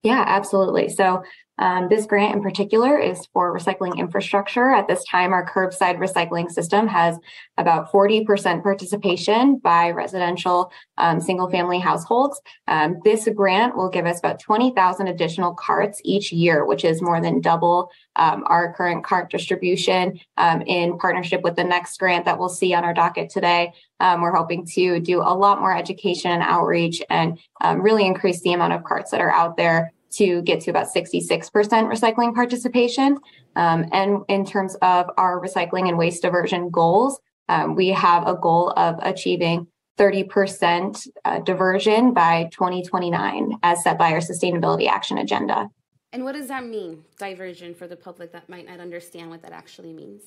Yeah, 0.02 0.22
absolutely. 0.26 0.90
So, 0.90 1.22
um, 1.58 1.88
this 1.88 2.06
grant 2.06 2.34
in 2.34 2.42
particular 2.42 2.98
is 2.98 3.26
for 3.32 3.56
recycling 3.56 3.96
infrastructure. 3.96 4.70
At 4.70 4.88
this 4.88 5.04
time, 5.04 5.32
our 5.32 5.46
curbside 5.46 5.98
recycling 5.98 6.50
system 6.50 6.86
has 6.88 7.18
about 7.56 7.90
40% 7.90 8.62
participation 8.62 9.58
by 9.58 9.90
residential 9.90 10.70
um, 10.98 11.20
single 11.20 11.50
family 11.50 11.78
households. 11.78 12.40
Um, 12.68 13.00
this 13.04 13.28
grant 13.34 13.76
will 13.76 13.88
give 13.88 14.06
us 14.06 14.18
about 14.18 14.40
20,000 14.40 15.08
additional 15.08 15.54
carts 15.54 16.00
each 16.04 16.32
year, 16.32 16.64
which 16.66 16.84
is 16.84 17.00
more 17.00 17.20
than 17.20 17.40
double 17.40 17.90
um, 18.16 18.44
our 18.46 18.74
current 18.74 19.04
cart 19.04 19.30
distribution 19.30 20.20
um, 20.36 20.62
in 20.62 20.98
partnership 20.98 21.42
with 21.42 21.56
the 21.56 21.64
next 21.64 21.98
grant 21.98 22.24
that 22.26 22.38
we'll 22.38 22.48
see 22.48 22.74
on 22.74 22.84
our 22.84 22.94
docket 22.94 23.30
today. 23.30 23.72
Um, 23.98 24.20
we're 24.20 24.34
hoping 24.34 24.66
to 24.74 25.00
do 25.00 25.20
a 25.20 25.34
lot 25.34 25.60
more 25.60 25.74
education 25.74 26.30
and 26.30 26.42
outreach 26.42 27.02
and 27.08 27.38
um, 27.62 27.80
really 27.80 28.04
increase 28.04 28.42
the 28.42 28.52
amount 28.52 28.74
of 28.74 28.84
carts 28.84 29.10
that 29.10 29.22
are 29.22 29.32
out 29.32 29.56
there 29.56 29.92
to 30.12 30.42
get 30.42 30.60
to 30.62 30.70
about 30.70 30.86
66% 30.94 31.50
recycling 31.50 32.34
participation. 32.34 33.18
Um, 33.54 33.86
and 33.92 34.22
in 34.28 34.44
terms 34.44 34.74
of 34.76 35.10
our 35.16 35.40
recycling 35.40 35.88
and 35.88 35.98
waste 35.98 36.22
diversion 36.22 36.70
goals, 36.70 37.20
um, 37.48 37.74
we 37.74 37.88
have 37.88 38.26
a 38.26 38.34
goal 38.34 38.70
of 38.76 38.96
achieving 39.02 39.66
30% 39.98 41.08
uh, 41.24 41.38
diversion 41.40 42.12
by 42.12 42.48
2029 42.52 43.58
as 43.62 43.82
set 43.82 43.98
by 43.98 44.12
our 44.12 44.18
sustainability 44.18 44.88
action 44.88 45.18
agenda. 45.18 45.68
And 46.12 46.24
what 46.24 46.32
does 46.32 46.48
that 46.48 46.64
mean, 46.64 47.04
diversion, 47.18 47.74
for 47.74 47.86
the 47.86 47.96
public 47.96 48.32
that 48.32 48.48
might 48.48 48.66
not 48.66 48.80
understand 48.80 49.30
what 49.30 49.42
that 49.42 49.52
actually 49.52 49.92
means? 49.92 50.22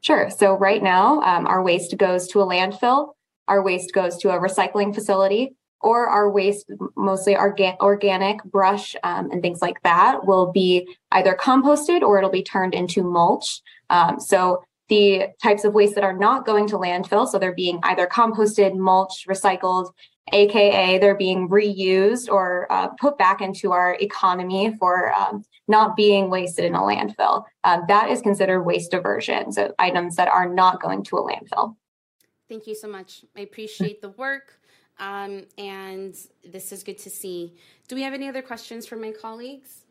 Sure. 0.00 0.30
So 0.30 0.54
right 0.54 0.82
now, 0.82 1.20
um, 1.22 1.46
our 1.46 1.62
waste 1.62 1.96
goes 1.96 2.28
to 2.28 2.40
a 2.40 2.46
landfill, 2.46 3.14
our 3.48 3.62
waste 3.62 3.92
goes 3.92 4.16
to 4.18 4.30
a 4.30 4.38
recycling 4.38 4.94
facility, 4.94 5.56
or 5.80 6.06
our 6.08 6.30
waste, 6.30 6.70
mostly 6.96 7.34
orga- 7.34 7.78
organic 7.80 8.42
brush 8.44 8.96
um, 9.02 9.30
and 9.30 9.42
things 9.42 9.62
like 9.62 9.80
that, 9.82 10.26
will 10.26 10.52
be 10.52 10.96
either 11.12 11.36
composted 11.40 12.02
or 12.02 12.18
it'll 12.18 12.30
be 12.30 12.42
turned 12.42 12.74
into 12.74 13.02
mulch. 13.02 13.60
Um, 13.90 14.20
so 14.20 14.62
the 14.88 15.28
types 15.42 15.64
of 15.64 15.74
waste 15.74 15.94
that 15.94 16.04
are 16.04 16.16
not 16.16 16.46
going 16.46 16.66
to 16.68 16.76
landfill, 16.76 17.28
so 17.28 17.38
they're 17.38 17.54
being 17.54 17.78
either 17.82 18.06
composted, 18.06 18.74
mulched, 18.76 19.28
recycled, 19.28 19.90
aka 20.32 20.98
they're 20.98 21.16
being 21.16 21.48
reused 21.48 22.28
or 22.28 22.70
uh, 22.70 22.88
put 23.00 23.16
back 23.18 23.40
into 23.40 23.72
our 23.72 23.96
economy 24.00 24.74
for 24.78 25.12
um, 25.14 25.42
not 25.68 25.96
being 25.96 26.30
wasted 26.30 26.64
in 26.64 26.74
a 26.74 26.80
landfill. 26.80 27.44
Um, 27.64 27.82
that 27.88 28.10
is 28.10 28.20
considered 28.20 28.62
waste 28.62 28.90
diversion. 28.90 29.52
So 29.52 29.74
items 29.78 30.16
that 30.16 30.28
are 30.28 30.48
not 30.48 30.82
going 30.82 31.04
to 31.04 31.16
a 31.16 31.22
landfill. 31.22 31.76
Thank 32.48 32.66
you 32.66 32.74
so 32.74 32.88
much. 32.88 33.24
I 33.36 33.40
appreciate 33.40 34.00
the 34.00 34.10
work, 34.10 34.57
um, 34.98 35.44
and 35.56 36.16
this 36.44 36.72
is 36.72 36.82
good 36.82 36.98
to 36.98 37.10
see. 37.10 37.54
Do 37.88 37.94
we 37.94 38.02
have 38.02 38.14
any 38.14 38.28
other 38.28 38.42
questions 38.42 38.86
from 38.86 39.00
my 39.00 39.12
colleagues? 39.12 39.84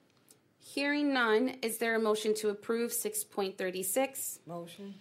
Hearing 0.60 1.14
none, 1.14 1.56
is 1.62 1.78
there 1.78 1.96
a 1.96 2.00
motion 2.00 2.34
to 2.36 2.50
approve 2.50 2.92
6.36? 2.92 4.40
Motion. 4.46 4.94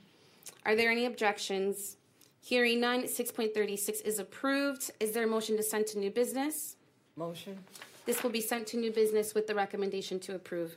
Are 0.64 0.76
there 0.76 0.90
any 0.90 1.06
objections? 1.06 1.96
Hearing 2.40 2.80
none, 2.80 3.02
6.36 3.02 4.04
is 4.04 4.18
approved. 4.18 4.90
Is 5.00 5.12
there 5.12 5.24
a 5.24 5.26
motion 5.26 5.56
to 5.56 5.62
send 5.62 5.86
to 5.88 5.98
new 5.98 6.10
business? 6.10 6.76
Motion. 7.16 7.58
This 8.04 8.22
will 8.22 8.30
be 8.30 8.40
sent 8.40 8.68
to 8.68 8.76
new 8.76 8.92
business 8.92 9.34
with 9.34 9.48
the 9.48 9.54
recommendation 9.54 10.20
to 10.20 10.36
approve. 10.36 10.76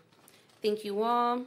Thank 0.63 0.83
you 0.83 1.03
all. 1.03 1.43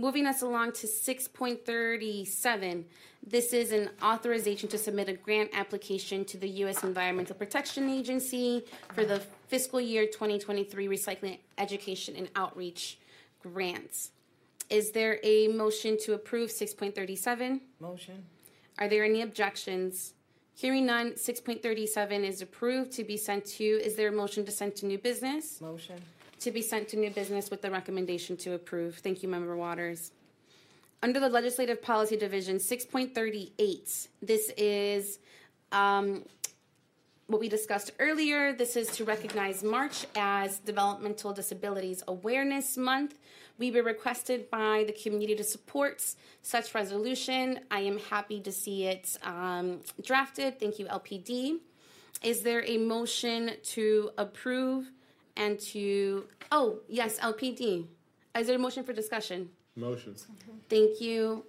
Moving 0.00 0.26
us 0.26 0.40
along 0.40 0.72
to 0.72 0.86
6.37. 0.86 2.84
This 3.22 3.52
is 3.52 3.70
an 3.70 3.90
authorization 4.02 4.66
to 4.70 4.78
submit 4.78 5.10
a 5.10 5.12
grant 5.12 5.50
application 5.52 6.24
to 6.24 6.38
the 6.38 6.48
U.S. 6.64 6.82
Environmental 6.82 7.36
Protection 7.36 7.90
Agency 7.90 8.64
for 8.94 9.04
the 9.04 9.20
fiscal 9.48 9.78
year 9.78 10.06
2023 10.06 10.88
Recycling 10.88 11.36
Education 11.58 12.16
and 12.16 12.30
Outreach 12.34 12.96
Grants. 13.42 14.12
Is 14.70 14.92
there 14.92 15.20
a 15.22 15.48
motion 15.48 15.98
to 16.04 16.14
approve 16.14 16.48
6.37? 16.48 17.60
Motion. 17.78 18.24
Are 18.78 18.88
there 18.88 19.04
any 19.04 19.20
objections? 19.20 20.14
Hearing 20.54 20.86
none, 20.86 21.12
6.37 21.12 22.24
is 22.24 22.40
approved 22.40 22.92
to 22.92 23.04
be 23.04 23.18
sent 23.18 23.44
to, 23.44 23.64
is 23.64 23.96
there 23.96 24.08
a 24.08 24.12
motion 24.12 24.46
to 24.46 24.50
send 24.50 24.76
to 24.76 24.86
new 24.86 24.96
business? 24.96 25.60
Motion. 25.60 26.00
To 26.40 26.50
be 26.50 26.62
sent 26.62 26.88
to 26.88 26.96
new 26.96 27.10
business 27.10 27.50
with 27.50 27.60
the 27.60 27.70
recommendation 27.70 28.34
to 28.38 28.54
approve. 28.54 28.96
Thank 28.96 29.22
you, 29.22 29.28
Member 29.28 29.56
Waters. 29.56 30.10
Under 31.02 31.20
the 31.20 31.28
Legislative 31.28 31.82
Policy 31.82 32.16
Division, 32.16 32.56
6.38, 32.56 34.08
this 34.22 34.50
is 34.56 35.18
um, 35.70 36.24
what 37.26 37.40
we 37.40 37.50
discussed 37.50 37.92
earlier. 37.98 38.54
This 38.54 38.76
is 38.76 38.88
to 38.96 39.04
recognize 39.04 39.62
March 39.62 40.06
as 40.16 40.60
Developmental 40.60 41.34
Disabilities 41.34 42.02
Awareness 42.08 42.78
Month. 42.78 43.18
We 43.58 43.70
were 43.70 43.82
requested 43.82 44.50
by 44.50 44.84
the 44.86 44.94
community 44.94 45.36
to 45.36 45.44
support 45.44 46.02
such 46.40 46.74
resolution. 46.74 47.60
I 47.70 47.80
am 47.80 47.98
happy 47.98 48.40
to 48.40 48.50
see 48.50 48.86
it 48.86 49.18
um, 49.24 49.80
drafted. 50.02 50.58
Thank 50.58 50.78
you, 50.78 50.86
LPD. 50.86 51.58
Is 52.22 52.40
there 52.40 52.64
a 52.64 52.78
motion 52.78 53.52
to 53.62 54.10
approve 54.16 54.90
and 55.40 55.58
to, 55.58 56.26
oh, 56.52 56.80
yes, 56.86 57.18
LPD. 57.18 57.86
Is 58.38 58.46
there 58.46 58.56
a 58.56 58.58
motion 58.58 58.84
for 58.84 58.92
discussion? 58.92 59.48
Motion. 59.74 60.14
Thank 60.68 61.00
you. 61.00 61.44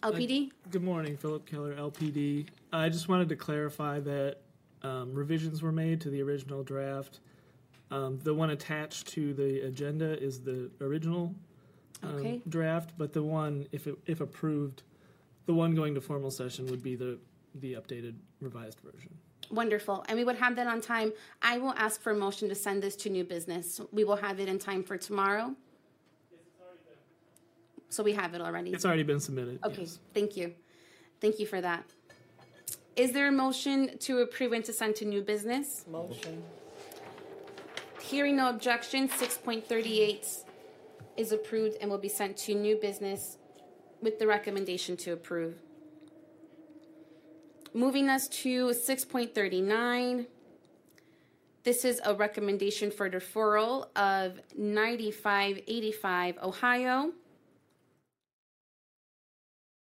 LPD? 0.00 0.50
Good 0.70 0.82
morning, 0.82 1.16
Philip 1.16 1.46
Keller, 1.46 1.74
LPD. 1.76 2.46
I 2.72 2.88
just 2.88 3.08
wanted 3.08 3.28
to 3.28 3.36
clarify 3.36 4.00
that 4.00 4.38
um, 4.82 5.14
revisions 5.14 5.62
were 5.62 5.70
made 5.70 6.00
to 6.00 6.10
the 6.10 6.20
original 6.22 6.64
draft. 6.64 7.20
Um, 7.92 8.18
the 8.24 8.34
one 8.34 8.50
attached 8.50 9.06
to 9.08 9.32
the 9.32 9.60
agenda 9.60 10.20
is 10.20 10.40
the 10.40 10.68
original 10.80 11.32
um, 12.02 12.16
Okay. 12.16 12.42
draft, 12.48 12.94
but 12.98 13.12
the 13.12 13.22
one, 13.22 13.68
if 13.70 13.86
it, 13.86 13.96
if 14.06 14.20
approved, 14.20 14.82
the 15.46 15.54
one 15.54 15.76
going 15.76 15.94
to 15.94 16.00
formal 16.00 16.32
session 16.32 16.66
would 16.66 16.82
be 16.82 16.96
the 16.96 17.18
the 17.60 17.72
updated 17.74 18.14
revised 18.40 18.78
version. 18.80 19.16
Wonderful. 19.50 20.04
And 20.08 20.18
we 20.18 20.24
would 20.24 20.36
have 20.36 20.56
that 20.56 20.66
on 20.66 20.80
time. 20.80 21.12
I 21.40 21.58
will 21.58 21.74
ask 21.74 22.00
for 22.00 22.10
a 22.10 22.16
motion 22.16 22.48
to 22.48 22.54
send 22.54 22.82
this 22.82 22.96
to 22.96 23.10
new 23.10 23.24
business. 23.24 23.80
We 23.92 24.04
will 24.04 24.16
have 24.16 24.40
it 24.40 24.48
in 24.48 24.58
time 24.58 24.82
for 24.82 24.96
tomorrow. 24.96 25.54
So 27.88 28.02
we 28.02 28.12
have 28.14 28.34
it 28.34 28.40
already. 28.40 28.72
It's 28.72 28.84
already 28.84 29.04
been 29.04 29.20
submitted. 29.20 29.60
Okay, 29.64 29.82
yes. 29.82 29.98
thank 30.12 30.36
you. 30.36 30.54
Thank 31.20 31.38
you 31.38 31.46
for 31.46 31.60
that. 31.60 31.84
Is 32.96 33.12
there 33.12 33.28
a 33.28 33.32
motion 33.32 33.96
to 33.98 34.18
approve 34.18 34.52
and 34.52 34.64
to 34.64 34.72
send 34.72 34.96
to 34.96 35.04
new 35.04 35.22
business? 35.22 35.84
Motion. 35.88 36.42
Hearing 38.00 38.36
no 38.36 38.48
objection, 38.48 39.08
six 39.08 39.36
point 39.36 39.66
thirty-eight 39.68 40.26
is 41.16 41.32
approved 41.32 41.76
and 41.80 41.90
will 41.90 41.98
be 41.98 42.08
sent 42.08 42.36
to 42.38 42.54
new 42.54 42.76
business 42.76 43.38
with 44.02 44.18
the 44.18 44.26
recommendation 44.26 44.96
to 44.98 45.12
approve. 45.12 45.54
Moving 47.76 48.08
us 48.08 48.26
to 48.28 48.72
six 48.72 49.04
point 49.04 49.34
thirty-nine. 49.34 50.26
This 51.62 51.84
is 51.84 52.00
a 52.06 52.14
recommendation 52.14 52.90
for 52.90 53.10
deferral 53.10 53.88
of 53.94 54.40
ninety-five 54.56 55.60
eighty-five 55.68 56.38
Ohio. 56.42 57.12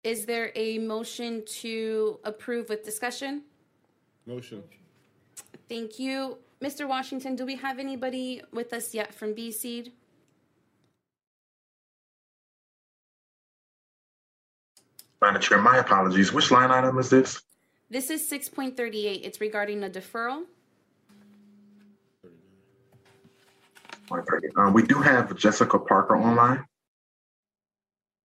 Is 0.06 0.26
there 0.26 0.54
a 0.56 0.78
motion 0.78 1.44
to 1.62 2.20
approve 2.24 2.70
with 2.70 2.86
discussion? 2.86 3.42
Motion. 4.26 4.64
Thank 5.68 6.00
you. 6.00 6.38
Mr. 6.62 6.88
Washington, 6.88 7.36
do 7.36 7.46
we 7.46 7.58
have 7.58 7.80
anybody 7.80 8.42
with 8.54 8.72
us 8.72 8.94
yet 8.94 9.14
from 9.14 9.34
BSEED? 9.36 9.92
Madam 15.22 15.42
Chair, 15.42 15.62
my 15.62 15.80
apologies. 15.80 16.32
Which 16.32 16.50
line 16.50 16.72
item 16.72 16.98
is 16.98 17.10
this? 17.10 17.42
This 17.94 18.10
is 18.10 18.28
6.38. 18.28 19.22
It's 19.24 19.40
regarding 19.40 19.84
a 19.84 19.88
deferral. 19.88 20.46
Um, 24.58 24.74
we 24.74 24.82
do 24.82 24.96
have 24.96 25.36
Jessica 25.36 25.78
Parker 25.78 26.18
online. 26.18 26.66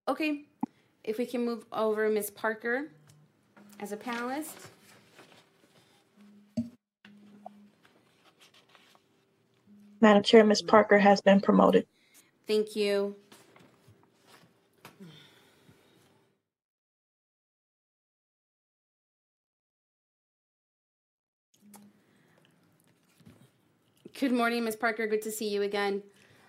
Okay, 0.08 0.46
if 1.04 1.18
we 1.18 1.26
can 1.26 1.44
move 1.44 1.66
over 1.70 2.08
Ms. 2.08 2.30
Parker 2.30 2.86
as 3.78 3.92
a 3.92 3.98
panelist. 3.98 4.54
Madam 10.00 10.22
Chair, 10.22 10.44
Ms. 10.44 10.62
Parker 10.62 10.98
has 10.98 11.20
been 11.20 11.42
promoted. 11.42 11.86
Thank 12.46 12.74
you. 12.74 13.16
Good 24.18 24.32
morning, 24.32 24.64
Ms. 24.64 24.74
Parker. 24.74 25.06
Good 25.06 25.22
to 25.22 25.30
see 25.30 25.48
you 25.48 25.62
again. 25.62 26.02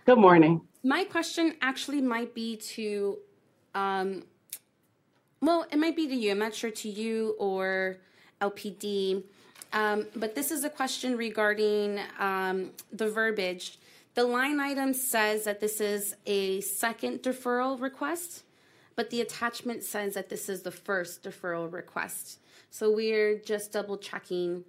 Good 0.08 0.18
morning. 0.18 0.62
My 0.84 1.04
question 1.04 1.54
actually 1.62 2.02
might 2.02 2.34
be 2.34 2.58
to, 2.58 3.20
um, 3.76 4.24
well, 5.40 5.68
it 5.72 5.78
might 5.78 5.96
be 5.96 6.08
to 6.08 6.16
you. 6.16 6.32
I'm 6.32 6.40
not 6.40 6.56
sure 6.56 6.72
to 6.72 6.90
you 6.90 7.36
or 7.38 7.98
LPD. 8.42 9.24
Um, 9.72 10.08
but 10.16 10.34
this 10.34 10.50
is 10.50 10.64
a 10.64 10.70
question 10.72 11.16
regarding 11.16 12.00
um, 12.18 12.72
the 12.92 13.08
verbiage. 13.08 13.78
The 14.16 14.24
line 14.24 14.60
item 14.60 14.92
says 14.92 15.44
that 15.44 15.60
this 15.60 15.80
is 15.80 16.16
a 16.26 16.62
second 16.62 17.22
deferral 17.22 17.80
request, 17.80 18.46
but 18.96 19.12
the 19.12 19.22
attachment 19.22 19.84
says 19.84 20.16
that 20.16 20.30
this 20.30 20.50
is 20.50 20.64
the 20.64 20.72
first 20.72 21.22
deferral 21.22 21.72
request. 21.72 22.40
So 22.72 22.92
we're 22.92 23.38
just 23.38 23.72
double 23.72 24.00
checking 24.00 24.64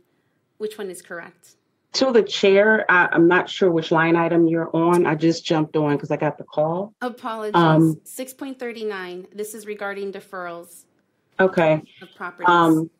which 0.58 0.76
one 0.76 0.90
is 0.90 1.00
correct. 1.00 1.56
To 1.94 2.12
the 2.12 2.22
chair, 2.22 2.84
I, 2.88 3.08
I'm 3.10 3.26
not 3.26 3.50
sure 3.50 3.70
which 3.70 3.90
line 3.90 4.14
item 4.14 4.46
you're 4.46 4.70
on. 4.74 5.06
I 5.06 5.16
just 5.16 5.44
jumped 5.44 5.74
on 5.76 5.96
because 5.96 6.12
I 6.12 6.16
got 6.16 6.38
the 6.38 6.44
call. 6.44 6.94
Apologies. 7.00 7.56
Um, 7.56 7.96
6.39. 8.04 9.26
This 9.34 9.54
is 9.54 9.66
regarding 9.66 10.12
deferrals 10.12 10.84
Okay. 11.40 11.82
of 12.00 12.14
properties. 12.14 12.48
Um, 12.48 12.90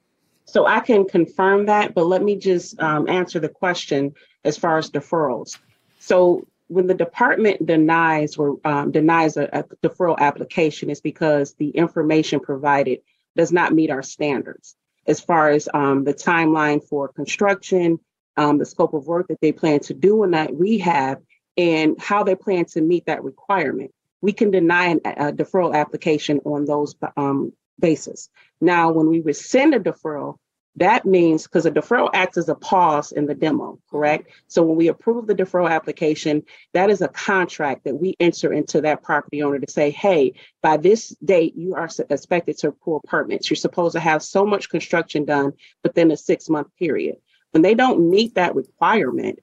so 0.45 0.67
I 0.67 0.81
can 0.81 1.05
confirm 1.07 1.67
that, 1.67 1.95
but 1.95 2.07
let 2.07 2.23
me 2.23 2.35
just 2.37 2.81
um, 2.81 3.09
answer 3.09 3.39
the 3.39 3.49
question 3.49 4.13
as 4.45 4.59
far 4.59 4.79
as 4.79 4.91
deferrals. 4.91 5.57
So 6.01 6.49
when 6.67 6.89
the 6.89 6.95
department 6.95 7.65
denies 7.65 8.37
or 8.37 8.59
um, 8.65 8.91
denies 8.91 9.37
a, 9.37 9.45
a 9.53 9.63
deferral 9.87 10.19
application, 10.19 10.91
it's 10.91 11.01
because 11.01 11.55
the 11.55 11.69
information 11.71 12.41
provided 12.41 13.03
does 13.37 13.53
not 13.53 13.73
meet 13.73 13.91
our 13.91 14.03
standards 14.03 14.75
as 15.07 15.21
far 15.21 15.51
as 15.51 15.69
um, 15.73 16.03
the 16.03 16.15
timeline 16.15 16.83
for 16.83 17.07
construction, 17.09 18.01
um, 18.41 18.57
the 18.57 18.65
scope 18.65 18.95
of 18.95 19.07
work 19.07 19.29
that 19.29 19.41
they 19.43 19.53
plan 19.53 19.81
to 19.81 19.95
do 19.95 20.25
in 20.25 20.31
that 20.31 20.55
rehab, 20.55 21.23
and 21.57 22.01
how 22.01 22.25
they 22.25 22.35
plan 22.35 22.65
to 22.65 22.81
meet 22.81 23.05
that 23.07 23.23
requirement. 23.23 23.91
We 24.23 24.33
can 24.33 24.51
deny 24.51 24.87
an, 24.87 25.01
a 25.05 25.33
deferral 25.33 25.75
application 25.75 26.41
on 26.45 26.65
those 26.65 26.95
um, 27.17 27.53
basis. 27.79 28.31
Now, 28.61 28.93
when 28.93 29.09
we 29.09 29.21
rescind 29.21 29.75
a 29.75 29.81
deferral, 29.81 30.37
that 30.77 31.05
means 31.05 31.43
because 31.43 31.67
a 31.67 31.71
deferral 31.71 32.11
acts 32.15 32.39
as 32.39 32.49
a 32.49 32.55
pause 32.55 33.13
in 33.13 33.27
the 33.27 33.35
demo, 33.35 33.79
correct? 33.91 34.31
So 34.47 34.63
when 34.63 34.77
we 34.77 34.89
approve 34.89 35.27
the 35.27 35.35
deferral 35.35 35.71
application, 35.71 36.45
that 36.73 36.89
is 36.89 37.03
a 37.03 37.09
contract 37.09 37.85
that 37.85 37.97
we 37.97 38.15
enter 38.21 38.53
into 38.53 38.81
that 38.83 39.03
property 39.03 39.43
owner 39.43 39.59
to 39.59 39.71
say, 39.71 39.91
hey, 39.91 40.35
by 40.63 40.77
this 40.79 41.11
date, 41.23 41.55
you 41.57 41.75
are 41.75 41.89
expected 42.09 42.57
to 42.59 42.73
pull 42.73 43.01
apartments. 43.05 43.51
You're 43.51 43.57
supposed 43.57 43.95
to 43.95 44.01
have 44.01 44.23
so 44.23 44.47
much 44.47 44.71
construction 44.71 45.25
done 45.25 45.53
within 45.83 46.11
a 46.13 46.17
six 46.17 46.49
month 46.49 46.69
period. 46.79 47.17
When 47.53 47.63
they 47.63 47.75
don't 47.75 48.11
meet 48.11 48.35
that 48.35 48.55
requirement, 48.55 49.41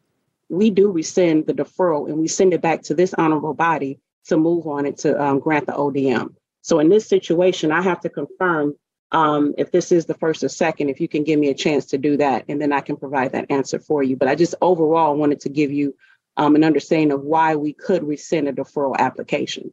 we 0.49 0.69
do 0.69 0.91
rescind 0.91 1.45
the 1.45 1.53
deferral 1.53 2.07
and 2.07 2.17
we 2.17 2.27
send 2.27 2.53
it 2.53 2.61
back 2.61 2.83
to 2.83 2.93
this 2.93 3.13
honorable 3.13 3.53
body 3.53 3.99
to 4.25 4.37
move 4.37 4.67
on 4.67 4.85
it 4.85 4.97
to 4.99 5.21
um, 5.21 5.39
grant 5.39 5.65
the 5.65 5.73
ODM. 5.73 6.35
So 6.61 6.79
in 6.79 6.89
this 6.89 7.07
situation, 7.07 7.71
I 7.71 7.81
have 7.81 8.01
to 8.01 8.09
confirm 8.09 8.75
um, 9.11 9.53
if 9.57 9.71
this 9.71 9.91
is 9.91 10.05
the 10.05 10.13
first 10.13 10.43
or 10.43 10.49
second, 10.49 10.89
if 10.89 10.99
you 10.99 11.07
can 11.07 11.23
give 11.23 11.39
me 11.39 11.49
a 11.49 11.53
chance 11.53 11.85
to 11.87 11.97
do 11.97 12.17
that, 12.17 12.43
and 12.49 12.61
then 12.61 12.73
I 12.73 12.81
can 12.81 12.97
provide 12.97 13.31
that 13.31 13.49
answer 13.49 13.79
for 13.79 14.03
you. 14.03 14.17
But 14.17 14.27
I 14.27 14.35
just 14.35 14.55
overall 14.61 15.15
wanted 15.15 15.39
to 15.41 15.49
give 15.49 15.71
you 15.71 15.95
um, 16.35 16.55
an 16.55 16.63
understanding 16.63 17.11
of 17.11 17.23
why 17.23 17.55
we 17.55 17.73
could 17.73 18.03
rescind 18.03 18.49
a 18.49 18.53
deferral 18.53 18.97
application. 18.97 19.71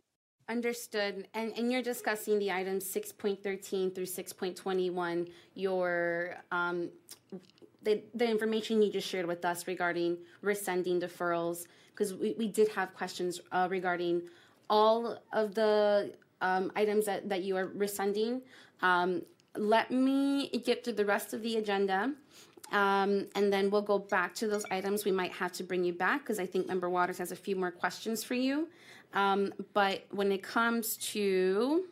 Understood. 0.48 1.27
And, 1.35 1.56
and 1.56 1.73
you're 1.73 1.82
discussing 1.82 2.39
the 2.39 2.52
items 2.52 2.85
6.13 2.85 3.94
through 3.94 4.05
6.21, 4.05 5.31
your 5.55 6.36
um, 6.52 6.90
the, 7.85 8.02
the 8.15 8.28
information 8.28 8.82
you 8.82 8.90
just 8.90 9.09
shared 9.09 9.27
with 9.27 9.44
us 9.44 9.66
regarding 9.66 10.19
rescinding 10.43 11.01
deferrals, 11.01 11.66
because 11.90 12.15
we, 12.15 12.35
we 12.39 12.48
did 12.48 12.69
have 12.69 12.94
questions 12.94 13.40
uh, 13.52 13.69
regarding 13.70 14.23
all 14.69 15.19
of 15.32 15.55
the 15.55 16.12
um, 16.40 16.73
items 16.74 17.06
that, 17.06 17.28
that 17.28 17.43
you 17.43 17.56
are 17.56 17.66
rescinding. 17.66 18.43
Um, 18.82 19.23
let 19.56 19.90
me 19.90 20.48
get 20.65 20.85
through 20.85 20.94
the 20.94 21.05
rest 21.05 21.32
of 21.32 21.43
the 21.43 21.56
agenda. 21.56 22.12
Um, 22.73 23.27
and 23.36 23.52
then 23.52 23.70
we'll 23.70 23.82
go 23.82 23.98
back 23.98 24.35
to 24.36 24.48
those 24.48 24.65
items. 24.70 25.05
We 25.05 25.12
might 25.12 25.32
have 25.32 25.52
to 25.52 25.62
bring 25.62 25.85
you 25.85 25.93
back 25.93 26.23
because 26.23 26.40
I 26.40 26.47
think 26.47 26.66
Member 26.66 26.89
Waters 26.89 27.19
has 27.19 27.31
a 27.31 27.36
few 27.36 27.56
more 27.56 27.70
questions 27.70 28.24
for 28.24 28.35
you. 28.35 28.69
Um, 29.12 29.52
but 29.74 30.05
when 30.11 30.32
it 30.32 30.43
comes 30.43 30.97
to, 31.12 31.85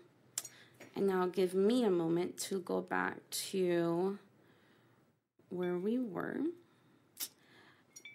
and 0.96 1.06
now 1.06 1.26
give 1.26 1.54
me 1.54 1.84
a 1.84 1.90
moment 1.90 2.36
to 2.38 2.60
go 2.60 2.80
back 2.80 3.18
to 3.30 4.18
where 5.52 5.76
we 5.76 5.98
were. 5.98 6.38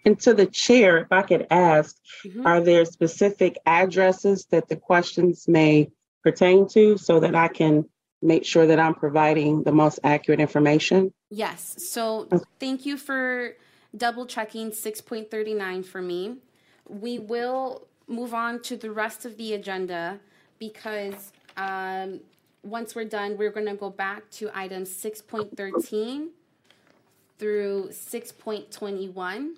And 0.04 0.18
to 0.20 0.34
the 0.34 0.46
chair, 0.46 0.98
if 0.98 1.12
I 1.12 1.22
could 1.22 1.46
ask, 1.50 1.96
mm-hmm. 2.24 2.46
are 2.46 2.60
there 2.60 2.84
specific 2.84 3.58
addresses 3.66 4.46
that 4.46 4.68
the 4.68 4.76
questions 4.76 5.46
may 5.46 5.90
pertain 6.22 6.68
to 6.68 6.96
so 6.96 7.20
that 7.20 7.34
I 7.34 7.48
can 7.48 7.84
make 8.22 8.44
sure 8.44 8.66
that 8.66 8.80
I'm 8.80 8.94
providing 8.94 9.62
the 9.62 9.72
most 9.72 10.00
accurate 10.02 10.40
information? 10.40 11.12
Yes. 11.30 11.76
So 11.78 12.28
thank 12.58 12.86
you 12.86 12.96
for 12.96 13.54
double 13.96 14.26
checking 14.26 14.70
6.39 14.70 15.84
for 15.84 16.02
me. 16.02 16.36
We 16.88 17.18
will 17.18 17.86
move 18.06 18.34
on 18.34 18.62
to 18.62 18.76
the 18.76 18.90
rest 18.90 19.24
of 19.24 19.36
the 19.36 19.54
agenda 19.54 20.20
because 20.58 21.32
um, 21.56 22.20
once 22.62 22.94
we're 22.94 23.04
done, 23.04 23.36
we're 23.36 23.50
going 23.50 23.66
to 23.66 23.74
go 23.74 23.90
back 23.90 24.28
to 24.30 24.50
item 24.54 24.84
6.13 24.84 26.28
through 27.38 27.88
6.21. 27.90 29.50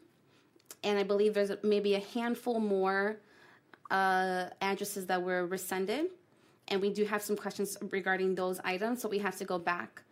And 0.82 0.98
I 0.98 1.02
believe 1.02 1.35
there's 1.35 1.52
maybe 1.62 1.94
a 1.94 2.01
handful 2.01 2.59
more 2.61 3.16
uh, 3.90 4.47
addresses 4.61 5.07
that 5.07 5.23
were 5.23 5.47
rescinded 5.47 6.07
and 6.70 6.81
we 6.81 6.90
do 6.90 7.05
have 7.05 7.20
some 7.20 7.36
questions 7.36 7.77
regarding 7.90 8.35
those 8.36 8.61
items, 8.65 9.02
so 9.02 9.09
we 9.09 9.19
have 9.19 9.36
to 9.39 9.44
go 9.44 9.59
back 9.59 10.02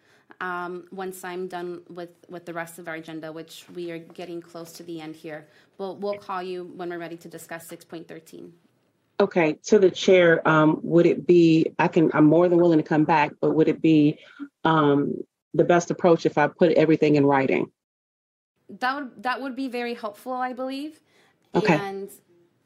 um, 0.40 0.84
once 0.90 1.24
I'm 1.24 1.46
done 1.46 1.82
with, 1.88 2.10
with 2.28 2.44
the 2.44 2.52
rest 2.52 2.78
of 2.78 2.88
our 2.88 2.96
agenda, 2.96 3.32
which 3.32 3.64
we 3.74 3.90
are 3.92 3.98
getting 3.98 4.40
close 4.40 4.72
to 4.72 4.82
the 4.82 5.00
end 5.00 5.16
here. 5.16 5.46
We'll, 5.78 5.96
we'll 5.96 6.18
call 6.18 6.42
you 6.42 6.64
when 6.76 6.90
we're 6.90 6.98
ready 6.98 7.16
to 7.16 7.28
discuss 7.28 7.68
6.13. 7.68 8.50
Okay, 9.20 9.54
to 9.64 9.78
the 9.78 9.90
chair, 9.90 10.46
um, 10.46 10.78
would 10.82 11.06
it 11.06 11.26
be, 11.26 11.72
I 11.78 11.88
can, 11.88 12.10
I'm 12.12 12.26
more 12.26 12.48
than 12.48 12.58
willing 12.58 12.78
to 12.78 12.84
come 12.84 13.04
back, 13.04 13.32
but 13.40 13.52
would 13.52 13.68
it 13.68 13.80
be 13.80 14.18
um, 14.64 15.14
the 15.54 15.64
best 15.64 15.90
approach 15.90 16.26
if 16.26 16.38
I 16.38 16.46
put 16.48 16.72
everything 16.72 17.16
in 17.16 17.26
writing? 17.26 17.70
That 18.68 18.94
would, 18.94 19.22
that 19.22 19.40
would 19.40 19.56
be 19.56 19.68
very 19.68 19.94
helpful, 19.94 20.32
I 20.32 20.52
believe. 20.52 21.00
Okay. 21.54 21.74
And 21.74 22.10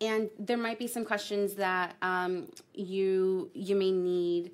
and 0.00 0.30
there 0.36 0.56
might 0.56 0.80
be 0.80 0.88
some 0.88 1.04
questions 1.04 1.54
that 1.54 1.94
um, 2.02 2.48
you 2.74 3.50
you 3.54 3.76
may 3.76 3.92
need 3.92 4.50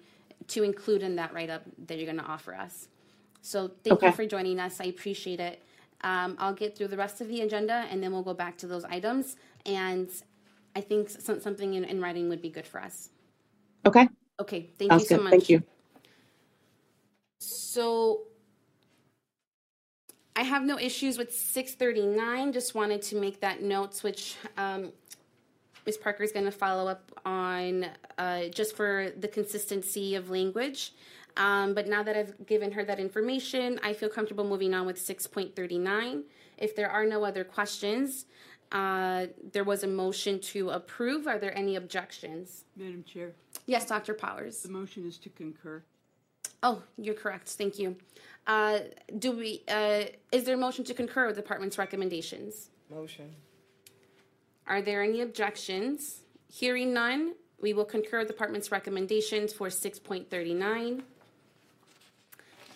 to 0.49 0.63
include 0.63 1.03
in 1.03 1.17
that 1.17 1.33
write 1.33 1.51
up 1.51 1.63
that 1.87 1.97
you're 1.97 2.07
going 2.07 2.19
to 2.19 2.31
offer 2.31 2.55
us. 2.55 2.89
So 3.41 3.71
thank 3.83 3.95
okay. 3.95 4.09
you 4.09 4.13
for 4.13 4.27
joining 4.27 4.61
us. 4.61 4.81
I 4.81 4.85
appreciate 4.85 5.41
it. 5.41 5.63
Um, 6.03 6.37
I'll 6.39 6.55
get 6.55 6.77
through 6.77 6.89
the 6.89 6.97
rest 6.97 7.21
of 7.21 7.29
the 7.29 7.41
agenda 7.41 7.87
and 7.91 8.03
then 8.03 8.13
we'll 8.13 8.23
go 8.23 8.35
back 8.35 8.57
to 8.59 8.67
those 8.67 8.85
items. 8.85 9.37
And 9.67 10.09
I 10.77 10.81
think 10.81 11.11
some, 11.11 11.41
something 11.41 11.75
in, 11.75 11.85
in, 11.85 12.01
writing 12.01 12.29
would 12.29 12.41
be 12.41 12.51
good 12.51 12.67
for 12.67 12.81
us. 12.81 13.11
Okay. 13.85 14.09
Okay. 14.41 14.71
Thank 14.79 14.93
Sounds 14.93 15.03
you 15.03 15.09
so 15.09 15.17
good. 15.17 15.25
much. 15.25 15.31
Thank 15.33 15.49
you. 15.51 15.63
So 17.39 18.23
I 20.37 20.43
have 20.43 20.63
no 20.63 20.79
issues 20.79 21.19
with 21.19 21.35
639. 21.35 22.53
Just 22.53 22.75
wanted 22.75 23.03
to 23.03 23.17
make 23.17 23.41
that 23.41 23.63
note, 23.63 24.03
which 24.03 24.37
um, 24.57 24.93
Ms. 25.87 25.97
Parker 25.97 26.23
is 26.23 26.33
going 26.33 26.45
to 26.45 26.53
follow 26.53 26.89
up 26.89 27.11
on 27.25 27.87
uh, 28.19 28.45
just 28.49 28.77
for 28.77 29.11
the 29.19 29.29
consistency 29.29 30.15
of 30.15 30.31
language. 30.31 30.93
Um, 31.37 31.75
but 31.75 31.87
now 31.87 32.03
that 32.03 32.17
I've 32.17 32.47
given 32.47 32.73
her 32.73 32.85
that 32.85 32.99
information, 32.99 33.79
I 33.83 33.93
feel 33.93 34.09
comfortable 34.09 34.45
moving 34.45 34.75
on 34.75 34.87
with 34.87 34.97
6.39. 34.97 36.23
If 36.57 36.75
there 36.75 36.91
are 36.91 37.07
no 37.07 37.25
other 37.25 37.45
questions, 37.45 38.27
uh, 38.73 39.27
there 39.53 39.65
was 39.65 39.85
a 39.85 39.87
motion 39.87 40.41
to 40.41 40.71
approve. 40.71 41.27
Are 41.27 41.39
there 41.39 41.57
any 41.57 41.77
objections? 41.77 42.65
Madam 42.77 43.05
Chair. 43.05 43.33
Yes, 43.67 43.87
Dr. 43.87 44.15
Powers. 44.15 44.63
The 44.63 44.71
motion 44.71 45.07
is 45.07 45.17
to 45.19 45.29
concur. 45.31 45.83
Oh, 46.63 46.83
you're 46.97 47.15
correct. 47.15 47.49
Thank 47.49 47.79
you. 47.79 47.97
Uh, 48.47 48.81
do 49.19 49.33
we? 49.33 49.63
Uh, 49.69 50.05
is 50.33 50.45
there 50.45 50.55
a 50.55 50.59
motion 50.59 50.85
to 50.85 50.95
concur 50.95 51.27
with 51.27 51.37
the 51.37 51.43
department's 51.43 51.79
recommendations? 51.79 52.71
Motion. 52.91 53.35
Are 54.67 54.83
there 54.83 55.03
any 55.03 55.21
objections? 55.21 56.21
Hearing 56.51 56.93
none, 56.93 57.35
we 57.61 57.73
will 57.73 57.85
concur 57.85 58.19
with 58.19 58.29
the 58.29 58.33
department's 58.33 58.73
recommendations 58.73 59.53
for 59.53 59.69
6.39. 59.69 61.03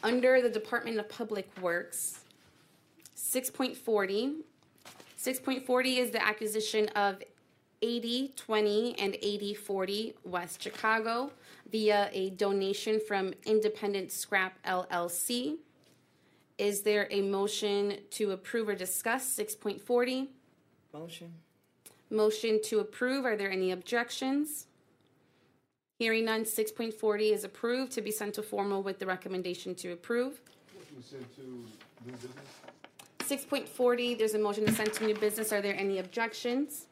Under 0.02 0.42
the 0.42 0.48
Department 0.48 0.98
of 0.98 1.08
Public 1.08 1.48
Works, 1.60 2.20
6.40. 3.16 4.36
6.40 5.18 5.98
is 5.98 6.10
the 6.10 6.24
acquisition 6.24 6.88
of 6.88 7.22
8020 7.82 8.98
and 8.98 9.14
8040 9.14 10.14
West 10.24 10.62
Chicago 10.62 11.30
via 11.72 12.10
a 12.12 12.30
donation 12.30 13.00
from 13.00 13.32
Independent 13.44 14.12
Scrap 14.12 14.62
LLC. 14.64 15.56
Is 16.58 16.82
there 16.82 17.08
a 17.10 17.22
motion 17.22 17.96
to 18.10 18.32
approve 18.32 18.68
or 18.68 18.74
discuss 18.74 19.36
6.40? 19.36 20.28
Motion. 20.92 21.32
Motion 22.10 22.60
to 22.64 22.80
approve. 22.80 23.24
Are 23.24 23.36
there 23.36 23.50
any 23.50 23.70
objections? 23.70 24.66
Hearing 25.98 26.26
none, 26.26 26.44
6.40 26.44 27.32
is 27.32 27.44
approved 27.44 27.92
to 27.92 28.02
be 28.02 28.10
sent 28.10 28.34
to 28.34 28.42
formal 28.42 28.82
with 28.82 28.98
the 28.98 29.06
recommendation 29.06 29.74
to 29.76 29.92
approve. 29.92 30.40
6.40, 33.20 34.18
there's 34.18 34.34
a 34.34 34.38
motion 34.38 34.66
to 34.66 34.72
send 34.72 34.92
to 34.92 35.06
new 35.06 35.14
business. 35.14 35.52
Are 35.52 35.62
there 35.62 35.74
any 35.74 35.98
objections? 35.98 36.86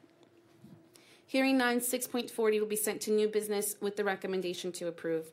Hearing 1.31 1.59
none, 1.59 1.78
6.40 1.78 2.59
will 2.59 2.66
be 2.66 2.74
sent 2.74 3.01
to 3.02 3.12
new 3.12 3.28
business 3.28 3.77
with 3.81 3.94
the 3.94 4.02
recommendation 4.02 4.73
to 4.73 4.89
approve. 4.89 5.31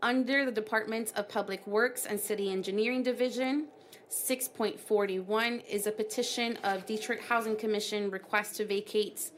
Under 0.00 0.44
the 0.44 0.52
Department 0.52 1.12
of 1.16 1.28
Public 1.28 1.66
Works 1.66 2.06
and 2.06 2.20
City 2.20 2.52
Engineering 2.52 3.02
Division, 3.02 3.66
6.41 4.08 5.68
is 5.68 5.88
a 5.88 5.90
petition 5.90 6.56
of 6.62 6.86
Detroit 6.86 7.18
Housing 7.28 7.56
Commission 7.56 8.12
request 8.12 8.54
to 8.58 8.64
vacate 8.64 9.32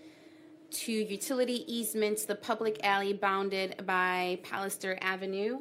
to 0.70 0.93
utility 0.93 1.64
easements 1.66 2.26
the 2.26 2.34
public 2.34 2.78
alley 2.84 3.14
bounded 3.14 3.86
by 3.86 4.38
Pallister 4.43 4.98
Avenue, 5.01 5.60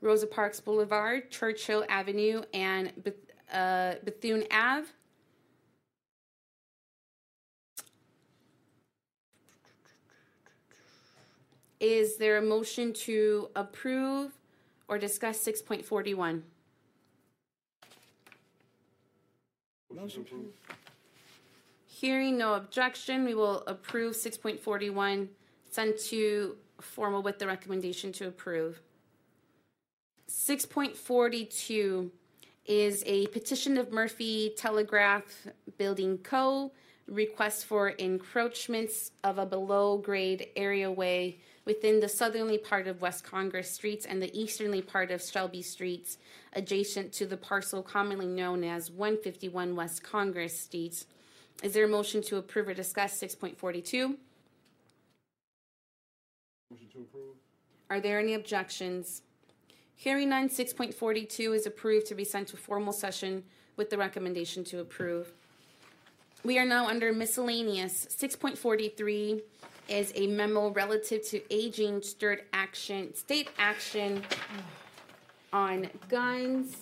Rosa 0.00 0.26
Parks 0.26 0.58
Boulevard, 0.58 1.30
Churchill 1.30 1.84
Avenue, 1.88 2.42
and 2.52 2.92
uh, 3.54 3.94
Bethune 4.04 4.42
Ave. 4.50 4.88
Is 11.80 12.18
there 12.18 12.36
a 12.36 12.42
motion 12.42 12.92
to 12.92 13.48
approve 13.56 14.32
or 14.86 14.98
discuss 14.98 15.40
six 15.40 15.62
point 15.62 15.84
forty-one? 15.84 16.44
Motion 19.92 20.22
approved. 20.22 20.48
Hearing 21.86 22.38
no 22.38 22.54
objection, 22.54 23.24
we 23.24 23.34
will 23.34 23.62
approve 23.66 24.14
six 24.14 24.36
point 24.36 24.60
forty-one, 24.60 25.30
send 25.70 25.98
to 26.08 26.56
formal 26.80 27.22
with 27.22 27.38
the 27.38 27.46
recommendation 27.46 28.12
to 28.12 28.28
approve. 28.28 28.80
Six 30.26 30.66
point 30.66 30.94
forty-two 30.96 32.10
is 32.66 33.02
a 33.06 33.26
petition 33.28 33.78
of 33.78 33.90
Murphy 33.90 34.52
Telegraph 34.56 35.46
Building 35.78 36.18
Co. 36.18 36.72
Request 37.08 37.64
for 37.64 37.88
encroachments 37.88 39.10
of 39.24 39.38
a 39.38 39.46
below-grade 39.46 40.46
areaway 40.54 41.38
within 41.70 42.00
the 42.00 42.08
southerly 42.08 42.58
part 42.58 42.88
of 42.88 43.00
West 43.00 43.22
Congress 43.22 43.70
Streets 43.70 44.04
and 44.04 44.20
the 44.20 44.36
easterly 44.36 44.82
part 44.82 45.12
of 45.12 45.22
Shelby 45.22 45.62
Streets, 45.62 46.18
adjacent 46.52 47.12
to 47.12 47.26
the 47.26 47.36
parcel 47.36 47.80
commonly 47.80 48.26
known 48.26 48.64
as 48.64 48.90
one 48.90 49.16
fifty-one 49.16 49.76
West 49.76 50.02
Congress 50.02 50.58
Streets. 50.58 51.06
Is 51.62 51.72
there 51.72 51.84
a 51.84 51.88
motion 51.88 52.22
to 52.22 52.38
approve 52.38 52.66
or 52.66 52.74
discuss 52.74 53.12
six 53.12 53.36
point 53.36 53.56
forty-two? 53.56 54.16
Motion 56.72 56.88
to 56.92 56.98
approve. 57.02 57.36
Are 57.88 58.00
there 58.00 58.18
any 58.18 58.34
objections? 58.34 59.22
Hearing 59.94 60.30
none, 60.30 60.48
six 60.48 60.72
point 60.72 60.92
forty-two 60.92 61.52
is 61.52 61.66
approved 61.66 62.08
to 62.08 62.16
be 62.16 62.24
sent 62.24 62.48
to 62.48 62.56
formal 62.56 62.92
session 62.92 63.44
with 63.76 63.90
the 63.90 63.96
recommendation 63.96 64.64
to 64.64 64.80
approve. 64.80 65.30
We 66.42 66.58
are 66.58 66.66
now 66.66 66.88
under 66.88 67.12
miscellaneous. 67.12 68.08
Six 68.10 68.34
point 68.34 68.58
forty-three 68.58 69.42
is 69.88 70.12
a 70.14 70.26
memo 70.26 70.70
relative 70.70 71.26
to 71.28 71.40
aging 71.52 72.02
state 72.02 72.44
action, 72.52 73.14
state 73.14 73.50
action 73.58 74.22
on 75.52 75.88
guns. 76.08 76.76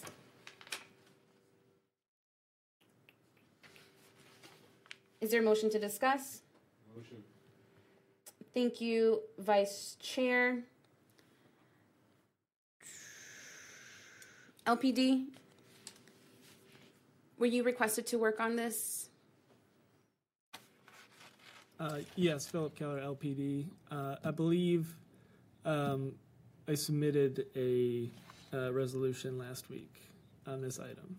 Is 5.21 5.31
there 5.31 5.41
a 5.41 5.45
motion 5.45 5.69
to 5.71 5.79
discuss? 5.79 6.43
Motion. 6.97 7.25
Thank 8.55 8.81
you, 8.81 9.21
Vice 9.39 9.97
Chair. 10.01 10.61
LPD, 14.67 15.25
were 17.39 17.47
you 17.47 17.63
requested 17.63 18.07
to 18.09 18.19
work 18.19 18.39
on 18.39 18.57
this? 18.57 19.08
Uh, 21.81 21.99
yes, 22.17 22.47
Philip 22.47 22.75
Keller, 22.75 23.01
LPD. 23.01 23.67
Uh, 23.91 24.17
I 24.25 24.31
believe 24.33 24.97
um, 25.65 26.13
I 26.67 26.75
submitted 26.75 27.47
a 27.57 28.11
uh, 28.53 28.73
resolution 28.73 29.39
last 29.39 29.71
week 29.71 29.95
on 30.47 30.61
this 30.61 30.79
item 30.81 31.17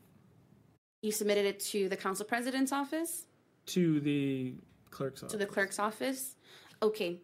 You 1.02 1.11
submitted 1.11 1.45
it 1.45 1.60
to 1.72 1.88
the 1.88 1.95
council 1.95 2.26
president's 2.26 2.72
office, 2.72 3.26
to 3.68 3.99
the 4.02 4.56
clerk's 4.91 5.22
office. 5.23 5.31
to 5.31 5.38
the 5.38 5.45
clerk's 5.45 5.80
office? 5.80 6.36
Okay. 6.81 7.19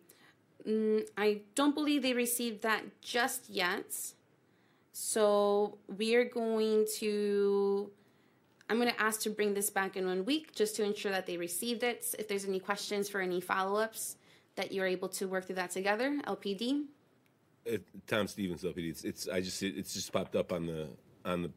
Mm, 0.68 1.06
I 1.18 1.42
don't 1.56 1.76
believe 1.76 2.02
they 2.04 2.14
received 2.14 2.62
that 2.64 2.84
just 3.02 3.50
yet. 3.50 3.94
So 4.94 5.78
we 5.98 6.16
are 6.16 6.24
going 6.26 6.86
to, 7.00 7.92
I'm 8.70 8.78
going 8.78 8.90
to 8.90 9.02
ask 9.02 9.22
to 9.22 9.30
bring 9.30 9.54
this 9.54 9.70
back 9.70 9.96
in 9.96 10.08
one 10.08 10.26
week 10.26 10.56
just 10.56 10.76
to 10.78 10.84
ensure 10.84 11.12
that 11.12 11.28
they 11.28 11.38
received 11.38 11.84
it. 11.84 12.16
If 12.18 12.28
there's 12.28 12.46
any 12.46 12.60
questions 12.60 13.08
for 13.10 13.22
any 13.22 13.40
follow-ups, 13.40 14.18
that 14.56 14.72
you're 14.72 14.88
able 14.88 15.10
to 15.10 15.28
work 15.28 15.46
through 15.46 15.56
that 15.56 15.72
together, 15.72 16.20
LPD. 16.26 16.86
It, 17.66 17.84
Tom 18.08 18.28
Stevens, 18.28 18.64
LPD. 18.64 18.90
It's, 18.90 19.04
it's 19.04 19.28
I 19.28 19.42
just 19.42 19.62
it, 19.64 19.78
it's 19.78 19.94
just 19.94 20.12
popped 20.12 20.36
up 20.36 20.52
on 20.52 20.66
the 20.66 20.88
on 21.24 21.42
the 21.42 21.52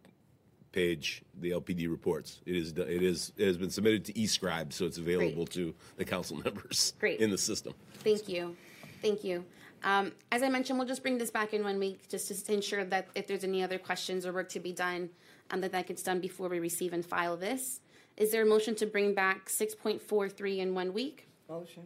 page 0.72 1.22
the 1.40 1.50
LPD 1.50 1.90
reports. 1.90 2.40
It 2.46 2.56
is 2.56 2.72
it 2.72 3.02
is 3.02 3.32
it 3.36 3.46
has 3.46 3.56
been 3.56 3.70
submitted 3.70 4.04
to 4.06 4.12
eScribe, 4.14 4.72
so 4.72 4.84
it's 4.84 4.98
available 4.98 5.46
to 5.46 5.74
the 5.96 6.04
council 6.04 6.36
members 6.44 6.94
Great. 6.98 7.20
in 7.20 7.30
the 7.30 7.38
system. 7.38 7.74
Thank 7.98 8.28
you. 8.28 8.56
Thank 9.02 9.22
you. 9.22 9.44
Um, 9.84 10.12
as 10.32 10.42
I 10.42 10.48
mentioned, 10.48 10.78
we'll 10.78 10.88
just 10.88 11.02
bring 11.02 11.18
this 11.18 11.30
back 11.30 11.54
in 11.54 11.62
one 11.62 11.78
week 11.78 12.08
just 12.08 12.46
to 12.46 12.52
ensure 12.52 12.84
that 12.84 13.06
if 13.14 13.28
there's 13.28 13.44
any 13.44 13.62
other 13.62 13.78
questions 13.78 14.26
or 14.26 14.32
work 14.32 14.48
to 14.50 14.60
be 14.60 14.72
done, 14.72 15.08
um, 15.50 15.60
that 15.60 15.72
that 15.72 15.86
gets 15.86 16.02
done 16.02 16.20
before 16.20 16.48
we 16.48 16.60
receive 16.60 16.92
and 16.92 17.04
file 17.04 17.36
this. 17.36 17.80
Is 18.16 18.32
there 18.32 18.42
a 18.42 18.46
motion 18.46 18.74
to 18.76 18.86
bring 18.86 19.14
back 19.14 19.48
6.43 19.48 20.58
in 20.58 20.74
one 20.74 20.92
week? 20.92 21.28
Motion. 21.48 21.84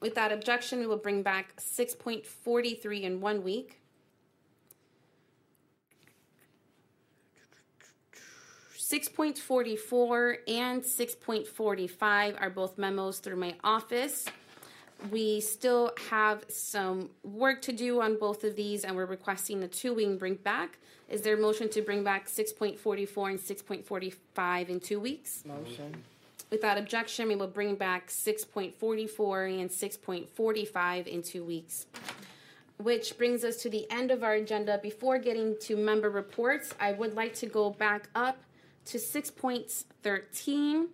Without 0.00 0.30
objection, 0.30 0.78
we 0.78 0.86
will 0.86 0.98
bring 0.98 1.22
back 1.22 1.56
6.43 1.56 3.02
in 3.02 3.20
one 3.20 3.42
week. 3.42 3.80
Six 8.76 9.06
point 9.06 9.36
forty-four 9.36 10.38
and 10.48 10.82
six 10.82 11.14
point 11.14 11.46
forty-five 11.46 12.36
are 12.40 12.48
both 12.48 12.78
memos 12.78 13.18
through 13.18 13.36
my 13.36 13.54
office. 13.62 14.24
We 15.10 15.40
still 15.40 15.92
have 16.10 16.44
some 16.48 17.10
work 17.22 17.62
to 17.62 17.72
do 17.72 18.00
on 18.02 18.18
both 18.18 18.42
of 18.42 18.56
these, 18.56 18.84
and 18.84 18.96
we're 18.96 19.06
requesting 19.06 19.60
the 19.60 19.68
two 19.68 19.94
we 19.94 20.04
can 20.04 20.18
bring 20.18 20.34
back. 20.34 20.78
Is 21.08 21.22
there 21.22 21.36
a 21.36 21.40
motion 21.40 21.68
to 21.70 21.82
bring 21.82 22.02
back 22.02 22.28
six 22.28 22.52
point 22.52 22.78
forty-four 22.78 23.30
and 23.30 23.40
six 23.40 23.62
point 23.62 23.86
forty-five 23.86 24.68
in 24.68 24.80
two 24.80 25.00
weeks? 25.00 25.44
Motion. 25.46 26.02
Without 26.50 26.78
objection, 26.78 27.28
we 27.28 27.36
will 27.36 27.46
bring 27.46 27.76
back 27.76 28.10
six 28.10 28.44
point 28.44 28.74
forty-four 28.74 29.44
and 29.44 29.70
six 29.70 29.96
point 29.96 30.28
forty-five 30.28 31.06
in 31.06 31.22
two 31.22 31.44
weeks. 31.44 31.86
Which 32.78 33.16
brings 33.16 33.44
us 33.44 33.56
to 33.62 33.70
the 33.70 33.90
end 33.90 34.10
of 34.10 34.22
our 34.22 34.34
agenda. 34.34 34.78
Before 34.82 35.18
getting 35.18 35.56
to 35.62 35.76
member 35.76 36.10
reports, 36.10 36.74
I 36.80 36.92
would 36.92 37.14
like 37.14 37.34
to 37.36 37.46
go 37.46 37.70
back 37.70 38.08
up 38.14 38.38
to 38.86 38.98
six 38.98 39.30
point 39.30 39.70
thirteen. 40.02 40.88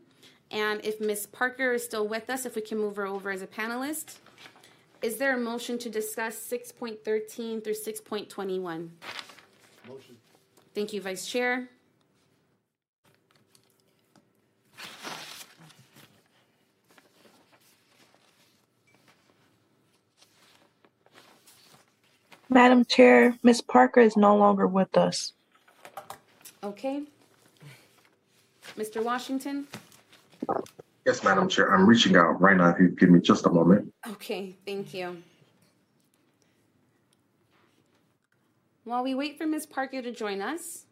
And 0.51 0.85
if 0.85 1.01
Ms. 1.01 1.27
Parker 1.27 1.73
is 1.73 1.85
still 1.85 2.07
with 2.07 2.31
us, 2.31 2.47
if 2.47 2.55
we 2.55 2.63
can 2.63 2.79
move 2.79 2.97
her 2.97 3.07
over 3.07 3.31
as 3.31 3.43
a 3.43 3.47
panelist. 3.47 4.19
Is 5.03 5.17
there 5.17 5.37
a 5.37 5.39
motion 5.39 5.79
to 5.81 5.91
discuss 5.91 6.39
six 6.39 6.73
point 6.73 7.05
thirteen 7.05 7.61
through 7.61 7.75
six 7.75 8.01
point 8.01 8.31
twenty-one? 8.31 8.93
Motion. 9.87 10.17
Thank 10.75 10.93
you, 10.93 11.01
Vice 11.03 11.27
Chair. 11.27 11.69
Madam 22.49 22.85
Chair, 22.85 23.37
Ms. 23.43 23.61
Parker 23.61 24.01
is 24.01 24.17
no 24.17 24.37
longer 24.37 24.67
with 24.67 24.97
us. 24.97 25.33
Okay. 26.63 27.03
Mr. 28.79 29.03
Washington? 29.03 29.67
Yes, 31.07 31.23
Madam 31.23 31.49
Chair, 31.49 31.73
I'm 31.75 31.87
reaching 31.87 32.17
out 32.17 32.41
right 32.41 32.57
now. 32.57 32.71
If 32.71 32.79
you 32.79 32.89
give 32.89 33.11
me 33.11 33.21
just 33.21 33.45
a 33.47 33.51
moment. 33.51 33.93
Okay, 34.09 34.57
thank 34.65 34.95
you. 34.95 35.23
While 38.85 39.03
we 39.03 39.15
wait 39.15 39.39
for 39.39 39.47
Ms. 39.47 39.67
Parker 39.67 40.03
to 40.03 40.13
join 40.13 40.41
us, 40.43 40.85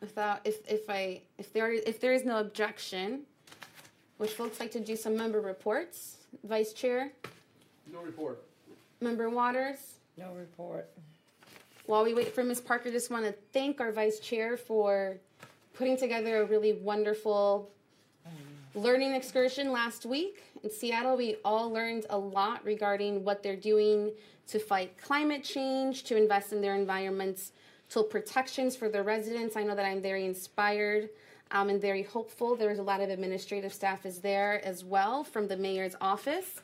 without 0.00 0.40
if 0.44 0.56
if 0.70 0.88
I 0.88 1.22
if 1.38 1.52
there 1.52 1.72
if 1.72 2.00
there 2.00 2.12
is 2.12 2.24
no 2.24 2.38
objection, 2.38 3.22
would 4.18 4.30
folks 4.30 4.60
like 4.60 4.70
to 4.72 4.80
do 4.80 4.96
some 4.96 5.16
member 5.16 5.40
reports? 5.40 6.16
Vice 6.44 6.72
Chair, 6.72 7.12
No 7.90 8.00
report. 8.02 8.42
Member 9.00 9.30
Waters. 9.30 9.78
No 10.18 10.32
report. 10.32 10.88
While 11.86 12.04
we 12.04 12.12
wait 12.12 12.34
for 12.34 12.44
Ms. 12.44 12.60
Parker, 12.60 12.90
just 12.90 13.10
want 13.10 13.24
to 13.24 13.32
thank 13.52 13.80
our 13.80 13.92
Vice 13.92 14.18
Chair 14.18 14.58
for 14.58 15.16
putting 15.78 15.96
together 15.96 16.42
a 16.42 16.44
really 16.44 16.72
wonderful 16.72 17.70
learning 18.74 19.14
excursion 19.14 19.70
last 19.70 20.04
week 20.04 20.42
in 20.64 20.70
Seattle. 20.70 21.16
We 21.16 21.36
all 21.44 21.72
learned 21.72 22.04
a 22.10 22.18
lot 22.18 22.64
regarding 22.64 23.22
what 23.22 23.44
they're 23.44 23.56
doing 23.56 24.10
to 24.48 24.58
fight 24.58 24.98
climate 25.00 25.44
change, 25.44 26.02
to 26.04 26.16
invest 26.16 26.52
in 26.52 26.60
their 26.60 26.74
environments, 26.74 27.52
to 27.90 28.02
protections 28.02 28.74
for 28.74 28.88
their 28.88 29.04
residents. 29.04 29.56
I 29.56 29.62
know 29.62 29.76
that 29.76 29.84
I'm 29.84 30.02
very 30.02 30.24
inspired 30.24 31.10
um, 31.52 31.70
and 31.70 31.80
very 31.80 32.02
hopeful. 32.02 32.56
There's 32.56 32.80
a 32.80 32.82
lot 32.82 33.00
of 33.00 33.08
administrative 33.08 33.72
staff 33.72 34.04
is 34.04 34.18
there 34.18 34.60
as 34.64 34.84
well 34.84 35.22
from 35.22 35.46
the 35.46 35.56
mayor's 35.56 35.94
office. 36.00 36.60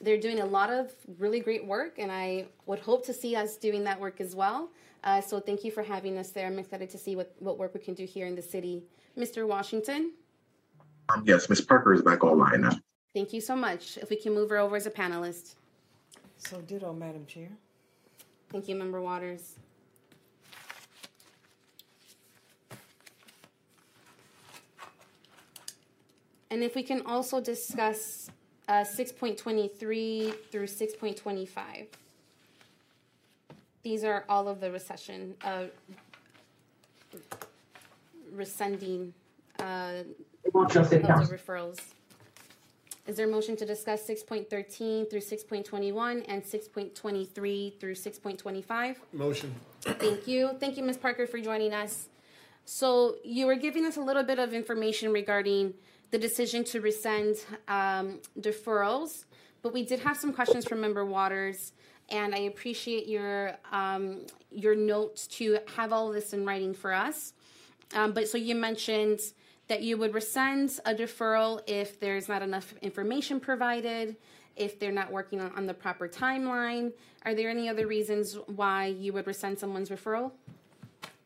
They're 0.00 0.20
doing 0.20 0.40
a 0.40 0.46
lot 0.46 0.70
of 0.70 0.92
really 1.18 1.38
great 1.38 1.64
work, 1.64 1.98
and 1.98 2.10
I 2.10 2.46
would 2.66 2.80
hope 2.80 3.06
to 3.06 3.12
see 3.12 3.36
us 3.36 3.56
doing 3.56 3.84
that 3.84 4.00
work 4.00 4.20
as 4.20 4.34
well. 4.34 4.68
Uh, 5.04 5.20
so 5.20 5.40
thank 5.40 5.64
you 5.64 5.70
for 5.70 5.82
having 5.82 6.18
us 6.18 6.30
there. 6.30 6.46
I'm 6.46 6.58
excited 6.58 6.90
to 6.90 6.98
see 6.98 7.16
what, 7.16 7.34
what 7.38 7.58
work 7.58 7.72
we 7.74 7.80
can 7.80 7.94
do 7.94 8.04
here 8.04 8.26
in 8.26 8.34
the 8.34 8.42
city. 8.42 8.82
Mr. 9.16 9.46
Washington, 9.46 10.12
Um, 11.08 11.22
yes, 11.26 11.48
Ms. 11.48 11.60
Parker 11.62 11.94
is 11.94 12.02
back 12.02 12.22
online 12.24 12.60
now. 12.62 12.72
thank 13.14 13.32
you 13.32 13.40
so 13.40 13.56
much. 13.56 13.96
If 13.98 14.10
we 14.10 14.16
can 14.16 14.34
move 14.34 14.50
her 14.50 14.58
over 14.58 14.76
as 14.76 14.86
a 14.86 14.90
panelist. 14.90 15.54
So 16.36 16.60
ditto, 16.60 16.92
Madam 16.92 17.26
Chair. 17.26 17.48
Thank 18.50 18.68
you, 18.68 18.74
Member 18.76 19.00
Waters. 19.00 19.56
And 26.50 26.62
if 26.62 26.74
we 26.74 26.82
can 26.82 27.02
also 27.04 27.40
discuss 27.40 28.30
uh, 28.68 28.84
6.23 28.84 30.34
through 30.50 30.66
6.25. 30.66 31.86
These 33.82 34.04
are 34.04 34.24
all 34.28 34.48
of 34.48 34.60
the 34.60 34.70
recession, 34.70 35.34
uh, 35.42 35.64
rescinding 38.32 39.14
uh, 39.58 40.02
of 40.54 40.70
the 40.70 40.98
referrals. 41.30 41.78
Is 43.06 43.16
there 43.16 43.26
a 43.26 43.30
motion 43.30 43.56
to 43.56 43.64
discuss 43.64 44.06
6.13 44.06 45.08
through 45.08 45.20
6.21 45.20 46.24
and 46.28 46.42
6.23 46.42 47.80
through 47.80 47.94
6.25? 47.94 48.96
Motion. 49.14 49.54
Thank 49.80 50.28
you. 50.28 50.50
Thank 50.60 50.76
you, 50.76 50.82
Ms. 50.82 50.98
Parker, 50.98 51.26
for 51.26 51.38
joining 51.40 51.72
us. 51.72 52.08
So 52.66 53.16
you 53.24 53.46
were 53.46 53.54
giving 53.54 53.86
us 53.86 53.96
a 53.96 54.02
little 54.02 54.24
bit 54.24 54.38
of 54.38 54.52
information 54.52 55.10
regarding 55.10 55.72
the 56.10 56.18
decision 56.18 56.64
to 56.64 56.82
rescind 56.82 57.36
um, 57.66 58.20
deferrals, 58.38 59.24
but 59.62 59.72
we 59.72 59.86
did 59.86 60.00
have 60.00 60.18
some 60.18 60.34
questions 60.34 60.66
from 60.66 60.82
Member 60.82 61.06
Waters, 61.06 61.72
and 62.10 62.34
I 62.34 62.38
appreciate 62.38 63.06
your 63.06 63.56
um, 63.72 64.26
your 64.50 64.74
notes 64.74 65.26
to 65.26 65.58
have 65.76 65.92
all 65.92 66.10
this 66.10 66.32
in 66.32 66.44
writing 66.44 66.74
for 66.74 66.92
us. 66.92 67.32
Um, 67.94 68.12
but 68.12 68.28
so 68.28 68.38
you 68.38 68.54
mentioned 68.54 69.20
that 69.68 69.82
you 69.82 69.96
would 69.98 70.14
rescind 70.14 70.78
a 70.86 70.94
deferral 70.94 71.60
if 71.66 72.00
there's 72.00 72.28
not 72.28 72.42
enough 72.42 72.74
information 72.80 73.38
provided, 73.38 74.16
if 74.56 74.78
they're 74.78 74.92
not 74.92 75.12
working 75.12 75.40
on, 75.40 75.52
on 75.52 75.66
the 75.66 75.74
proper 75.74 76.08
timeline. 76.08 76.92
Are 77.24 77.34
there 77.34 77.50
any 77.50 77.68
other 77.68 77.86
reasons 77.86 78.38
why 78.46 78.86
you 78.86 79.12
would 79.12 79.26
rescind 79.26 79.58
someone's 79.58 79.90
referral? 79.90 80.32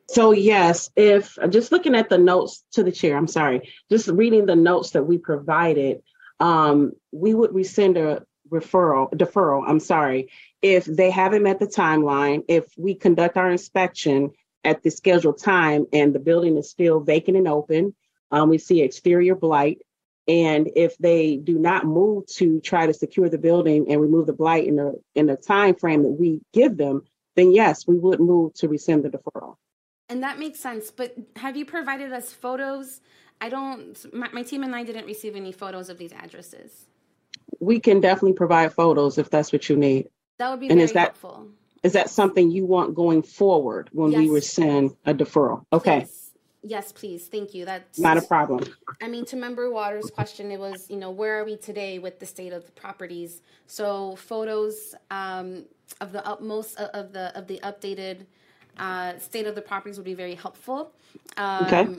So 0.08 0.32
yes, 0.32 0.90
if 0.96 1.38
just 1.48 1.72
looking 1.72 1.94
at 1.94 2.08
the 2.08 2.18
notes 2.18 2.64
to 2.72 2.82
the 2.82 2.92
chair, 2.92 3.16
I'm 3.16 3.28
sorry, 3.28 3.72
just 3.88 4.08
reading 4.08 4.46
the 4.46 4.56
notes 4.56 4.90
that 4.90 5.04
we 5.04 5.16
provided, 5.16 6.02
um, 6.40 6.92
we 7.12 7.34
would 7.34 7.54
rescind 7.54 7.96
a 7.96 8.26
referral, 8.50 9.10
deferral, 9.12 9.64
I'm 9.66 9.80
sorry, 9.80 10.28
if 10.62 10.84
they 10.84 11.10
haven't 11.10 11.42
met 11.42 11.58
the 11.58 11.66
timeline, 11.66 12.44
if 12.48 12.66
we 12.78 12.94
conduct 12.94 13.36
our 13.36 13.50
inspection 13.50 14.30
at 14.64 14.82
the 14.82 14.90
scheduled 14.90 15.42
time 15.42 15.86
and 15.92 16.14
the 16.14 16.20
building 16.20 16.56
is 16.56 16.70
still 16.70 17.00
vacant 17.00 17.36
and 17.36 17.48
open, 17.48 17.94
um, 18.30 18.48
we 18.48 18.58
see 18.58 18.80
exterior 18.80 19.34
blight. 19.34 19.78
And 20.28 20.70
if 20.76 20.96
they 20.98 21.36
do 21.36 21.58
not 21.58 21.84
move 21.84 22.26
to 22.36 22.60
try 22.60 22.86
to 22.86 22.94
secure 22.94 23.28
the 23.28 23.38
building 23.38 23.90
and 23.90 24.00
remove 24.00 24.26
the 24.26 24.32
blight 24.32 24.68
in 24.68 24.76
the 24.76 24.94
in 25.16 25.26
the 25.26 25.36
time 25.36 25.74
frame 25.74 26.04
that 26.04 26.10
we 26.10 26.40
give 26.52 26.76
them, 26.76 27.02
then 27.34 27.50
yes, 27.50 27.88
we 27.88 27.98
would 27.98 28.20
move 28.20 28.54
to 28.54 28.68
rescind 28.68 29.02
the 29.04 29.10
deferral. 29.10 29.56
And 30.08 30.22
that 30.22 30.38
makes 30.38 30.60
sense. 30.60 30.92
But 30.92 31.16
have 31.36 31.56
you 31.56 31.64
provided 31.64 32.12
us 32.12 32.32
photos? 32.32 33.00
I 33.40 33.48
don't, 33.48 33.96
my, 34.14 34.28
my 34.32 34.42
team 34.44 34.62
and 34.62 34.76
I 34.76 34.84
didn't 34.84 35.06
receive 35.06 35.34
any 35.34 35.50
photos 35.50 35.88
of 35.88 35.98
these 35.98 36.12
addresses. 36.12 36.86
We 37.58 37.80
can 37.80 38.00
definitely 38.00 38.34
provide 38.34 38.72
photos 38.72 39.18
if 39.18 39.30
that's 39.30 39.52
what 39.52 39.68
you 39.68 39.76
need. 39.76 40.08
That 40.38 40.50
would 40.50 40.60
be 40.60 40.66
And 40.66 40.76
very 40.76 40.84
is 40.84 40.92
that- 40.92 41.00
helpful. 41.16 41.48
Is 41.82 41.94
that 41.94 42.10
something 42.10 42.50
you 42.52 42.64
want 42.64 42.94
going 42.94 43.22
forward 43.22 43.88
when 43.92 44.12
we 44.12 44.26
Yes. 44.26 44.30
rescind 44.32 44.96
a 45.04 45.12
deferral? 45.14 45.64
Okay, 45.72 46.06
Yes, 46.64 46.92
please. 46.92 47.26
Thank 47.26 47.54
you. 47.54 47.64
That's 47.64 47.98
not 47.98 48.16
a 48.16 48.22
problem. 48.22 48.62
I 49.00 49.08
mean, 49.08 49.24
to 49.26 49.36
Member 49.36 49.68
Waters' 49.68 50.12
question, 50.12 50.52
it 50.52 50.60
was, 50.60 50.88
you 50.88 50.96
know, 50.96 51.10
where 51.10 51.40
are 51.40 51.44
we 51.44 51.56
today 51.56 51.98
with 51.98 52.20
the 52.20 52.26
state 52.26 52.52
of 52.52 52.64
the 52.66 52.70
properties? 52.70 53.42
So 53.66 54.14
photos 54.14 54.94
um, 55.10 55.64
of 56.00 56.12
the 56.12 56.24
utmost 56.24 56.78
of 56.78 57.12
the 57.12 57.36
of 57.36 57.48
the 57.48 57.58
updated 57.64 58.26
uh, 58.78 59.18
state 59.18 59.48
of 59.48 59.56
the 59.56 59.60
properties 59.62 59.96
would 59.98 60.04
be 60.04 60.14
very 60.14 60.36
helpful. 60.36 60.92
Um, 61.36 61.64
Okay. 61.66 61.96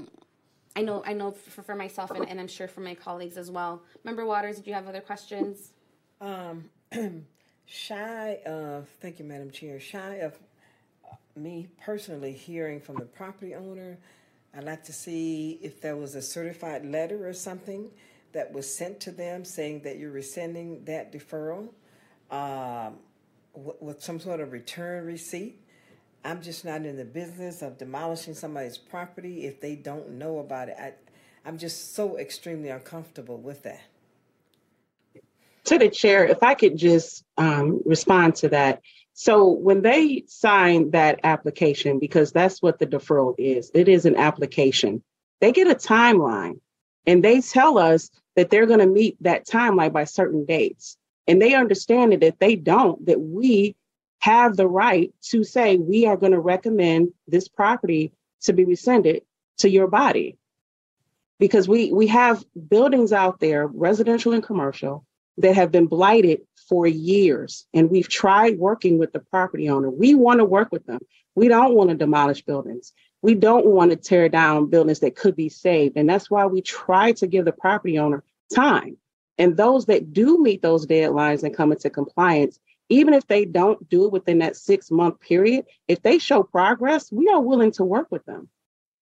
I 0.78 0.82
know, 0.82 1.04
I 1.06 1.12
know 1.12 1.32
for, 1.32 1.62
for 1.62 1.76
myself, 1.76 2.12
and, 2.12 2.28
and 2.30 2.40
I'm 2.40 2.48
sure 2.48 2.70
for 2.70 2.80
my 2.80 2.96
colleagues 2.96 3.36
as 3.38 3.52
well. 3.52 3.84
Member 4.06 4.26
Waters, 4.26 4.56
did 4.56 4.68
you 4.68 4.74
have 4.76 4.88
other 4.88 5.02
questions? 5.02 5.74
Um, 6.22 6.70
shy 7.66 8.40
of, 8.46 8.88
thank 9.02 9.20
you, 9.20 9.26
Madam 9.26 9.52
Chair, 9.52 9.80
shy 9.80 10.16
of 10.16 10.38
me 11.36 11.68
personally 11.84 12.34
hearing 12.34 12.80
from 12.80 12.96
the 12.96 13.06
property 13.06 13.56
owner, 13.56 13.98
I'd 14.56 14.64
like 14.64 14.84
to 14.86 14.94
see 14.94 15.60
if 15.64 15.82
there 15.82 15.96
was 15.96 16.16
a 16.16 16.22
certified 16.22 16.86
letter 16.86 17.28
or 17.28 17.34
something 17.34 17.90
that 18.34 18.52
was 18.52 18.74
sent 18.74 19.00
to 19.02 19.12
them 19.12 19.46
saying 19.46 19.82
that 19.82 19.98
you're 19.98 20.12
rescinding 20.12 20.86
that 20.86 21.12
deferral 21.12 21.70
um, 22.30 22.98
with, 23.54 23.82
with 23.82 24.04
some 24.04 24.20
sort 24.20 24.40
of 24.40 24.52
return 24.52 25.06
receipt. 25.06 25.60
I'm 26.24 26.42
just 26.42 26.66
not 26.66 26.86
in 26.86 26.98
the 26.98 27.06
business 27.06 27.62
of 27.62 27.78
demolishing 27.78 28.34
somebody's 28.34 28.78
property 28.78 29.46
if 29.46 29.60
they 29.60 29.76
don't 29.76 30.12
know 30.12 30.40
about 30.40 30.70
it. 30.70 30.78
I, 30.80 30.94
I'm 31.46 31.58
just 31.58 31.96
so 31.96 32.18
extremely 32.18 32.70
uncomfortable 32.70 33.38
with 33.38 33.64
that. 33.64 33.82
To 35.66 35.78
the 35.78 35.90
chair, 35.90 36.26
if 36.26 36.44
I 36.44 36.56
could 36.56 36.78
just 36.78 37.24
um, 37.38 37.82
respond 37.86 38.36
to 38.38 38.50
that. 38.50 38.82
So 39.14 39.50
when 39.50 39.82
they 39.82 40.24
sign 40.28 40.92
that 40.92 41.20
application, 41.24 42.00
because 42.00 42.32
that's 42.32 42.62
what 42.62 42.80
the 42.80 42.88
deferral 42.88 43.36
is, 43.38 43.72
it 43.74 43.88
is 43.88 44.06
an 44.06 44.16
application. 44.16 45.04
They 45.40 45.52
get 45.52 45.70
a 45.70 45.76
timeline 45.76 46.60
and 47.06 47.24
they 47.24 47.42
tell 47.42 47.78
us 47.78 48.10
that 48.36 48.50
they're 48.50 48.66
going 48.66 48.80
to 48.80 48.88
meet 48.88 49.18
that 49.22 49.46
timeline 49.46 49.94
by 49.94 50.06
certain 50.06 50.46
dates. 50.46 50.98
And 51.28 51.42
they 51.42 51.54
understand 51.54 52.12
that 52.12 52.24
if 52.24 52.40
they 52.40 52.56
don't, 52.56 53.06
that 53.06 53.22
we 53.22 53.76
have 54.20 54.56
the 54.56 54.68
right 54.68 55.14
to 55.22 55.44
say 55.44 55.78
we 55.78 56.06
are 56.06 56.18
going 56.18 56.32
to 56.32 56.40
recommend 56.40 57.14
this 57.28 57.48
property 57.48 58.12
to 58.42 58.54
be 58.54 58.66
rescinded 58.66 59.22
to 59.58 59.70
your 59.70 59.88
body 59.88 60.38
because 61.40 61.68
we 61.68 61.92
we 61.92 62.08
have 62.08 62.44
buildings 62.70 63.12
out 63.12 63.42
there 63.42 63.68
residential 63.68 64.32
and 64.32 64.44
commercial 64.44 65.06
that 65.38 65.56
have 65.56 65.72
been 65.72 65.88
blighted 65.88 66.42
for 66.70 66.88
years. 66.88 67.66
And 67.74 67.90
we've 67.90 68.10
tried 68.10 68.58
working 68.58 68.98
with 68.98 69.14
the 69.14 69.20
property 69.20 69.70
owner. 69.70 69.90
We 69.90 70.16
want 70.16 70.40
to 70.40 70.46
work 70.46 70.72
with 70.72 70.86
them. 70.86 71.00
We 71.36 71.48
don't 71.48 71.76
want 71.76 71.90
to 71.90 71.96
demolish 71.96 72.44
buildings. 72.44 72.94
We 73.22 73.36
don't 73.36 73.66
want 73.66 73.92
to 73.92 73.98
tear 73.98 74.30
down 74.30 74.70
buildings 74.70 75.00
that 75.00 75.16
could 75.16 75.36
be 75.36 75.50
saved. 75.50 75.98
And 75.98 76.10
that's 76.10 76.30
why 76.30 76.46
we 76.46 76.62
try 76.62 77.14
to 77.14 77.28
give 77.28 77.46
the 77.46 77.52
property 77.52 77.98
owner 77.98 78.24
time. 78.54 78.98
And 79.38 79.58
those 79.58 79.88
that 79.88 80.14
do 80.14 80.38
meet 80.38 80.62
those 80.62 80.86
deadlines 80.86 81.44
and 81.44 81.56
come 81.56 81.72
into 81.72 81.90
compliance 81.90 82.60
even 82.90 83.14
if 83.14 83.26
they 83.28 83.46
don't 83.46 83.90
do 83.90 84.06
it 84.06 84.12
within 84.12 84.40
that 84.40 84.56
six 84.56 84.92
month 84.92 85.20
period 85.20 85.66
if 85.88 86.02
they 86.02 86.20
show 86.20 86.44
progress 86.44 87.12
we 87.12 87.28
are 87.28 87.42
willing 87.42 87.72
to 87.72 87.84
work 87.84 88.08
with 88.12 88.26
them. 88.26 88.50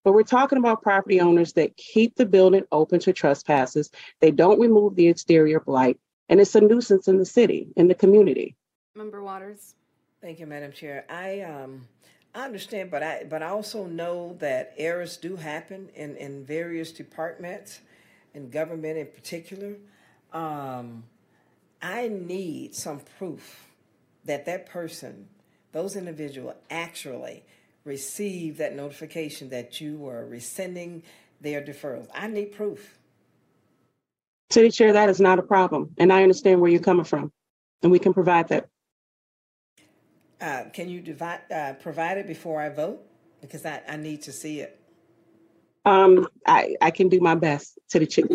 But 0.03 0.13
we're 0.13 0.23
talking 0.23 0.57
about 0.57 0.81
property 0.81 1.19
owners 1.21 1.53
that 1.53 1.77
keep 1.77 2.15
the 2.15 2.25
building 2.25 2.63
open 2.71 2.99
to 3.01 3.13
trespassers. 3.13 3.91
They 4.19 4.31
don't 4.31 4.59
remove 4.59 4.95
the 4.95 5.07
exterior 5.07 5.59
blight, 5.59 5.99
and 6.31 6.39
it's 6.39 6.55
a 6.55 6.61
nuisance 6.61 7.09
in 7.09 7.17
the 7.17 7.25
city, 7.25 7.67
in 7.75 7.89
the 7.89 7.93
community. 7.93 8.55
Member 8.95 9.21
Waters. 9.21 9.75
Thank 10.21 10.39
you, 10.39 10.47
Madam 10.47 10.71
Chair. 10.71 11.05
I 11.09 11.41
um 11.41 11.87
I 12.33 12.45
understand, 12.45 12.89
but 12.89 13.03
I 13.03 13.25
but 13.29 13.43
I 13.43 13.49
also 13.49 13.85
know 13.85 14.37
that 14.39 14.73
errors 14.77 15.17
do 15.17 15.35
happen 15.35 15.89
in 15.93 16.15
in 16.15 16.45
various 16.45 16.91
departments, 16.91 17.81
in 18.33 18.49
government 18.49 18.97
in 18.97 19.07
particular. 19.07 19.75
Um, 20.31 21.03
I 21.81 22.07
need 22.07 22.75
some 22.75 23.01
proof 23.17 23.67
that 24.23 24.45
that 24.45 24.67
person, 24.67 25.27
those 25.73 25.95
individual, 25.97 26.55
actually 26.69 27.43
received 27.83 28.59
that 28.59 28.75
notification 28.75 29.49
that 29.49 29.81
you 29.81 29.97
were 29.97 30.25
rescinding 30.25 31.03
their 31.41 31.61
deferrals. 31.61 32.07
I 32.13 32.27
need 32.27 32.53
proof. 32.53 32.99
City 34.52 34.69
Chair, 34.69 34.94
that 34.94 35.10
is 35.10 35.19
not 35.19 35.40
a 35.40 35.44
problem, 35.44 35.91
and 35.98 36.11
I 36.11 36.23
understand 36.23 36.61
where 36.61 36.69
you're 36.69 36.82
coming 36.82 37.06
from, 37.06 37.32
and 37.82 37.91
we 37.91 37.99
can 37.99 38.14
provide 38.14 38.49
that. 38.49 38.68
Uh, 40.40 40.64
can 40.73 40.90
you 40.90 41.02
divide, 41.02 41.41
uh, 41.52 41.73
provide 41.73 42.18
it 42.18 42.28
before 42.28 42.61
I 42.61 42.69
vote? 42.69 42.99
Because 43.41 43.65
I, 43.65 43.82
I 43.88 43.95
need 43.95 44.23
to 44.23 44.32
see 44.32 44.60
it. 44.60 44.80
Um, 45.86 46.28
I, 46.45 46.76
I 46.82 46.91
can 46.91 47.10
do 47.10 47.19
my 47.19 47.36
best 47.36 47.80
to 47.90 47.99
the 47.99 48.06
chair. 48.06 48.26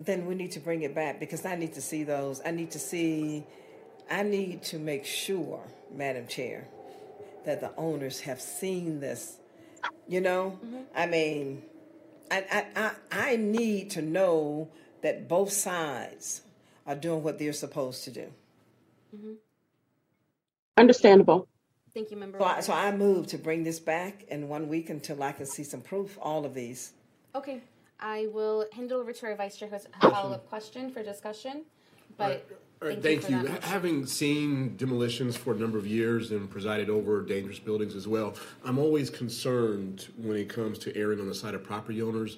Then 0.00 0.26
we 0.26 0.34
need 0.34 0.52
to 0.52 0.60
bring 0.60 0.82
it 0.82 0.94
back 0.94 1.20
because 1.20 1.44
I 1.44 1.56
need 1.56 1.72
to 1.74 1.80
see 1.80 2.04
those. 2.04 2.40
I 2.44 2.50
need 2.50 2.70
to 2.72 2.78
see, 2.78 3.44
I 4.10 4.22
need 4.22 4.62
to 4.64 4.78
make 4.78 5.04
sure, 5.04 5.60
Madam 5.94 6.26
Chair, 6.26 6.68
that 7.44 7.60
the 7.60 7.72
owners 7.76 8.20
have 8.20 8.40
seen 8.40 9.00
this. 9.00 9.38
You 10.08 10.20
know, 10.20 10.58
I 10.94 11.06
mean, 11.06 11.62
I, 12.30 12.44
I, 12.50 12.66
I, 12.76 13.30
I 13.32 13.36
need 13.36 13.90
to 13.90 14.02
know 14.02 14.68
that 15.02 15.28
both 15.28 15.52
sides 15.52 16.42
are 16.86 16.94
doing 16.94 17.22
what 17.22 17.38
they're 17.38 17.52
supposed 17.52 18.04
to 18.04 18.10
do. 18.10 18.32
Mm-hmm. 19.14 19.32
Understandable. 20.76 21.48
Thank 21.94 22.10
you, 22.10 22.16
Member 22.18 22.38
So 22.38 22.44
I, 22.44 22.60
so 22.60 22.72
I 22.74 22.94
move 22.94 23.26
to 23.28 23.38
bring 23.38 23.64
this 23.64 23.80
back 23.80 24.24
in 24.28 24.48
one 24.48 24.68
week 24.68 24.90
until 24.90 25.22
I 25.22 25.32
can 25.32 25.46
see 25.46 25.64
some 25.64 25.80
proof, 25.80 26.18
all 26.20 26.44
of 26.44 26.52
these. 26.52 26.92
Okay, 27.34 27.62
I 27.98 28.28
will 28.32 28.66
hand 28.72 28.90
it 28.90 28.94
over 28.94 29.12
to 29.12 29.26
our 29.26 29.34
Vice 29.34 29.56
Chair 29.56 29.68
who 29.68 29.74
has 29.74 29.88
a 30.02 30.10
follow-up 30.10 30.48
question 30.48 30.90
for 30.90 31.02
discussion, 31.02 31.62
uh, 31.62 31.62
but 32.18 32.48
All 32.82 32.88
right, 32.88 33.02
thank 33.02 33.22
thank 33.22 33.30
you 33.30 33.36
you. 33.38 33.42
for 33.46 33.52
that 33.52 33.64
Ha- 33.64 33.70
Having 33.70 34.06
seen 34.06 34.76
demolitions 34.76 35.36
for 35.38 35.54
a 35.54 35.56
number 35.56 35.78
of 35.78 35.86
years 35.86 36.30
and 36.32 36.50
presided 36.50 36.90
over 36.90 37.22
dangerous 37.22 37.58
buildings 37.58 37.94
as 37.94 38.06
well, 38.06 38.34
I'm 38.62 38.78
always 38.78 39.08
concerned 39.08 40.08
when 40.18 40.36
it 40.36 40.50
comes 40.50 40.78
to 40.80 40.94
erring 40.94 41.18
on 41.20 41.28
the 41.28 41.34
side 41.34 41.54
of 41.54 41.64
property 41.64 42.02
owners 42.02 42.36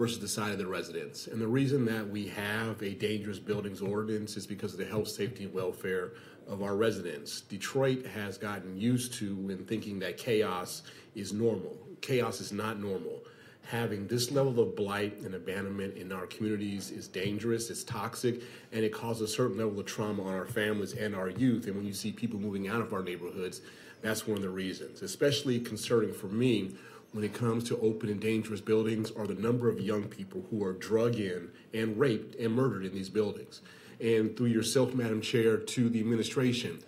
versus 0.00 0.18
the 0.18 0.26
side 0.26 0.50
of 0.50 0.56
the 0.56 0.66
residents. 0.66 1.26
And 1.26 1.38
the 1.38 1.46
reason 1.46 1.84
that 1.84 2.08
we 2.08 2.26
have 2.28 2.80
a 2.80 2.94
dangerous 2.94 3.38
buildings 3.38 3.82
ordinance 3.82 4.34
is 4.34 4.46
because 4.46 4.72
of 4.72 4.78
the 4.78 4.86
health, 4.86 5.08
safety, 5.08 5.44
and 5.44 5.52
welfare 5.52 6.12
of 6.48 6.62
our 6.62 6.74
residents. 6.74 7.42
Detroit 7.42 8.06
has 8.06 8.38
gotten 8.38 8.80
used 8.80 9.12
to 9.18 9.26
in 9.50 9.66
thinking 9.66 9.98
that 9.98 10.16
chaos 10.16 10.84
is 11.14 11.34
normal. 11.34 11.76
Chaos 12.00 12.40
is 12.40 12.50
not 12.50 12.80
normal. 12.80 13.20
Having 13.64 14.06
this 14.06 14.30
level 14.30 14.58
of 14.60 14.74
blight 14.74 15.20
and 15.20 15.34
abandonment 15.34 15.98
in 15.98 16.12
our 16.12 16.26
communities 16.28 16.90
is 16.90 17.06
dangerous, 17.06 17.68
it's 17.68 17.84
toxic, 17.84 18.40
and 18.72 18.82
it 18.82 18.94
causes 18.94 19.30
a 19.30 19.34
certain 19.34 19.58
level 19.58 19.78
of 19.78 19.84
trauma 19.84 20.22
on 20.22 20.32
our 20.32 20.46
families 20.46 20.94
and 20.94 21.14
our 21.14 21.28
youth. 21.28 21.66
And 21.66 21.76
when 21.76 21.84
you 21.84 21.92
see 21.92 22.10
people 22.10 22.40
moving 22.40 22.68
out 22.68 22.80
of 22.80 22.94
our 22.94 23.02
neighborhoods, 23.02 23.60
that's 24.00 24.26
one 24.26 24.38
of 24.38 24.42
the 24.42 24.48
reasons. 24.48 25.02
Especially 25.02 25.60
concerning 25.60 26.14
for 26.14 26.28
me 26.28 26.70
when 27.12 27.24
it 27.24 27.34
comes 27.34 27.64
to 27.64 27.80
open 27.80 28.08
and 28.08 28.20
dangerous 28.20 28.60
buildings 28.60 29.10
are 29.10 29.26
the 29.26 29.34
number 29.34 29.68
of 29.68 29.80
young 29.80 30.04
people 30.04 30.44
who 30.50 30.64
are 30.64 30.72
drug 30.72 31.16
in 31.16 31.50
and 31.74 31.98
raped 31.98 32.36
and 32.36 32.54
murdered 32.54 32.84
in 32.84 32.94
these 32.94 33.08
buildings. 33.08 33.62
And 34.00 34.36
through 34.36 34.46
yourself, 34.46 34.94
Madam 34.94 35.20
Chair, 35.20 35.56
to 35.56 35.88
the 35.88 36.00
administration, 36.00 36.82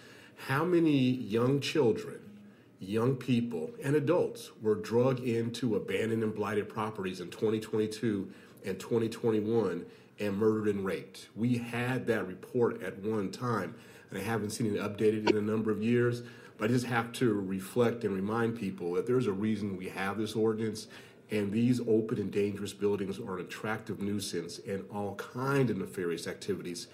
how 0.47 0.65
many 0.65 0.99
young 0.99 1.61
children, 1.61 2.21
young 2.81 3.17
people, 3.17 3.71
and 3.83 3.97
adults 3.97 4.51
were 4.63 4.75
drug 4.75 5.21
into 5.21 5.77
abandoned 5.77 6.23
and 6.23 6.35
blighted 6.35 6.69
properties 6.69 7.21
in 7.21 7.29
2022 7.31 8.31
and 8.65 8.79
2021 8.79 9.85
and 10.21 10.37
murdered 10.37 10.75
and 10.75 10.85
raped? 10.85 11.29
We 11.37 11.59
had 11.59 12.07
that 12.07 12.27
report 12.27 12.83
at 12.83 12.99
one 12.99 13.31
time, 13.31 13.75
and 14.11 14.19
I 14.19 14.23
haven't 14.23 14.51
seen 14.51 14.75
it 14.75 14.81
updated 14.81 15.31
in 15.31 15.37
a 15.37 15.41
number 15.41 15.71
of 15.71 15.83
years. 15.83 16.23
But 16.63 16.71
I 16.71 16.75
just 16.75 16.87
have 16.87 17.11
to 17.15 17.33
reflect 17.33 18.05
and 18.05 18.15
remind 18.15 18.57
people 18.57 18.93
that 18.93 19.05
there's 19.05 19.27
a 19.27 19.33
reason 19.33 19.77
we 19.77 19.89
have 19.89 20.17
this 20.17 20.37
ordinance, 20.37 20.87
and 21.33 21.51
these 21.51 21.81
open 21.81 22.21
and 22.21 22.31
dangerous 22.31 22.73
buildings 22.73 23.19
are 23.19 23.39
an 23.39 23.47
attractive 23.47 24.01
nuisance, 24.01 24.61
and 24.61 24.85
all 24.95 25.17
kind 25.17 25.71
of 25.71 25.79
nefarious 25.79 26.29
activities 26.29 26.87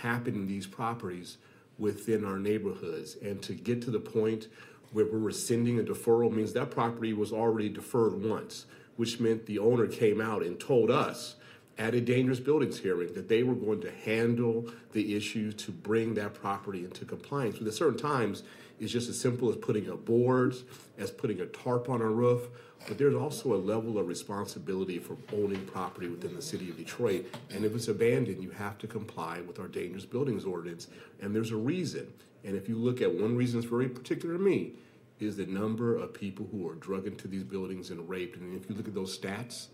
happen 0.00 0.34
in 0.34 0.48
these 0.48 0.66
properties 0.66 1.38
within 1.78 2.24
our 2.24 2.40
neighborhoods. 2.40 3.16
And 3.22 3.40
to 3.42 3.54
get 3.54 3.80
to 3.82 3.92
the 3.92 4.00
point 4.00 4.48
where 4.90 5.04
we're 5.04 5.18
rescinding 5.18 5.78
a 5.78 5.84
deferral 5.84 6.32
means 6.32 6.52
that 6.54 6.72
property 6.72 7.12
was 7.12 7.30
already 7.30 7.68
deferred 7.68 8.24
once, 8.24 8.66
which 8.96 9.20
meant 9.20 9.46
the 9.46 9.60
owner 9.60 9.86
came 9.86 10.20
out 10.20 10.42
and 10.42 10.58
told 10.58 10.90
us 10.90 11.36
at 11.78 11.94
a 11.94 12.00
dangerous 12.00 12.40
buildings 12.40 12.80
hearing 12.80 13.12
that 13.14 13.28
they 13.28 13.44
were 13.44 13.54
going 13.54 13.82
to 13.82 13.90
handle 14.04 14.68
the 14.90 15.14
issues 15.14 15.54
to 15.54 15.70
bring 15.70 16.14
that 16.14 16.34
property 16.34 16.84
into 16.84 17.04
compliance. 17.04 17.58
But 17.58 17.68
at 17.68 17.74
certain 17.74 17.98
times, 17.98 18.42
it's 18.82 18.90
just 18.90 19.08
as 19.08 19.18
simple 19.18 19.48
as 19.48 19.56
putting 19.56 19.88
up 19.88 20.04
boards, 20.04 20.64
as 20.98 21.12
putting 21.12 21.40
a 21.40 21.46
tarp 21.46 21.88
on 21.88 22.00
a 22.00 22.06
roof. 22.06 22.48
But 22.88 22.98
there's 22.98 23.14
also 23.14 23.54
a 23.54 23.56
level 23.56 23.96
of 23.96 24.08
responsibility 24.08 24.98
for 24.98 25.16
owning 25.32 25.64
property 25.66 26.08
within 26.08 26.34
the 26.34 26.42
city 26.42 26.68
of 26.68 26.76
Detroit. 26.76 27.26
And 27.50 27.64
if 27.64 27.76
it's 27.76 27.86
abandoned, 27.86 28.42
you 28.42 28.50
have 28.50 28.78
to 28.78 28.88
comply 28.88 29.40
with 29.40 29.60
our 29.60 29.68
dangerous 29.68 30.04
buildings 30.04 30.44
ordinance. 30.44 30.88
And 31.20 31.32
there's 31.32 31.52
a 31.52 31.56
reason. 31.56 32.12
And 32.42 32.56
if 32.56 32.68
you 32.68 32.76
look 32.76 33.00
at 33.00 33.14
one 33.14 33.36
reason 33.36 33.60
that's 33.60 33.70
very 33.70 33.88
particular 33.88 34.36
to 34.36 34.42
me, 34.42 34.72
is 35.20 35.36
the 35.36 35.46
number 35.46 35.96
of 35.96 36.12
people 36.12 36.48
who 36.50 36.68
are 36.68 36.74
drugged 36.74 37.06
into 37.06 37.28
these 37.28 37.44
buildings 37.44 37.90
and 37.90 38.08
raped. 38.08 38.36
And 38.36 38.60
if 38.60 38.68
you 38.68 38.74
look 38.74 38.88
at 38.88 38.94
those 38.94 39.16
stats, 39.16 39.68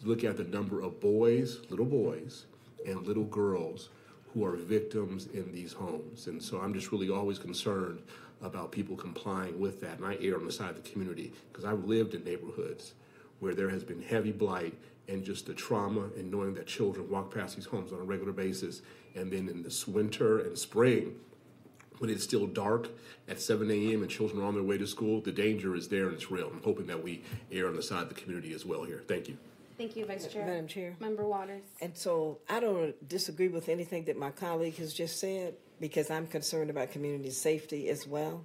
you 0.00 0.08
look 0.08 0.22
at 0.22 0.36
the 0.36 0.44
number 0.44 0.80
of 0.80 1.00
boys, 1.00 1.58
little 1.70 1.84
boys, 1.84 2.44
and 2.86 3.04
little 3.04 3.24
girls 3.24 3.88
who 4.32 4.44
are 4.44 4.56
victims 4.56 5.26
in 5.26 5.50
these 5.52 5.72
homes. 5.72 6.26
And 6.26 6.42
so 6.42 6.60
I'm 6.60 6.74
just 6.74 6.92
really 6.92 7.10
always 7.10 7.38
concerned 7.38 8.02
about 8.42 8.72
people 8.72 8.96
complying 8.96 9.58
with 9.58 9.80
that. 9.80 9.98
And 9.98 10.06
I 10.06 10.16
err 10.20 10.36
on 10.36 10.46
the 10.46 10.52
side 10.52 10.70
of 10.70 10.82
the 10.82 10.88
community 10.88 11.32
because 11.50 11.64
I've 11.64 11.84
lived 11.84 12.14
in 12.14 12.24
neighborhoods 12.24 12.94
where 13.40 13.54
there 13.54 13.70
has 13.70 13.84
been 13.84 14.02
heavy 14.02 14.32
blight 14.32 14.74
and 15.08 15.24
just 15.24 15.46
the 15.46 15.54
trauma 15.54 16.08
and 16.16 16.30
knowing 16.30 16.54
that 16.54 16.66
children 16.66 17.08
walk 17.10 17.34
past 17.34 17.56
these 17.56 17.66
homes 17.66 17.92
on 17.92 18.00
a 18.00 18.04
regular 18.04 18.32
basis. 18.32 18.82
And 19.14 19.30
then 19.32 19.48
in 19.48 19.62
this 19.62 19.86
winter 19.86 20.38
and 20.40 20.58
spring, 20.58 21.16
when 21.98 22.10
it's 22.10 22.24
still 22.24 22.46
dark 22.46 22.88
at 23.28 23.40
7 23.40 23.70
a.m. 23.70 24.02
and 24.02 24.10
children 24.10 24.42
are 24.42 24.46
on 24.46 24.54
their 24.54 24.62
way 24.62 24.78
to 24.78 24.86
school, 24.86 25.20
the 25.20 25.32
danger 25.32 25.74
is 25.74 25.88
there 25.88 26.06
and 26.06 26.14
it's 26.14 26.30
real. 26.30 26.50
I'm 26.52 26.62
hoping 26.62 26.86
that 26.86 27.02
we 27.02 27.22
err 27.52 27.68
on 27.68 27.76
the 27.76 27.82
side 27.82 28.02
of 28.02 28.08
the 28.08 28.14
community 28.14 28.52
as 28.52 28.64
well 28.64 28.84
here. 28.84 29.02
Thank 29.06 29.28
you. 29.28 29.36
Thank 29.76 29.96
you, 29.96 30.06
Vice 30.06 30.28
Chair. 30.28 30.46
Madam 30.46 30.68
Chair. 30.68 30.94
Member 31.00 31.24
Waters. 31.24 31.62
And 31.80 31.96
so 31.96 32.38
I 32.48 32.60
don't 32.60 33.08
disagree 33.08 33.48
with 33.48 33.68
anything 33.68 34.04
that 34.04 34.16
my 34.16 34.30
colleague 34.30 34.76
has 34.76 34.94
just 34.94 35.18
said 35.18 35.54
because 35.80 36.10
I'm 36.10 36.26
concerned 36.26 36.70
about 36.70 36.92
community 36.92 37.30
safety 37.30 37.88
as 37.88 38.06
well. 38.06 38.44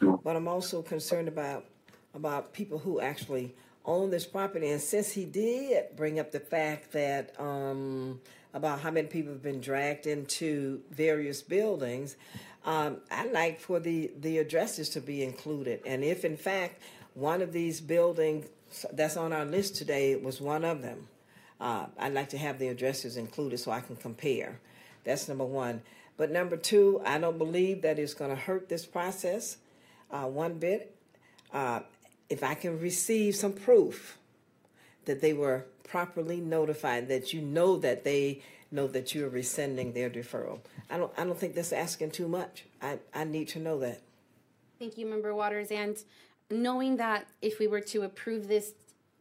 But 0.00 0.36
I'm 0.36 0.48
also 0.48 0.82
concerned 0.82 1.28
about 1.28 1.64
about 2.14 2.52
people 2.52 2.78
who 2.78 3.00
actually 3.00 3.54
own 3.84 4.10
this 4.10 4.26
property. 4.26 4.70
And 4.70 4.80
since 4.80 5.12
he 5.12 5.24
did 5.24 5.96
bring 5.96 6.18
up 6.18 6.32
the 6.32 6.40
fact 6.40 6.92
that 6.92 7.38
um, 7.40 8.20
about 8.52 8.80
how 8.80 8.90
many 8.90 9.06
people 9.06 9.32
have 9.32 9.42
been 9.42 9.60
dragged 9.60 10.06
into 10.06 10.80
various 10.90 11.42
buildings, 11.42 12.16
um, 12.64 12.98
I'd 13.10 13.32
like 13.32 13.60
for 13.60 13.80
the 13.80 14.10
the 14.20 14.38
addresses 14.38 14.90
to 14.90 15.00
be 15.00 15.22
included. 15.22 15.80
And 15.86 16.04
if 16.04 16.24
in 16.24 16.36
fact 16.36 16.82
one 17.14 17.40
of 17.40 17.52
these 17.52 17.80
buildings 17.80 18.46
that's 18.92 19.16
on 19.16 19.32
our 19.32 19.44
list 19.44 19.76
today 19.76 20.16
was 20.16 20.40
one 20.40 20.64
of 20.64 20.82
them. 20.82 21.08
Uh, 21.60 21.86
I'd 21.98 22.12
like 22.12 22.28
to 22.30 22.38
have 22.38 22.58
the 22.58 22.68
addresses 22.68 23.16
included 23.16 23.58
so 23.58 23.70
I 23.70 23.80
can 23.80 23.96
compare. 23.96 24.60
That's 25.04 25.28
number 25.28 25.44
one. 25.44 25.82
But 26.16 26.30
number 26.30 26.56
two, 26.56 27.00
I 27.04 27.18
don't 27.18 27.38
believe 27.38 27.82
that 27.82 27.98
it's 27.98 28.14
going 28.14 28.30
to 28.30 28.36
hurt 28.36 28.68
this 28.68 28.86
process 28.86 29.58
uh, 30.10 30.24
one 30.24 30.58
bit. 30.58 30.94
Uh, 31.52 31.80
if 32.28 32.42
I 32.42 32.54
can 32.54 32.80
receive 32.80 33.36
some 33.36 33.52
proof 33.52 34.18
that 35.04 35.20
they 35.20 35.32
were 35.32 35.66
properly 35.84 36.40
notified, 36.40 37.08
that 37.08 37.32
you 37.32 37.40
know 37.40 37.76
that 37.78 38.04
they 38.04 38.42
know 38.70 38.86
that 38.88 39.14
you 39.14 39.24
are 39.24 39.28
rescinding 39.28 39.92
their 39.92 40.10
deferral. 40.10 40.58
I 40.90 40.98
don't. 40.98 41.12
I 41.16 41.24
don't 41.24 41.38
think 41.38 41.54
that's 41.54 41.72
asking 41.72 42.10
too 42.10 42.28
much. 42.28 42.64
I, 42.82 42.98
I 43.14 43.24
need 43.24 43.48
to 43.48 43.60
know 43.60 43.78
that. 43.80 44.00
Thank 44.78 44.98
you, 44.98 45.06
Member 45.06 45.34
Waters. 45.34 45.70
And 45.70 45.96
knowing 46.50 46.96
that 46.96 47.26
if 47.42 47.58
we 47.58 47.66
were 47.66 47.80
to 47.80 48.02
approve 48.02 48.48
this, 48.48 48.74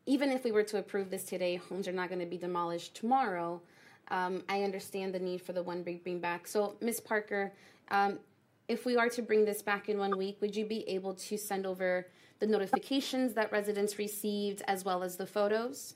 even 0.06 0.30
if 0.30 0.43
we 0.43 0.52
were 0.52 0.64
to 0.64 0.77
approve 0.77 1.10
this 1.10 1.23
today, 1.23 1.56
homes 1.56 1.88
are 1.88 1.91
not 1.91 2.10
going 2.10 2.19
to 2.19 2.26
be 2.26 2.38
demolished 2.38 2.95
tomorrow. 2.95 3.61
Um, 4.10 4.43
I 4.47 4.64
understand 4.64 5.14
the 5.14 5.19
need 5.19 5.41
for 5.41 5.53
the 5.53 5.64
one 5.64 5.81
big 5.81 6.03
bring 6.03 6.19
back. 6.19 6.47
So, 6.47 6.76
Ms. 6.81 6.99
Parker, 6.99 7.52
um, 7.89 8.19
if 8.68 8.85
we 8.85 8.97
are 8.97 9.10
to 9.10 9.22
bring 9.22 9.45
this 9.45 9.61
back 9.61 9.89
in 9.89 9.97
one 9.97 10.15
week, 10.18 10.38
would 10.41 10.56
you 10.56 10.65
be 10.65 10.88
able 10.88 11.14
to 11.15 11.38
send 11.38 11.65
over 11.65 12.07
the 12.39 12.45
notifications 12.45 13.34
that 13.34 13.52
residents 13.52 13.97
received 13.97 14.61
as 14.68 14.85
well 14.85 15.02
as 15.02 15.15
the 15.15 15.26
photos? 15.26 15.95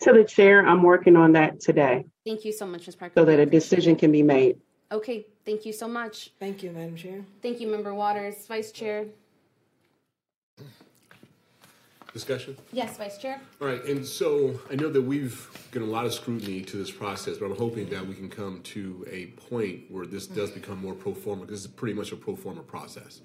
To 0.00 0.12
the 0.12 0.22
chair, 0.22 0.64
I'm 0.64 0.82
working 0.82 1.16
on 1.16 1.32
that 1.32 1.58
today 1.60 2.04
Thank 2.24 2.44
you 2.44 2.52
so 2.52 2.66
much, 2.66 2.86
Ms. 2.86 2.96
Parker. 2.96 3.12
so 3.16 3.24
that 3.24 3.38
a 3.38 3.46
decision 3.46 3.96
can 3.96 4.10
be 4.10 4.22
made. 4.22 4.58
Okay, 4.90 5.26
thank 5.44 5.66
you 5.66 5.72
so 5.72 5.88
much. 5.88 6.30
Thank 6.38 6.62
you, 6.62 6.70
Madam 6.70 6.96
Chair. 6.96 7.24
Thank 7.42 7.60
you, 7.60 7.66
Member 7.66 7.92
Waters. 7.92 8.46
Vice 8.46 8.70
Chair. 8.70 9.06
Discussion? 12.14 12.56
Yes, 12.72 12.96
Vice 12.96 13.18
Chair. 13.18 13.40
All 13.60 13.66
right, 13.66 13.84
and 13.86 14.06
so 14.06 14.60
I 14.70 14.76
know 14.76 14.88
that 14.88 15.02
we've 15.02 15.50
given 15.72 15.88
a 15.88 15.90
lot 15.90 16.06
of 16.06 16.14
scrutiny 16.14 16.62
to 16.62 16.76
this 16.76 16.88
process, 16.90 17.38
but 17.38 17.46
I'm 17.46 17.56
hoping 17.56 17.90
that 17.90 18.06
we 18.06 18.14
can 18.14 18.30
come 18.30 18.62
to 18.62 19.04
a 19.10 19.26
point 19.50 19.90
where 19.90 20.06
this 20.06 20.28
does 20.28 20.50
mm-hmm. 20.50 20.60
become 20.60 20.78
more 20.80 20.94
pro 20.94 21.12
forma, 21.12 21.42
because 21.42 21.62
this 21.62 21.70
is 21.70 21.76
pretty 21.76 21.92
much 21.92 22.12
a 22.12 22.16
pro 22.16 22.36
forma 22.36 22.62
process. 22.62 23.20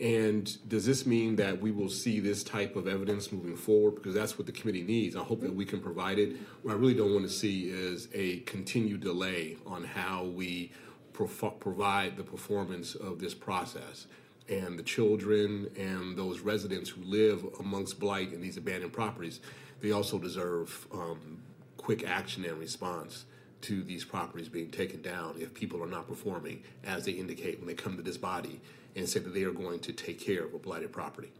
And 0.00 0.56
does 0.68 0.86
this 0.86 1.04
mean 1.04 1.36
that 1.36 1.60
we 1.60 1.70
will 1.70 1.90
see 1.90 2.18
this 2.18 2.42
type 2.42 2.76
of 2.76 2.88
evidence 2.88 3.30
moving 3.30 3.56
forward? 3.56 3.96
Because 3.96 4.14
that's 4.14 4.38
what 4.38 4.46
the 4.46 4.52
committee 4.52 4.82
needs. 4.82 5.16
I 5.16 5.22
hope 5.22 5.42
that 5.42 5.54
we 5.54 5.66
can 5.66 5.80
provide 5.80 6.18
it. 6.18 6.36
What 6.62 6.72
I 6.72 6.76
really 6.76 6.94
don't 6.94 7.12
want 7.12 7.26
to 7.26 7.32
see 7.32 7.68
is 7.68 8.08
a 8.14 8.38
continued 8.40 9.02
delay 9.02 9.58
on 9.66 9.84
how 9.84 10.24
we 10.24 10.72
prof- 11.12 11.60
provide 11.60 12.16
the 12.16 12.24
performance 12.24 12.94
of 12.94 13.18
this 13.18 13.34
process. 13.34 14.06
And 14.48 14.78
the 14.78 14.82
children 14.82 15.70
and 15.78 16.16
those 16.16 16.40
residents 16.40 16.90
who 16.90 17.02
live 17.02 17.46
amongst 17.60 17.98
blight 17.98 18.32
in 18.32 18.40
these 18.40 18.56
abandoned 18.56 18.92
properties, 18.92 19.40
they 19.80 19.92
also 19.92 20.18
deserve 20.18 20.86
um, 20.92 21.38
quick 21.78 22.06
action 22.06 22.44
and 22.44 22.58
response 22.58 23.24
to 23.62 23.82
these 23.82 24.04
properties 24.04 24.48
being 24.48 24.70
taken 24.70 25.00
down 25.00 25.36
if 25.38 25.54
people 25.54 25.82
are 25.82 25.88
not 25.88 26.06
performing 26.06 26.62
as 26.84 27.06
they 27.06 27.12
indicate 27.12 27.58
when 27.58 27.66
they 27.66 27.74
come 27.74 27.96
to 27.96 28.02
this 28.02 28.18
body 28.18 28.60
and 28.94 29.08
say 29.08 29.18
that 29.20 29.32
they 29.32 29.42
are 29.44 29.52
going 29.52 29.80
to 29.80 29.92
take 29.92 30.20
care 30.20 30.44
of 30.44 30.54
a 30.54 30.58
blighted 30.58 30.92
property, 30.92 31.32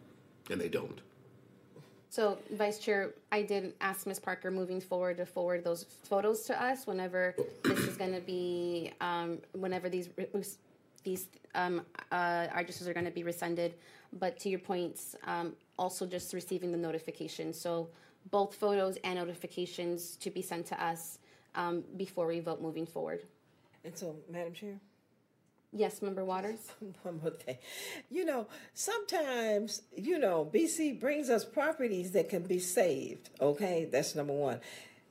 and 0.50 0.60
they 0.60 0.68
don't. 0.68 1.00
So, 2.08 2.38
Vice 2.52 2.78
Chair, 2.78 3.10
I 3.32 3.42
did 3.42 3.74
ask 3.80 4.06
Ms. 4.06 4.20
Parker 4.20 4.50
moving 4.50 4.80
forward 4.80 5.16
to 5.18 5.26
forward 5.26 5.64
those 5.64 5.84
photos 6.04 6.44
to 6.44 6.62
us 6.62 6.86
whenever 6.86 7.34
this 7.64 7.78
is 7.80 7.96
going 7.96 8.14
to 8.14 8.20
be, 8.20 8.92
um, 9.00 9.38
whenever 9.52 9.88
these 9.88 10.08
these 11.04 11.26
um, 11.54 11.82
uh, 12.10 12.46
addresses 12.52 12.88
are 12.88 12.94
going 12.94 13.06
to 13.06 13.12
be 13.12 13.22
rescinded. 13.22 13.74
But 14.12 14.38
to 14.40 14.48
your 14.48 14.58
points, 14.58 15.16
um, 15.26 15.54
also 15.78 16.06
just 16.06 16.32
receiving 16.32 16.72
the 16.72 16.78
notification. 16.78 17.52
So 17.52 17.88
both 18.30 18.54
photos 18.54 18.96
and 19.04 19.18
notifications 19.18 20.16
to 20.16 20.30
be 20.30 20.42
sent 20.42 20.66
to 20.66 20.82
us 20.82 21.18
um, 21.54 21.84
before 21.96 22.26
we 22.26 22.40
vote 22.40 22.60
moving 22.60 22.86
forward. 22.86 23.22
And 23.84 23.96
so, 23.96 24.16
Madam 24.30 24.52
Chair. 24.52 24.80
Yes, 25.72 26.00
Member 26.00 26.24
Waters. 26.24 26.60
One 27.02 27.20
more 27.20 27.32
thing. 27.32 27.58
You 28.10 28.24
know, 28.24 28.46
sometimes, 28.72 29.82
you 29.96 30.18
know, 30.18 30.48
BSEED 30.52 31.00
brings 31.00 31.28
us 31.28 31.44
properties 31.44 32.12
that 32.12 32.28
can 32.28 32.42
be 32.42 32.60
saved. 32.60 33.30
Okay, 33.40 33.88
that's 33.90 34.14
number 34.14 34.32
one. 34.32 34.60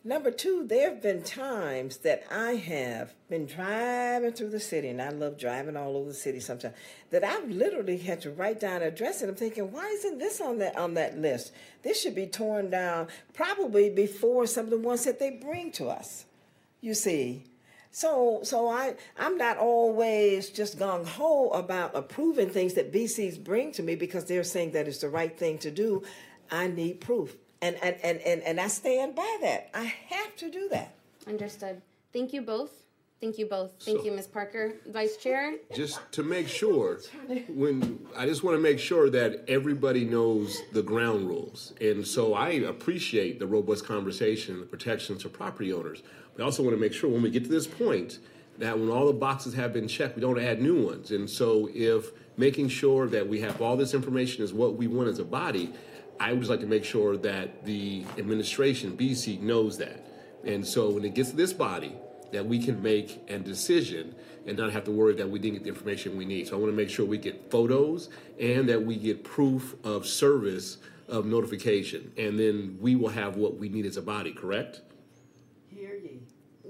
Number 0.06 0.32
two, 0.32 0.66
there 0.68 0.90
have 0.90 1.02
been 1.02 1.24
times 1.24 1.98
that 1.98 2.26
I 2.30 2.56
have 2.56 3.14
been 3.30 3.46
driving 3.46 4.34
through 4.34 4.50
the 4.50 4.60
city, 4.60 4.90
and 4.90 5.02
I 5.02 5.10
love 5.10 5.38
driving 5.38 5.78
all 5.78 5.96
over 5.96 6.10
the 6.10 6.14
city 6.14 6.42
sometimes, 6.42 6.76
that 7.12 7.24
I've 7.24 7.50
literally 7.50 7.98
had 7.98 8.20
to 8.22 8.32
write 8.32 8.60
down 8.60 8.82
an 8.82 8.90
address, 8.90 9.22
and 9.22 9.30
I'm 9.30 9.38
thinking, 9.38 9.72
why 9.72 9.88
isn't 9.88 10.20
this 10.20 10.42
on 10.42 10.58
that 10.58 10.78
on 10.78 10.96
that 10.96 11.18
list? 11.18 11.54
This 11.84 12.02
should 12.02 12.16
be 12.16 12.28
torn 12.28 12.70
down 12.70 13.08
probably 13.34 13.90
before 13.90 14.46
some 14.46 14.66
of 14.66 14.72
the 14.72 14.78
ones 14.78 15.06
that 15.06 15.20
they 15.20 15.30
bring 15.30 15.72
to 15.74 15.88
us. 15.88 16.26
You 16.82 16.96
see. 16.96 17.46
So 17.92 18.42
so 18.44 18.68
I 18.68 18.96
I'm 19.18 19.38
not 19.38 19.58
always 19.58 20.50
just 20.50 20.80
gung 20.80 21.06
ho 21.06 21.50
about 21.52 21.96
approving 21.96 22.50
things 22.50 22.74
that 22.74 22.92
BSEED's 22.92 23.38
bring 23.38 23.72
to 23.74 23.84
me 23.84 23.96
because 23.96 24.26
they're 24.26 24.44
saying 24.44 24.72
that 24.72 24.88
it's 24.88 24.98
the 24.98 25.10
right 25.10 25.38
thing 25.38 25.60
to 25.60 25.72
do. 25.72 26.04
I 26.52 26.68
need 26.68 27.00
proof. 27.00 27.38
And, 27.64 27.78
and, 27.82 27.96
and, 28.04 28.20
and, 28.20 28.42
and 28.42 28.60
I 28.60 28.68
stand 28.68 29.16
by 29.16 29.38
that. 29.40 29.70
I 29.74 29.86
have 30.10 30.36
to 30.36 30.52
do 30.52 30.68
that. 30.72 30.96
Understood. 31.26 31.82
Thank 32.12 32.34
you 32.34 32.42
both. 32.42 32.72
Thank 33.22 33.38
you 33.38 33.46
both. 33.46 33.72
Thank 33.80 34.00
So- 34.00 34.06
you, 34.06 34.12
Ms. 34.12 34.28
Parker. 34.28 34.74
Vice 34.92 35.16
Chair? 35.16 35.54
Just 35.74 36.02
to 36.12 36.24
make 36.24 36.50
sure, 36.50 37.00
when, 37.48 38.06
I 38.18 38.26
just 38.26 38.44
want 38.44 38.58
to 38.58 38.62
make 38.62 38.80
sure 38.80 39.10
that 39.12 39.46
everybody 39.48 40.04
knows 40.04 40.62
the 40.74 40.82
ground 40.82 41.26
rules. 41.30 41.72
And 41.80 42.06
so 42.06 42.34
I 42.34 42.50
appreciate 42.50 43.40
the 43.40 43.48
robust 43.48 43.86
conversation, 43.86 44.60
the 44.60 44.66
protections 44.66 45.24
for 45.24 45.30
property 45.30 45.72
owners. 45.72 46.04
We 46.36 46.44
also 46.44 46.64
want 46.64 46.76
to 46.76 46.82
make 46.82 46.92
sure 46.92 47.10
when 47.10 47.22
we 47.22 47.30
get 47.30 47.46
to 47.46 47.50
this 47.50 47.66
point, 47.66 48.20
that 48.58 48.78
when 48.78 48.90
all 48.90 49.08
the 49.08 49.14
boxes 49.14 49.54
have 49.54 49.72
been 49.72 49.88
checked, 49.88 50.18
we 50.18 50.22
don't 50.22 50.38
add 50.38 50.62
new 50.62 50.86
ones. 50.86 51.12
And 51.12 51.30
so 51.30 51.70
if 51.74 52.12
making 52.36 52.68
sure 52.68 53.08
that 53.08 53.26
we 53.26 53.40
have 53.40 53.62
all 53.62 53.78
this 53.78 53.94
information 53.94 54.44
is 54.44 54.52
what 54.52 54.76
we 54.76 54.88
want 54.88 55.08
as 55.08 55.20
a 55.20 55.24
body, 55.24 55.72
I 56.24 56.32
would 56.32 56.40
just 56.40 56.50
like 56.50 56.62
to 56.62 56.66
make 56.66 56.86
sure 56.86 57.18
that 57.18 57.66
the 57.66 58.06
administration, 58.18 58.96
BSEED, 58.96 59.42
knows 59.42 59.78
that. 59.80 60.08
And 60.46 60.66
so 60.66 60.92
when 60.92 61.04
it 61.04 61.16
gets 61.16 61.32
to 61.32 61.36
this 61.36 61.52
body, 61.52 61.98
that 62.32 62.46
we 62.46 62.64
can 62.64 62.82
make 62.82 63.22
a 63.28 63.38
decision 63.38 64.16
and 64.48 64.58
not 64.58 64.72
have 64.72 64.86
to 64.86 64.92
worry 64.92 65.16
that 65.16 65.30
we 65.30 65.38
didn't 65.38 65.56
get 65.56 65.64
the 65.64 65.70
information 65.70 66.16
we 66.16 66.24
need. 66.24 66.48
So 66.48 66.56
I 66.56 66.60
want 66.62 66.72
to 66.72 66.78
make 66.78 66.90
sure 66.90 67.06
we 67.06 67.18
get 67.18 67.52
photos 67.52 68.10
and 68.40 68.70
that 68.70 68.82
we 68.82 68.96
get 68.96 69.26
proof 69.26 69.76
of 69.84 70.08
service 70.08 70.78
of 71.10 71.26
notification. 71.26 72.14
And 72.18 72.40
then 72.40 72.78
we 72.80 72.96
will 72.96 73.10
have 73.10 73.36
what 73.36 73.58
we 73.58 73.68
need 73.68 73.86
as 73.86 73.98
a 73.98 74.02
body, 74.02 74.32
correct? 74.32 74.80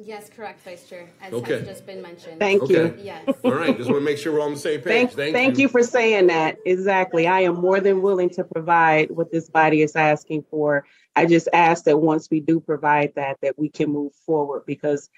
Yes, 0.05 0.29
correct, 0.29 0.61
Vice 0.63 0.87
Chair, 0.87 1.09
as 1.21 1.33
Okay. 1.33 1.59
has 1.59 1.67
just 1.67 1.85
been 1.85 2.01
mentioned. 2.01 2.39
Thank 2.39 2.69
you. 2.69 2.79
Okay. 2.79 3.03
Yes. 3.03 3.23
All 3.43 3.53
right, 3.53 3.75
just 3.77 3.89
want 3.89 4.01
to 4.01 4.05
make 4.05 4.17
sure 4.17 4.33
we're 4.33 4.41
on 4.41 4.53
the 4.53 4.59
same 4.59 4.81
page. 4.81 5.11
Thank, 5.11 5.33
thank 5.33 5.57
you 5.57 5.69
for 5.69 5.81
saying 5.81 6.27
that. 6.27 6.57
Exactly. 6.65 7.27
I 7.27 7.41
am 7.41 7.55
more 7.55 7.79
than 7.79 8.01
willing 8.01 8.29
to 8.31 8.43
provide 8.43 9.11
what 9.11 9.31
this 9.31 9.49
body 9.49 9.81
is 9.81 9.95
asking 9.95 10.43
for. 10.49 10.85
I 11.15 11.25
just 11.25 11.47
ask 11.53 11.85
that 11.85 11.99
once 11.99 12.29
we 12.29 12.41
do 12.41 12.59
provide 12.59 13.13
that, 13.15 13.37
that 13.41 13.57
we 13.57 13.69
can 13.69 13.89
move 13.91 14.13
forward 14.25 14.63
because 14.65 15.09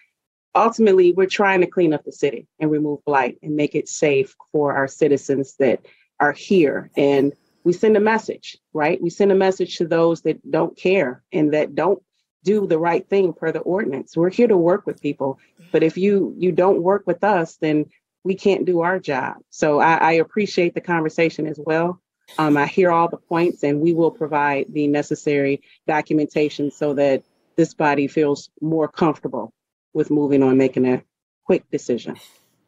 ultimately 0.53 1.13
we're 1.13 1.25
trying 1.27 1.61
to 1.61 1.67
clean 1.67 1.93
up 1.93 2.03
the 2.03 2.11
city 2.11 2.47
and 2.59 2.69
remove 2.69 3.03
blight 3.05 3.39
and 3.41 3.55
make 3.55 3.75
it 3.75 3.89
safe 3.89 4.35
for 4.51 4.73
our 4.75 4.87
citizens 4.87 5.55
that 5.57 5.85
are 6.19 6.31
here. 6.31 6.91
And 6.95 7.33
we 7.63 7.73
send 7.73 7.97
a 7.97 8.01
message, 8.01 8.57
right? 8.73 9.01
We 9.01 9.09
send 9.09 9.31
a 9.31 9.35
message 9.35 9.77
to 9.77 9.87
those 9.87 10.21
that 10.21 10.49
don't 10.49 10.77
care 10.77 11.23
and 11.33 11.53
that 11.53 11.73
don't 11.75 12.01
do 12.45 12.67
the 12.67 12.77
right 12.79 13.05
thing 13.09 13.33
per 13.33 13.51
the 13.51 13.59
ordinance. 13.59 14.15
We're 14.15 14.29
here 14.29 14.47
to 14.47 14.55
work 14.55 14.85
with 14.85 15.01
people, 15.01 15.39
but 15.71 15.83
if 15.83 15.97
you 15.97 16.33
you 16.37 16.51
don't 16.51 16.81
work 16.81 17.03
with 17.05 17.23
us, 17.23 17.57
then 17.57 17.87
we 18.23 18.35
can't 18.35 18.65
do 18.65 18.81
our 18.81 18.99
job. 18.99 19.37
So 19.49 19.79
I, 19.79 19.95
I 19.95 20.11
appreciate 20.13 20.73
the 20.73 20.81
conversation 20.81 21.47
as 21.47 21.59
well. 21.63 21.99
Um, 22.37 22.57
I 22.57 22.67
hear 22.67 22.91
all 22.91 23.09
the 23.09 23.17
points, 23.17 23.63
and 23.63 23.81
we 23.81 23.93
will 23.93 24.11
provide 24.11 24.67
the 24.69 24.87
necessary 24.87 25.61
documentation 25.87 26.71
so 26.71 26.93
that 26.93 27.23
this 27.55 27.73
body 27.73 28.07
feels 28.07 28.49
more 28.61 28.87
comfortable 28.87 29.53
with 29.93 30.09
moving 30.09 30.43
on, 30.43 30.57
making 30.57 30.87
a 30.87 31.03
quick 31.45 31.69
decision. 31.71 32.15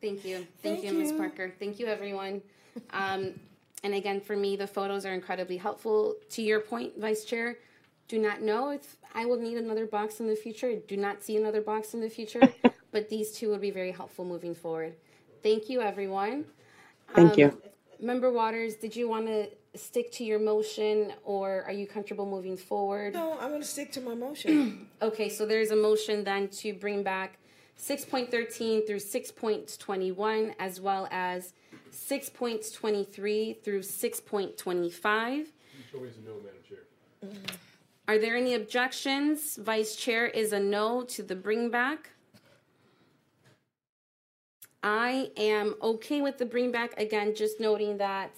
Thank 0.02 0.24
you. 0.26 0.46
Thank, 0.62 0.84
you, 0.84 0.94
Ms. 0.94 1.12
Parker. 1.14 1.54
Thank 1.60 1.80
you, 1.80 1.88
everyone. 1.88 2.42
Um, 2.92 3.34
and 3.84 3.94
again, 3.96 4.22
for 4.22 4.36
me, 4.36 4.56
the 4.56 4.68
photos 4.68 5.06
are 5.06 5.14
incredibly 5.14 5.58
helpful. 5.58 6.16
To 6.32 6.42
your 6.42 6.60
point, 6.60 6.94
Vice 7.00 7.26
Chair, 7.26 7.58
do 8.08 8.20
not 8.20 8.42
know 8.42 8.70
if 8.70 8.98
I 9.14 9.26
will 9.26 9.38
need 9.40 9.58
another 9.58 9.86
box 9.86 10.20
in 10.20 10.28
the 10.28 10.36
future. 10.36 10.76
Do 10.88 10.98
not 10.98 11.24
see 11.24 11.38
another 11.38 11.62
box 11.62 11.94
in 11.94 12.02
the 12.02 12.10
future, 12.10 12.42
but 12.92 13.10
these 13.10 13.32
two 13.32 13.50
will 13.50 13.58
be 13.58 13.72
very 13.72 13.92
helpful 13.92 14.24
moving 14.26 14.56
forward. 14.56 14.96
Thank 15.44 15.70
you, 15.70 15.82
everyone. 15.82 16.46
Thank 17.14 17.34
Um, 17.34 17.40
you. 17.40 17.62
Member 18.00 18.32
Waters, 18.32 18.76
did 18.76 18.96
you 18.96 19.10
want 19.10 19.26
to 19.28 19.50
stick 19.76 20.12
to 20.14 20.24
your 20.24 20.40
motion 20.40 21.14
or 21.24 21.64
are 21.64 21.72
you 21.72 21.88
comfortable 21.88 22.26
moving 22.26 22.56
forward? 22.58 23.14
No, 23.16 23.34
I'm 23.40 23.50
going 23.50 23.62
to 23.62 23.68
stick 23.68 23.92
to 23.94 24.02
my 24.02 24.14
motion. 24.16 24.88
Okay, 25.02 25.30
so 25.30 25.46
there's 25.46 25.72
a 25.72 25.76
motion 25.76 26.24
then 26.24 26.48
to 26.50 26.74
bring 26.74 27.04
back 27.04 27.38
six 27.76 28.04
point 28.04 28.32
thirteen 28.32 28.86
through 28.88 28.98
six 29.00 29.32
point 29.32 29.78
twenty-one, 29.80 30.56
as 30.60 30.82
well 30.82 31.08
as 31.12 31.54
six 31.92 32.30
point 32.30 32.64
twenty-three 32.74 33.60
through 33.64 33.84
six 33.84 34.20
point 34.20 34.58
twenty-five. 34.58 35.48
Always 35.94 36.18
a 36.18 36.22
no, 36.22 36.36
Madam 36.44 36.60
Chair. 36.68 37.38
Are 38.08 38.18
there 38.18 38.38
any 38.38 38.54
objections? 38.54 39.58
Vice 39.58 39.98
Chair 39.98 40.28
is 40.28 40.54
a 40.54 40.60
no 40.60 41.04
to 41.04 41.24
the 41.24 41.36
bring 41.36 41.70
back. 41.70 42.12
I 44.82 45.32
am 45.36 45.76
okay 45.82 46.22
with 46.22 46.38
the 46.38 46.46
bring 46.46 46.72
back. 46.72 46.98
Again, 46.98 47.36
just 47.36 47.60
noting 47.60 47.98
that 47.98 48.32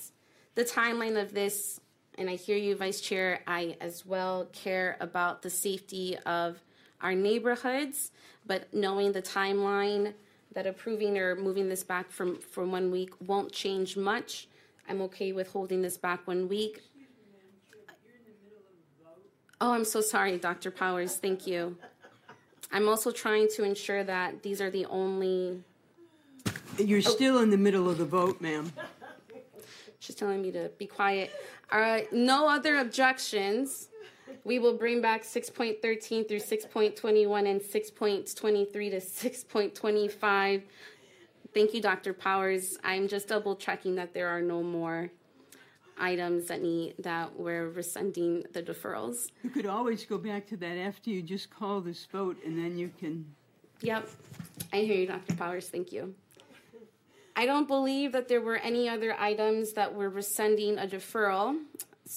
the 0.55 0.63
timeline 0.63 1.21
of 1.21 1.35
this, 1.35 1.79
and 2.17 2.27
I 2.27 2.35
hear 2.35 2.57
you, 2.57 2.75
Vice 2.75 2.99
Chair, 2.99 3.41
I 3.45 3.77
as 3.79 4.07
well 4.07 4.47
care 4.53 4.97
about 4.99 5.43
the 5.43 5.51
safety 5.51 6.17
of 6.25 6.63
our 7.01 7.13
neighborhoods, 7.13 8.09
but 8.47 8.73
knowing 8.73 9.11
the 9.11 9.21
timeline 9.21 10.13
that 10.53 10.65
approving 10.65 11.19
or 11.19 11.35
moving 11.35 11.69
this 11.69 11.83
back 11.83 12.09
from, 12.09 12.39
from 12.39 12.71
one 12.71 12.89
week 12.89 13.11
won't 13.27 13.51
change 13.51 13.95
much. 13.95 14.47
I'm 14.87 15.01
okay 15.03 15.31
with 15.31 15.51
holding 15.51 15.83
this 15.83 15.97
back 15.97 16.25
one 16.25 16.49
week. 16.49 16.81
Oh, 19.61 19.73
I'm 19.73 19.83
so 19.83 19.99
sorry, 19.99 20.37
Dr. 20.37 20.71
Powers. 20.71 21.17
Thank 21.17 21.45
you. 21.45 21.75
I'm 22.71 22.87
also 22.87 23.11
trying 23.11 23.49
to 23.55 23.63
ensure 23.63 24.03
that 24.03 24.41
these 24.41 24.61
are 24.61 24.69
the 24.69 24.85
only. 24.85 25.63
You're 26.77 27.01
still 27.01 27.39
in 27.39 27.49
the 27.49 27.57
middle 27.57 27.89
of 27.89 27.97
the 27.97 28.05
vote, 28.05 28.39
ma'am. 28.39 28.71
She's 29.99 30.15
telling 30.15 30.41
me 30.41 30.51
to 30.51 30.71
be 30.77 30.85
quiet. 30.85 31.31
All 31.71 31.79
right, 31.79 32.11
no 32.13 32.47
other 32.47 32.77
objections. 32.77 33.89
We 34.45 34.59
will 34.59 34.77
bring 34.77 35.01
back 35.01 35.23
6.13 35.23 36.27
through 36.27 36.39
6.21 36.39 37.51
and 37.51 37.59
6.23 37.59 38.71
to 38.71 38.97
6.25. 38.97 40.61
Thank 41.53 41.73
you, 41.73 41.81
Dr. 41.81 42.13
Powers. 42.13 42.77
I'm 42.83 43.07
just 43.09 43.27
double 43.27 43.55
checking 43.55 43.95
that 43.95 44.13
there 44.13 44.29
are 44.29 44.41
no 44.41 44.63
more 44.63 45.09
items 45.99 46.47
that 46.47 46.61
need 46.61 46.95
that 46.99 47.37
we're 47.37 47.69
rescinding 47.69 48.43
the 48.53 48.63
deferrals. 48.63 49.27
You 49.43 49.49
could 49.49 49.65
always 49.65 50.05
go 50.05 50.17
back 50.17 50.47
to 50.47 50.57
that 50.57 50.77
after 50.77 51.09
you 51.09 51.21
just 51.21 51.49
call 51.49 51.81
this 51.81 52.05
vote, 52.05 52.37
and 52.45 52.57
then 52.57 52.77
you 52.77 52.91
can. 52.99 53.25
Yep, 53.81 54.09
I 54.73 54.77
hear 54.77 54.97
you, 54.97 55.07
Dr. 55.07 55.35
Powers. 55.35 55.69
Thank 55.69 55.91
you. 55.91 56.13
I 57.35 57.45
don't 57.45 57.67
believe 57.67 58.11
that 58.11 58.27
there 58.27 58.41
were 58.41 58.57
any 58.57 58.89
other 58.89 59.13
items 59.13 59.73
that 59.73 59.95
were 59.95 60.09
rescinding 60.09 60.77
a 60.77 60.85
deferral. 60.85 61.57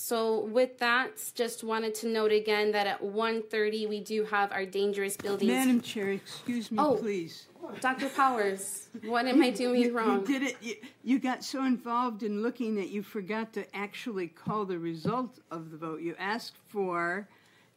So 0.02 0.44
with 0.47 0.78
that, 0.78 1.10
just 1.35 1.62
wanted 1.62 1.94
to 1.97 2.09
note 2.09 2.32
again 2.32 2.73
that 2.73 2.86
at 2.86 3.02
1:30 3.02 3.86
we 3.86 4.01
do 4.01 4.24
have 4.24 4.51
our 4.51 4.64
dangerous 4.64 5.19
buildings. 5.19 5.51
Madam 5.52 5.82
Chair, 5.82 6.09
excuse 6.12 6.73
me, 6.73 6.78
Oh. 6.81 6.97
please. 6.97 7.47
Dr. 7.81 8.09
Powers, 8.09 8.89
what 9.05 9.27
am 9.27 9.43
I 9.43 9.51
doing 9.51 9.82
You- 9.82 9.93
wrong? 9.93 10.20
You 10.20 10.27
did 10.27 10.43
it. 10.44 10.56
You, 10.62 10.74
you 11.05 11.19
got 11.19 11.44
so 11.44 11.64
involved 11.64 12.23
in 12.23 12.40
looking 12.43 12.74
that 12.77 12.89
you 12.89 13.02
forgot 13.02 13.52
to 13.52 13.77
actually 13.77 14.28
call 14.28 14.64
the 14.64 14.78
result 14.78 15.40
of 15.51 15.70
the 15.70 15.77
vote. 15.77 16.01
You 16.01 16.16
asked 16.19 16.56
for, 16.69 17.28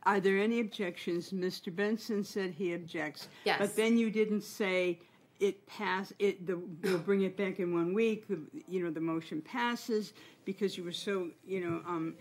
are 0.04 0.22
there 0.22 0.38
any 0.38 0.62
objections? 0.62 1.32
Mr. 1.32 1.76
Benson 1.76 2.24
said 2.24 2.52
he 2.52 2.74
objects. 2.74 3.28
Yes. 3.44 3.60
But 3.60 3.76
then 3.76 3.98
you 3.98 4.10
didn't 4.10 4.44
say 4.44 5.00
it 5.40 5.66
pass. 5.68 6.14
It 6.20 6.46
the 6.48 6.60
we'll 6.84 6.98
bring 7.00 7.22
it 7.22 7.36
back 7.38 7.60
in 7.60 7.74
one 7.74 7.94
week. 7.94 8.28
The 8.28 8.40
you 8.68 8.84
know 8.84 8.92
the 8.92 9.02
motion 9.02 9.42
passes 9.42 10.14
because 10.46 10.78
you 10.78 10.84
were 10.84 10.92
so 10.92 11.30
you 11.46 11.62
know 11.62 11.82
um 11.88 12.16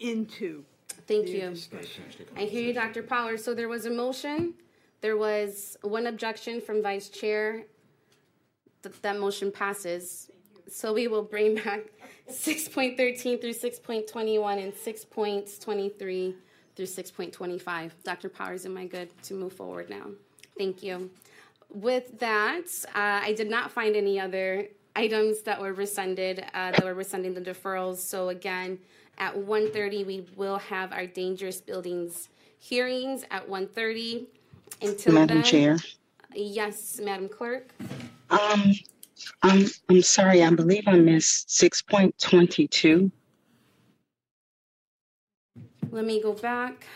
into. 0.00 0.64
Thank 1.06 1.28
you. 1.28 1.50
discussion. 1.50 2.04
I 2.36 2.42
hear 2.42 2.62
you, 2.62 2.72
Dr. 2.72 3.02
Powers. 3.02 3.44
So 3.44 3.54
there 3.54 3.68
was 3.68 3.86
a 3.86 3.90
motion. 3.90 4.54
There 5.00 5.16
was 5.16 5.76
one 5.82 6.06
objection 6.06 6.60
from 6.60 6.82
Vice 6.82 7.08
Chair. 7.08 7.64
Th- 8.82 8.94
that 9.02 9.18
motion 9.18 9.52
passes. 9.52 10.30
So 10.68 10.92
we 10.92 11.06
will 11.08 11.22
bring 11.22 11.54
back 11.54 11.80
6.13 12.30 13.40
through 13.40 13.54
6.21 13.54 14.62
and 14.62 14.72
6.23 14.72 16.34
through 16.76 16.86
6.25. 16.86 17.90
Dr. 18.04 18.28
Powers, 18.28 18.66
am 18.66 18.76
I 18.76 18.86
good 18.86 19.08
to 19.24 19.34
move 19.34 19.52
forward 19.52 19.88
now? 19.88 20.06
Thank 20.58 20.82
you. 20.82 21.10
With 21.72 22.18
that, 22.20 22.64
uh, 22.88 23.20
I 23.22 23.34
did 23.34 23.50
not 23.50 23.70
find 23.70 23.94
any 23.94 24.18
other 24.18 24.68
items 24.96 25.42
that 25.42 25.60
were 25.60 25.72
rescinded, 25.74 26.40
uh, 26.54 26.72
that 26.72 26.84
were 26.84 26.94
rescinding 26.94 27.34
the 27.34 27.40
deferrals. 27.40 27.96
So 27.98 28.30
again, 28.30 28.78
at 29.18 29.36
1:30, 29.36 30.04
we 30.04 30.26
will 30.36 30.58
have 30.58 30.92
our 30.92 31.06
dangerous 31.06 31.60
buildings 31.60 32.28
hearings 32.58 33.24
at 33.30 33.48
1:30. 33.48 34.26
Until 34.80 35.14
Madam 35.14 35.38
then- 35.38 35.44
Chair. 35.44 35.76
Yes, 36.34 37.00
Madam 37.02 37.28
Clerk. 37.28 37.72
Um, 38.30 38.74
I'm, 39.42 39.66
I'm 39.88 40.02
sorry, 40.02 40.42
I 40.42 40.50
believe 40.50 40.84
I 40.86 40.96
missed 40.98 41.50
six 41.50 41.82
point 41.82 42.16
twenty-two. 42.18 43.10
Let 45.90 46.04
me 46.04 46.20
go 46.22 46.34
back. 46.34 46.86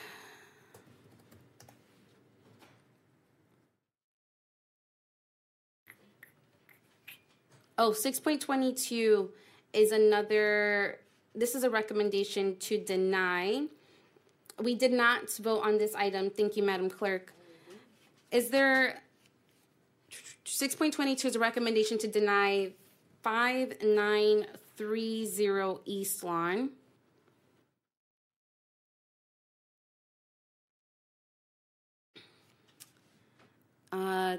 Oh, 7.85 7.91
6.22 7.91 9.29
is 9.73 9.91
another, 9.91 11.01
this 11.35 11.57
is 11.57 11.65
a 11.65 11.71
recommendation 11.71 12.55
to 12.59 12.79
deny. 12.79 13.67
We 14.63 14.77
did 14.77 14.93
not 14.93 15.29
vote 15.33 15.63
on 15.65 15.79
this 15.79 15.93
item. 15.97 16.31
Thank 16.31 16.57
you, 16.57 16.63
Madam 16.63 16.89
Clerk. 16.89 17.33
Is 18.31 18.51
there, 18.51 19.03
6.22 20.45 21.25
is 21.25 21.35
a 21.35 21.41
recommendation 21.41 21.99
to 21.99 22.07
deny 22.07 22.71
5930 23.25 25.81
East 25.85 26.23
Lawn. 26.23 26.71
Uh, 33.91 34.37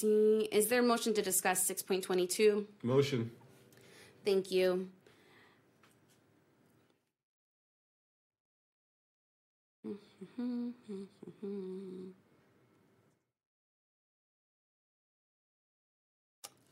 d- 0.00 0.48
is 0.52 0.68
there 0.68 0.80
a 0.80 0.82
motion 0.82 1.14
to 1.14 1.22
discuss 1.22 1.64
six 1.64 1.82
point 1.82 2.02
twenty-two? 2.04 2.66
Motion. 2.82 3.30
Thank 4.24 4.50
you. 4.50 4.88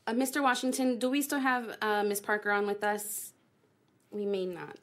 Uh, 0.07 0.13
Mr. 0.13 0.41
Washington, 0.43 0.99
do 0.99 1.09
we 1.09 1.21
still 1.21 1.39
have 1.39 1.77
uh, 1.81 2.03
Ms. 2.03 2.21
Parker 2.21 2.51
on 2.51 2.67
with 2.67 2.83
us? 2.83 3.33
We 4.11 4.25
may 4.25 4.45
not. 4.45 4.79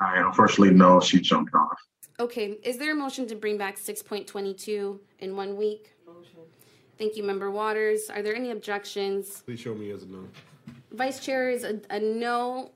I 0.00 0.18
unfortunately 0.18 0.74
no, 0.74 1.00
she 1.00 1.20
jumped 1.20 1.54
off. 1.54 1.78
Okay, 2.18 2.58
is 2.64 2.78
there 2.78 2.92
a 2.92 2.94
motion 2.94 3.26
to 3.28 3.34
bring 3.36 3.56
back 3.56 3.78
six 3.78 4.02
point 4.02 4.26
twenty-two 4.26 5.00
in 5.20 5.36
one 5.36 5.56
week? 5.56 5.92
Thank 6.98 7.16
you, 7.16 7.22
Member 7.22 7.50
Waters. 7.50 8.10
Are 8.10 8.22
there 8.22 8.36
any 8.36 8.50
objections? 8.50 9.42
Please 9.46 9.60
show 9.60 9.74
me 9.74 9.90
as 9.90 10.02
a 10.02 10.06
no. 10.06 10.28
Vice 10.92 11.20
Chair 11.24 11.50
is 11.50 11.64
a, 11.64 11.80
a 11.88 11.98
no. 11.98 12.72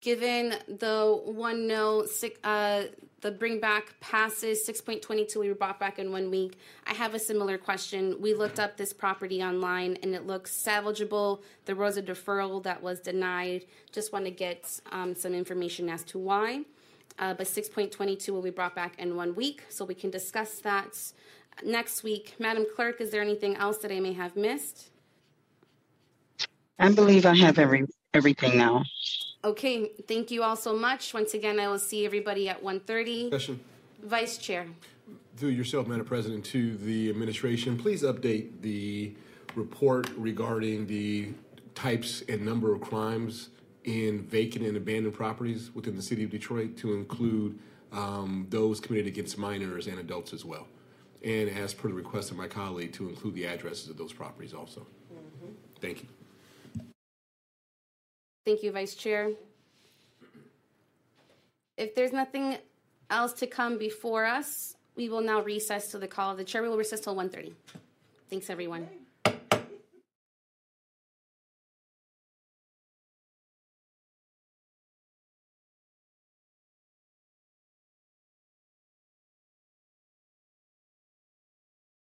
Given 0.00 0.54
the 0.68 1.20
one 1.24 1.66
no, 1.66 2.06
six, 2.06 2.38
uh, 2.44 2.84
the 3.22 3.30
bring 3.32 3.58
back 3.58 3.98
passes, 3.98 4.64
six 4.64 4.80
point 4.80 5.02
twenty-two, 5.02 5.40
we 5.40 5.48
were 5.48 5.54
brought 5.54 5.80
back 5.80 5.98
in 5.98 6.12
one 6.12 6.30
week. 6.30 6.58
I 6.86 6.94
have 6.94 7.14
a 7.14 7.18
similar 7.18 7.58
question. 7.58 8.20
We 8.20 8.34
looked 8.34 8.60
up 8.60 8.76
this 8.76 8.92
property 8.92 9.42
online 9.42 9.96
and 10.02 10.14
it 10.14 10.26
looks 10.26 10.52
salvageable. 10.52 11.42
There 11.64 11.74
was 11.74 11.96
a 11.96 12.02
deferral 12.02 12.62
that 12.62 12.82
was 12.82 13.00
denied. 13.00 13.64
Just 13.90 14.12
want 14.12 14.26
to 14.26 14.30
get, 14.30 14.80
um, 14.92 15.14
some 15.14 15.34
information 15.34 15.88
as 15.88 16.04
to 16.04 16.18
why. 16.18 16.64
Uh, 17.18 17.34
but 17.34 17.46
six 17.46 17.68
point 17.68 17.90
twenty-two 17.92 18.32
will 18.32 18.42
be 18.42 18.50
brought 18.50 18.74
back 18.74 18.98
in 18.98 19.16
one 19.16 19.34
week, 19.34 19.62
so 19.68 19.84
we 19.84 19.94
can 19.94 20.10
discuss 20.10 20.58
that 20.60 20.96
next 21.64 22.02
week. 22.02 22.34
Madam 22.38 22.66
Clerk, 22.74 23.00
is 23.00 23.10
there 23.10 23.22
anything 23.22 23.56
else 23.56 23.78
that 23.78 23.90
I 23.90 24.00
may 24.00 24.12
have 24.12 24.36
missed? 24.36 24.90
I 26.78 26.92
believe 26.92 27.24
I 27.24 27.34
have 27.36 27.58
every, 27.58 27.86
everything 28.12 28.58
now. 28.58 28.84
Okay, 29.42 29.92
thank 30.06 30.30
you 30.30 30.42
all 30.42 30.56
so 30.56 30.76
much. 30.76 31.14
Once 31.14 31.32
again, 31.32 31.58
I 31.58 31.68
will 31.68 31.78
see 31.78 32.04
everybody 32.04 32.48
at 32.48 32.62
1:30. 32.62 33.30
Session. 33.30 33.60
Vice 34.02 34.36
Chair. 34.38 34.66
Through 35.36 35.50
yourself, 35.50 35.86
Madam 35.86 36.04
President, 36.06 36.44
to 36.46 36.76
the 36.78 37.08
administration, 37.08 37.76
please 37.78 38.02
update 38.02 38.60
the 38.62 39.14
report 39.54 40.10
regarding 40.16 40.86
the 40.86 41.32
types 41.74 42.22
and 42.28 42.44
number 42.44 42.74
of 42.74 42.80
crimes 42.80 43.50
in 43.86 44.22
vacant 44.22 44.66
and 44.66 44.76
abandoned 44.76 45.14
properties 45.14 45.70
within 45.72 45.96
the 45.96 46.02
city 46.02 46.24
of 46.24 46.30
Detroit 46.30 46.76
to 46.78 46.94
include 46.94 47.58
um, 47.92 48.46
those 48.50 48.80
committed 48.80 49.06
against 49.06 49.38
minors 49.38 49.86
and 49.86 49.98
adults 49.98 50.32
as 50.32 50.44
well. 50.44 50.66
And 51.24 51.48
as 51.48 51.72
per 51.72 51.88
the 51.88 51.94
request 51.94 52.30
of 52.30 52.36
my 52.36 52.48
colleague, 52.48 52.92
to 52.94 53.08
include 53.08 53.34
the 53.34 53.46
addresses 53.46 53.88
of 53.88 53.96
those 53.96 54.12
properties 54.12 54.52
also. 54.52 54.86
Thank 55.80 56.02
you. 56.02 56.08
Thank 58.44 58.62
you, 58.62 58.72
Vice 58.72 58.94
Chair. 58.94 59.30
If 61.76 61.94
there's 61.94 62.12
nothing 62.12 62.58
else 63.08 63.32
to 63.34 63.46
come 63.46 63.78
before 63.78 64.24
us, 64.24 64.76
we 64.96 65.08
will 65.08 65.20
now 65.20 65.42
recess 65.42 65.90
to 65.90 65.98
the 65.98 66.08
call 66.08 66.32
of 66.32 66.38
the 66.38 66.44
chair. 66.44 66.62
We 66.62 66.68
will 66.68 66.78
recess 66.78 67.00
till 67.00 67.14
1:30. 67.14 67.52
Thanks, 68.30 68.50
everyone. 68.50 68.88